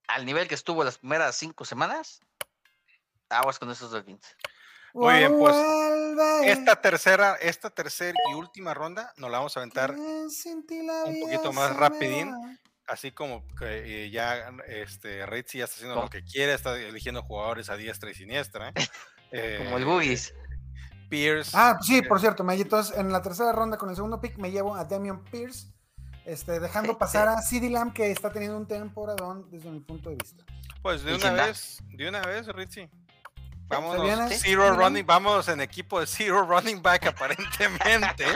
al 0.08 0.26
nivel 0.26 0.48
que 0.48 0.56
estuvo 0.56 0.84
las 0.84 0.98
primeras 1.00 1.36
cinco 1.36 1.66
semanas, 1.66 2.22
aguas 3.30 3.60
con 3.60 3.70
esos 3.72 3.92
Dolphins. 3.92 4.36
Muy 4.94 5.16
bien, 5.16 5.38
pues, 5.38 5.56
Esta 6.46 6.82
tercera, 6.82 7.36
esta 7.36 7.70
tercera 7.70 8.18
y 8.32 8.34
última 8.34 8.74
ronda 8.74 9.14
nos 9.18 9.30
la 9.30 9.38
vamos 9.38 9.56
a 9.56 9.60
aventar 9.60 9.92
un 9.94 11.20
poquito 11.22 11.54
más 11.54 11.76
rapidín. 11.76 12.34
así 12.88 13.12
como 13.12 13.46
que 13.60 14.06
eh, 14.06 14.10
ya 14.10 14.50
este 14.66 15.26
Ritzy 15.26 15.60
ya 15.60 15.66
está 15.66 15.76
haciendo 15.76 16.02
lo 16.02 16.10
que 16.10 16.24
quiere, 16.24 16.54
está 16.54 16.80
eligiendo 16.80 17.22
jugadores 17.22 17.70
a 17.70 17.76
diestra 17.76 18.10
y 18.10 18.16
siniestra. 18.16 18.74
Como 19.30 19.78
el 19.78 19.84
Eh, 19.84 19.86
Boogies. 19.86 20.34
Pierce. 21.10 21.52
Ah, 21.54 21.78
sí, 21.82 22.02
por 22.02 22.18
eh, 22.18 22.22
cierto, 22.22 22.44
me, 22.44 22.56
entonces 22.56 22.98
en 22.98 23.12
la 23.12 23.22
tercera 23.22 23.52
ronda 23.52 23.78
con 23.78 23.90
el 23.90 23.96
segundo 23.96 24.20
pick 24.22 24.38
me 24.38 24.52
llevo 24.52 24.74
a 24.76 24.84
Damian 24.86 25.24
Pierce, 25.26 25.68
este, 26.28 26.60
dejando 26.60 26.94
Sí, 26.94 26.98
pasar 27.00 27.28
a 27.28 27.42
CeeDee 27.42 27.70
Lamb 27.72 27.94
que 27.94 28.12
está 28.12 28.32
teniendo 28.32 28.58
un 28.58 28.68
temporadón 28.68 29.50
desde 29.50 29.72
mi 29.72 29.80
punto 29.80 30.10
de 30.10 30.16
vista. 30.16 30.44
Pues 30.82 31.04
de 31.04 31.12
¿Y 31.12 31.16
una 31.16 31.22
quién 31.24 31.36
da? 31.38 31.46
vez, 31.48 31.80
de 31.90 32.10
una 32.10 32.22
vez, 32.22 32.48
Ritzy. 32.48 32.90
Vámonos, 33.70 34.06
viene? 34.06 34.30
zero 34.38 34.74
running, 34.76 35.06
vamos 35.06 35.50
en 35.50 35.60
equipo 35.60 36.00
de 36.00 36.08
zero 36.08 36.44
running 36.44 36.82
back 36.82 37.08
aparentemente. 37.08 38.26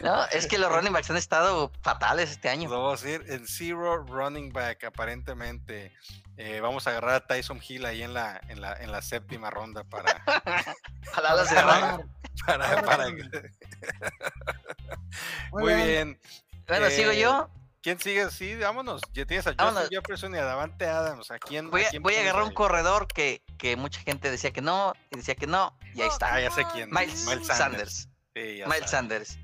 No, 0.00 0.24
es 0.26 0.46
que 0.46 0.58
los 0.58 0.70
running 0.70 0.92
backs 0.92 1.10
han 1.10 1.16
estado 1.16 1.72
fatales 1.80 2.30
este 2.30 2.48
año. 2.48 2.68
Vamos 2.68 3.02
a 3.02 3.06
decir 3.06 3.24
en 3.28 3.46
zero 3.46 4.04
running 4.04 4.52
back 4.52 4.84
aparentemente. 4.84 5.92
Eh, 6.36 6.60
vamos 6.60 6.86
a 6.86 6.90
agarrar 6.90 7.14
a 7.14 7.26
Tyson 7.26 7.60
Hill 7.66 7.84
ahí 7.86 8.02
en 8.02 8.12
la, 8.14 8.40
en 8.48 8.60
la, 8.60 8.74
en 8.74 8.92
la 8.92 9.00
séptima 9.02 9.50
ronda 9.50 9.84
para, 9.84 10.22
Para 11.14 11.34
para, 12.46 12.82
para- 12.82 13.06
sí. 13.06 13.14
Muy 15.52 15.74
bien. 15.74 16.18
Bueno, 16.68 16.90
sigo 16.90 17.10
Eh, 17.10 17.20
yo. 17.20 17.48
¿Quién 17.82 17.98
sigue? 17.98 18.30
Sí, 18.30 18.54
vámonos. 18.56 19.02
Ya 19.12 19.26
tienes 19.26 19.44
a 19.48 19.54
Justin. 19.58 19.88
Jefferson 19.90 20.34
y 20.34 20.38
a 20.38 20.44
Davante 20.44 20.86
Adams. 20.86 21.30
¿A 21.32 21.38
quién? 21.40 21.68
Voy 21.68 21.82
a, 21.82 21.90
quién 21.90 22.00
voy 22.02 22.12
a 22.14 22.16
pones 22.18 22.28
agarrar 22.28 22.42
un 22.44 22.48
ahí? 22.50 22.54
corredor 22.54 23.08
que, 23.08 23.42
que 23.58 23.76
mucha 23.76 24.00
gente 24.02 24.30
decía 24.30 24.52
que 24.52 24.60
no, 24.60 24.92
y 25.10 25.16
decía 25.16 25.34
que 25.34 25.48
no, 25.48 25.76
y 25.94 26.00
ahí 26.00 26.08
está. 26.08 26.32
Ah, 26.34 26.40
ya 26.40 26.50
sé 26.52 26.64
quién. 26.72 26.90
Miles, 26.90 27.26
Sanders. 27.46 28.08
Sí, 28.36 28.58
ya 28.58 28.68
Miles. 28.68 28.88
Sanders. 28.88 29.38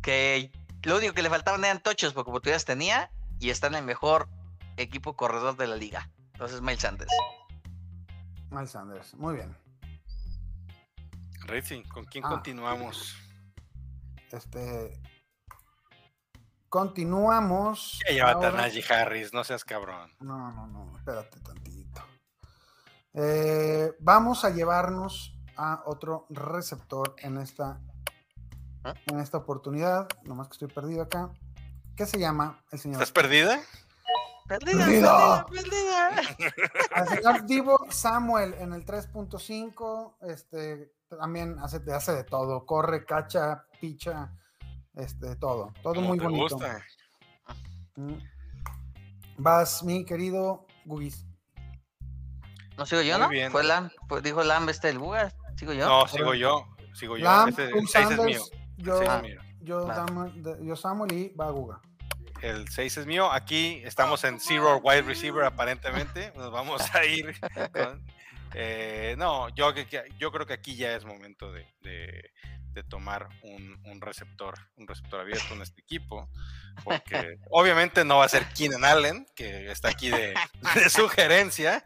Que 0.00 0.50
lo 0.84 0.96
único 0.96 1.12
que 1.12 1.22
le 1.22 1.28
faltaban 1.28 1.62
eran 1.66 1.82
tochos 1.82 2.14
porque 2.14 2.30
oportunidades 2.30 2.64
tenía 2.64 3.10
y 3.38 3.50
está 3.50 3.66
en 3.66 3.74
el 3.74 3.84
mejor 3.84 4.28
equipo 4.78 5.14
corredor 5.14 5.56
de 5.58 5.66
la 5.66 5.76
liga. 5.76 6.08
Entonces, 6.32 6.62
Miles 6.62 6.80
Sanders. 6.80 7.12
Miles 8.50 8.70
Sanders, 8.70 9.14
muy 9.16 9.34
bien. 9.34 9.54
Ritzy, 11.46 11.82
¿con 11.84 12.04
quién 12.06 12.24
Ah. 12.24 12.30
continuamos? 12.30 13.16
Este, 14.30 14.98
continuamos. 16.72 17.98
Ya 18.08 18.14
llévate 18.14 18.46
a 18.46 18.48
ahora- 18.48 18.62
Najee 18.62 18.82
Harris, 18.90 19.34
no 19.34 19.44
seas 19.44 19.62
cabrón. 19.62 20.10
No, 20.20 20.50
no, 20.52 20.66
no, 20.66 20.96
espérate 20.96 21.38
tantito. 21.40 22.00
Eh, 23.12 23.92
vamos 24.00 24.42
a 24.46 24.50
llevarnos 24.50 25.36
a 25.58 25.82
otro 25.84 26.24
receptor 26.30 27.14
en 27.18 27.36
esta, 27.36 27.78
¿Ah? 28.84 28.94
en 29.06 29.20
esta 29.20 29.36
oportunidad. 29.36 30.08
Nomás 30.24 30.48
que 30.48 30.52
estoy 30.54 30.68
perdido 30.68 31.02
acá. 31.02 31.30
¿Qué 31.94 32.06
se 32.06 32.18
llama 32.18 32.64
el 32.70 32.78
señor? 32.78 33.02
¿Estás 33.02 33.12
perdida? 33.12 33.60
Perdida, 34.48 34.78
Perdida. 34.86 35.46
perdida, 35.46 36.14
perdida. 36.16 36.56
Al 36.94 37.08
señor 37.08 37.44
Divo 37.44 37.86
Samuel 37.90 38.54
en 38.54 38.72
el 38.72 38.86
3.5. 38.86 40.16
Este 40.22 40.90
también 41.20 41.58
hace, 41.58 41.82
hace 41.92 42.12
de 42.12 42.24
todo. 42.24 42.64
Corre, 42.64 43.04
cacha, 43.04 43.66
picha, 43.78 44.32
este, 44.94 45.36
todo. 45.36 45.72
Todo 45.82 45.94
Como 45.94 46.08
muy 46.08 46.18
te 46.18 46.24
bonito. 46.24 46.56
gusta. 46.56 46.84
Mm. 47.96 48.14
Vas, 49.38 49.82
mi 49.82 50.04
querido 50.04 50.66
Gugis. 50.84 51.26
No 52.76 52.86
sigo 52.86 53.02
yo, 53.02 53.14
Muy 53.18 53.22
¿no? 53.22 53.28
bien. 53.28 53.52
Fue 53.52 53.64
Lam, 53.64 53.90
fue- 54.08 54.22
dijo 54.22 54.42
Lam 54.42 54.68
este 54.68 54.88
el 54.88 54.98
Buga. 54.98 55.32
Sigo 55.56 55.72
yo. 55.72 55.86
No, 55.86 56.06
sigo 56.06 56.34
yo. 56.34 56.66
Sigo 56.94 57.16
yo. 57.16 57.24
Lamb, 57.24 57.54
tú 57.54 57.62
el 57.62 57.88
6 57.88 58.10
es 58.10 58.18
mío. 58.18 58.40
Yo, 58.78 58.98
seis 58.98 59.08
Ah. 59.10 59.16
es 59.18 59.22
mío. 59.22 59.40
yo, 59.60 59.86
Va. 59.86 59.94
Samuel, 59.94 60.42
de- 60.42 60.66
yo 60.66 60.76
Samuel 60.76 61.12
y 61.12 61.28
va 61.34 61.50
Guga. 61.50 61.80
El 62.40 62.68
6 62.68 62.96
es 62.98 63.06
mío. 63.06 63.30
Aquí 63.30 63.80
estamos 63.84 64.24
en 64.24 64.40
Zero 64.40 64.78
Wide 64.78 65.02
Receiver, 65.02 65.44
aparentemente. 65.44 66.32
Nos 66.36 66.50
vamos 66.50 66.82
a 66.94 67.04
ir 67.04 67.38
con. 67.72 68.04
Eh, 68.54 69.14
no, 69.18 69.48
yo, 69.50 69.72
creo 70.32 70.46
que 70.46 70.52
aquí 70.52 70.76
ya 70.76 70.94
es 70.94 71.04
momento 71.04 71.52
de, 71.52 71.66
de- 71.82 72.30
de 72.72 72.82
tomar 72.84 73.28
un, 73.42 73.78
un 73.84 74.00
receptor, 74.00 74.54
un 74.76 74.88
receptor 74.88 75.20
abierto 75.20 75.52
en 75.52 75.60
este 75.60 75.82
equipo. 75.82 76.30
Porque 76.84 77.36
obviamente 77.50 78.02
no 78.02 78.16
va 78.18 78.24
a 78.24 78.28
ser 78.30 78.46
Keenan 78.54 78.84
Allen, 78.86 79.26
que 79.36 79.70
está 79.70 79.88
aquí 79.90 80.08
de, 80.08 80.34
de 80.74 80.88
sugerencia. 80.88 81.82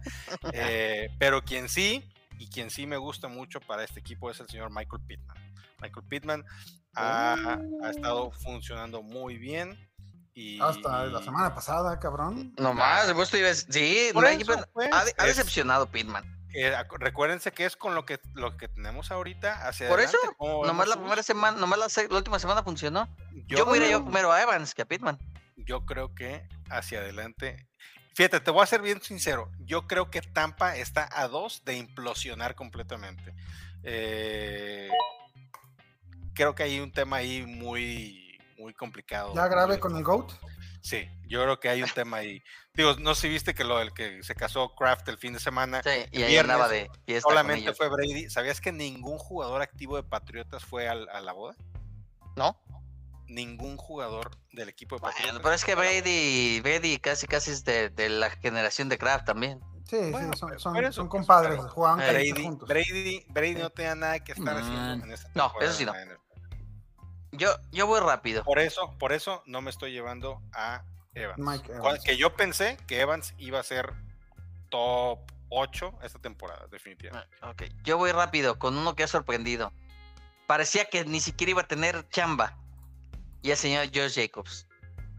eh, 0.52 1.08
pero 1.18 1.42
quien 1.42 1.68
sí, 1.68 2.08
y 2.38 2.48
quien 2.48 2.70
sí 2.70 2.86
me 2.86 2.98
gusta 2.98 3.26
mucho 3.26 3.60
para 3.60 3.82
este 3.82 3.98
equipo 3.98 4.30
es 4.30 4.38
el 4.38 4.48
señor 4.48 4.70
Michael 4.70 5.02
Pittman. 5.08 5.36
Michael 5.80 6.06
Pittman 6.08 6.44
ha, 6.94 7.58
ha 7.82 7.90
estado 7.90 8.30
funcionando 8.30 9.02
muy 9.02 9.38
bien. 9.38 9.76
Y, 10.34 10.60
Hasta 10.60 11.06
la 11.06 11.22
semana 11.22 11.52
pasada, 11.54 11.98
cabrón. 11.98 12.54
No 12.58 12.74
más, 12.74 13.06
Sí, 13.70 14.10
Por 14.12 14.22
no, 14.22 14.28
eso, 14.28 14.66
pues, 14.72 14.88
ha, 14.92 15.00
ha 15.00 15.04
es- 15.08 15.36
decepcionado 15.36 15.90
Pitman. 15.90 16.24
Eh, 16.58 16.74
recuérdense 16.98 17.52
que 17.52 17.64
es 17.66 17.76
con 17.76 17.94
lo 17.94 18.04
que 18.06 18.18
lo 18.34 18.56
que 18.56 18.68
tenemos 18.68 19.10
ahorita 19.10 19.66
hacia 19.68 19.88
Por 19.88 20.00
eso, 20.00 20.16
adelante, 20.18 20.66
Nomás 20.66 20.88
la 20.88 20.96
primera 20.96 21.22
semana, 21.22 21.56
nomás 21.58 21.78
la, 21.78 22.16
última 22.16 22.38
semana 22.38 22.62
funcionó. 22.62 23.08
yo, 23.46 23.58
Yo, 23.58 23.74
yo 23.76 24.04
primero 24.04 24.32
a 24.32 24.42
Evans 24.42 24.74
que 24.74 24.82
a 24.82 24.86
Pitman. 24.86 25.18
yo 25.56 25.84
creo 25.86 26.14
que 26.14 26.46
hacia 26.70 27.00
adelante. 27.00 27.66
Fíjate, 28.14 28.40
te 28.40 28.50
voy 28.50 28.62
a 28.62 28.66
ser 28.66 28.80
bien 28.80 29.02
sincero. 29.02 29.50
Yo 29.60 29.86
creo 29.86 30.10
que 30.10 30.22
Tampa 30.22 30.76
está 30.76 31.06
a 31.12 31.28
dos 31.28 31.62
de 31.66 31.76
implosionar 31.76 32.54
completamente. 32.54 33.34
Eh, 33.82 34.88
creo 36.34 36.54
que 36.54 36.62
hay 36.62 36.80
un 36.80 36.92
tema 36.92 37.16
ahí 37.18 37.42
muy, 37.46 38.38
muy 38.58 38.72
complicado. 38.74 39.34
Ya 39.34 39.46
grave 39.48 39.74
muy- 39.74 39.78
con 39.80 39.96
el 39.96 40.02
GOAT. 40.02 40.32
Sí, 40.86 41.08
yo 41.26 41.42
creo 41.42 41.58
que 41.58 41.68
hay 41.68 41.82
un 41.82 41.88
tema 41.90 42.18
ahí. 42.18 42.40
Digo, 42.74 42.94
no 43.00 43.16
sé 43.16 43.22
si 43.22 43.28
viste 43.30 43.54
que 43.54 43.64
lo 43.64 43.78
del 43.78 43.92
que 43.92 44.22
se 44.22 44.36
casó 44.36 44.72
Kraft 44.76 45.08
el 45.08 45.18
fin 45.18 45.32
de 45.32 45.40
semana. 45.40 45.82
Sí, 45.82 45.90
y 46.12 46.22
ahí 46.22 46.30
viernes 46.30 46.54
andaba 46.54 46.68
de 46.68 46.88
fiesta 47.06 47.24
con 47.24 47.32
Solamente 47.32 47.62
ellos. 47.64 47.76
fue 47.76 47.88
Brady. 47.88 48.30
¿Sabías 48.30 48.60
que 48.60 48.70
ningún 48.70 49.18
jugador 49.18 49.62
activo 49.62 49.96
de 49.96 50.04
Patriotas 50.04 50.64
fue 50.64 50.88
al- 50.88 51.08
a 51.08 51.20
la 51.20 51.32
boda? 51.32 51.56
¿No? 52.36 52.56
Ningún 53.26 53.76
jugador 53.76 54.30
del 54.52 54.68
equipo 54.68 54.94
de 54.94 55.00
Bueno, 55.00 55.16
Patriotas. 55.16 55.40
pero 55.42 55.54
es 55.56 55.64
que. 55.64 55.74
Brady, 55.74 56.60
Brady 56.60 56.98
casi 56.98 57.26
casi 57.26 57.50
es 57.50 57.64
de, 57.64 57.90
de 57.90 58.08
la 58.08 58.30
generación 58.30 58.88
de 58.88 58.96
Kraft 58.96 59.24
también. 59.26 59.58
Sí, 59.90 59.96
Bueno, 60.12 60.32
sí, 60.34 60.38
son, 60.38 60.58
son, 60.60 60.72
pero 60.74 60.86
eso, 60.88 60.96
son 61.00 61.08
pues, 61.08 61.20
compadres, 61.20 61.58
jugaban 61.72 61.98
Brady, 61.98 62.30
juntos. 62.44 62.68
Brady, 62.68 63.24
Brady 63.28 63.54
no 63.56 63.70
tenía 63.70 63.96
nada 63.96 64.20
que 64.22 64.30
estar 64.32 64.56
haciendo 64.56 65.04
en 65.04 65.10
esta 65.12 65.28
no, 65.34 65.52
eso 65.60 65.72
sí 65.72 65.84
no. 65.84 65.92
Yo, 67.32 67.48
yo 67.72 67.86
voy 67.86 68.00
rápido. 68.00 68.44
Por 68.44 68.58
eso, 68.58 68.96
por 68.98 69.12
eso 69.12 69.42
no 69.46 69.60
me 69.60 69.70
estoy 69.70 69.92
llevando 69.92 70.40
a 70.54 70.82
Evans. 71.14 71.38
Mike 71.38 71.68
Cua- 71.72 71.76
Evans. 71.76 72.04
Que 72.04 72.16
yo 72.16 72.34
pensé 72.34 72.76
que 72.86 73.00
Evans 73.00 73.34
iba 73.38 73.58
a 73.60 73.62
ser 73.62 73.92
top 74.70 75.18
8 75.48 75.92
esta 76.02 76.18
temporada, 76.18 76.66
definitivamente. 76.70 77.34
Ah, 77.40 77.50
Ok, 77.50 77.64
yo 77.84 77.98
voy 77.98 78.12
rápido 78.12 78.58
con 78.58 78.76
uno 78.76 78.94
que 78.96 79.04
ha 79.04 79.08
sorprendido. 79.08 79.72
Parecía 80.46 80.84
que 80.86 81.04
ni 81.04 81.20
siquiera 81.20 81.50
iba 81.50 81.62
a 81.62 81.66
tener 81.68 82.08
chamba. 82.08 82.56
Y 83.42 83.50
el 83.50 83.56
señor 83.56 83.86
Josh 83.94 84.14
Jacobs. 84.16 84.66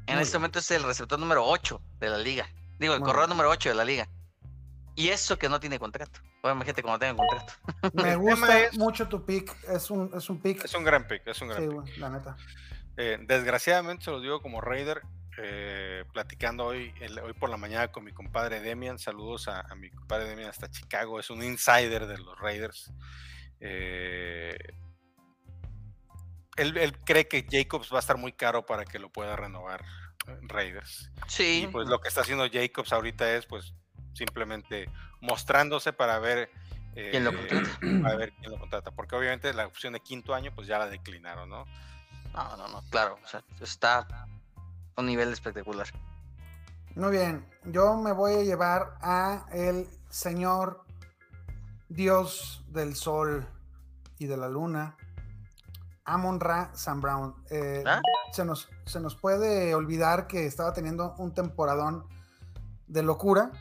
En 0.08 0.16
Muy 0.16 0.24
este 0.24 0.34
bien. 0.34 0.42
momento 0.42 0.60
es 0.60 0.72
el 0.72 0.84
receptor 0.84 1.20
número 1.20 1.46
8 1.46 1.82
de 2.00 2.10
la 2.10 2.18
liga. 2.18 2.48
Digo, 2.80 2.94
el 2.94 3.00
Muy 3.00 3.08
corredor 3.08 3.28
bien. 3.28 3.38
número 3.38 3.50
8 3.50 3.70
de 3.70 3.76
la 3.76 3.86
liga. 3.86 4.08
Y 4.96 5.10
eso 5.10 5.38
que 5.38 5.48
no 5.50 5.60
tiene 5.60 5.80
contrato. 5.80 6.20
Obviamente 6.48 6.66
gente 6.68 6.82
como 6.84 6.98
tenga 7.00 7.16
contrato. 7.16 7.54
Me 7.94 8.16
gusta 8.16 8.60
es- 8.60 8.78
mucho 8.78 9.08
tu 9.08 9.26
pick. 9.26 9.56
Es 9.70 9.92
un, 9.92 10.10
es 10.16 10.30
un 10.30 10.42
pick. 10.42 10.64
Es 10.64 10.74
un 10.74 10.84
gran 10.84 11.08
pick, 11.08 11.26
es 11.28 11.42
un 11.42 11.50
gran 11.50 11.62
Sí, 11.62 11.68
pick. 11.68 11.76
güey, 11.82 11.98
la 12.00 12.10
neta. 12.10 12.38
Eh, 12.98 13.18
desgraciadamente 13.22 14.06
se 14.06 14.12
los 14.12 14.22
digo 14.22 14.42
como 14.42 14.60
Raider, 14.62 15.02
eh, 15.40 16.04
platicando 16.14 16.66
hoy, 16.66 16.94
el- 17.00 17.20
hoy 17.20 17.34
por 17.34 17.50
la 17.50 17.58
mañana 17.58 17.90
con 17.92 18.04
mi 18.04 18.12
compadre 18.12 18.60
Demian. 18.60 18.98
Saludos 18.98 19.48
a, 19.48 19.62
a 19.62 19.76
mi 19.76 19.90
compadre 19.92 20.26
Demian 20.30 20.50
hasta 20.50 20.70
Chicago, 20.70 21.20
es 21.20 21.30
un 21.30 21.44
insider 21.44 22.08
de 22.08 22.18
los 22.18 22.40
Raiders. 22.40 22.92
Eh, 23.60 24.58
él, 26.56 26.78
él 26.78 26.98
cree 27.04 27.28
que 27.28 27.46
Jacobs 27.50 27.92
va 27.92 27.98
a 27.98 28.00
estar 28.00 28.18
muy 28.18 28.32
caro 28.34 28.66
para 28.66 28.84
que 28.86 28.98
lo 29.00 29.12
pueda 29.12 29.36
renovar 29.36 29.84
Raiders. 30.42 31.12
Sí. 31.28 31.64
Y 31.66 31.68
pues 31.68 31.88
lo 31.88 32.00
que 32.02 32.08
está 32.08 32.22
haciendo 32.22 32.48
Jacobs 32.52 32.92
ahorita 32.92 33.32
es 33.36 33.46
pues 33.46 33.74
simplemente 34.18 34.90
mostrándose 35.22 35.94
para 35.94 36.20
ver 36.20 36.50
eh, 36.98 37.10
¿Quién 37.12 37.24
lo 37.24 37.32
contrata? 37.32 37.70
para 38.02 38.16
ver 38.16 38.34
quién 38.40 38.52
lo 38.52 38.60
contrata. 38.60 38.90
Porque 38.92 39.16
obviamente 39.16 39.54
la 39.54 39.68
opción 39.68 39.94
de 39.94 40.00
quinto 40.00 40.34
año 40.34 40.52
pues 40.54 40.68
ya 40.68 40.80
la 40.80 40.88
declinaron, 40.88 41.48
¿no? 41.48 41.66
No, 42.34 42.58
no, 42.58 42.68
no, 42.68 42.82
claro. 42.90 43.20
O 43.24 43.28
sea, 43.28 43.44
está 43.62 44.00
a 44.00 44.28
un 44.98 45.06
nivel 45.06 45.32
espectacular. 45.32 45.88
Muy 46.96 47.12
bien. 47.12 47.46
Yo 47.66 47.96
me 47.98 48.12
voy 48.12 48.34
a 48.34 48.44
llevar 48.44 48.98
a 49.02 49.46
el 49.52 49.88
señor 50.10 50.84
Dios 51.88 52.66
del 52.70 52.96
Sol 52.96 53.48
y 54.18 54.26
de 54.26 54.36
la 54.36 54.50
Luna, 54.50 54.98
Amon 56.04 56.40
Ra 56.40 56.72
Sam 56.74 57.02
Brown. 57.02 57.36
Eh, 57.52 57.84
¿Ah? 57.86 58.02
se, 58.32 58.44
nos, 58.44 58.70
se 58.86 59.00
nos 59.00 59.16
puede 59.16 59.76
olvidar 59.76 60.26
que 60.26 60.48
estaba 60.48 60.74
teniendo 60.74 61.14
un 61.20 61.36
temporadón 61.36 62.08
de 62.88 63.04
locura 63.04 63.52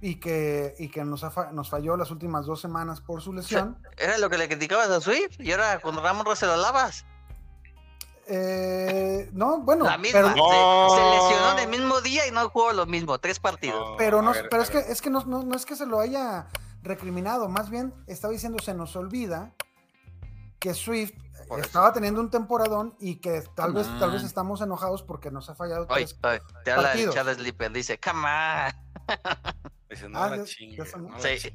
y 0.00 0.20
que, 0.20 0.74
y 0.78 0.88
que 0.88 1.04
nos, 1.04 1.24
ha 1.24 1.50
nos 1.52 1.70
falló 1.70 1.96
las 1.96 2.10
últimas 2.10 2.46
dos 2.46 2.60
semanas 2.60 3.00
por 3.00 3.20
su 3.22 3.32
lesión. 3.32 3.78
Era 3.96 4.18
lo 4.18 4.30
que 4.30 4.38
le 4.38 4.48
criticabas 4.48 4.88
a 4.90 5.00
Swift 5.00 5.40
y 5.40 5.50
ahora 5.52 5.80
con 5.80 5.96
Ramón 6.02 6.24
Ra 6.26 6.36
se 6.36 6.46
lo 6.46 6.56
lavas. 6.56 7.04
Eh, 8.30 9.30
no, 9.32 9.60
bueno, 9.60 9.84
La 9.86 9.96
misma. 9.96 10.20
pero, 10.20 10.28
Se, 10.28 10.36
No. 10.36 10.88
se 10.90 11.00
lesionó 11.00 11.52
en 11.52 11.58
el 11.60 11.68
mismo 11.68 12.00
día 12.02 12.26
y 12.26 12.30
no 12.30 12.48
jugó 12.50 12.72
lo 12.72 12.84
mismo. 12.86 13.18
Tres 13.18 13.40
partidos. 13.40 13.92
No, 13.92 13.96
pero, 13.96 14.20
no, 14.22 14.32
ver, 14.32 14.48
pero 14.50 14.62
es 14.62 14.70
que, 14.70 14.78
es 14.78 15.00
que 15.00 15.08
no, 15.10 15.24
no- 15.24 15.42
no 15.44 15.56
es 15.56 15.64
que 15.64 15.76
se 15.76 15.86
lo 15.86 15.98
haya 15.98 16.46
recriminado, 16.82 17.48
más 17.48 17.70
bien 17.70 17.92
estaba 18.06 18.32
diciendo 18.32 18.58
se 18.62 18.72
nos 18.74 18.94
olvida 18.96 19.52
que 20.60 20.74
Swift 20.74 21.12
Por 21.48 21.58
eso. 21.60 21.66
estaba 21.68 21.92
teniendo 21.92 22.20
un 22.20 22.30
temporadón 22.30 22.94
y 23.00 23.16
que 23.16 23.42
tal 23.56 23.72
vez, 23.72 23.86
tal 23.98 24.10
vez 24.10 24.20
on. 24.20 24.26
estamos 24.26 24.60
enojados 24.60 25.02
porque 25.02 25.30
nos 25.30 25.48
ha 25.50 25.54
fallado 25.54 25.86
Oye, 25.90 26.04
tres 26.06 26.18
oye, 26.22 26.40
te 26.64 26.70
habla 26.72 26.88
partidos. 26.88 27.14
Chad 27.14 27.34
Slipper. 27.34 27.72
Dice, 27.72 27.98
come 27.98 28.20
on. 28.28 28.72
Dice, 29.90 30.08
no 30.08 30.18
Ah, 30.18 30.30
la 30.30 30.36
son- 30.86 31.06
no 31.08 31.18
Sí. 31.20 31.54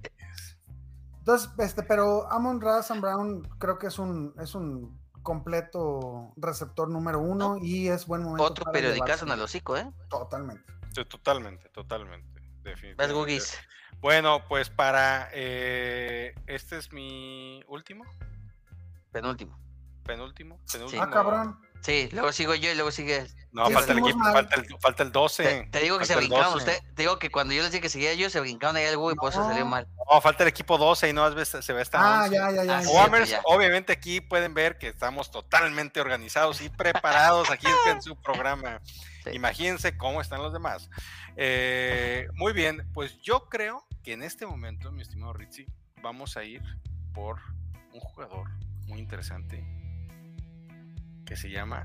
Entonces, 1.20 1.50
este, 1.60 1.84
pero 1.84 2.30
Amon 2.32 2.60
Ra 2.60 2.84
Sam 2.84 3.00
Brown 3.00 3.44
creo 3.58 3.78
que 3.78 3.88
es 3.88 3.98
un, 3.98 4.34
es 4.40 4.56
un 4.56 5.00
completo 5.22 6.34
receptor 6.36 6.90
número 6.90 7.20
uno 7.20 7.58
y 7.62 7.88
es 7.88 8.06
buen 8.08 8.24
momento. 8.24 8.44
Otro 8.44 8.66
para 8.66 8.74
periodicazo 8.74 9.26
en 9.26 9.32
el 9.32 9.42
hocico, 9.42 9.78
¿eh? 9.78 9.90
Totalmente. 10.10 10.66
Sí, 10.94 11.06
totalmente, 11.06 11.70
totalmente. 11.70 12.42
Definitivamente. 12.64 13.14
Gugis. 13.14 13.58
Bueno, 14.02 14.46
pues 14.50 14.70
para 14.70 15.30
eh, 15.32 16.36
este 16.46 16.78
es 16.78 16.92
mi 16.92 17.64
último, 17.70 18.04
Penúltimo. 19.12 19.58
penúltimo, 20.04 20.60
penúltimo. 20.72 21.02
Ah, 21.04 21.10
cabrón. 21.10 21.58
Sí, 21.84 22.10
luego 22.14 22.32
sigo 22.32 22.56
yo 22.56 22.72
y 22.72 22.76
luego 22.76 22.92
sigue. 22.92 23.28
No, 23.52 23.70
falta 23.70 23.92
el 23.92 24.00
equipo, 24.00 24.20
falta 24.24 24.56
el, 24.56 24.66
falta 24.80 25.04
el 25.04 25.12
12. 25.12 25.44
Te, 25.44 25.64
te 25.70 25.80
digo 25.82 26.00
que 26.00 26.06
se 26.06 26.16
brincaron 26.16 26.54
12. 26.54 26.58
usted. 26.58 26.84
Te 26.96 27.02
digo 27.04 27.20
que 27.20 27.30
cuando 27.30 27.54
yo 27.54 27.62
les 27.62 27.72
dije 27.72 27.82
que 27.82 27.90
seguía 27.90 28.14
yo, 28.14 28.30
se 28.30 28.40
brincaron 28.40 28.78
ahí 28.78 28.86
algo 28.86 29.12
y 29.12 29.16
por 29.16 29.32
eso 29.32 29.44
salió 29.46 29.66
mal. 29.66 29.88
No, 30.10 30.22
falta 30.22 30.44
el 30.44 30.50
equipo 30.50 30.78
12 30.78 31.10
y 31.10 31.14
no 31.14 31.30
se 31.46 31.74
ve 31.74 31.82
hasta 31.82 32.00
Ah, 32.00 32.24
11. 32.24 32.36
ya, 32.36 32.52
ya, 32.52 32.64
ya. 32.64 32.78
Ah, 32.80 33.24
ya. 33.26 33.42
obviamente 33.44 33.92
aquí 33.94 34.22
pueden 34.22 34.54
ver 34.54 34.78
que 34.78 34.88
estamos 34.88 35.30
totalmente 35.30 36.00
organizados 36.02 36.62
y 36.62 36.70
preparados 36.70 37.52
aquí 37.52 37.68
en 37.88 38.02
su 38.02 38.16
programa. 38.22 38.82
Sí. 38.86 39.32
Imagínense 39.34 39.98
cómo 39.98 40.22
están 40.22 40.42
los 40.42 40.54
demás. 40.54 40.90
Eh, 41.36 42.28
muy 42.36 42.54
bien, 42.54 42.90
pues 42.94 43.20
yo 43.22 43.50
creo 43.50 43.86
que 44.04 44.14
en 44.14 44.24
este 44.24 44.46
momento, 44.46 44.92
mi 44.92 45.02
estimado 45.02 45.34
Ritzy, 45.34 45.66
vamos 46.02 46.38
a 46.38 46.44
ir 46.44 46.62
por 47.14 47.40
un 47.94 48.00
jugador 48.00 48.50
muy 48.88 49.00
interesante 49.00 49.64
que 51.34 51.38
se 51.38 51.50
llama 51.50 51.84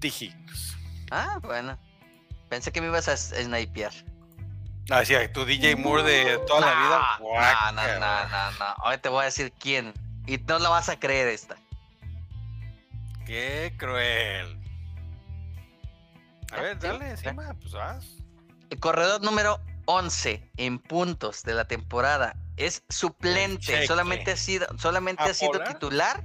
T. 0.00 0.08
Higgins. 0.08 0.76
Ah, 1.10 1.38
bueno. 1.42 1.78
Pensé 2.50 2.70
que 2.70 2.82
me 2.82 2.88
ibas 2.88 3.08
a 3.08 3.16
snipear. 3.16 3.92
Ah, 4.90 5.02
sí, 5.02 5.14
tu 5.32 5.46
DJ 5.46 5.76
Moore 5.76 6.02
de 6.02 6.38
toda 6.46 6.60
la 6.60 6.74
vida. 6.74 7.18
No, 7.18 7.72
no, 7.72 7.82
no, 7.82 7.98
no, 7.98 8.28
no, 8.28 8.50
no. 8.58 8.74
Hoy 8.84 8.98
te 8.98 9.08
voy 9.08 9.22
a 9.22 9.24
decir 9.24 9.50
quién. 9.58 9.94
Y 10.26 10.36
no 10.36 10.58
la 10.58 10.68
vas 10.68 10.90
a 10.90 10.98
creer 10.98 11.28
esta. 11.28 11.56
Qué 13.24 13.74
cruel. 13.78 14.60
A 16.52 16.60
ver, 16.60 16.78
dale 16.78 17.10
encima, 17.10 17.54
pues 17.54 17.72
vas. 17.72 18.04
El 18.68 18.78
corredor 18.78 19.22
número 19.22 19.58
11 19.86 20.50
en 20.58 20.78
puntos 20.78 21.44
de 21.44 21.54
la 21.54 21.64
temporada 21.64 22.36
es 22.58 22.84
suplente. 22.90 23.86
Solamente 23.86 24.32
ha 24.32 24.36
sido, 24.36 24.66
solamente 24.78 25.22
¿A 25.22 25.26
ha 25.26 25.34
sido 25.34 25.64
titular 25.64 26.22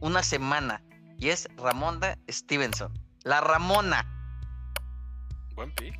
una 0.00 0.22
semana. 0.22 0.82
Y 1.18 1.28
es 1.30 1.48
Ramonda 1.56 2.18
Stevenson. 2.28 2.92
La 3.22 3.40
Ramona. 3.40 4.04
Buen 5.54 5.72
pick. 5.74 5.98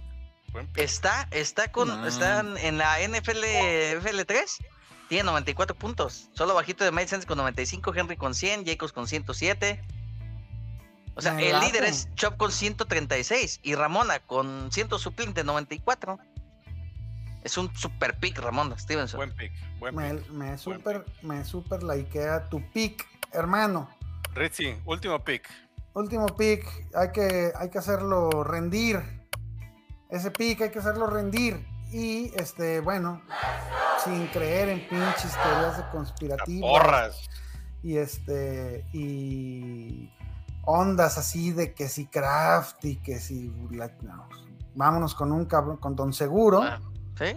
Buen 0.52 0.66
pick. 0.68 0.78
Está, 0.84 1.26
está 1.30 1.72
con, 1.72 2.02
Mm. 2.02 2.06
está 2.06 2.40
en- 2.40 2.78
la 2.78 3.00
NFL 3.00 3.44
FL3. 3.98 4.58
Tiene 5.08 5.24
94 5.24 5.76
puntos. 5.76 6.28
Solo 6.32 6.54
bajito 6.54 6.84
de 6.84 6.90
Sanders 6.90 7.26
con 7.26 7.38
95, 7.38 7.94
Henry 7.94 8.16
con 8.16 8.34
100, 8.34 8.64
Jacobs 8.66 8.92
con 8.92 9.06
107. 9.06 9.82
O 11.14 11.22
sea, 11.22 11.32
Me 11.32 11.48
el 11.48 11.60
líder 11.60 11.84
es 11.84 12.12
Chop 12.16 12.36
con 12.36 12.52
136 12.52 13.60
y 13.62 13.74
Ramona 13.74 14.18
con 14.18 14.70
100 14.72 14.98
suplente 14.98 15.44
94. 15.44 16.18
Es 17.42 17.56
un 17.56 17.74
super 17.76 18.18
pick 18.18 18.38
Ramona 18.38 18.76
Stevenson. 18.76 19.18
Buen 19.18 19.34
pick. 19.34 19.52
Buen 19.78 19.94
Me, 19.94 20.14
pick. 20.14 20.28
me 20.30 20.58
super, 20.58 21.06
me 21.22 21.44
super 21.44 21.82
likea 21.84 22.48
tu 22.48 22.60
pick, 22.72 23.06
hermano. 23.32 23.88
Ritzy, 24.34 24.76
último 24.84 25.22
pick. 25.24 25.48
Último 25.94 26.26
pick, 26.26 26.64
hay 26.94 27.10
que, 27.12 27.52
hay 27.56 27.70
que 27.70 27.78
hacerlo 27.78 28.44
rendir. 28.44 29.00
Ese 30.10 30.30
pick 30.30 30.60
hay 30.62 30.70
que 30.70 30.78
hacerlo 30.78 31.06
rendir. 31.06 31.66
Y 31.90 32.32
este, 32.36 32.80
bueno, 32.80 33.22
sin 34.04 34.26
creer 34.28 34.68
en 34.68 34.80
pinches 34.88 35.32
teorías 35.42 35.76
de 35.78 35.88
conspirativas. 35.90 36.70
porras. 36.70 37.20
y 37.82 37.98
este 37.98 38.84
y 38.92 40.10
ondas 40.64 41.18
así 41.18 41.52
de 41.52 41.72
que 41.72 41.88
si 41.88 42.06
craft 42.06 42.84
y 42.84 42.96
que 42.96 43.20
si 43.20 43.52
la- 43.70 43.92
no, 44.02 44.28
vámonos 44.74 45.14
con 45.14 45.30
un 45.30 45.44
cabrón 45.44 45.76
con 45.76 45.94
don 45.94 46.12
seguro 46.12 46.62
Ah, 46.62 46.80
sí. 47.16 47.36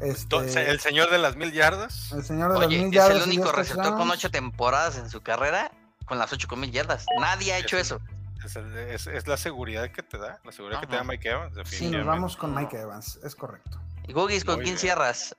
este, 0.00 0.70
El 0.70 0.80
señor 0.80 1.10
de 1.10 1.18
las 1.18 1.36
mil 1.36 1.52
yardas. 1.52 2.10
el 2.12 2.24
señor 2.24 2.52
de 2.54 2.58
las 2.58 2.68
mil 2.68 2.86
es 2.86 2.90
yardas 2.90 3.26
el 3.26 3.32
y 3.32 3.36
único 3.36 3.52
receptor 3.52 3.96
con 3.96 4.10
ocho 4.10 4.28
temporadas 4.30 4.98
en 4.98 5.08
su 5.08 5.20
carrera 5.22 5.70
con 6.06 6.18
las 6.18 6.32
ocho 6.32 6.48
con 6.48 6.60
mil 6.60 6.70
yardas. 6.72 7.04
Nadie 7.20 7.52
ha 7.52 7.58
hecho 7.58 7.76
Es 7.76 7.86
eso. 7.88 8.00
Es, 8.44 8.56
el- 8.56 8.76
es- 8.78 9.06
es 9.06 9.26
la 9.26 9.36
seguridad 9.36 9.90
que 9.90 10.02
te 10.02 10.18
da. 10.18 10.40
La 10.44 10.52
seguridad 10.52 10.80
que 10.80 10.86
te 10.86 10.96
da. 10.96 11.04
Mike 11.04 11.28
Evans. 11.28 11.68
sí 11.68 11.90
nos 11.90 12.06
vamos 12.06 12.36
con 12.36 12.54
Mike 12.54 12.78
Evans 12.78 13.16
es 13.24 13.34
correcto 13.34 13.80
Y 14.06 14.12
Gugis, 14.12 14.44
¿con 14.44 14.56
Muy 14.56 14.64
quién 14.64 14.74
bien. 14.74 14.80
cierras? 14.80 15.36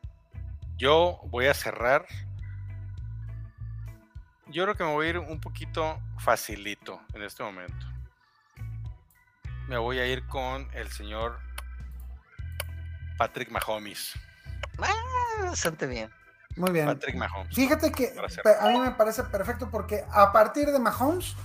Yo 0.78 1.20
voy 1.26 1.48
a 1.48 1.54
cerrar. 1.54 2.06
Yo 4.48 4.64
creo 4.64 4.76
que 4.76 4.84
me 4.84 4.92
voy 4.94 5.08
a 5.08 5.10
ir 5.10 5.18
un 5.20 5.40
poquito 5.42 6.00
facilito 6.20 7.02
en 7.14 7.24
este 7.24 7.44
momento. 7.44 7.86
Me 9.68 9.78
voy 9.78 10.00
a 10.00 10.06
ir 10.06 10.26
con 10.28 10.70
el 10.74 10.90
señor 10.92 11.40
Patrick 13.18 13.50
Mahomes. 13.52 14.14
Ah, 14.82 14.94
bastante 15.46 15.88
bien. 15.88 16.10
Muy 16.58 16.72
bien 16.72 16.86
Patrick 16.88 17.16
Mahomes. 17.16 17.56
fíjate 17.56 17.92
que 17.92 18.14
a 18.60 18.68
mí 18.70 18.80
me 18.80 18.92
parece 18.92 19.24
perfecto 19.24 19.70
porque 19.70 20.04
a 20.12 20.32
partir 20.32 20.68
de 20.72 20.80
Mahomes 20.80 21.36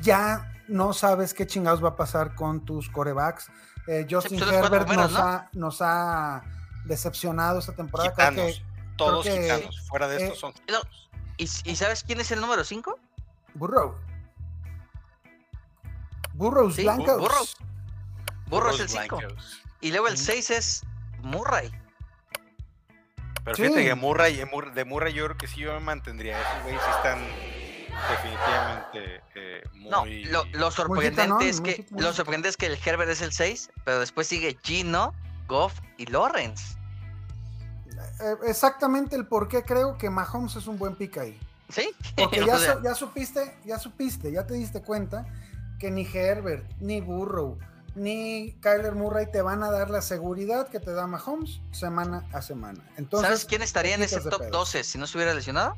ya 0.00 0.52
no 0.68 0.92
sabes 0.92 1.32
qué 1.34 1.46
chingados 1.46 1.82
va 1.82 1.90
a 1.90 1.96
pasar 1.96 2.34
con 2.34 2.64
tus 2.64 2.88
corebacks 2.90 3.48
Eh, 3.86 4.06
Justin 4.08 4.38
pues, 4.38 4.50
son 4.50 4.64
Herbert 4.64 4.86
primeros, 4.86 5.10
nos, 5.12 5.20
¿no? 5.20 5.26
ha, 5.26 5.48
nos 5.52 5.78
ha 5.82 6.42
decepcionado 6.84 7.58
esta 7.58 7.74
temporada 7.74 8.12
creo 8.14 8.30
que 8.30 8.52
Gitanos. 8.52 8.64
Todos 8.96 9.24
que, 9.24 9.42
gitanos. 9.42 9.88
Fuera 9.88 10.06
de 10.08 10.16
eh, 10.18 10.24
estos 10.24 10.38
son. 10.38 10.52
No, 10.70 10.78
¿Y, 11.36 11.44
y 11.44 11.76
sabes 11.76 12.04
quién 12.04 12.20
es 12.20 12.30
el 12.30 12.40
número 12.40 12.62
5? 12.62 12.98
Burrow. 13.54 13.96
Burrows 16.34 16.76
Sí, 16.76 16.82
blancos. 16.82 17.18
Burrow. 17.18 17.44
Burro 18.46 18.70
es 18.70 18.80
el 18.80 18.86
puros 18.86 19.02
5. 19.02 19.16
blancos. 19.16 19.62
Y 19.80 19.90
luego 19.90 20.06
el 20.08 20.14
Ujú. 20.14 20.22
6 20.22 20.50
es 20.50 20.82
Murray. 21.22 21.70
Pero 23.44 23.56
Sí. 23.56 23.62
fíjate 23.62 23.84
que 23.84 23.94
Murray, 23.94 24.36
de 24.36 24.46
Mur- 24.46 24.72
de 24.72 24.84
Murray 24.84 25.12
yo 25.12 25.24
creo 25.26 25.36
que 25.36 25.46
sí 25.48 25.60
yo 25.60 25.72
me 25.74 25.80
mantendría. 25.80 26.40
Esos 26.40 26.62
güeyes 26.62 26.80
sí 26.82 26.90
están 26.96 27.18
definitivamente 28.10 29.20
eh, 29.34 29.62
No, 29.74 30.00
muy... 30.02 30.24
lo, 30.24 30.44
lo 30.52 30.70
sorprendente 30.70 31.22
gitanón, 31.22 31.42
es 31.42 31.60
que 31.60 31.86
lo 31.90 32.12
sorprendente 32.12 32.48
es 32.48 32.56
que 32.56 32.66
el 32.66 32.78
Herbert 32.84 33.10
es 33.10 33.20
el 33.20 33.32
6, 33.32 33.70
pero 33.84 34.00
después 34.00 34.26
sigue 34.26 34.56
Gino, 34.62 35.14
Goff 35.48 35.74
y 35.98 36.06
Lawrence. 36.06 36.76
Eh, 38.20 38.36
exactamente 38.46 39.16
el 39.16 39.26
por 39.26 39.48
qué 39.48 39.62
creo 39.62 39.98
que 39.98 40.10
Mahomes 40.10 40.56
es 40.56 40.66
un 40.66 40.78
buen 40.78 40.94
pick 40.96 41.18
ahí. 41.18 41.38
¿Sí? 41.68 41.90
Porque 42.16 42.40
O 42.42 42.46
ya, 42.46 42.58
sea, 42.58 42.78
ya 42.82 42.94
supiste, 42.94 43.56
ya 43.64 43.78
supiste, 43.78 44.30
ya 44.32 44.46
te 44.46 44.54
diste 44.54 44.82
cuenta 44.82 45.26
que 45.78 45.90
ni 45.90 46.06
Herbert, 46.06 46.64
ni 46.80 47.00
Burrow, 47.00 47.58
ni 47.94 48.52
Kyler 48.60 48.94
Murray 48.94 49.30
te 49.30 49.42
van 49.42 49.62
a 49.62 49.70
dar 49.70 49.90
la 49.90 50.00
seguridad 50.02 50.68
que 50.68 50.80
te 50.80 50.92
da 50.92 51.06
Mahomes 51.06 51.60
semana 51.72 52.26
a 52.32 52.40
semana. 52.42 52.82
Entonces, 52.96 53.28
¿Sabes 53.28 53.44
quién 53.44 53.62
estaría 53.62 53.94
en 53.94 54.02
ese 54.02 54.20
top 54.20 54.38
pedos. 54.38 54.52
12 54.52 54.84
si 54.84 54.98
no 54.98 55.06
se 55.06 55.18
hubiera 55.18 55.34
lesionado? 55.34 55.76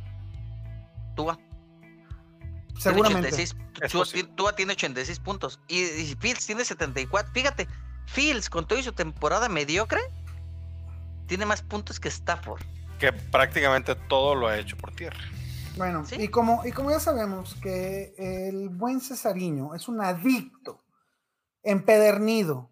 Tua. 1.17 1.37
Tiene 1.37 2.81
Seguramente. 2.81 3.29
86, 3.29 3.57
Es 3.83 4.35
Tua, 4.37 4.55
tiene 4.55 4.73
86 4.73 5.21
puntos. 5.21 5.61
Y, 5.69 5.81
y 5.83 6.17
Fields 6.19 6.47
tiene 6.47 6.65
74. 6.65 7.33
Fíjate, 7.33 7.69
Fields 8.07 8.51
con 8.51 8.67
toda 8.67 8.83
su 8.83 8.93
temporada 8.93 9.49
mediocre 9.49 10.01
tiene 11.27 11.47
más 11.47 11.63
puntos 11.63 11.99
que 11.99 12.09
Stafford. 12.09 12.61
que 12.99 13.13
prácticamente 13.13 13.95
todo 13.95 14.35
lo 14.35 14.47
ha 14.49 14.59
hecho 14.59 14.77
por 14.77 14.95
tierra. 14.95 15.19
Bueno, 15.77 16.05
¿Sí? 16.07 16.17
y, 16.21 16.29
como, 16.29 16.65
y 16.65 16.71
como 16.71 16.91
ya 16.91 17.01
sabemos 17.01 17.55
que 17.61 18.15
el 18.19 18.69
buen 18.69 19.01
Cesariño 19.01 19.75
es 19.75 19.89
un 19.89 20.01
adicto, 20.01 20.84
empedernido 21.65 22.71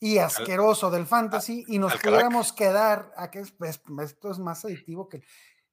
y 0.00 0.18
asqueroso 0.18 0.90
del 0.90 1.06
fantasy, 1.06 1.64
y 1.68 1.78
nos 1.78 1.94
pudiéramos 1.96 2.52
quedar 2.52 3.12
a 3.16 3.30
que 3.30 3.40
es- 3.40 3.54
es- 3.60 3.80
esto 4.02 4.30
es 4.32 4.38
más 4.38 4.64
adictivo 4.64 5.08
que 5.08 5.18
Sí, 5.18 5.24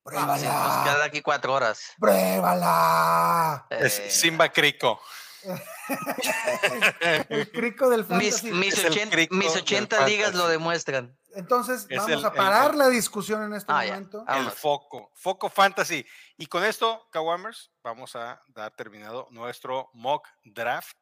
nos 0.05 0.13
Pruébala. 0.39 0.81
quedan 0.85 1.01
aquí 1.03 1.21
cuatro 1.21 1.53
horas. 1.53 1.81
Pruébala. 1.99 3.65
Es 3.69 3.99
Eh, 3.99 4.09
Simba 4.09 4.49
Crico. 4.49 4.99
El 7.29 7.51
crico 7.51 7.89
del 7.89 8.01
mis, 8.01 8.07
fantasy. 8.41 8.51
mis, 8.51 8.85
ochen- 8.85 9.09
crico 9.09 9.35
mis 9.35 9.53
del 9.53 9.61
80 9.63 10.05
ligas 10.07 10.33
lo 10.35 10.47
demuestran. 10.47 11.15
Entonces, 11.35 11.85
Es 11.89 11.97
vamos 11.99 12.11
el- 12.19 12.25
a 12.25 12.33
parar 12.33 12.71
el- 12.71 12.77
la 12.79 12.89
discusión 12.89 13.43
en 13.43 13.53
este 13.53 13.71
Ah, 13.71 13.85
ya. 13.85 13.93
momento. 13.93 14.23
Ah, 14.27 14.39
El 14.39 14.51
foco, 14.51 15.11
foco 15.15 15.49
fantasy. 15.49 16.05
Y 16.37 16.47
con 16.47 16.63
esto, 16.63 17.07
Kawamers, 17.11 17.71
vamos 17.83 18.15
a 18.15 18.41
dar 18.47 18.75
terminado 18.75 19.27
nuestro 19.31 19.89
mock 19.93 20.27
draft 20.43 20.97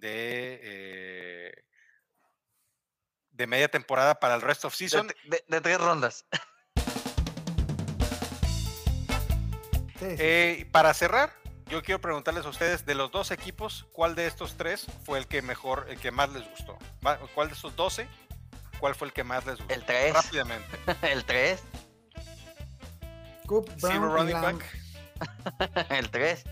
de, 0.00 0.60
eh, 0.62 1.64
de 3.30 3.46
media 3.46 3.68
temporada 3.68 4.14
para 4.18 4.34
el 4.34 4.40
rest 4.42 4.64
of 4.64 4.74
season. 4.74 5.06
de- 5.24 5.44
de 5.46 5.60
tres 5.60 5.78
rondas. 5.80 6.24
Eh, 10.02 10.66
para 10.72 10.94
cerrar, 10.94 11.32
yo 11.66 11.82
quiero 11.82 12.00
preguntarles 12.00 12.46
a 12.46 12.48
ustedes, 12.48 12.86
de 12.86 12.94
los 12.94 13.10
dos 13.10 13.30
equipos, 13.30 13.86
¿cuál 13.92 14.14
de 14.14 14.26
estos 14.26 14.56
tres 14.56 14.86
fue 15.04 15.18
el 15.18 15.26
que 15.26 15.42
mejor, 15.42 15.86
el 15.90 15.98
que 16.00 16.10
más 16.10 16.30
les 16.30 16.48
gustó? 16.48 16.78
¿Cuál 17.34 17.48
de 17.48 17.54
estos 17.54 17.76
12? 17.76 18.08
¿Cuál 18.78 18.94
fue 18.94 19.08
el 19.08 19.12
que 19.12 19.24
más 19.24 19.44
les 19.44 19.58
gustó? 19.58 19.74
El 19.74 19.84
3. 19.84 20.14
Rápidamente. 20.14 20.78
El 21.02 21.24
3. 21.26 21.60
Coop, 23.46 23.68
Brown 23.80 24.10
running 24.10 24.40
back. 24.40 24.64
El 25.90 26.08
3. 26.10 26.44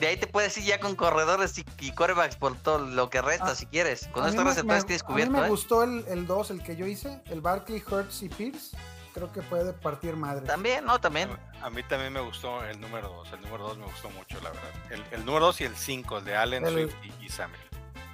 De 0.00 0.06
ahí 0.08 0.16
te 0.16 0.26
puedes 0.26 0.56
ir 0.58 0.64
ya 0.64 0.78
con 0.80 0.94
corredores 0.94 1.56
y, 1.58 1.64
y 1.80 1.92
quarterbacks 1.92 2.36
por 2.36 2.56
todo 2.56 2.78
lo 2.78 3.08
que 3.10 3.22
resta 3.22 3.52
Ah, 3.52 3.54
si 3.54 3.66
quieres. 3.66 4.08
Con 4.12 4.26
estos 4.26 4.44
receptores 4.44 4.84
tienes 4.84 5.02
A 5.02 5.06
mí 5.06 5.12
cubierto, 5.12 5.32
me 5.32 5.46
¿eh? 5.46 5.48
gustó 5.48 5.82
el, 5.82 6.04
el 6.08 6.26
2, 6.26 6.50
el 6.50 6.62
que 6.62 6.76
yo 6.76 6.86
hice, 6.86 7.20
el 7.30 7.40
Barkley, 7.40 7.82
Hurts 7.90 8.22
y 8.22 8.28
Pierce. 8.28 8.76
Creo 9.14 9.32
que 9.32 9.40
puede 9.40 9.72
partir 9.72 10.14
madre. 10.14 10.44
También, 10.46 10.84
no, 10.84 11.00
también. 11.00 11.30
A 11.62 11.70
mí 11.70 11.82
también 11.84 12.12
me 12.12 12.20
gustó 12.20 12.62
el 12.64 12.78
número 12.78 13.08
2. 13.08 13.32
El 13.32 13.40
número 13.40 13.68
2 13.68 13.78
me 13.78 13.86
gustó 13.86 14.10
mucho, 14.10 14.38
la 14.42 14.50
verdad. 14.50 14.70
El, 14.90 15.04
el 15.10 15.24
número 15.24 15.46
2 15.46 15.60
y 15.62 15.64
el 15.64 15.74
5, 15.76 16.18
el 16.18 16.24
de 16.26 16.36
Allen, 16.36 16.66
El- 16.66 16.72
Swift 16.90 16.94
y, 17.22 17.24
y 17.24 17.28
Samuel. 17.30 17.60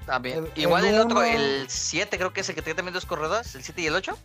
También. 0.06 0.38
el- 0.54 0.62
Igual 0.62 0.84
el 0.84 0.94
el, 0.94 1.00
otro, 1.00 1.16
uno- 1.18 1.24
el 1.26 1.66
7 1.68 2.16
creo 2.16 2.32
que 2.32 2.42
es 2.42 2.48
el 2.48 2.54
que 2.54 2.62
tiene 2.62 2.76
también 2.76 2.94
dos 2.94 3.04
corredores, 3.06 3.52
el 3.56 3.64
7 3.64 3.80
y 3.82 3.86
el 3.86 3.94
8. 3.96 4.16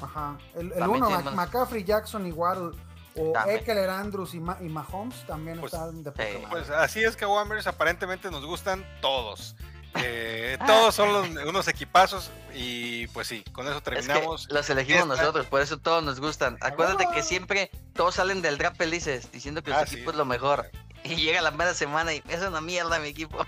Ajá. 0.00 0.36
El 0.56 0.70
También 0.70 1.04
1, 1.04 1.06
tiene 1.06 1.22
más- 1.22 1.34
McCaffrey, 1.34 1.84
Jackson 1.84 2.26
y 2.26 2.32
Waddle. 2.32 2.76
O. 3.16 3.32
Eckler, 3.48 3.90
Andrews 3.90 4.34
y, 4.34 4.40
Ma- 4.40 4.58
y 4.60 4.68
Mahomes 4.68 5.26
también 5.26 5.60
Pues, 5.60 5.72
están 5.74 6.02
de 6.02 6.12
eh. 6.18 6.44
Pues 6.50 6.70
así 6.70 7.04
es 7.04 7.14
que 7.16 7.26
Warmers 7.26 7.66
aparentemente 7.66 8.30
nos 8.30 8.44
gustan 8.46 8.86
todos. 9.00 9.54
Eh, 9.96 10.56
todos 10.66 10.94
son 10.94 11.12
los- 11.12 11.44
unos 11.46 11.68
equipazos 11.68 12.30
y 12.54 13.06
pues 13.08 13.26
sí, 13.28 13.44
con 13.52 13.66
eso 13.66 13.76
Es 13.76 13.82
que 13.82 13.90
terminamos. 13.90 14.48
los 14.50 14.70
elegimos 14.70 15.02
esta- 15.02 15.16
nosotros, 15.16 15.46
por 15.46 15.60
eso 15.60 15.78
todos 15.78 16.02
nos 16.02 16.18
gustan. 16.20 16.56
Acuérdate 16.62 17.06
que 17.12 17.22
siempre 17.22 17.70
todos 17.94 18.14
salen 18.14 18.40
del 18.40 18.56
draft 18.56 18.78
felices, 18.78 19.30
diciendo 19.30 19.62
que 19.62 19.72
Ah, 19.74 19.80
su 19.84 19.90
sí. 19.90 19.96
equipo 19.96 20.12
es 20.12 20.16
lo 20.16 20.24
mejor. 20.24 20.70
Y 21.04 21.16
llega 21.16 21.42
la 21.42 21.50
mera 21.50 21.74
semana 21.74 22.14
y 22.14 22.22
es 22.28 22.40
una 22.40 22.60
mierda 22.62 22.98
mi 23.00 23.08
equipo. 23.08 23.44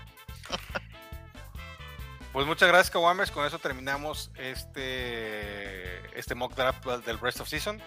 Pues 2.31 2.45
muchas 2.45 2.67
gracias, 2.67 2.91
Kawamers. 2.91 3.31
Con 3.31 3.45
eso 3.45 3.59
terminamos 3.59 4.29
este, 4.35 6.19
este 6.19 6.35
mock 6.35 6.53
draft 6.53 6.85
del 7.05 7.17
Rest 7.19 7.39
of 7.39 7.47
Season. 7.47 7.81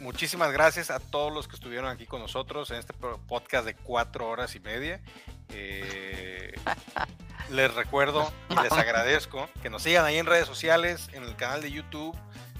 Muchísimas 0.00 0.52
gracias 0.52 0.90
a 0.90 1.00
todos 1.00 1.32
los 1.32 1.48
que 1.48 1.56
estuvieron 1.56 1.90
aquí 1.90 2.06
con 2.06 2.20
nosotros 2.20 2.70
en 2.70 2.76
este 2.76 2.92
podcast 3.26 3.66
de 3.66 3.74
cuatro 3.74 4.28
horas 4.28 4.54
y 4.54 4.60
media. 4.60 5.00
Eh, 5.50 6.52
les 7.50 7.74
recuerdo 7.74 8.32
y 8.48 8.54
les 8.62 8.72
agradezco 8.72 9.48
que 9.60 9.70
nos 9.70 9.82
sigan 9.82 10.04
ahí 10.04 10.16
en 10.18 10.26
redes 10.26 10.46
sociales, 10.46 11.08
en 11.12 11.24
el 11.24 11.34
canal 11.36 11.62
de 11.62 11.72
YouTube. 11.72 12.16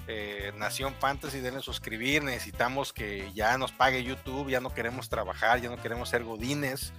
eh, 0.07 0.51
Nación 0.57 0.95
Fantasy, 0.99 1.39
denle 1.39 1.61
suscribir. 1.61 2.23
Necesitamos 2.23 2.91
que 2.91 3.31
ya 3.33 3.57
nos 3.57 3.71
pague 3.71 4.03
YouTube. 4.03 4.49
Ya 4.49 4.59
no 4.59 4.73
queremos 4.73 5.07
trabajar, 5.07 5.61
ya 5.61 5.69
no 5.69 5.77
queremos 5.77 6.09
ser 6.09 6.23
godines. 6.23 6.91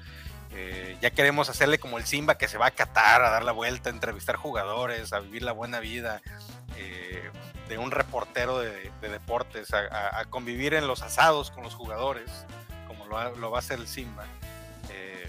Eh, 0.53 0.97
ya 1.01 1.11
queremos 1.11 1.49
hacerle 1.49 1.79
como 1.79 1.99
el 1.99 2.07
Simba 2.07 2.37
que 2.37 2.49
se 2.49 2.59
va 2.59 2.67
a 2.67 2.71
Qatar 2.73 3.23
a 3.23 3.31
dar 3.31 3.45
la 3.45 3.53
vuelta, 3.53 3.89
a 3.89 3.93
entrevistar 3.93 4.37
jugadores, 4.37 5.13
a 5.13 5.21
vivir 5.21 5.43
la 5.43 5.53
buena 5.53 5.79
vida 5.79 6.21
eh, 6.77 7.31
de 7.69 7.79
un 7.79 7.93
reportero 7.93 8.59
de, 8.59 8.91
de 9.01 9.09
deportes, 9.09 9.73
a, 9.73 10.25
convivir 10.29 10.75
en 10.75 10.89
los 10.89 11.03
asados 11.03 11.51
con 11.51 11.63
los 11.63 11.75
jugadores, 11.75 12.31
como 12.89 13.07
lo 13.07 13.51
va 13.51 13.59
a 13.59 13.61
hacer 13.61 13.79
el 13.79 13.87
Simba. 13.87 14.25
Eh, 14.91 15.29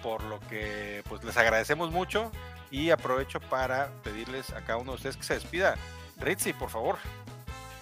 por 0.00 0.22
lo 0.22 0.38
que 0.40 1.02
pues 1.08 1.24
les 1.24 1.36
agradecemos 1.36 1.90
mucho 1.90 2.30
y 2.70 2.90
aprovecho 2.90 3.40
para 3.40 3.88
pedirles 4.02 4.50
a 4.50 4.60
cada 4.60 4.76
uno 4.76 4.92
de 4.92 4.96
ustedes 4.96 5.16
que 5.16 5.24
se 5.24 5.34
despida. 5.34 5.76
Ritzy, 6.18 6.52
por 6.52 6.70
favor. 6.70 6.98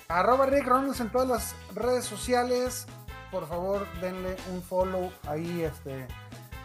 Arroba 0.08 0.46
Rick 0.46 0.66
Ronalds 0.66 1.00
en 1.00 1.10
todas 1.10 1.28
las 1.28 1.54
redes 1.74 2.04
sociales. 2.04 2.86
Por 3.32 3.48
favor, 3.48 3.88
denle 4.00 4.36
un 4.52 4.62
follow 4.62 5.10
ahí 5.26 5.62
este, 5.62 6.06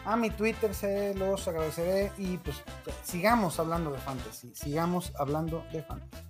a 0.04 0.14
mi 0.16 0.30
Twitter, 0.30 0.72
se 0.74 1.14
los 1.14 1.48
agradeceré. 1.48 2.12
Y 2.18 2.36
pues 2.38 2.62
sigamos 3.02 3.58
hablando 3.58 3.90
de 3.90 3.98
fantasy. 3.98 4.52
Sigamos 4.54 5.12
hablando 5.18 5.64
de 5.72 5.82
fantasy. 5.82 6.22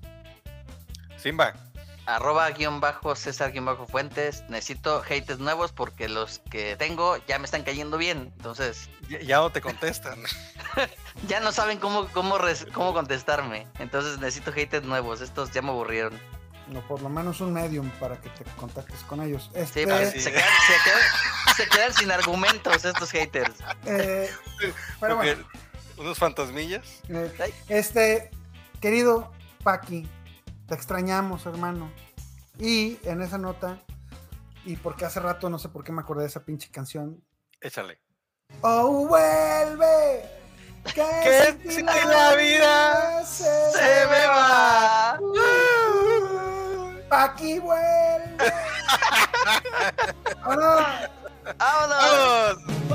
Simba. 1.16 1.52
Arroba 2.06 2.48
guion 2.50 2.80
bajo 2.80 3.14
César 3.16 3.52
guion 3.52 3.66
bajo 3.66 3.86
Fuentes. 3.86 4.42
Necesito 4.48 5.02
haters 5.02 5.40
nuevos 5.40 5.72
porque 5.72 6.08
los 6.08 6.38
que 6.38 6.74
tengo 6.76 7.18
ya 7.26 7.38
me 7.38 7.44
están 7.44 7.64
cayendo 7.64 7.98
bien. 7.98 8.32
Entonces, 8.38 8.88
Ya, 9.10 9.20
ya 9.20 9.36
no 9.38 9.50
te 9.50 9.60
contestan. 9.60 10.18
ya 11.28 11.40
no 11.40 11.52
saben 11.52 11.78
cómo, 11.78 12.06
cómo, 12.12 12.38
res- 12.38 12.66
cómo 12.72 12.94
contestarme. 12.94 13.66
Entonces 13.78 14.18
necesito 14.20 14.52
haters 14.52 14.86
nuevos. 14.86 15.20
Estos 15.20 15.50
ya 15.50 15.60
me 15.60 15.68
aburrieron. 15.70 16.18
No, 16.70 16.86
por 16.86 17.00
lo 17.00 17.08
menos 17.08 17.40
un 17.40 17.52
medium 17.52 17.88
para 17.98 18.20
que 18.20 18.28
te 18.30 18.44
contactes 18.56 19.00
con 19.04 19.22
ellos. 19.22 19.50
Sí, 19.54 19.58
Este, 19.60 19.80
sí. 20.12 20.20
se, 20.20 20.30
quedan, 20.32 20.44
se, 20.66 20.74
quedan, 20.84 21.56
se 21.56 21.68
quedan 21.68 21.94
sin 21.94 22.10
argumentos 22.10 22.84
estos 22.84 23.10
haters. 23.10 23.54
eh, 23.86 24.30
pero 25.00 25.16
Porque 25.16 25.34
bueno, 25.34 25.48
Unos 25.96 26.18
fantasmillas. 26.18 26.86
eh, 27.08 27.52
este, 27.68 28.30
querido 28.80 29.32
Paqui, 29.64 30.08
te 30.66 30.74
extrañamos, 30.74 31.46
hermano. 31.46 31.90
Y 32.58 32.98
en 33.04 33.22
esa 33.22 33.38
nota, 33.38 33.78
y 34.64 34.76
porque 34.76 35.04
hace 35.06 35.20
rato 35.20 35.48
no 35.48 35.58
sé 35.58 35.68
por 35.70 35.84
qué 35.84 35.92
me 35.92 36.02
acordé 36.02 36.22
de 36.22 36.28
esa 36.28 36.44
pinche 36.44 36.70
canción. 36.70 37.24
Échale. 37.60 37.98
Oh, 38.60 39.06
vuelve. 39.06 40.28
Que, 40.84 40.92
Que 40.94 41.44
sin 41.46 41.58
ti 41.58 41.70
sin 41.70 41.86
ti 41.86 41.92
la 42.06 42.34
vida 42.34 43.24
se, 43.24 43.44
¡Se 43.72 44.06
me 44.08 44.26
va! 44.26 45.18
Paqui 47.08 47.58
vuelve. 47.58 48.36
¡Vámonos! 50.44 50.86
¡Vamos! 51.58 52.87